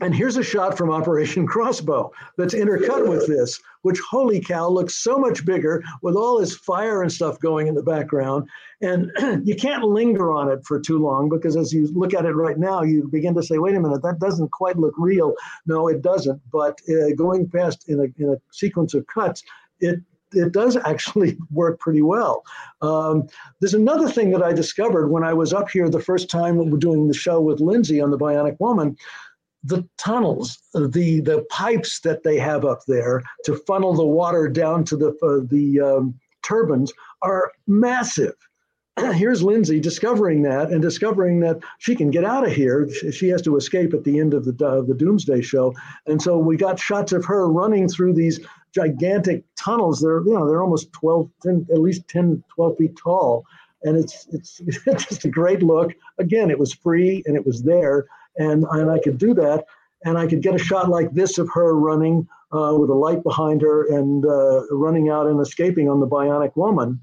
and 0.00 0.14
here's 0.14 0.36
a 0.36 0.42
shot 0.42 0.78
from 0.78 0.90
Operation 0.90 1.46
Crossbow 1.46 2.12
that's 2.36 2.54
intercut 2.54 3.08
with 3.08 3.26
this, 3.26 3.60
which 3.82 3.98
holy 4.00 4.40
cow 4.40 4.68
looks 4.68 4.96
so 4.96 5.18
much 5.18 5.44
bigger 5.44 5.82
with 6.02 6.14
all 6.14 6.38
this 6.38 6.54
fire 6.54 7.02
and 7.02 7.10
stuff 7.10 7.38
going 7.40 7.66
in 7.66 7.74
the 7.74 7.82
background. 7.82 8.48
And 8.80 9.10
you 9.46 9.56
can't 9.56 9.82
linger 9.82 10.32
on 10.32 10.50
it 10.50 10.64
for 10.64 10.80
too 10.80 10.98
long 10.98 11.28
because 11.28 11.56
as 11.56 11.72
you 11.72 11.88
look 11.92 12.14
at 12.14 12.26
it 12.26 12.32
right 12.32 12.58
now, 12.58 12.82
you 12.82 13.08
begin 13.08 13.34
to 13.34 13.42
say, 13.42 13.58
wait 13.58 13.74
a 13.74 13.80
minute, 13.80 14.02
that 14.02 14.20
doesn't 14.20 14.52
quite 14.52 14.78
look 14.78 14.94
real. 14.98 15.34
No, 15.66 15.88
it 15.88 16.02
doesn't. 16.02 16.40
But 16.52 16.78
uh, 16.88 17.14
going 17.16 17.48
past 17.48 17.88
in 17.88 18.00
a, 18.00 18.22
in 18.22 18.34
a 18.34 18.36
sequence 18.52 18.94
of 18.94 19.06
cuts, 19.06 19.42
it 19.80 20.00
it 20.34 20.52
does 20.52 20.76
actually 20.84 21.38
work 21.50 21.80
pretty 21.80 22.02
well. 22.02 22.44
Um, 22.82 23.28
there's 23.60 23.74
another 23.74 24.10
thing 24.10 24.30
that 24.32 24.42
I 24.42 24.52
discovered 24.52 25.08
when 25.08 25.24
I 25.24 25.32
was 25.32 25.52
up 25.52 25.70
here 25.70 25.88
the 25.88 26.00
first 26.00 26.30
time 26.30 26.78
doing 26.78 27.08
the 27.08 27.14
show 27.14 27.40
with 27.40 27.60
Lindsay 27.60 28.00
on 28.00 28.10
the 28.10 28.18
Bionic 28.18 28.58
Woman 28.60 28.96
the 29.64 29.86
tunnels, 29.96 30.58
the 30.72 31.20
the 31.20 31.44
pipes 31.50 32.00
that 32.00 32.22
they 32.22 32.38
have 32.38 32.64
up 32.64 32.80
there 32.86 33.22
to 33.44 33.56
funnel 33.66 33.94
the 33.94 34.06
water 34.06 34.48
down 34.48 34.84
to 34.84 34.96
the 34.96 35.08
uh, 35.22 35.46
the 35.50 35.80
um, 35.80 36.14
turbines 36.42 36.92
are 37.22 37.52
massive. 37.66 38.34
Here's 39.14 39.42
Lindsay 39.42 39.80
discovering 39.80 40.42
that 40.42 40.70
and 40.70 40.80
discovering 40.80 41.40
that 41.40 41.58
she 41.78 41.94
can 41.94 42.10
get 42.10 42.24
out 42.24 42.46
of 42.46 42.52
here. 42.52 42.88
She 43.12 43.28
has 43.28 43.42
to 43.42 43.56
escape 43.56 43.94
at 43.94 44.04
the 44.04 44.18
end 44.18 44.34
of 44.34 44.44
the 44.44 44.66
uh, 44.66 44.82
the 44.82 44.94
Doomsday 44.94 45.42
show, 45.42 45.74
and 46.06 46.20
so 46.20 46.38
we 46.38 46.56
got 46.56 46.78
shots 46.78 47.12
of 47.12 47.24
her 47.24 47.48
running 47.48 47.88
through 47.88 48.14
these 48.14 48.40
gigantic 48.74 49.44
tunnels. 49.56 50.00
They're 50.00 50.22
you 50.22 50.34
know 50.34 50.48
they're 50.48 50.62
almost 50.62 50.92
12, 50.92 51.30
10, 51.42 51.66
at 51.72 51.80
least 51.80 52.06
10, 52.08 52.42
12 52.48 52.76
feet 52.76 52.96
tall, 52.96 53.44
and 53.82 53.96
it's 53.96 54.26
it's, 54.32 54.60
it's 54.86 55.06
just 55.06 55.24
a 55.24 55.30
great 55.30 55.62
look. 55.62 55.94
Again, 56.18 56.50
it 56.50 56.58
was 56.58 56.72
free 56.72 57.22
and 57.26 57.36
it 57.36 57.46
was 57.46 57.62
there, 57.62 58.06
and 58.38 58.64
and 58.70 58.90
I 58.90 58.98
could 58.98 59.18
do 59.18 59.34
that, 59.34 59.66
and 60.04 60.16
I 60.16 60.26
could 60.26 60.42
get 60.42 60.54
a 60.54 60.58
shot 60.58 60.88
like 60.88 61.12
this 61.12 61.38
of 61.38 61.48
her 61.52 61.74
running 61.74 62.26
uh, 62.52 62.74
with 62.78 62.90
a 62.90 62.94
light 62.94 63.22
behind 63.22 63.62
her 63.62 63.86
and 63.94 64.24
uh, 64.24 64.66
running 64.70 65.08
out 65.08 65.26
and 65.26 65.40
escaping 65.40 65.88
on 65.88 66.00
the 66.00 66.06
Bionic 66.06 66.56
Woman. 66.56 67.00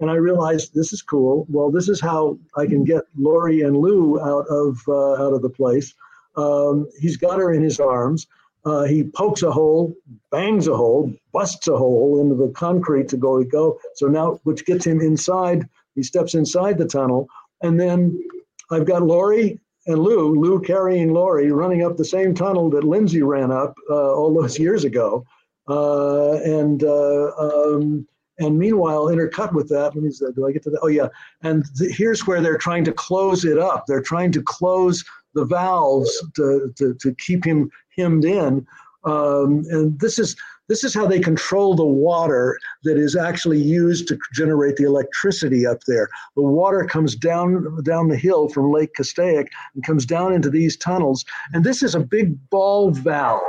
And 0.00 0.10
I 0.10 0.14
realized 0.14 0.74
this 0.74 0.92
is 0.92 1.02
cool. 1.02 1.46
Well, 1.48 1.70
this 1.70 1.88
is 1.88 2.00
how 2.00 2.38
I 2.56 2.66
can 2.66 2.84
get 2.84 3.02
Laurie 3.16 3.62
and 3.62 3.76
Lou 3.76 4.20
out 4.20 4.46
of 4.48 4.80
uh, 4.88 5.14
out 5.24 5.32
of 5.32 5.42
the 5.42 5.50
place. 5.50 5.94
Um, 6.36 6.88
he's 7.00 7.16
got 7.16 7.38
her 7.38 7.52
in 7.52 7.62
his 7.62 7.80
arms. 7.80 8.26
Uh, 8.64 8.84
he 8.84 9.02
pokes 9.02 9.42
a 9.42 9.50
hole, 9.50 9.94
bangs 10.30 10.68
a 10.68 10.76
hole, 10.76 11.12
busts 11.32 11.68
a 11.68 11.76
hole 11.76 12.20
into 12.20 12.34
the 12.34 12.52
concrete 12.52 13.08
to 13.08 13.16
go 13.16 13.38
to 13.38 13.44
go. 13.44 13.78
So 13.94 14.06
now, 14.06 14.40
which 14.44 14.66
gets 14.66 14.86
him 14.86 15.00
inside. 15.00 15.68
He 15.94 16.02
steps 16.02 16.34
inside 16.34 16.78
the 16.78 16.86
tunnel, 16.86 17.28
and 17.62 17.80
then 17.80 18.22
I've 18.70 18.84
got 18.84 19.02
Laurie 19.02 19.58
and 19.88 19.98
Lou, 19.98 20.38
Lou 20.38 20.60
carrying 20.60 21.12
Laurie, 21.12 21.50
running 21.50 21.82
up 21.82 21.96
the 21.96 22.04
same 22.04 22.34
tunnel 22.34 22.70
that 22.70 22.84
Lindsay 22.84 23.22
ran 23.22 23.50
up 23.50 23.74
uh, 23.90 24.14
all 24.14 24.32
those 24.32 24.58
years 24.58 24.84
ago. 24.84 25.24
Uh, 25.66 26.34
and 26.44 26.84
uh, 26.84 27.32
um, 27.38 28.06
and 28.38 28.56
meanwhile, 28.58 29.06
intercut 29.06 29.52
with 29.52 29.68
that, 29.70 29.94
let 29.94 30.04
me 30.04 30.10
see, 30.10 30.26
do 30.34 30.46
I 30.46 30.52
get 30.52 30.62
to 30.64 30.70
that? 30.70 30.80
Oh 30.82 30.88
yeah, 30.88 31.08
and 31.42 31.64
th- 31.76 31.96
here's 31.96 32.26
where 32.26 32.40
they're 32.40 32.56
trying 32.58 32.84
to 32.84 32.92
close 32.92 33.44
it 33.44 33.58
up. 33.58 33.84
They're 33.86 34.00
trying 34.02 34.30
to 34.32 34.42
close 34.42 35.04
the 35.34 35.44
valves 35.44 36.10
to, 36.36 36.72
to, 36.76 36.94
to 36.94 37.14
keep 37.14 37.44
him 37.44 37.70
hemmed 37.96 38.24
in. 38.24 38.66
Um, 39.04 39.64
and 39.70 39.98
this 39.98 40.18
is 40.18 40.36
this 40.68 40.84
is 40.84 40.94
how 40.94 41.06
they 41.06 41.18
control 41.18 41.74
the 41.74 41.84
water 41.84 42.58
that 42.84 42.96
is 42.96 43.16
actually 43.16 43.60
used 43.60 44.06
to 44.08 44.18
generate 44.34 44.76
the 44.76 44.84
electricity 44.84 45.66
up 45.66 45.82
there. 45.86 46.08
The 46.36 46.42
water 46.42 46.84
comes 46.84 47.16
down 47.16 47.82
down 47.82 48.08
the 48.08 48.16
hill 48.16 48.48
from 48.48 48.70
Lake 48.70 48.94
Castaic 48.94 49.48
and 49.74 49.84
comes 49.84 50.06
down 50.06 50.32
into 50.32 50.50
these 50.50 50.76
tunnels. 50.76 51.24
And 51.52 51.64
this 51.64 51.82
is 51.82 51.94
a 51.94 52.00
big 52.00 52.36
ball 52.50 52.90
valve, 52.90 53.40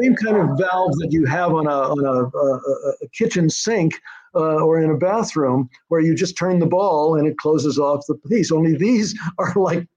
same 0.00 0.14
kind 0.16 0.36
of 0.36 0.58
valve 0.58 0.92
that 0.98 1.08
you 1.10 1.24
have 1.26 1.52
on 1.52 1.66
a 1.66 1.70
on 1.70 2.04
a, 2.04 2.36
a, 2.36 2.94
a 3.02 3.08
kitchen 3.12 3.48
sink. 3.48 4.00
Uh, 4.32 4.62
or 4.62 4.80
in 4.80 4.90
a 4.90 4.96
bathroom 4.96 5.68
where 5.88 6.00
you 6.00 6.14
just 6.14 6.38
turn 6.38 6.60
the 6.60 6.66
ball 6.66 7.16
and 7.16 7.26
it 7.26 7.36
closes 7.36 7.80
off 7.80 8.06
the 8.06 8.14
piece. 8.28 8.52
Only 8.52 8.76
these 8.76 9.18
are 9.38 9.52
like 9.56 9.88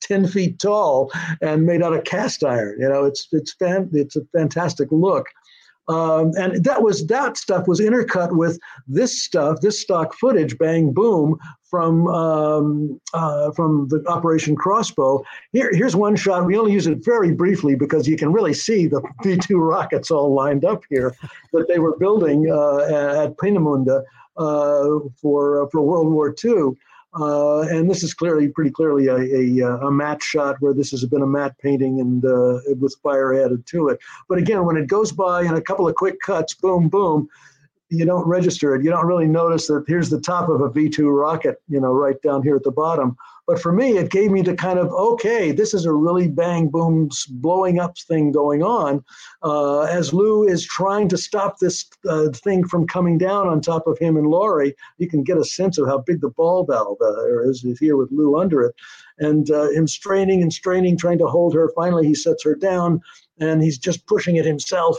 10 0.00 0.26
feet 0.26 0.58
tall 0.58 1.12
and 1.42 1.64
made 1.64 1.80
out 1.80 1.92
of 1.92 2.02
cast 2.02 2.42
iron. 2.42 2.76
You 2.80 2.88
know, 2.88 3.04
it's 3.04 3.28
it's 3.30 3.52
fan, 3.52 3.88
it's 3.92 4.16
a 4.16 4.22
fantastic 4.36 4.88
look. 4.90 5.26
Um, 5.88 6.32
and 6.36 6.62
that 6.64 6.82
was 6.82 7.06
that 7.06 7.38
stuff 7.38 7.66
was 7.66 7.80
intercut 7.80 8.32
with 8.32 8.58
this 8.86 9.22
stuff, 9.22 9.60
this 9.60 9.80
stock 9.80 10.14
footage, 10.14 10.58
bang 10.58 10.92
boom, 10.92 11.38
from 11.70 12.06
um, 12.08 13.00
uh, 13.14 13.50
from 13.52 13.88
the 13.88 14.04
Operation 14.06 14.54
Crossbow. 14.54 15.24
Here, 15.52 15.70
here's 15.72 15.96
one 15.96 16.16
shot. 16.16 16.44
We 16.44 16.58
only 16.58 16.72
use 16.72 16.86
it 16.86 17.04
very 17.04 17.32
briefly 17.32 17.74
because 17.74 18.06
you 18.06 18.16
can 18.16 18.32
really 18.32 18.54
see 18.54 18.86
the 18.86 19.00
V2 19.24 19.58
rockets 19.58 20.10
all 20.10 20.34
lined 20.34 20.64
up 20.64 20.82
here 20.90 21.14
that 21.52 21.68
they 21.68 21.78
were 21.78 21.96
building 21.96 22.50
uh, 22.50 23.24
at 23.24 23.36
Peenemünde 23.36 24.02
uh, 24.36 25.08
for 25.20 25.64
uh, 25.64 25.68
for 25.70 25.80
World 25.82 26.12
War 26.12 26.34
II. 26.44 26.76
Uh, 27.14 27.60
and 27.62 27.88
this 27.88 28.02
is 28.02 28.12
clearly, 28.12 28.48
pretty 28.48 28.70
clearly, 28.70 29.06
a, 29.06 29.16
a, 29.16 29.86
a, 29.86 29.90
matte 29.90 30.22
shot 30.22 30.56
where 30.60 30.74
this 30.74 30.90
has 30.90 31.04
been 31.06 31.22
a 31.22 31.26
matte 31.26 31.56
painting 31.58 32.00
and 32.00 32.24
uh, 32.26 32.58
with 32.78 32.94
fire 33.02 33.32
added 33.32 33.66
to 33.66 33.88
it. 33.88 33.98
But 34.28 34.36
again, 34.38 34.66
when 34.66 34.76
it 34.76 34.88
goes 34.88 35.10
by 35.10 35.42
in 35.42 35.54
a 35.54 35.60
couple 35.60 35.88
of 35.88 35.94
quick 35.94 36.20
cuts, 36.20 36.52
boom, 36.52 36.88
boom, 36.88 37.28
you 37.90 38.04
don't 38.04 38.26
register 38.26 38.74
it. 38.74 38.84
You 38.84 38.90
don't 38.90 39.06
really 39.06 39.26
notice 39.26 39.66
that 39.68 39.84
here's 39.86 40.10
the 40.10 40.20
top 40.20 40.48
of 40.48 40.60
a 40.60 40.68
V2 40.68 41.10
rocket, 41.10 41.62
you 41.68 41.80
know, 41.80 41.92
right 41.92 42.20
down 42.22 42.42
here 42.42 42.56
at 42.56 42.62
the 42.62 42.70
bottom. 42.70 43.16
But 43.46 43.62
for 43.62 43.72
me, 43.72 43.96
it 43.96 44.10
gave 44.10 44.30
me 44.30 44.42
the 44.42 44.54
kind 44.54 44.78
of, 44.78 44.92
okay, 44.92 45.52
this 45.52 45.72
is 45.72 45.86
a 45.86 45.92
really 45.92 46.28
bang, 46.28 46.68
boom, 46.68 47.08
blowing 47.30 47.80
up 47.80 47.96
thing 47.96 48.30
going 48.30 48.62
on 48.62 49.02
uh, 49.42 49.80
as 49.84 50.12
Lou 50.12 50.46
is 50.46 50.66
trying 50.66 51.08
to 51.08 51.16
stop 51.16 51.58
this 51.58 51.88
uh, 52.06 52.28
thing 52.28 52.68
from 52.68 52.86
coming 52.86 53.16
down 53.16 53.48
on 53.48 53.62
top 53.62 53.86
of 53.86 53.98
him 53.98 54.18
and 54.18 54.26
Laurie. 54.26 54.74
You 54.98 55.08
can 55.08 55.22
get 55.22 55.38
a 55.38 55.44
sense 55.44 55.78
of 55.78 55.86
how 55.86 55.98
big 55.98 56.20
the 56.20 56.28
ball 56.28 56.66
valve 56.66 56.98
uh, 57.00 57.40
is 57.48 57.64
here 57.80 57.96
with 57.96 58.12
Lou 58.12 58.38
under 58.38 58.64
it. 58.64 58.74
And 59.18 59.50
uh, 59.50 59.70
him 59.70 59.88
straining 59.88 60.42
and 60.42 60.52
straining, 60.52 60.98
trying 60.98 61.18
to 61.18 61.26
hold 61.26 61.54
her. 61.54 61.72
Finally, 61.74 62.06
he 62.06 62.14
sets 62.14 62.44
her 62.44 62.54
down 62.54 63.00
and 63.40 63.62
he's 63.62 63.78
just 63.78 64.06
pushing 64.06 64.36
it 64.36 64.44
himself 64.44 64.98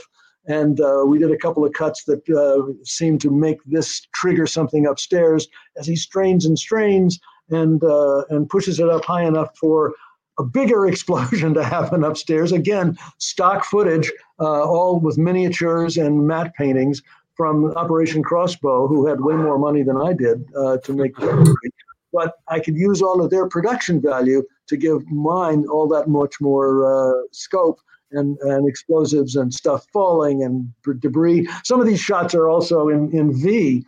and 0.49 0.81
uh, 0.81 1.03
we 1.05 1.19
did 1.19 1.31
a 1.31 1.37
couple 1.37 1.63
of 1.63 1.71
cuts 1.73 2.03
that 2.05 2.27
uh, 2.29 2.73
seemed 2.83 3.21
to 3.21 3.29
make 3.29 3.59
this 3.65 4.07
trigger 4.15 4.47
something 4.47 4.85
upstairs 4.87 5.47
as 5.77 5.85
he 5.85 5.95
strains 5.95 6.45
and 6.45 6.57
strains 6.57 7.19
and 7.49 7.83
uh, 7.83 8.23
and 8.29 8.49
pushes 8.49 8.79
it 8.79 8.89
up 8.89 9.05
high 9.05 9.23
enough 9.23 9.55
for 9.57 9.93
a 10.39 10.43
bigger 10.43 10.87
explosion 10.91 11.53
to 11.53 11.63
happen 11.63 12.03
upstairs. 12.03 12.51
Again, 12.51 12.97
stock 13.19 13.63
footage, 13.63 14.11
uh, 14.39 14.63
all 14.63 14.99
with 14.99 15.17
miniatures 15.17 15.97
and 15.97 16.27
matte 16.27 16.53
paintings 16.55 17.01
from 17.37 17.71
Operation 17.77 18.21
Crossbow, 18.21 18.87
who 18.87 19.05
had 19.05 19.21
way 19.21 19.35
more 19.35 19.57
money 19.57 19.83
than 19.83 19.95
I 19.95 20.13
did 20.13 20.45
uh, 20.57 20.77
to 20.77 20.93
make 20.93 21.15
the 21.15 21.33
movie. 21.33 21.73
But 22.11 22.33
I 22.47 22.59
could 22.59 22.75
use 22.75 23.03
all 23.03 23.23
of 23.23 23.29
their 23.29 23.47
production 23.47 24.01
value 24.01 24.43
to 24.67 24.75
give 24.75 25.05
mine 25.09 25.65
all 25.71 25.87
that 25.89 26.09
much 26.09 26.41
more 26.41 26.71
uh, 26.83 27.21
scope 27.31 27.79
and, 28.11 28.37
and 28.39 28.67
explosives 28.67 29.35
and 29.35 29.53
stuff 29.53 29.85
falling 29.93 30.43
and 30.43 30.71
debris. 30.99 31.47
Some 31.63 31.79
of 31.79 31.87
these 31.87 31.99
shots 31.99 32.33
are 32.33 32.49
also 32.49 32.89
in, 32.89 33.11
in 33.11 33.33
V 33.41 33.85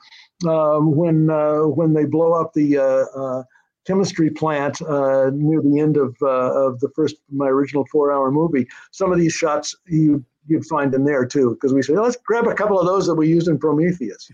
um, 0.47 0.95
when 0.95 1.29
uh, 1.29 1.61
when 1.61 1.93
they 1.93 2.05
blow 2.05 2.33
up 2.33 2.53
the 2.53 2.77
uh, 2.77 3.05
uh, 3.19 3.43
chemistry 3.85 4.29
plant 4.29 4.81
uh, 4.81 5.31
near 5.33 5.61
the 5.61 5.79
end 5.79 5.97
of 5.97 6.15
uh, 6.21 6.53
of 6.67 6.79
the 6.79 6.89
first 6.95 7.15
my 7.31 7.47
original 7.47 7.85
four 7.91 8.11
hour 8.11 8.31
movie. 8.31 8.67
Some 8.91 9.11
of 9.11 9.19
these 9.19 9.33
shots 9.33 9.75
you 9.87 10.23
you'd 10.47 10.65
find 10.65 10.93
in 10.93 11.05
there 11.05 11.25
too, 11.25 11.51
because 11.51 11.73
we 11.73 11.81
said 11.81 11.97
let's 11.97 12.17
grab 12.17 12.47
a 12.47 12.55
couple 12.55 12.79
of 12.79 12.85
those 12.85 13.05
that 13.07 13.15
we 13.15 13.27
used 13.27 13.47
in 13.47 13.57
Prometheus. 13.59 14.29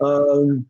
Um, 0.00 0.66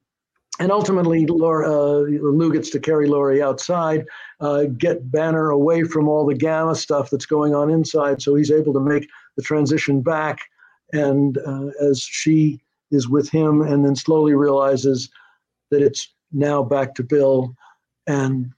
and 0.60 0.70
ultimately, 0.70 1.26
Laura, 1.26 1.68
uh, 1.68 1.98
Lou 2.02 2.52
gets 2.52 2.70
to 2.70 2.80
carry 2.80 3.08
Laurie 3.08 3.42
outside, 3.42 4.06
uh, 4.40 4.64
get 4.64 5.10
Banner 5.10 5.50
away 5.50 5.82
from 5.82 6.08
all 6.08 6.24
the 6.24 6.34
gamma 6.34 6.76
stuff 6.76 7.10
that's 7.10 7.26
going 7.26 7.54
on 7.54 7.70
inside, 7.70 8.22
so 8.22 8.36
he's 8.36 8.52
able 8.52 8.72
to 8.72 8.80
make 8.80 9.08
the 9.36 9.42
transition 9.42 10.00
back. 10.00 10.38
And 10.92 11.38
uh, 11.38 11.70
as 11.80 12.00
she 12.00 12.60
is 12.92 13.08
with 13.08 13.28
him, 13.30 13.62
and 13.62 13.84
then 13.84 13.96
slowly 13.96 14.34
realizes 14.34 15.10
that 15.72 15.82
it's 15.82 16.14
now 16.32 16.62
back 16.62 16.94
to 16.94 17.02
Bill, 17.02 17.56
and 18.06 18.52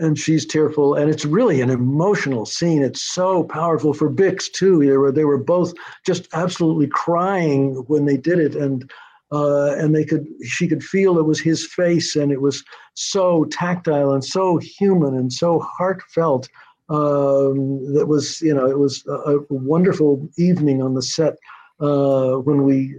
and 0.00 0.18
she's 0.18 0.46
tearful, 0.46 0.94
and 0.94 1.10
it's 1.10 1.26
really 1.26 1.60
an 1.60 1.70
emotional 1.70 2.46
scene. 2.46 2.82
It's 2.82 3.02
so 3.02 3.44
powerful 3.44 3.92
for 3.92 4.10
Bix 4.10 4.50
too. 4.50 4.84
They 4.84 4.96
were 4.96 5.12
they 5.12 5.24
were 5.24 5.38
both 5.38 5.74
just 6.04 6.26
absolutely 6.32 6.88
crying 6.88 7.84
when 7.86 8.06
they 8.06 8.16
did 8.16 8.40
it, 8.40 8.56
and 8.56 8.90
uh, 9.32 9.74
and 9.76 9.94
they 9.94 10.04
could 10.04 10.26
she 10.44 10.66
could 10.66 10.82
feel 10.82 11.18
it 11.18 11.26
was 11.26 11.40
his 11.40 11.66
face 11.66 12.16
and 12.16 12.32
it 12.32 12.40
was 12.40 12.64
so 12.94 13.44
tactile 13.46 14.12
and 14.12 14.24
so 14.24 14.58
human 14.58 15.14
and 15.16 15.32
so 15.32 15.60
heartfelt 15.60 16.48
um, 16.88 17.94
that 17.94 18.06
was 18.06 18.40
you 18.40 18.54
know 18.54 18.66
it 18.66 18.78
was 18.78 19.04
a, 19.06 19.36
a 19.36 19.44
wonderful 19.50 20.28
evening 20.36 20.82
on 20.82 20.94
the 20.94 21.02
set 21.02 21.36
uh, 21.80 22.32
when 22.34 22.64
we 22.64 22.94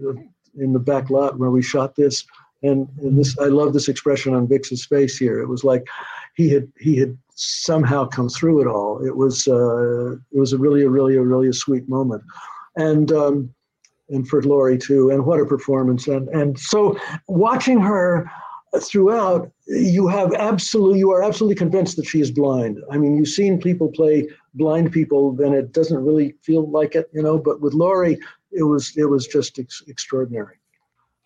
in 0.60 0.74
the 0.74 0.80
back 0.80 1.10
lot 1.10 1.38
where 1.38 1.52
we 1.52 1.62
shot 1.62 1.96
this. 1.96 2.26
And, 2.64 2.88
and 3.00 3.18
this 3.18 3.38
I 3.40 3.46
love 3.46 3.74
this 3.74 3.88
expression 3.88 4.34
on 4.34 4.46
Bix's 4.46 4.86
face 4.86 5.18
here. 5.18 5.42
It 5.42 5.48
was 5.48 5.64
like 5.64 5.88
he 6.36 6.50
had 6.50 6.72
he 6.80 6.98
had 6.98 7.18
somehow 7.34 8.06
come 8.06 8.30
through 8.30 8.62
it 8.62 8.68
all. 8.68 9.04
It 9.04 9.16
was 9.16 9.48
uh, 9.48 10.12
it 10.14 10.40
was 10.40 10.54
a 10.54 10.58
really 10.58 10.84
a 10.84 10.90
really 10.90 11.16
a 11.16 11.22
really 11.22 11.48
a 11.48 11.54
sweet 11.54 11.90
moment. 11.90 12.22
And 12.76 13.12
um, 13.12 13.54
and 14.12 14.28
for 14.28 14.42
Laurie 14.44 14.78
too. 14.78 15.10
And 15.10 15.26
what 15.26 15.40
a 15.40 15.46
performance! 15.46 16.08
And 16.08 16.30
and 16.30 16.60
so 16.60 16.98
watching 17.28 17.80
her 17.80 18.30
throughout, 18.80 19.52
you 19.68 20.08
have 20.08 20.34
absolutely 20.36 21.00
you 21.00 21.12
are 21.12 21.24
absolutely 21.24 21.56
convinced 21.56 21.98
that 21.98 22.06
she 22.06 22.22
is 22.22 22.32
blind. 22.32 22.80
I 22.92 22.98
mean, 22.98 23.16
you've 23.16 23.28
seen 23.28 23.60
people 23.60 23.90
play 23.90 24.28
blind 24.54 24.92
people, 24.92 25.34
then 25.34 25.54
it 25.54 25.72
doesn't 25.72 26.04
really 26.04 26.36
feel 26.42 26.70
like 26.70 26.96
it, 26.96 27.10
you 27.14 27.22
know. 27.22 27.38
But 27.38 27.62
with 27.62 27.74
Laurie, 27.74 28.20
it 28.52 28.64
was 28.64 28.94
it 28.96 29.06
was 29.06 29.28
just 29.28 29.60
ex- 29.60 29.84
extraordinary. 29.88 30.58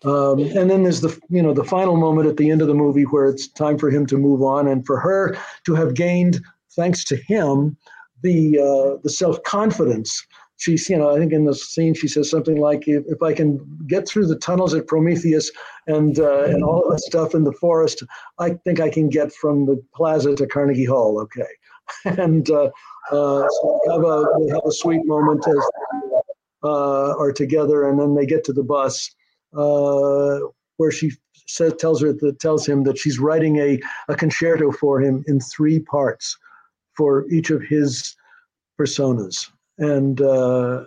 Um, 0.04 0.40
and 0.40 0.70
then 0.70 0.82
there's 0.82 1.00
the 1.00 1.18
you 1.28 1.42
know 1.42 1.52
the 1.52 1.64
final 1.64 1.96
moment 1.96 2.28
at 2.28 2.36
the 2.36 2.50
end 2.50 2.62
of 2.62 2.68
the 2.68 2.74
movie 2.74 3.04
where 3.04 3.26
it's 3.26 3.48
time 3.48 3.78
for 3.78 3.90
him 3.90 4.06
to 4.06 4.18
move 4.18 4.42
on, 4.42 4.68
and 4.68 4.84
for 4.84 4.98
her 4.98 5.36
to 5.64 5.74
have 5.74 5.94
gained, 5.94 6.40
thanks 6.72 7.04
to 7.04 7.16
him, 7.16 7.76
the 8.22 8.58
uh, 8.58 9.00
the 9.02 9.10
self 9.10 9.42
confidence 9.44 10.26
she's, 10.56 10.88
you 10.88 10.98
know, 10.98 11.14
I 11.14 11.18
think 11.18 11.32
in 11.32 11.44
the 11.44 11.54
scene 11.54 11.94
she 11.94 12.08
says 12.08 12.30
something 12.30 12.56
like, 12.56 12.88
"If, 12.88 13.04
if 13.06 13.22
I 13.22 13.32
can 13.32 13.60
get 13.86 14.08
through 14.08 14.26
the 14.26 14.38
tunnels 14.38 14.74
at 14.74 14.86
Prometheus 14.86 15.50
and 15.86 16.18
uh, 16.18 16.44
and 16.44 16.62
all 16.62 16.84
of 16.84 16.90
that 16.90 17.00
stuff 17.00 17.34
in 17.34 17.44
the 17.44 17.52
forest, 17.52 18.02
I 18.38 18.50
think 18.50 18.80
I 18.80 18.90
can 18.90 19.08
get 19.08 19.32
from 19.32 19.66
the 19.66 19.82
plaza 19.94 20.34
to 20.34 20.46
Carnegie 20.46 20.84
Hall." 20.84 21.20
Okay, 21.20 21.50
and 22.22 22.48
uh, 22.50 22.70
uh, 23.10 23.48
so 23.48 23.80
have 23.90 24.04
a 24.04 24.24
have 24.52 24.64
a 24.66 24.72
sweet 24.72 25.04
moment 25.06 25.46
as 25.46 25.70
uh, 26.64 27.16
are 27.18 27.32
together, 27.32 27.88
and 27.88 28.00
then 28.00 28.14
they 28.14 28.26
get 28.26 28.44
to 28.44 28.52
the 28.52 28.64
bus 28.64 29.14
uh, 29.56 30.38
where 30.78 30.90
she 30.90 31.12
says 31.48 31.74
tells 31.78 32.02
her 32.02 32.12
that 32.12 32.40
tells 32.40 32.66
him 32.66 32.82
that 32.84 32.98
she's 32.98 33.18
writing 33.18 33.58
a 33.58 33.80
a 34.08 34.16
concerto 34.16 34.72
for 34.72 35.00
him 35.00 35.22
in 35.28 35.38
three 35.38 35.78
parts 35.78 36.36
for 36.96 37.28
each 37.30 37.50
of 37.50 37.62
his 37.62 38.16
personas 38.80 39.50
and 39.78 40.20
uh, 40.20 40.84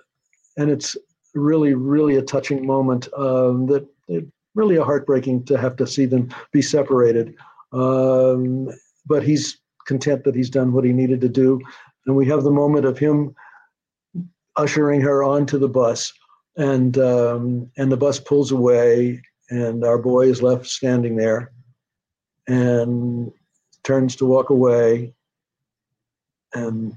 and 0.57 0.69
it's 0.69 0.95
really 1.35 1.73
really 1.73 2.15
a 2.17 2.21
touching 2.21 2.65
moment 2.65 3.07
um, 3.17 3.67
that 3.67 3.87
it, 4.07 4.25
really 4.55 4.77
a 4.77 4.83
heartbreaking 4.83 5.45
to 5.45 5.57
have 5.57 5.75
to 5.75 5.87
see 5.87 6.05
them 6.05 6.33
be 6.51 6.61
separated. 6.61 7.35
Um, 7.71 8.69
but 9.05 9.23
he's 9.23 9.59
content 9.85 10.23
that 10.23 10.35
he's 10.35 10.49
done 10.49 10.73
what 10.73 10.83
he 10.83 10.91
needed 10.91 11.21
to 11.21 11.29
do, 11.29 11.59
and 12.05 12.15
we 12.15 12.27
have 12.27 12.43
the 12.43 12.51
moment 12.51 12.85
of 12.85 12.97
him 12.97 13.35
ushering 14.55 15.01
her 15.01 15.23
onto 15.23 15.57
the 15.57 15.69
bus, 15.69 16.11
and 16.57 16.97
um, 16.97 17.69
and 17.77 17.91
the 17.91 17.97
bus 17.97 18.19
pulls 18.19 18.51
away, 18.51 19.21
and 19.49 19.83
our 19.83 19.97
boy 19.97 20.27
is 20.27 20.41
left 20.41 20.65
standing 20.65 21.15
there, 21.15 21.51
and 22.47 23.31
turns 23.83 24.15
to 24.17 24.25
walk 24.25 24.49
away, 24.49 25.13
and 26.53 26.93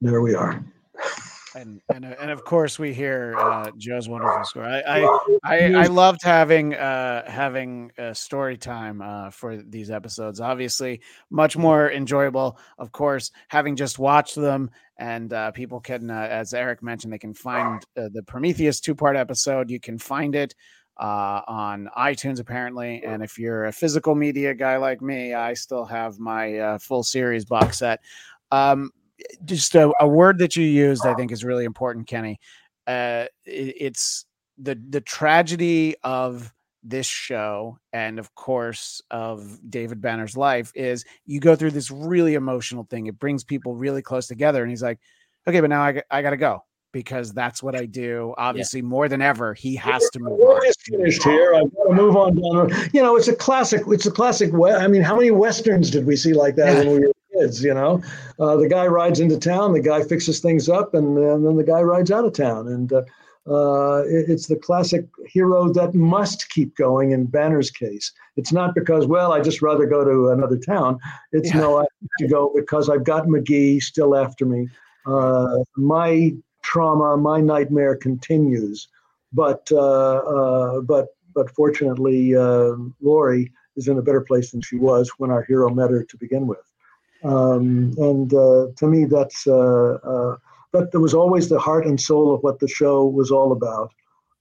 there 0.00 0.20
we 0.20 0.34
are 0.34 0.64
and 1.54 1.80
and 1.94 2.04
uh, 2.04 2.14
and 2.20 2.30
of 2.30 2.44
course 2.44 2.78
we 2.78 2.92
hear 2.92 3.36
uh, 3.38 3.70
Joe's 3.76 4.08
wonderful 4.08 4.44
score. 4.44 4.64
I 4.64 4.80
I, 4.80 5.18
I, 5.44 5.72
I 5.74 5.86
loved 5.86 6.22
having 6.22 6.74
uh, 6.74 7.30
having 7.30 7.90
a 7.98 8.14
story 8.14 8.56
time 8.56 9.02
uh, 9.02 9.30
for 9.30 9.56
these 9.56 9.90
episodes. 9.90 10.40
Obviously, 10.40 11.00
much 11.30 11.56
more 11.56 11.90
enjoyable, 11.90 12.58
of 12.78 12.92
course, 12.92 13.30
having 13.48 13.76
just 13.76 13.98
watched 13.98 14.34
them. 14.34 14.70
And 15.00 15.32
uh, 15.32 15.52
people 15.52 15.78
can, 15.78 16.10
uh, 16.10 16.26
as 16.28 16.52
Eric 16.52 16.82
mentioned, 16.82 17.12
they 17.12 17.18
can 17.18 17.34
find 17.34 17.84
the 17.94 18.22
Prometheus 18.26 18.80
two 18.80 18.96
part 18.96 19.16
episode. 19.16 19.70
You 19.70 19.78
can 19.78 19.96
find 19.96 20.34
it 20.34 20.54
uh, 20.98 21.42
on 21.46 21.88
iTunes 21.96 22.40
apparently. 22.40 23.02
And 23.04 23.22
if 23.22 23.38
you're 23.38 23.66
a 23.66 23.72
physical 23.72 24.14
media 24.14 24.54
guy 24.54 24.76
like 24.76 25.00
me, 25.00 25.34
I 25.34 25.54
still 25.54 25.84
have 25.84 26.18
my 26.18 26.58
uh, 26.58 26.78
full 26.78 27.02
series 27.02 27.44
box 27.44 27.78
set. 27.78 28.00
Um, 28.50 28.90
just 29.44 29.74
a, 29.74 29.92
a, 30.00 30.08
word 30.08 30.38
that 30.38 30.56
you 30.56 30.64
used, 30.64 31.06
I 31.06 31.14
think, 31.14 31.32
is 31.32 31.44
really 31.44 31.64
important, 31.64 32.06
Kenny. 32.06 32.38
Uh, 32.86 33.26
it, 33.44 33.74
it's 33.78 34.26
the 34.58 34.80
the 34.88 35.00
tragedy 35.00 35.94
of 36.02 36.52
this 36.82 37.06
show, 37.06 37.78
and 37.92 38.18
of 38.18 38.34
course 38.34 39.02
of 39.10 39.58
David 39.68 40.00
Banner's 40.00 40.36
life, 40.36 40.72
is 40.74 41.04
you 41.26 41.40
go 41.40 41.56
through 41.56 41.72
this 41.72 41.90
really 41.90 42.34
emotional 42.34 42.84
thing. 42.84 43.06
It 43.06 43.18
brings 43.18 43.44
people 43.44 43.74
really 43.74 44.02
close 44.02 44.26
together, 44.26 44.62
and 44.62 44.70
he's 44.70 44.82
like, 44.82 44.98
"Okay, 45.46 45.60
but 45.60 45.70
now 45.70 45.82
I 45.82 46.02
I 46.10 46.22
got 46.22 46.30
to 46.30 46.36
go." 46.36 46.64
Because 46.90 47.34
that's 47.34 47.62
what 47.62 47.76
I 47.76 47.84
do. 47.84 48.34
Obviously, 48.38 48.80
yeah. 48.80 48.86
more 48.86 49.08
than 49.08 49.20
ever, 49.20 49.52
he 49.52 49.76
has 49.76 50.08
to 50.14 50.20
move. 50.20 50.38
We're 50.40 50.64
just 50.64 50.80
finished 50.86 51.22
here. 51.22 51.54
I've 51.54 51.72
got 51.74 51.84
to 51.84 51.92
move 51.92 52.16
on 52.16 52.34
down. 52.34 52.90
You 52.94 53.02
know, 53.02 53.16
it's 53.16 53.28
a 53.28 53.36
classic. 53.36 53.82
It's 53.88 54.06
a 54.06 54.10
classic. 54.10 54.52
I 54.54 54.86
mean, 54.86 55.02
how 55.02 55.14
many 55.14 55.30
westerns 55.30 55.90
did 55.90 56.06
we 56.06 56.16
see 56.16 56.32
like 56.32 56.56
that 56.56 56.72
yeah. 56.72 56.78
when 56.78 57.00
we 57.00 57.06
were 57.08 57.12
kids, 57.38 57.62
you 57.62 57.74
know. 57.74 58.02
Uh, 58.38 58.56
the 58.56 58.68
guy 58.68 58.86
rides 58.86 59.20
into 59.20 59.38
town, 59.38 59.72
the 59.72 59.80
guy 59.80 60.02
fixes 60.02 60.40
things 60.40 60.68
up, 60.68 60.94
and, 60.94 61.16
and 61.18 61.44
then 61.46 61.56
the 61.56 61.64
guy 61.64 61.80
rides 61.80 62.10
out 62.10 62.24
of 62.24 62.32
town. 62.32 62.68
And 62.68 62.92
uh, 62.92 63.02
uh, 63.48 64.02
it, 64.06 64.28
it's 64.28 64.46
the 64.46 64.56
classic 64.56 65.06
hero 65.26 65.72
that 65.72 65.94
must 65.94 66.48
keep 66.50 66.76
going 66.76 67.12
in 67.12 67.26
Banner's 67.26 67.70
case. 67.70 68.12
It's 68.36 68.52
not 68.52 68.74
because, 68.74 69.06
well, 69.06 69.32
I 69.32 69.40
just 69.40 69.62
rather 69.62 69.86
go 69.86 70.04
to 70.04 70.30
another 70.30 70.58
town. 70.58 70.98
It's 71.32 71.52
yeah. 71.54 71.60
no, 71.60 71.78
I 71.78 71.82
have 71.82 72.10
to 72.20 72.28
go 72.28 72.52
because 72.54 72.88
I've 72.88 73.04
got 73.04 73.26
McGee 73.26 73.82
still 73.82 74.16
after 74.16 74.44
me. 74.44 74.68
Uh, 75.06 75.58
my 75.76 76.34
trauma, 76.62 77.16
my 77.16 77.40
nightmare 77.40 77.96
continues. 77.96 78.88
But 79.32 79.68
uh, 79.70 79.76
uh, 79.78 80.80
but 80.80 81.08
but 81.34 81.50
fortunately, 81.54 82.34
Laurie 83.02 83.52
is 83.76 83.88
in 83.88 83.98
a 83.98 84.02
better 84.02 84.22
place 84.22 84.50
than 84.50 84.62
she 84.62 84.76
was 84.76 85.10
when 85.18 85.30
our 85.30 85.42
hero 85.42 85.68
met 85.68 85.90
her 85.90 86.02
to 86.02 86.16
begin 86.16 86.46
with. 86.46 86.67
Um, 87.24 87.94
and 87.98 88.32
uh, 88.32 88.66
to 88.76 88.86
me, 88.86 89.04
that's 89.04 89.46
uh, 89.46 89.98
uh, 90.04 90.36
but 90.72 90.92
there 90.92 91.00
was 91.00 91.14
always 91.14 91.48
the 91.48 91.58
heart 91.58 91.86
and 91.86 92.00
soul 92.00 92.34
of 92.34 92.42
what 92.42 92.60
the 92.60 92.68
show 92.68 93.06
was 93.06 93.30
all 93.30 93.52
about. 93.52 93.90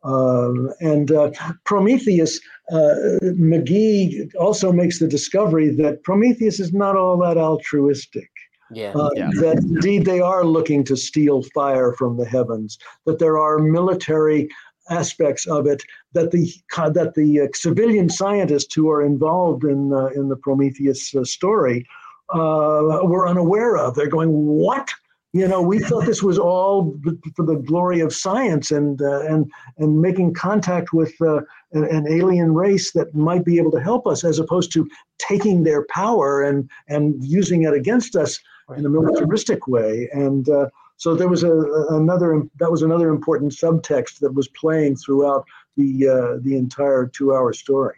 Um, 0.04 0.72
and 0.80 1.12
uh, 1.12 1.32
Prometheus, 1.66 2.40
uh, 2.72 2.96
McGee 3.24 4.34
also 4.36 4.72
makes 4.72 5.00
the 5.00 5.08
discovery 5.08 5.70
that 5.76 6.04
Prometheus 6.04 6.60
is 6.60 6.74
not 6.74 6.96
all 6.96 7.18
that 7.18 7.38
altruistic. 7.38 8.30
Yeah, 8.70 8.92
uh, 8.94 9.10
yeah. 9.16 9.30
That 9.36 9.60
indeed 9.60 10.06
they 10.06 10.20
are 10.20 10.44
looking 10.44 10.84
to 10.86 10.98
steal 10.98 11.44
fire 11.54 11.94
from 11.94 12.18
the 12.18 12.26
heavens. 12.26 12.78
That 13.06 13.20
there 13.20 13.38
are 13.38 13.60
military 13.60 14.50
aspects 14.90 15.46
of 15.48 15.68
it 15.68 15.84
that 16.14 16.32
the 16.32 16.54
that 16.94 17.14
the 17.16 17.42
uh, 17.42 17.48
civilian 17.54 18.10
scientists 18.10 18.74
who 18.74 18.90
are 18.90 19.02
involved 19.02 19.64
in 19.64 19.94
uh, 19.94 20.08
in 20.08 20.30
the 20.30 20.36
Prometheus 20.36 21.16
uh, 21.16 21.24
story 21.24 21.86
uh, 22.34 23.00
were 23.04 23.28
unaware 23.28 23.78
of. 23.78 23.96
They're 23.96 24.08
going, 24.08 24.30
what? 24.32 24.90
You 25.34 25.48
know, 25.48 25.62
we 25.62 25.80
thought 25.80 26.06
this 26.06 26.24
was 26.24 26.40
all 26.40 26.98
for 27.36 27.46
the 27.46 27.58
glory 27.58 28.00
of 28.00 28.14
science 28.14 28.72
and 28.72 29.02
uh, 29.02 29.22
and 29.22 29.52
and 29.78 30.02
making 30.02 30.34
contact 30.34 30.94
with 30.94 31.14
uh, 31.22 31.42
an, 31.74 31.84
an, 31.84 32.08
alien 32.08 32.54
race 32.56 32.92
that 32.94 33.14
might 33.14 33.44
be 33.44 33.58
able 33.58 33.72
to 33.72 33.80
help 33.80 34.08
us, 34.08 34.24
as 34.24 34.40
opposed 34.40 34.72
to 34.74 34.90
taking 35.20 35.64
their 35.64 35.86
power 35.90 36.42
and 36.42 36.70
and 36.88 37.24
using 37.24 37.64
it 37.64 37.74
against 37.74 38.16
us 38.16 38.40
in 38.78 38.86
a 38.86 38.90
militaristic 38.90 39.68
way. 39.68 40.10
And 40.14 40.48
uh, 40.50 40.70
so 40.96 41.14
there 41.14 41.28
was 41.28 41.44
a, 41.44 41.56
another 41.90 42.44
that 42.60 42.72
was 42.72 42.82
another 42.82 43.10
important 43.10 43.52
subtext 43.52 44.20
that 44.20 44.34
was 44.34 44.48
playing 44.48 44.96
throughout 44.96 45.46
the 45.76 46.08
uh, 46.08 46.38
the 46.42 46.56
entire 46.56 47.06
two 47.06 47.36
hour 47.36 47.54
story. 47.54 47.98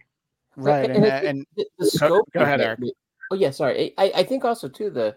Right, 0.57 0.89
and, 0.89 1.06
and, 1.06 1.27
and 1.27 1.45
the, 1.56 1.65
the 1.77 1.85
scope. 1.85 2.30
Go, 2.34 2.39
go 2.39 2.43
ahead, 2.43 2.60
Eric. 2.60 2.80
Oh 3.31 3.35
yeah, 3.35 3.51
sorry. 3.51 3.93
I, 3.97 4.11
I 4.15 4.23
think 4.23 4.45
also 4.45 4.68
too 4.68 4.89
the 4.89 5.15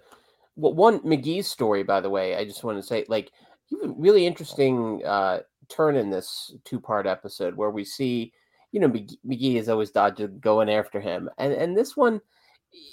well, 0.57 0.75
one 0.75 1.01
McGee's 1.01 1.49
story, 1.49 1.83
by 1.83 2.01
the 2.01 2.11
way, 2.11 2.37
I 2.37 2.45
just 2.45 2.65
want 2.65 2.79
to 2.79 2.83
say 2.83 3.05
like 3.09 3.31
really 3.71 4.27
interesting 4.27 5.03
uh, 5.05 5.41
turn 5.69 5.97
in 5.97 6.11
this 6.11 6.55
two 6.65 6.79
part 6.79 7.07
episode 7.07 7.57
where 7.57 7.71
we 7.71 7.85
see, 7.85 8.33
you 8.71 8.81
know, 8.81 8.89
McGee, 8.89 9.19
McGee 9.27 9.57
is 9.57 9.69
always 9.69 9.91
dodging 9.91 10.39
going 10.41 10.71
after 10.71 11.01
him, 11.01 11.31
and 11.39 11.53
and 11.53 11.77
this 11.77 11.97
one 11.97 12.21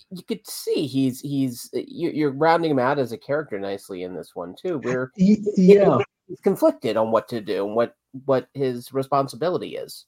you 0.09 0.23
could 0.23 0.45
see 0.47 0.87
he's 0.87 1.21
he's 1.21 1.69
you're 1.73 2.31
rounding 2.31 2.71
him 2.71 2.79
out 2.79 2.99
as 2.99 3.11
a 3.11 3.17
character 3.17 3.59
nicely 3.59 4.03
in 4.03 4.13
this 4.13 4.35
one 4.35 4.55
too. 4.55 4.77
Where 4.83 5.11
yeah, 5.15 5.97
he's 6.27 6.39
conflicted 6.41 6.97
on 6.97 7.11
what 7.11 7.27
to 7.29 7.41
do 7.41 7.65
and 7.65 7.75
what 7.75 7.95
what 8.25 8.47
his 8.53 8.93
responsibility 8.93 9.75
is. 9.75 10.05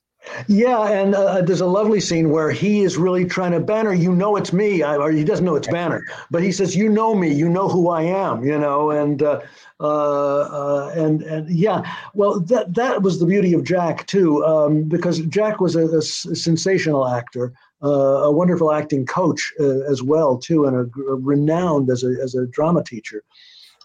Yeah, 0.48 0.88
and 0.88 1.15
uh, 1.15 1.41
there's 1.41 1.61
a 1.61 1.65
lovely 1.65 1.99
scene 1.99 2.30
where 2.30 2.52
he 2.52 2.81
is 2.81 2.98
really 2.98 3.26
trying 3.26 3.52
to 3.53 3.60
Banner. 3.60 3.93
You 3.93 4.14
know 4.14 4.35
it's 4.35 4.53
me, 4.53 4.84
I, 4.84 4.95
or 4.95 5.11
he 5.11 5.23
doesn't 5.23 5.45
know 5.45 5.56
it's 5.56 5.68
Banner, 5.68 6.03
but 6.30 6.43
he 6.43 6.52
says, 6.52 6.76
"You 6.76 6.89
know 6.89 7.15
me, 7.15 7.34
you 7.34 7.49
know 7.49 7.68
who 7.68 7.89
I 7.89 8.03
am," 8.03 8.43
you 8.43 8.57
know, 8.57 8.91
and 8.91 9.23
uh, 9.23 9.41
uh, 9.80 9.84
uh, 9.84 10.93
and 10.95 11.23
and 11.23 11.49
yeah, 11.49 11.91
well, 12.14 12.39
that 12.39 12.73
that 12.76 13.02
was 13.02 13.19
the 13.19 13.26
beauty 13.26 13.53
of 13.53 13.64
Jack 13.64 14.06
too, 14.06 14.45
um, 14.45 14.84
because 14.84 15.19
Jack 15.22 15.60
was 15.60 15.76
a, 15.76 16.02
sensational 16.02 17.07
actor, 17.07 17.52
uh, 17.84 17.89
a 17.89 18.31
wonderful 18.31 18.72
acting 18.72 19.06
coach 19.07 19.52
uh, 19.60 19.81
as 19.81 20.03
well 20.03 20.38
too, 20.38 20.65
and 20.65 20.76
a, 20.76 21.02
a, 21.11 21.15
renowned 21.15 21.89
as 21.89 22.03
a 22.03 22.15
as 22.22 22.35
a 22.35 22.45
drama 22.48 22.84
teacher. 22.84 23.23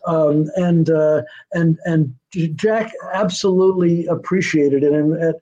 Um, 0.07 0.51
and 0.57 0.91
and 1.53 1.79
and 1.85 2.15
Jack 2.57 2.93
absolutely 3.15 4.07
appreciated 4.07 4.85
it, 4.85 4.93
and 4.93 5.21
uh, 5.23 5.33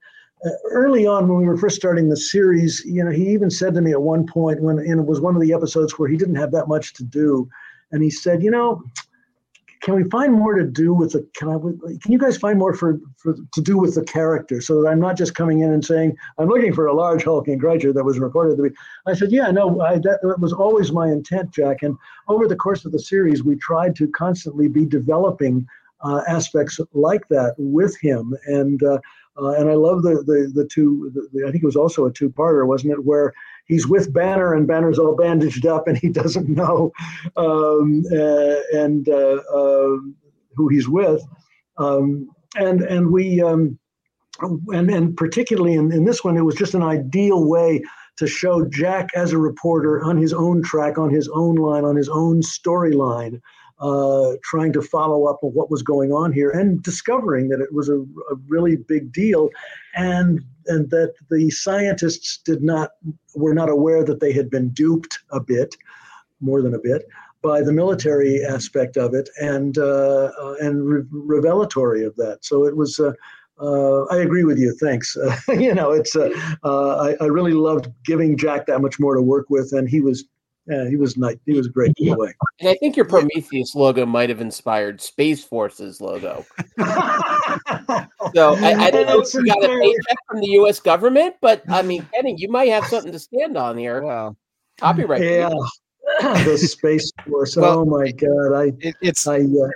early 0.70 1.06
on 1.06 1.28
when 1.28 1.38
we 1.38 1.46
were 1.46 1.56
first 1.56 1.76
starting 1.76 2.08
the 2.08 2.16
series, 2.16 2.82
you 2.84 3.02
know, 3.04 3.10
he 3.10 3.28
even 3.28 3.50
said 3.50 3.74
to 3.74 3.80
me 3.80 3.92
at 3.92 4.02
one 4.02 4.26
point 4.26 4.60
when 4.60 4.78
and 4.78 5.00
it 5.00 5.06
was 5.06 5.20
one 5.20 5.34
of 5.34 5.42
the 5.42 5.52
episodes 5.52 5.98
where 5.98 6.08
he 6.08 6.16
didn't 6.16 6.34
have 6.34 6.52
that 6.52 6.68
much 6.68 6.92
to 6.94 7.04
do, 7.04 7.48
and 7.92 8.02
he 8.02 8.10
said, 8.10 8.42
you 8.42 8.50
know, 8.50 8.82
can 9.84 9.94
we 9.94 10.04
find 10.04 10.32
more 10.32 10.54
to 10.54 10.64
do 10.64 10.94
with 10.94 11.12
the 11.12 11.28
can 11.36 11.48
I 11.48 11.58
can 11.58 12.12
you 12.12 12.18
guys 12.18 12.36
find 12.36 12.58
more 12.58 12.74
for, 12.74 12.98
for 13.16 13.34
to 13.52 13.60
do 13.60 13.78
with 13.78 13.94
the 13.94 14.04
character 14.04 14.60
so 14.60 14.80
that 14.80 14.88
I'm 14.88 15.00
not 15.00 15.16
just 15.16 15.34
coming 15.34 15.60
in 15.60 15.72
and 15.72 15.84
saying 15.84 16.16
I'm 16.38 16.48
looking 16.48 16.72
for 16.72 16.86
a 16.86 16.94
large 16.94 17.24
hulking 17.24 17.58
creature 17.58 17.92
that 17.92 18.04
was 18.04 18.18
reported 18.18 18.56
to 18.56 18.62
be. 18.62 18.70
I 19.06 19.14
said, 19.14 19.30
yeah, 19.30 19.50
no, 19.50 19.80
I, 19.80 19.96
that, 19.96 20.20
that 20.22 20.40
was 20.40 20.52
always 20.52 20.90
my 20.90 21.08
intent, 21.08 21.50
Jack. 21.50 21.82
And 21.82 21.96
over 22.28 22.48
the 22.48 22.56
course 22.56 22.84
of 22.84 22.92
the 22.92 22.98
series, 22.98 23.44
we 23.44 23.56
tried 23.56 23.94
to 23.96 24.08
constantly 24.08 24.68
be 24.68 24.86
developing 24.86 25.66
uh, 26.02 26.22
aspects 26.26 26.80
like 26.92 27.26
that 27.28 27.54
with 27.56 27.98
him 28.00 28.36
and. 28.46 28.82
Uh, 28.82 28.98
uh, 29.36 29.50
and 29.50 29.68
I 29.68 29.74
love 29.74 30.02
the 30.02 30.22
the 30.26 30.50
the 30.54 30.66
two. 30.66 31.10
The, 31.14 31.28
the, 31.32 31.48
I 31.48 31.50
think 31.50 31.62
it 31.64 31.66
was 31.66 31.76
also 31.76 32.06
a 32.06 32.12
two-parter, 32.12 32.66
wasn't 32.66 32.92
it? 32.92 33.04
Where 33.04 33.32
he's 33.66 33.86
with 33.86 34.12
Banner 34.12 34.54
and 34.54 34.66
Banner's 34.66 34.98
all 34.98 35.16
bandaged 35.16 35.66
up 35.66 35.88
and 35.88 35.98
he 35.98 36.08
doesn't 36.20 36.48
know 36.48 36.92
um, 37.36 38.04
uh, 38.12 38.56
and 38.72 39.08
uh, 39.08 39.42
uh, 39.52 39.96
who 40.54 40.68
he's 40.68 40.88
with. 40.88 41.22
Um, 41.78 42.28
and 42.56 42.82
and 42.82 43.10
we 43.10 43.42
um, 43.42 43.78
and 44.40 44.90
and 44.90 45.16
particularly 45.16 45.74
in, 45.74 45.92
in 45.92 46.04
this 46.04 46.22
one, 46.22 46.36
it 46.36 46.42
was 46.42 46.54
just 46.54 46.74
an 46.74 46.82
ideal 46.82 47.44
way 47.44 47.82
to 48.16 48.28
show 48.28 48.64
Jack 48.66 49.08
as 49.16 49.32
a 49.32 49.38
reporter 49.38 50.04
on 50.04 50.16
his 50.16 50.32
own 50.32 50.62
track, 50.62 50.98
on 50.98 51.10
his 51.10 51.28
own 51.34 51.56
line, 51.56 51.84
on 51.84 51.96
his 51.96 52.08
own 52.08 52.40
storyline 52.42 53.40
uh, 53.80 54.32
trying 54.42 54.72
to 54.72 54.82
follow 54.82 55.26
up 55.26 55.40
on 55.42 55.50
what 55.50 55.70
was 55.70 55.82
going 55.82 56.12
on 56.12 56.32
here 56.32 56.50
and 56.50 56.82
discovering 56.82 57.48
that 57.48 57.60
it 57.60 57.72
was 57.72 57.88
a, 57.88 57.98
a, 57.98 58.36
really 58.46 58.76
big 58.76 59.12
deal 59.12 59.50
and 59.96 60.40
and 60.66 60.90
that 60.90 61.12
the 61.30 61.50
scientists 61.50 62.38
did 62.44 62.62
not 62.62 62.92
were 63.34 63.54
not 63.54 63.68
aware 63.68 64.04
that 64.04 64.20
they 64.20 64.32
had 64.32 64.48
been 64.48 64.68
duped 64.70 65.18
a 65.30 65.40
bit 65.40 65.76
more 66.40 66.62
than 66.62 66.74
a 66.74 66.78
bit 66.78 67.04
by 67.42 67.60
the 67.60 67.72
military 67.72 68.44
aspect 68.44 68.96
of 68.96 69.12
it 69.12 69.28
and 69.40 69.76
uh, 69.78 70.30
uh, 70.40 70.54
and 70.60 70.86
re- 70.86 71.02
revelatory 71.10 72.04
of 72.04 72.14
that 72.14 72.38
so 72.44 72.64
it 72.64 72.76
was 72.76 73.00
uh, 73.00 73.12
uh, 73.60 74.04
I 74.06 74.16
agree 74.18 74.44
with 74.44 74.58
you. 74.58 74.74
Thanks. 74.80 75.16
You 75.48 75.74
know, 75.74 75.92
it's 75.92 76.16
uh, 76.16 76.30
uh, 76.64 76.96
I, 76.96 77.24
I, 77.24 77.26
really 77.26 77.52
loved 77.52 77.88
giving 78.04 78.36
Jack 78.36 78.66
that 78.66 78.80
much 78.80 78.98
more 78.98 79.14
to 79.14 79.22
work 79.22 79.46
with, 79.50 79.72
and 79.72 79.88
he 79.88 80.00
was 80.00 80.24
yeah, 80.66 80.88
he 80.88 80.96
was 80.96 81.16
nice. 81.16 81.36
He 81.44 81.52
was 81.52 81.68
great 81.68 81.92
yeah. 81.98 82.14
way. 82.14 82.34
And 82.60 82.70
I 82.70 82.74
think 82.74 82.96
your 82.96 83.04
Prometheus 83.04 83.74
logo 83.74 84.06
might 84.06 84.30
have 84.30 84.40
inspired 84.40 85.00
Space 85.00 85.44
Force's 85.44 86.00
logo. 86.00 86.46
so 86.78 86.84
I, 88.56 88.74
I 88.78 88.90
don't 88.90 89.06
know 89.06 89.20
if 89.20 89.34
you 89.34 89.44
got 89.46 89.62
a 89.62 89.68
paycheck 89.68 90.16
from 90.28 90.40
the 90.40 90.48
U.S. 90.48 90.80
government, 90.80 91.36
but 91.40 91.62
I 91.68 91.82
mean, 91.82 92.06
Kenny, 92.14 92.34
you 92.38 92.48
might 92.48 92.70
have 92.70 92.86
something 92.86 93.12
to 93.12 93.18
stand 93.18 93.58
on 93.58 93.76
here. 93.76 94.02
Well, 94.02 94.36
copyright. 94.78 95.22
Yeah, 95.22 95.50
the 96.20 96.56
Space 96.56 97.12
Force. 97.26 97.56
Well, 97.56 97.80
oh 97.80 97.84
my 97.84 98.10
God, 98.12 98.54
I 98.54 98.72
it, 98.80 98.94
it's 99.02 99.26
I. 99.26 99.40
Uh, 99.40 99.68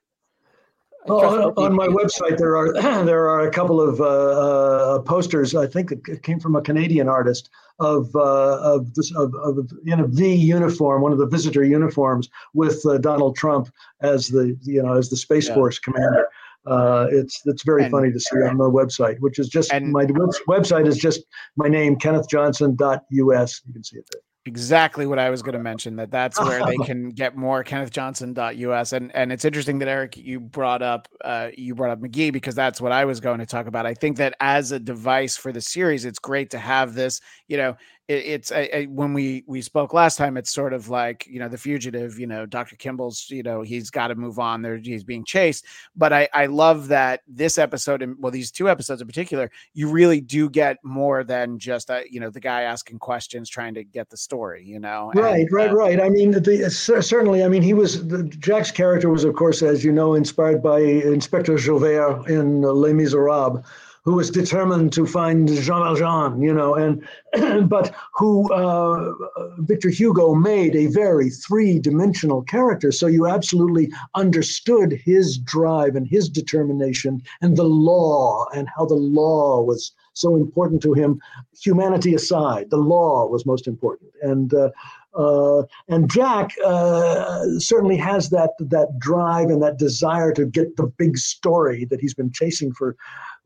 Oh, 1.06 1.52
on 1.56 1.74
my 1.74 1.86
website, 1.86 2.38
there 2.38 2.56
are 2.56 2.72
there 3.04 3.28
are 3.28 3.46
a 3.46 3.50
couple 3.50 3.80
of 3.80 4.00
uh, 4.00 4.04
uh, 4.04 4.98
posters. 5.00 5.54
I 5.54 5.66
think 5.66 5.92
it 5.92 6.22
came 6.22 6.40
from 6.40 6.56
a 6.56 6.62
Canadian 6.62 7.08
artist 7.08 7.50
of 7.78 8.14
uh, 8.14 8.58
of 8.60 8.94
this 8.94 9.14
of, 9.14 9.34
of 9.36 9.70
in 9.86 10.00
a 10.00 10.06
V 10.06 10.34
uniform, 10.34 11.02
one 11.02 11.12
of 11.12 11.18
the 11.18 11.26
visitor 11.26 11.64
uniforms, 11.64 12.28
with 12.54 12.84
uh, 12.86 12.98
Donald 12.98 13.36
Trump 13.36 13.70
as 14.00 14.28
the 14.28 14.58
you 14.62 14.82
know 14.82 14.94
as 14.94 15.08
the 15.08 15.16
Space 15.16 15.48
yeah. 15.48 15.54
Force 15.54 15.78
commander. 15.78 16.26
Uh, 16.66 17.06
it's 17.10 17.42
it's 17.46 17.62
very 17.62 17.84
and, 17.84 17.92
funny 17.92 18.12
to 18.12 18.20
see 18.20 18.36
on 18.42 18.58
the 18.58 18.70
website, 18.70 19.18
which 19.20 19.38
is 19.38 19.48
just 19.48 19.72
and, 19.72 19.90
my 19.92 20.04
website 20.04 20.86
is 20.86 20.98
just 20.98 21.22
my 21.56 21.68
name 21.68 21.96
kennethjohnson.us. 21.96 23.62
You 23.66 23.72
can 23.72 23.84
see 23.84 23.98
it 23.98 24.08
there 24.12 24.22
exactly 24.48 25.06
what 25.06 25.18
I 25.18 25.30
was 25.30 25.42
going 25.42 25.52
to 25.58 25.62
mention 25.62 25.94
that 25.96 26.10
that's 26.10 26.40
where 26.40 26.64
they 26.64 26.76
can 26.84 27.10
get 27.10 27.36
more 27.36 27.62
kennethjohnson.us 27.62 28.92
and 28.92 29.14
and 29.14 29.30
it's 29.30 29.44
interesting 29.44 29.78
that 29.78 29.88
Eric 29.88 30.16
you 30.16 30.40
brought 30.40 30.82
up 30.82 31.06
uh, 31.24 31.50
you 31.56 31.74
brought 31.74 31.90
up 31.90 32.00
McGee 32.00 32.32
because 32.32 32.54
that's 32.54 32.80
what 32.80 32.90
I 32.90 33.04
was 33.04 33.20
going 33.20 33.38
to 33.38 33.46
talk 33.46 33.66
about. 33.66 33.86
I 33.86 33.94
think 33.94 34.16
that 34.16 34.34
as 34.40 34.72
a 34.72 34.80
device 34.80 35.36
for 35.36 35.52
the 35.52 35.60
series 35.60 36.04
it's 36.04 36.18
great 36.18 36.50
to 36.50 36.58
have 36.58 36.94
this, 36.94 37.20
you 37.46 37.56
know, 37.56 37.76
it, 38.08 38.26
it's 38.26 38.50
a, 38.50 38.76
a, 38.76 38.86
when 38.86 39.12
we 39.12 39.44
we 39.46 39.62
spoke 39.62 39.92
last 39.92 40.16
time 40.16 40.36
it's 40.36 40.52
sort 40.52 40.72
of 40.72 40.88
like 40.88 41.26
you 41.26 41.38
know 41.38 41.48
the 41.48 41.58
fugitive 41.58 42.18
you 42.18 42.26
know 42.26 42.46
dr 42.46 42.74
kimball's 42.76 43.26
you 43.30 43.42
know 43.42 43.62
he's 43.62 43.90
got 43.90 44.08
to 44.08 44.14
move 44.14 44.38
on 44.38 44.62
there 44.62 44.78
he's 44.78 45.04
being 45.04 45.24
chased. 45.24 45.64
But 45.94 46.12
i 46.12 46.28
i 46.32 46.46
love 46.46 46.88
that 46.88 47.20
this 47.28 47.58
episode 47.58 48.02
and 48.02 48.16
well 48.18 48.32
these 48.32 48.50
two 48.50 48.68
episodes 48.68 49.00
in 49.00 49.06
particular 49.06 49.50
you 49.74 49.88
really 49.88 50.20
do 50.20 50.48
get 50.48 50.78
more 50.82 51.22
than 51.22 51.58
just 51.58 51.90
uh, 51.90 52.00
you 52.10 52.20
know 52.20 52.30
the 52.30 52.40
guy 52.40 52.62
asking 52.62 52.98
questions 52.98 53.48
trying 53.48 53.74
to 53.74 53.84
get 53.84 54.08
the 54.08 54.16
story 54.16 54.64
you 54.64 54.80
know 54.80 55.12
right 55.14 55.40
and, 55.40 55.52
right 55.52 55.70
uh, 55.70 55.74
right. 55.74 56.00
I 56.00 56.08
mean 56.08 56.30
the, 56.30 56.70
certainly 56.70 57.44
i 57.44 57.48
mean 57.48 57.62
he 57.62 57.74
was 57.74 58.06
the, 58.08 58.24
jack's 58.24 58.70
character 58.70 59.10
was 59.10 59.24
of 59.24 59.34
course 59.34 59.62
as 59.62 59.84
you 59.84 59.92
know 59.92 60.14
inspired 60.14 60.62
by 60.62 60.80
inspector 60.80 61.56
Javert 61.58 62.28
in 62.28 62.62
les 62.62 62.92
miserables 62.92 63.64
who 64.08 64.14
was 64.14 64.30
determined 64.30 64.90
to 64.90 65.04
find 65.04 65.48
Jean 65.48 65.82
Valjean, 65.82 66.40
you 66.40 66.54
know, 66.54 66.74
and 66.74 67.06
but 67.68 67.94
who 68.14 68.50
uh, 68.50 69.12
Victor 69.58 69.90
Hugo 69.90 70.34
made 70.34 70.74
a 70.74 70.86
very 70.86 71.28
three-dimensional 71.28 72.40
character. 72.44 72.90
So 72.90 73.06
you 73.06 73.26
absolutely 73.26 73.92
understood 74.14 74.92
his 75.04 75.36
drive 75.36 75.94
and 75.94 76.08
his 76.08 76.30
determination 76.30 77.20
and 77.42 77.54
the 77.54 77.64
law 77.64 78.46
and 78.56 78.66
how 78.74 78.86
the 78.86 78.94
law 78.94 79.60
was 79.60 79.92
so 80.14 80.36
important 80.36 80.80
to 80.84 80.94
him. 80.94 81.20
Humanity 81.62 82.14
aside, 82.14 82.70
the 82.70 82.78
law 82.78 83.26
was 83.26 83.44
most 83.44 83.66
important, 83.66 84.10
and. 84.22 84.54
Uh, 84.54 84.70
uh, 85.14 85.64
and 85.88 86.08
Jack 86.08 86.52
uh, 86.64 87.42
certainly 87.58 87.96
has 87.96 88.30
that 88.30 88.50
that 88.60 88.98
drive 88.98 89.48
and 89.48 89.60
that 89.62 89.78
desire 89.78 90.32
to 90.32 90.46
get 90.46 90.76
the 90.76 90.86
big 90.86 91.18
story 91.18 91.86
that 91.86 92.00
he's 92.00 92.14
been 92.14 92.30
chasing 92.30 92.72
for 92.72 92.94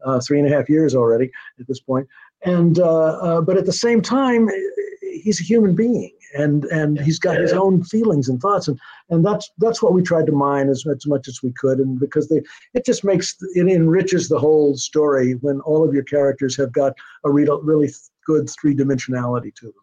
uh, 0.04 0.20
three 0.20 0.38
and 0.38 0.50
a 0.50 0.56
half 0.56 0.68
years 0.68 0.94
already 0.94 1.30
at 1.58 1.66
this 1.66 1.80
point. 1.80 2.08
And 2.44 2.78
uh, 2.78 3.18
uh, 3.18 3.40
but 3.40 3.56
at 3.56 3.66
the 3.66 3.72
same 3.72 4.02
time, 4.02 4.48
he's 5.00 5.40
a 5.40 5.44
human 5.44 5.74
being, 5.74 6.12
and 6.36 6.64
and 6.66 7.00
he's 7.00 7.18
got 7.18 7.38
his 7.38 7.52
own 7.52 7.84
feelings 7.84 8.28
and 8.28 8.40
thoughts, 8.40 8.66
and 8.66 8.78
and 9.10 9.24
that's 9.24 9.50
that's 9.58 9.80
what 9.80 9.92
we 9.92 10.02
tried 10.02 10.26
to 10.26 10.32
mine 10.32 10.68
as, 10.68 10.84
as 10.86 11.06
much 11.06 11.28
as 11.28 11.40
we 11.42 11.52
could, 11.52 11.78
and 11.78 12.00
because 12.00 12.28
they 12.28 12.42
it 12.74 12.84
just 12.84 13.04
makes 13.04 13.36
it 13.54 13.68
enriches 13.68 14.28
the 14.28 14.38
whole 14.38 14.76
story 14.76 15.34
when 15.34 15.60
all 15.60 15.86
of 15.86 15.94
your 15.94 16.02
characters 16.02 16.56
have 16.56 16.72
got 16.72 16.94
a 17.24 17.30
really 17.30 17.90
good 18.26 18.50
three 18.50 18.74
dimensionality 18.74 19.54
to 19.54 19.66
them. 19.66 19.81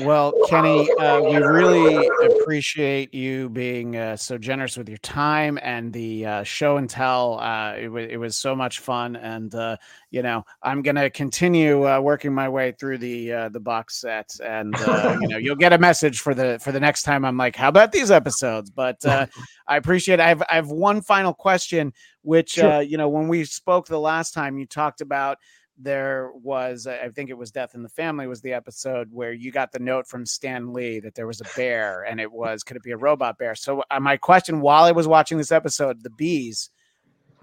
Well, 0.00 0.32
Kenny, 0.48 0.90
uh, 0.94 1.20
we 1.20 1.36
really 1.36 2.08
appreciate 2.24 3.14
you 3.14 3.48
being 3.48 3.96
uh, 3.96 4.16
so 4.16 4.38
generous 4.38 4.76
with 4.76 4.88
your 4.88 4.98
time 4.98 5.56
and 5.62 5.92
the 5.92 6.26
uh, 6.26 6.42
show 6.42 6.78
and 6.78 6.90
tell. 6.90 7.38
Uh, 7.38 7.74
it, 7.74 7.84
w- 7.84 8.08
it, 8.10 8.16
was 8.16 8.34
so 8.34 8.56
much 8.56 8.80
fun, 8.80 9.14
and 9.14 9.54
uh, 9.54 9.76
you 10.10 10.22
know, 10.22 10.44
I'm 10.62 10.82
gonna 10.82 11.10
continue 11.10 11.88
uh, 11.88 12.00
working 12.00 12.34
my 12.34 12.48
way 12.48 12.72
through 12.72 12.98
the 12.98 13.48
the 13.52 13.60
box 13.60 14.00
set, 14.00 14.30
and 14.44 14.74
you 15.20 15.28
know, 15.28 15.36
you'll 15.36 15.54
get 15.54 15.72
a 15.72 15.78
message 15.78 16.18
for 16.18 16.34
the 16.34 16.58
for 16.60 16.72
the 16.72 16.80
next 16.80 17.02
time. 17.02 17.24
I'm 17.24 17.36
like, 17.36 17.54
how 17.54 17.68
about 17.68 17.92
these 17.92 18.10
episodes? 18.10 18.70
But 18.70 18.96
I 19.06 19.28
appreciate. 19.68 20.14
It. 20.14 20.22
I 20.22 20.28
have 20.28 20.42
I 20.50 20.56
have 20.56 20.70
one 20.70 21.02
final 21.02 21.32
question, 21.32 21.92
which 22.22 22.52
sure. 22.52 22.82
you 22.82 22.96
know, 22.96 23.08
when 23.08 23.28
we 23.28 23.44
spoke 23.44 23.86
the 23.86 24.00
last 24.00 24.34
time, 24.34 24.58
you 24.58 24.66
talked 24.66 25.02
about 25.02 25.38
there 25.76 26.30
was 26.34 26.86
i 26.86 27.08
think 27.08 27.30
it 27.30 27.38
was 27.38 27.50
death 27.50 27.74
in 27.74 27.82
the 27.82 27.88
family 27.88 28.26
was 28.26 28.40
the 28.40 28.52
episode 28.52 29.08
where 29.10 29.32
you 29.32 29.50
got 29.50 29.72
the 29.72 29.78
note 29.78 30.06
from 30.06 30.24
stan 30.24 30.72
lee 30.72 31.00
that 31.00 31.14
there 31.14 31.26
was 31.26 31.40
a 31.40 31.56
bear 31.56 32.02
and 32.02 32.20
it 32.20 32.30
was 32.30 32.62
could 32.62 32.76
it 32.76 32.82
be 32.82 32.92
a 32.92 32.96
robot 32.96 33.38
bear? 33.38 33.54
So 33.54 33.82
uh, 33.90 34.00
my 34.00 34.16
question 34.16 34.60
while 34.60 34.84
i 34.84 34.92
was 34.92 35.08
watching 35.08 35.38
this 35.38 35.52
episode 35.52 36.02
the 36.02 36.10
bees 36.10 36.70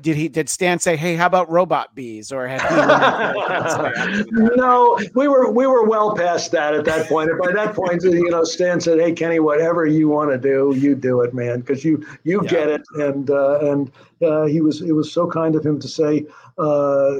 did 0.01 0.15
he 0.15 0.27
did 0.27 0.49
Stan 0.49 0.79
say, 0.79 0.95
"Hey, 0.95 1.15
how 1.15 1.25
about 1.25 1.49
robot 1.49 1.93
bees?" 1.95 2.31
Or 2.31 2.47
had 2.47 2.61
he? 2.61 4.23
no, 4.55 4.99
we 5.15 5.27
were 5.27 5.51
we 5.51 5.67
were 5.67 5.87
well 5.87 6.15
past 6.15 6.51
that 6.51 6.73
at 6.73 6.85
that 6.85 7.07
point. 7.07 7.29
And 7.29 7.39
by 7.39 7.51
that 7.53 7.75
point, 7.75 8.03
you 8.03 8.29
know, 8.29 8.43
Stan 8.43 8.81
said, 8.81 8.99
"Hey, 8.99 9.13
Kenny, 9.13 9.39
whatever 9.39 9.85
you 9.85 10.09
want 10.09 10.31
to 10.31 10.37
do, 10.37 10.73
you 10.77 10.95
do 10.95 11.21
it, 11.21 11.33
man, 11.33 11.61
because 11.61 11.85
you 11.85 12.05
you 12.23 12.41
yeah. 12.43 12.49
get 12.49 12.69
it." 12.69 12.81
And 12.95 13.29
uh, 13.29 13.59
and 13.59 13.91
uh, 14.21 14.45
he 14.45 14.61
was 14.61 14.81
it 14.81 14.93
was 14.93 15.11
so 15.11 15.27
kind 15.27 15.55
of 15.55 15.65
him 15.65 15.79
to 15.79 15.87
say 15.87 16.25
uh, 16.57 17.15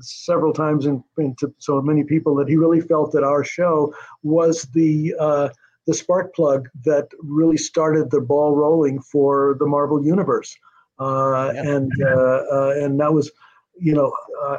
several 0.00 0.52
times 0.52 0.86
and 0.86 1.02
to 1.38 1.52
so 1.58 1.80
many 1.80 2.04
people 2.04 2.34
that 2.36 2.48
he 2.48 2.56
really 2.56 2.80
felt 2.80 3.12
that 3.12 3.24
our 3.24 3.44
show 3.44 3.94
was 4.22 4.62
the 4.74 5.14
uh, 5.18 5.48
the 5.86 5.94
spark 5.94 6.34
plug 6.34 6.68
that 6.84 7.08
really 7.20 7.56
started 7.56 8.10
the 8.10 8.20
ball 8.20 8.56
rolling 8.56 9.00
for 9.00 9.56
the 9.58 9.66
Marvel 9.66 10.04
universe. 10.04 10.56
Uh, 10.98 11.52
yeah. 11.54 11.62
and 11.62 11.92
uh, 12.02 12.42
uh, 12.52 12.74
and 12.76 13.00
that 13.00 13.12
was, 13.12 13.30
you 13.78 13.92
know, 13.92 14.12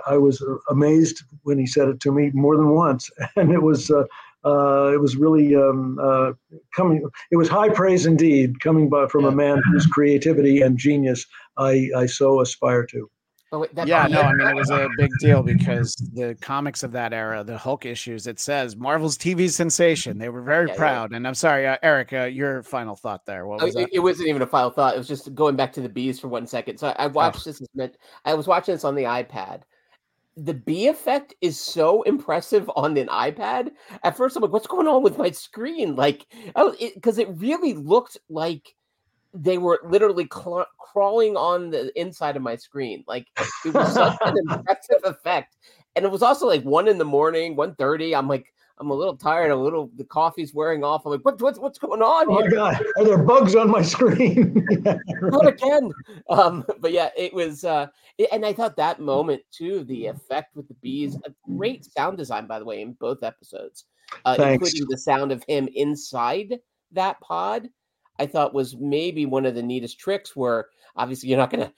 I 0.07 0.17
was 0.17 0.43
amazed 0.69 1.23
when 1.43 1.57
he 1.57 1.65
said 1.65 1.87
it 1.87 1.99
to 2.01 2.11
me 2.11 2.31
more 2.33 2.57
than 2.57 2.69
once, 2.69 3.09
and 3.35 3.51
it 3.51 3.61
was. 3.61 3.89
it 3.89 5.01
was 5.01 5.15
really 5.15 5.55
um, 5.55 5.97
coming. 6.75 7.03
It 7.31 7.37
was 7.37 7.49
high 7.49 7.69
praise 7.69 8.05
indeed, 8.05 8.59
coming 8.59 8.89
by, 8.89 9.07
from 9.07 9.25
a 9.25 9.31
man 9.31 9.59
whose 9.71 9.87
creativity 9.87 10.61
and 10.61 10.77
genius 10.77 11.25
I, 11.57 11.89
I 11.97 12.05
so 12.05 12.41
aspire 12.41 12.85
to. 12.87 13.09
Oh, 13.55 13.59
wait, 13.59 13.69
yeah, 13.85 14.05
no, 14.07 14.19
I 14.19 14.33
mean 14.33 14.47
it 14.49 14.53
was 14.53 14.69
a 14.69 14.89
big 14.97 15.11
deal 15.21 15.41
because 15.41 15.95
the 15.95 16.35
comics 16.41 16.83
of 16.83 16.91
that 16.91 17.13
era, 17.13 17.41
the 17.41 17.57
Hulk 17.57 17.85
issues, 17.85 18.27
it 18.27 18.37
says 18.37 18.75
Marvel's 18.75 19.17
TV 19.17 19.49
sensation. 19.49 20.17
They 20.17 20.27
were 20.27 20.41
very 20.41 20.67
yeah, 20.67 20.75
proud. 20.75 21.11
Yeah. 21.11 21.17
And 21.17 21.25
I'm 21.25 21.35
sorry, 21.35 21.65
uh, 21.65 21.77
Eric, 21.81 22.11
uh, 22.11 22.23
your 22.23 22.63
final 22.63 22.97
thought 22.97 23.25
there. 23.25 23.47
What 23.47 23.61
was 23.61 23.73
it, 23.77 23.87
it, 23.93 23.99
wasn't 23.99 24.27
even 24.27 24.41
a 24.41 24.45
final 24.45 24.71
thought. 24.71 24.93
It 24.93 24.97
was 24.97 25.07
just 25.07 25.33
going 25.33 25.55
back 25.55 25.71
to 25.73 25.81
the 25.81 25.87
bees 25.87 26.19
for 26.19 26.27
one 26.27 26.45
second. 26.45 26.79
So 26.79 26.93
I, 26.99 27.07
watched 27.07 27.47
oh. 27.47 27.51
this. 27.51 27.91
I 28.25 28.33
was 28.33 28.45
watching 28.45 28.75
this 28.75 28.83
on 28.83 28.93
the 28.93 29.03
iPad. 29.03 29.61
The 30.35 30.53
bee 30.53 30.87
effect 30.87 31.33
is 31.39 31.57
so 31.57 32.01
impressive 32.01 32.69
on 32.75 32.97
an 32.97 33.07
iPad. 33.07 33.71
At 34.03 34.17
first, 34.17 34.35
I'm 34.35 34.41
like, 34.41 34.51
"What's 34.51 34.67
going 34.67 34.87
on 34.87 35.01
with 35.01 35.17
my 35.17 35.31
screen?" 35.31 35.95
Like, 35.95 36.27
oh, 36.57 36.75
because 36.93 37.19
it, 37.19 37.29
it 37.29 37.37
really 37.37 37.73
looked 37.73 38.17
like 38.27 38.75
they 39.33 39.57
were 39.57 39.79
literally 39.85 40.27
cl- 40.33 40.67
crawling 40.95 41.35
on 41.35 41.71
the 41.71 41.91
inside 41.99 42.37
of 42.37 42.41
my 42.41 42.55
screen. 42.55 43.03
Like 43.05 43.27
it 43.65 43.73
was 43.73 43.93
such 43.93 44.17
an 44.25 44.37
impressive 44.37 45.01
effect. 45.03 45.57
And 45.95 46.05
it 46.05 46.11
was 46.11 46.21
also 46.21 46.47
like 46.47 46.63
one 46.63 46.87
in 46.87 46.97
the 46.97 47.05
morning, 47.05 47.55
1.30. 47.55 48.17
I'm 48.17 48.29
like, 48.29 48.53
I'm 48.77 48.91
a 48.91 48.93
little 48.93 49.15
tired, 49.15 49.51
a 49.51 49.55
little 49.55 49.89
the 49.97 50.05
coffee's 50.05 50.53
wearing 50.53 50.85
off. 50.85 51.05
I'm 51.05 51.11
like, 51.11 51.23
what, 51.23 51.41
what's 51.41 51.59
what's 51.59 51.79
going 51.79 52.01
on? 52.01 52.25
Oh 52.29 52.41
here? 52.41 52.49
my 52.49 52.55
god, 52.55 52.85
are 52.97 53.05
there 53.05 53.17
bugs 53.17 53.55
on 53.55 53.71
my 53.71 53.81
screen? 53.81 54.67
Not 55.21 55.47
again. 55.47 55.93
Um, 56.29 56.65
but 56.79 56.91
yeah, 56.91 57.09
it 57.15 57.33
was 57.33 57.63
uh 57.63 57.87
it, 58.17 58.27
and 58.33 58.45
I 58.45 58.51
thought 58.51 58.75
that 58.75 58.99
moment 58.99 59.43
too, 59.49 59.85
the 59.85 60.07
effect 60.07 60.57
with 60.57 60.67
the 60.67 60.73
bees, 60.75 61.15
a 61.25 61.31
great 61.55 61.85
sound 61.85 62.17
design, 62.17 62.47
by 62.47 62.59
the 62.59 62.65
way, 62.65 62.81
in 62.81 62.93
both 62.99 63.23
episodes. 63.23 63.85
Uh, 64.25 64.35
including 64.39 64.85
the 64.89 64.97
sound 64.97 65.31
of 65.31 65.41
him 65.47 65.69
inside 65.73 66.59
that 66.91 67.19
pod 67.21 67.69
I 68.19 68.25
thought 68.25 68.53
was 68.53 68.75
maybe 68.77 69.25
one 69.25 69.45
of 69.45 69.55
the 69.55 69.63
neatest 69.63 69.99
tricks 69.99 70.35
where 70.35 70.67
obviously 70.95 71.29
you're 71.29 71.37
not 71.37 71.51
going 71.51 71.63
to 71.67 71.73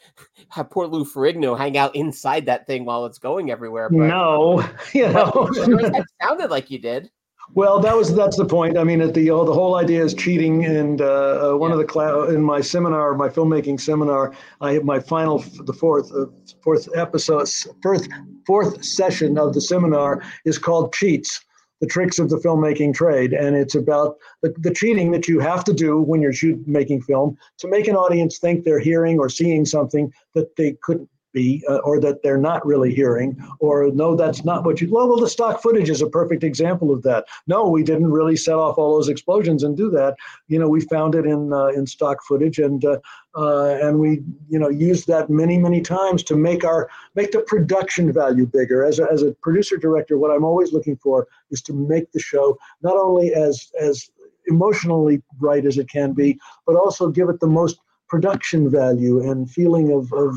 have 0.49 0.69
poor 0.69 0.87
Lou 0.87 1.05
Ferrigno 1.05 1.57
hang 1.57 1.77
out 1.77 1.95
inside 1.95 2.45
that 2.45 2.67
thing 2.67 2.85
while 2.85 3.05
it's 3.05 3.19
going 3.19 3.51
everywhere. 3.51 3.89
But, 3.89 4.07
no, 4.07 4.67
you 4.93 5.09
know, 5.09 5.49
it 5.55 6.05
sounded 6.21 6.49
like 6.49 6.69
you 6.69 6.79
did. 6.79 7.09
Well, 7.53 7.79
that 7.79 7.95
was 7.95 8.13
that's 8.13 8.35
the 8.35 8.45
point. 8.45 8.77
I 8.77 8.83
mean, 8.83 8.99
at 8.99 9.13
the 9.13 9.29
uh, 9.29 9.45
the 9.45 9.53
whole 9.53 9.75
idea 9.75 10.03
is 10.03 10.13
cheating. 10.13 10.65
And 10.65 10.99
uh, 10.99 11.53
uh 11.53 11.57
one 11.57 11.69
yeah. 11.69 11.79
of 11.79 11.87
the 11.87 11.91
cl- 11.91 12.25
in 12.25 12.43
my 12.43 12.59
seminar, 12.59 13.15
my 13.15 13.29
filmmaking 13.29 13.79
seminar, 13.79 14.33
I 14.59 14.73
have 14.73 14.83
my 14.83 14.99
final 14.99 15.39
the 15.63 15.71
fourth 15.71 16.11
uh, 16.13 16.25
fourth 16.61 16.89
episode, 16.93 17.47
fourth 17.81 18.05
fourth 18.45 18.83
session 18.83 19.37
of 19.37 19.53
the 19.53 19.61
seminar 19.61 20.21
is 20.43 20.57
called 20.57 20.93
cheats 20.93 21.45
the 21.79 21.87
tricks 21.87 22.19
of 22.19 22.29
the 22.29 22.37
filmmaking 22.37 22.93
trade. 22.93 23.33
And 23.33 23.55
it's 23.55 23.75
about 23.75 24.17
the, 24.41 24.53
the 24.57 24.73
cheating 24.73 25.11
that 25.11 25.27
you 25.27 25.39
have 25.39 25.63
to 25.65 25.73
do 25.73 26.01
when 26.01 26.21
you're 26.21 26.33
shoot, 26.33 26.67
making 26.67 27.01
film 27.01 27.37
to 27.59 27.67
make 27.67 27.87
an 27.87 27.95
audience 27.95 28.39
think 28.39 28.63
they're 28.63 28.79
hearing 28.79 29.19
or 29.19 29.29
seeing 29.29 29.65
something 29.65 30.11
that 30.33 30.55
they 30.55 30.77
couldn't 30.81 31.09
be, 31.37 31.63
uh, 31.69 31.77
or 31.77 31.99
that 31.99 32.23
they're 32.23 32.45
not 32.51 32.65
really 32.65 32.93
hearing, 32.93 33.37
or 33.59 33.91
no, 33.91 34.15
that's 34.15 34.43
not 34.43 34.63
what 34.65 34.81
you. 34.81 34.87
Well, 34.91 35.07
well, 35.07 35.19
the 35.19 35.29
stock 35.29 35.61
footage 35.61 35.89
is 35.89 36.01
a 36.01 36.09
perfect 36.09 36.43
example 36.43 36.91
of 36.91 37.03
that. 37.03 37.25
No, 37.47 37.67
we 37.67 37.83
didn't 37.83 38.11
really 38.11 38.35
set 38.35 38.55
off 38.55 38.77
all 38.77 38.95
those 38.95 39.09
explosions 39.09 39.63
and 39.63 39.77
do 39.77 39.89
that. 39.91 40.15
You 40.47 40.59
know, 40.59 40.69
we 40.69 40.81
found 40.81 41.15
it 41.15 41.25
in 41.25 41.53
uh, 41.53 41.67
in 41.67 41.85
stock 41.85 42.17
footage, 42.27 42.59
and 42.59 42.83
uh, 42.83 42.97
uh, 43.35 43.77
and 43.81 43.99
we 43.99 44.23
you 44.49 44.59
know 44.59 44.69
used 44.69 45.07
that 45.07 45.29
many 45.29 45.57
many 45.57 45.81
times 45.81 46.23
to 46.23 46.35
make 46.35 46.63
our 46.65 46.89
make 47.15 47.31
the 47.31 47.41
production 47.41 48.11
value 48.11 48.45
bigger. 48.45 48.83
As 48.83 48.99
a, 48.99 49.07
as 49.11 49.21
a 49.23 49.31
producer 49.45 49.77
director, 49.77 50.17
what 50.17 50.31
I'm 50.31 50.43
always 50.43 50.73
looking 50.73 50.97
for 50.97 51.27
is 51.51 51.61
to 51.63 51.73
make 51.73 52.11
the 52.11 52.19
show 52.19 52.57
not 52.81 52.97
only 52.97 53.33
as 53.33 53.71
as 53.79 54.09
emotionally 54.47 55.21
right 55.39 55.65
as 55.65 55.77
it 55.77 55.89
can 55.89 56.13
be, 56.13 56.39
but 56.65 56.75
also 56.75 57.09
give 57.09 57.29
it 57.29 57.39
the 57.39 57.53
most 57.61 57.79
production 58.07 58.69
value 58.69 59.29
and 59.29 59.51
feeling 59.51 59.91
of 59.91 60.11
of 60.13 60.33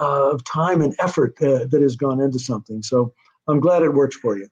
uh, 0.00 0.30
of 0.30 0.44
time 0.44 0.82
and 0.82 0.94
effort 0.98 1.34
uh, 1.42 1.66
that 1.66 1.80
has 1.80 1.96
gone 1.96 2.20
into 2.20 2.38
something. 2.38 2.82
So 2.82 3.12
I'm 3.48 3.60
glad 3.60 3.82
it 3.82 3.90
works 3.90 4.16
for 4.16 4.36
you. 4.36 4.48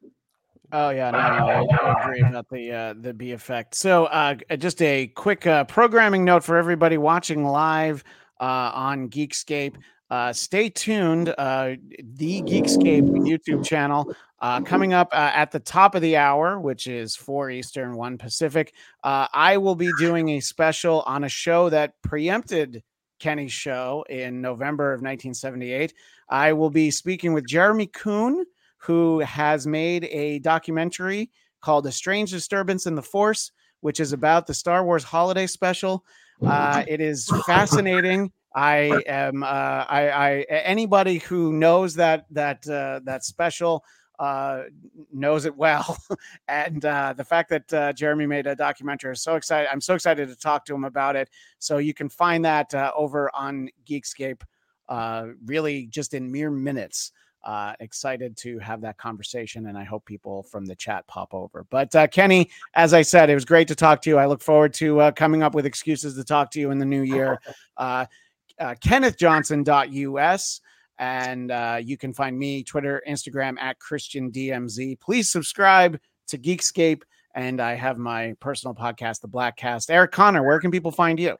Oh 0.72 0.90
yeah, 0.90 1.12
no, 1.12 1.18
no, 1.18 1.68
I, 1.86 2.02
agree 2.02 2.20
about 2.22 2.48
the 2.48 2.72
uh, 2.72 2.94
the 3.00 3.14
bee 3.14 3.30
effect. 3.30 3.76
So 3.76 4.06
uh, 4.06 4.34
just 4.56 4.82
a 4.82 5.06
quick 5.06 5.46
uh, 5.46 5.62
programming 5.64 6.24
note 6.24 6.42
for 6.42 6.56
everybody 6.56 6.98
watching 6.98 7.44
live 7.44 8.02
uh, 8.40 8.72
on 8.74 9.08
Geekscape. 9.08 9.76
Uh, 10.10 10.32
stay 10.32 10.68
tuned. 10.68 11.32
Uh, 11.38 11.74
the 12.14 12.42
Geekscape 12.42 13.08
YouTube 13.08 13.64
channel 13.64 14.12
coming 14.64 14.92
up 14.92 15.08
at 15.12 15.52
the 15.52 15.60
top 15.60 15.94
of 15.94 16.02
the 16.02 16.16
hour, 16.16 16.58
which 16.58 16.88
is 16.88 17.14
four 17.14 17.50
Eastern, 17.50 17.94
one 17.94 18.18
Pacific. 18.18 18.74
I 19.04 19.58
will 19.58 19.76
be 19.76 19.90
doing 20.00 20.30
a 20.30 20.40
special 20.40 21.02
on 21.02 21.22
a 21.22 21.28
show 21.28 21.70
that 21.70 22.02
preempted 22.02 22.82
Kenny's 23.24 23.54
show 23.54 24.04
in 24.10 24.42
November 24.42 24.92
of 24.92 24.98
1978. 24.98 25.94
I 26.28 26.52
will 26.52 26.68
be 26.68 26.90
speaking 26.90 27.32
with 27.32 27.46
Jeremy 27.46 27.86
Coon, 27.86 28.44
who 28.76 29.20
has 29.20 29.66
made 29.66 30.04
a 30.10 30.40
documentary 30.40 31.30
called 31.62 31.86
A 31.86 31.92
Strange 31.92 32.32
Disturbance 32.32 32.84
in 32.84 32.94
the 32.94 33.02
Force, 33.02 33.52
which 33.80 33.98
is 33.98 34.12
about 34.12 34.46
the 34.46 34.52
Star 34.52 34.84
Wars 34.84 35.04
holiday 35.04 35.46
special. 35.46 36.04
Uh, 36.44 36.84
it 36.86 37.00
is 37.00 37.26
fascinating. 37.46 38.30
I 38.54 39.02
am 39.06 39.42
uh, 39.42 39.46
I, 39.46 40.10
I 40.10 40.30
anybody 40.50 41.16
who 41.16 41.54
knows 41.54 41.94
that 41.94 42.26
that 42.30 42.68
uh, 42.68 43.00
that 43.04 43.24
special 43.24 43.84
uh, 44.18 44.62
knows 45.12 45.44
it 45.44 45.56
well. 45.56 45.98
and 46.48 46.84
uh, 46.84 47.12
the 47.16 47.24
fact 47.24 47.50
that 47.50 47.72
uh, 47.72 47.92
Jeremy 47.92 48.26
made 48.26 48.46
a 48.46 48.54
documentary 48.54 49.12
is 49.12 49.22
so 49.22 49.36
excited. 49.36 49.68
I'm 49.70 49.80
so 49.80 49.94
excited 49.94 50.28
to 50.28 50.36
talk 50.36 50.64
to 50.66 50.74
him 50.74 50.84
about 50.84 51.16
it. 51.16 51.30
So 51.58 51.78
you 51.78 51.94
can 51.94 52.08
find 52.08 52.44
that 52.44 52.74
uh, 52.74 52.92
over 52.96 53.30
on 53.34 53.68
Geekscape, 53.86 54.42
uh, 54.88 55.28
really 55.44 55.86
just 55.86 56.14
in 56.14 56.30
mere 56.30 56.50
minutes. 56.50 57.12
Uh, 57.42 57.74
excited 57.80 58.38
to 58.38 58.58
have 58.58 58.80
that 58.80 58.96
conversation, 58.96 59.66
and 59.66 59.76
I 59.76 59.84
hope 59.84 60.06
people 60.06 60.44
from 60.44 60.64
the 60.64 60.74
chat 60.74 61.06
pop 61.06 61.34
over. 61.34 61.66
But 61.68 61.94
uh, 61.94 62.06
Kenny, 62.06 62.48
as 62.72 62.94
I 62.94 63.02
said, 63.02 63.28
it 63.28 63.34
was 63.34 63.44
great 63.44 63.68
to 63.68 63.74
talk 63.74 64.00
to 64.00 64.08
you. 64.08 64.16
I 64.16 64.24
look 64.24 64.40
forward 64.40 64.72
to 64.74 64.98
uh, 65.00 65.10
coming 65.10 65.42
up 65.42 65.54
with 65.54 65.66
excuses 65.66 66.14
to 66.14 66.24
talk 66.24 66.50
to 66.52 66.60
you 66.60 66.70
in 66.70 66.78
the 66.78 66.86
new 66.86 67.02
year. 67.02 67.38
Uh, 67.76 68.06
uh, 68.60 68.74
KennethJohnson.us. 68.76 70.60
And 70.98 71.50
uh, 71.50 71.80
you 71.82 71.96
can 71.96 72.12
find 72.12 72.38
me 72.38 72.62
Twitter, 72.62 73.02
Instagram 73.08 73.58
at 73.60 73.78
Christian 73.78 74.30
DMZ. 74.30 75.00
Please 75.00 75.30
subscribe 75.30 75.98
to 76.28 76.38
Geekscape. 76.38 77.02
And 77.34 77.60
I 77.60 77.74
have 77.74 77.98
my 77.98 78.34
personal 78.40 78.74
podcast, 78.74 79.20
The 79.20 79.28
Black 79.28 79.56
Cast. 79.56 79.90
Eric 79.90 80.12
Conner, 80.12 80.44
where 80.44 80.60
can 80.60 80.70
people 80.70 80.92
find 80.92 81.18
you? 81.18 81.36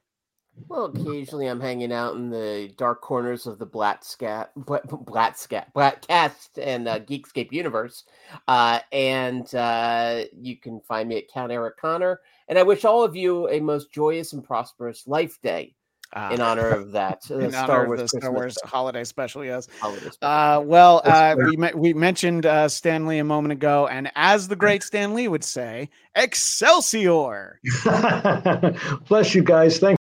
Well, 0.67 0.85
occasionally 0.85 1.47
I'm 1.47 1.59
hanging 1.59 1.91
out 1.91 2.15
in 2.15 2.29
the 2.29 2.71
dark 2.77 3.01
corners 3.01 3.45
of 3.45 3.59
the 3.59 3.65
Black 3.65 4.03
Scat, 4.05 4.51
Black 4.55 5.37
Scat, 5.37 5.73
Black 5.73 6.07
Cast, 6.07 6.57
and 6.57 6.87
uh, 6.87 6.99
Geekscape 6.99 7.51
universe. 7.51 8.05
Uh, 8.47 8.79
and 8.91 9.53
uh, 9.53 10.23
you 10.33 10.57
can 10.57 10.79
find 10.81 11.09
me 11.09 11.17
at 11.17 11.27
Count 11.27 11.51
Eric 11.51 11.77
Conner. 11.77 12.21
And 12.47 12.57
I 12.57 12.63
wish 12.63 12.85
all 12.85 13.03
of 13.03 13.15
you 13.15 13.49
a 13.49 13.59
most 13.59 13.91
joyous 13.91 14.33
and 14.33 14.43
prosperous 14.43 15.07
life 15.07 15.39
day 15.41 15.75
uh, 16.15 16.29
in 16.31 16.41
honor 16.41 16.69
of 16.69 16.91
that. 16.93 17.21
in 17.29 17.51
Star 17.51 17.63
honor 17.63 17.87
Wars 17.87 17.99
of 17.99 18.09
the 18.09 18.17
Star 18.19 18.31
Wars 18.31 18.57
holiday 18.63 19.03
special, 19.03 19.43
yes. 19.43 19.67
Holiday 19.79 20.09
special. 20.09 20.17
Uh, 20.21 20.61
well, 20.61 21.01
uh, 21.03 21.35
we 21.37 21.71
we 21.75 21.93
mentioned 21.93 22.45
uh, 22.45 22.69
Stan 22.69 23.05
Lee 23.05 23.19
a 23.19 23.23
moment 23.23 23.51
ago, 23.51 23.87
and 23.87 24.11
as 24.15 24.47
the 24.47 24.55
great 24.65 24.83
Stan 24.83 25.13
Lee 25.13 25.27
would 25.27 25.43
say, 25.43 25.89
Excelsior! 26.15 27.59
Bless 29.07 29.35
you 29.35 29.43
guys. 29.43 29.79
Thank. 29.79 29.97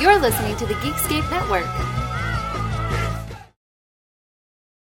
You're 0.00 0.18
listening 0.18 0.56
to 0.56 0.66
the 0.66 0.74
Geekscape 0.74 1.30
Network. 1.30 1.93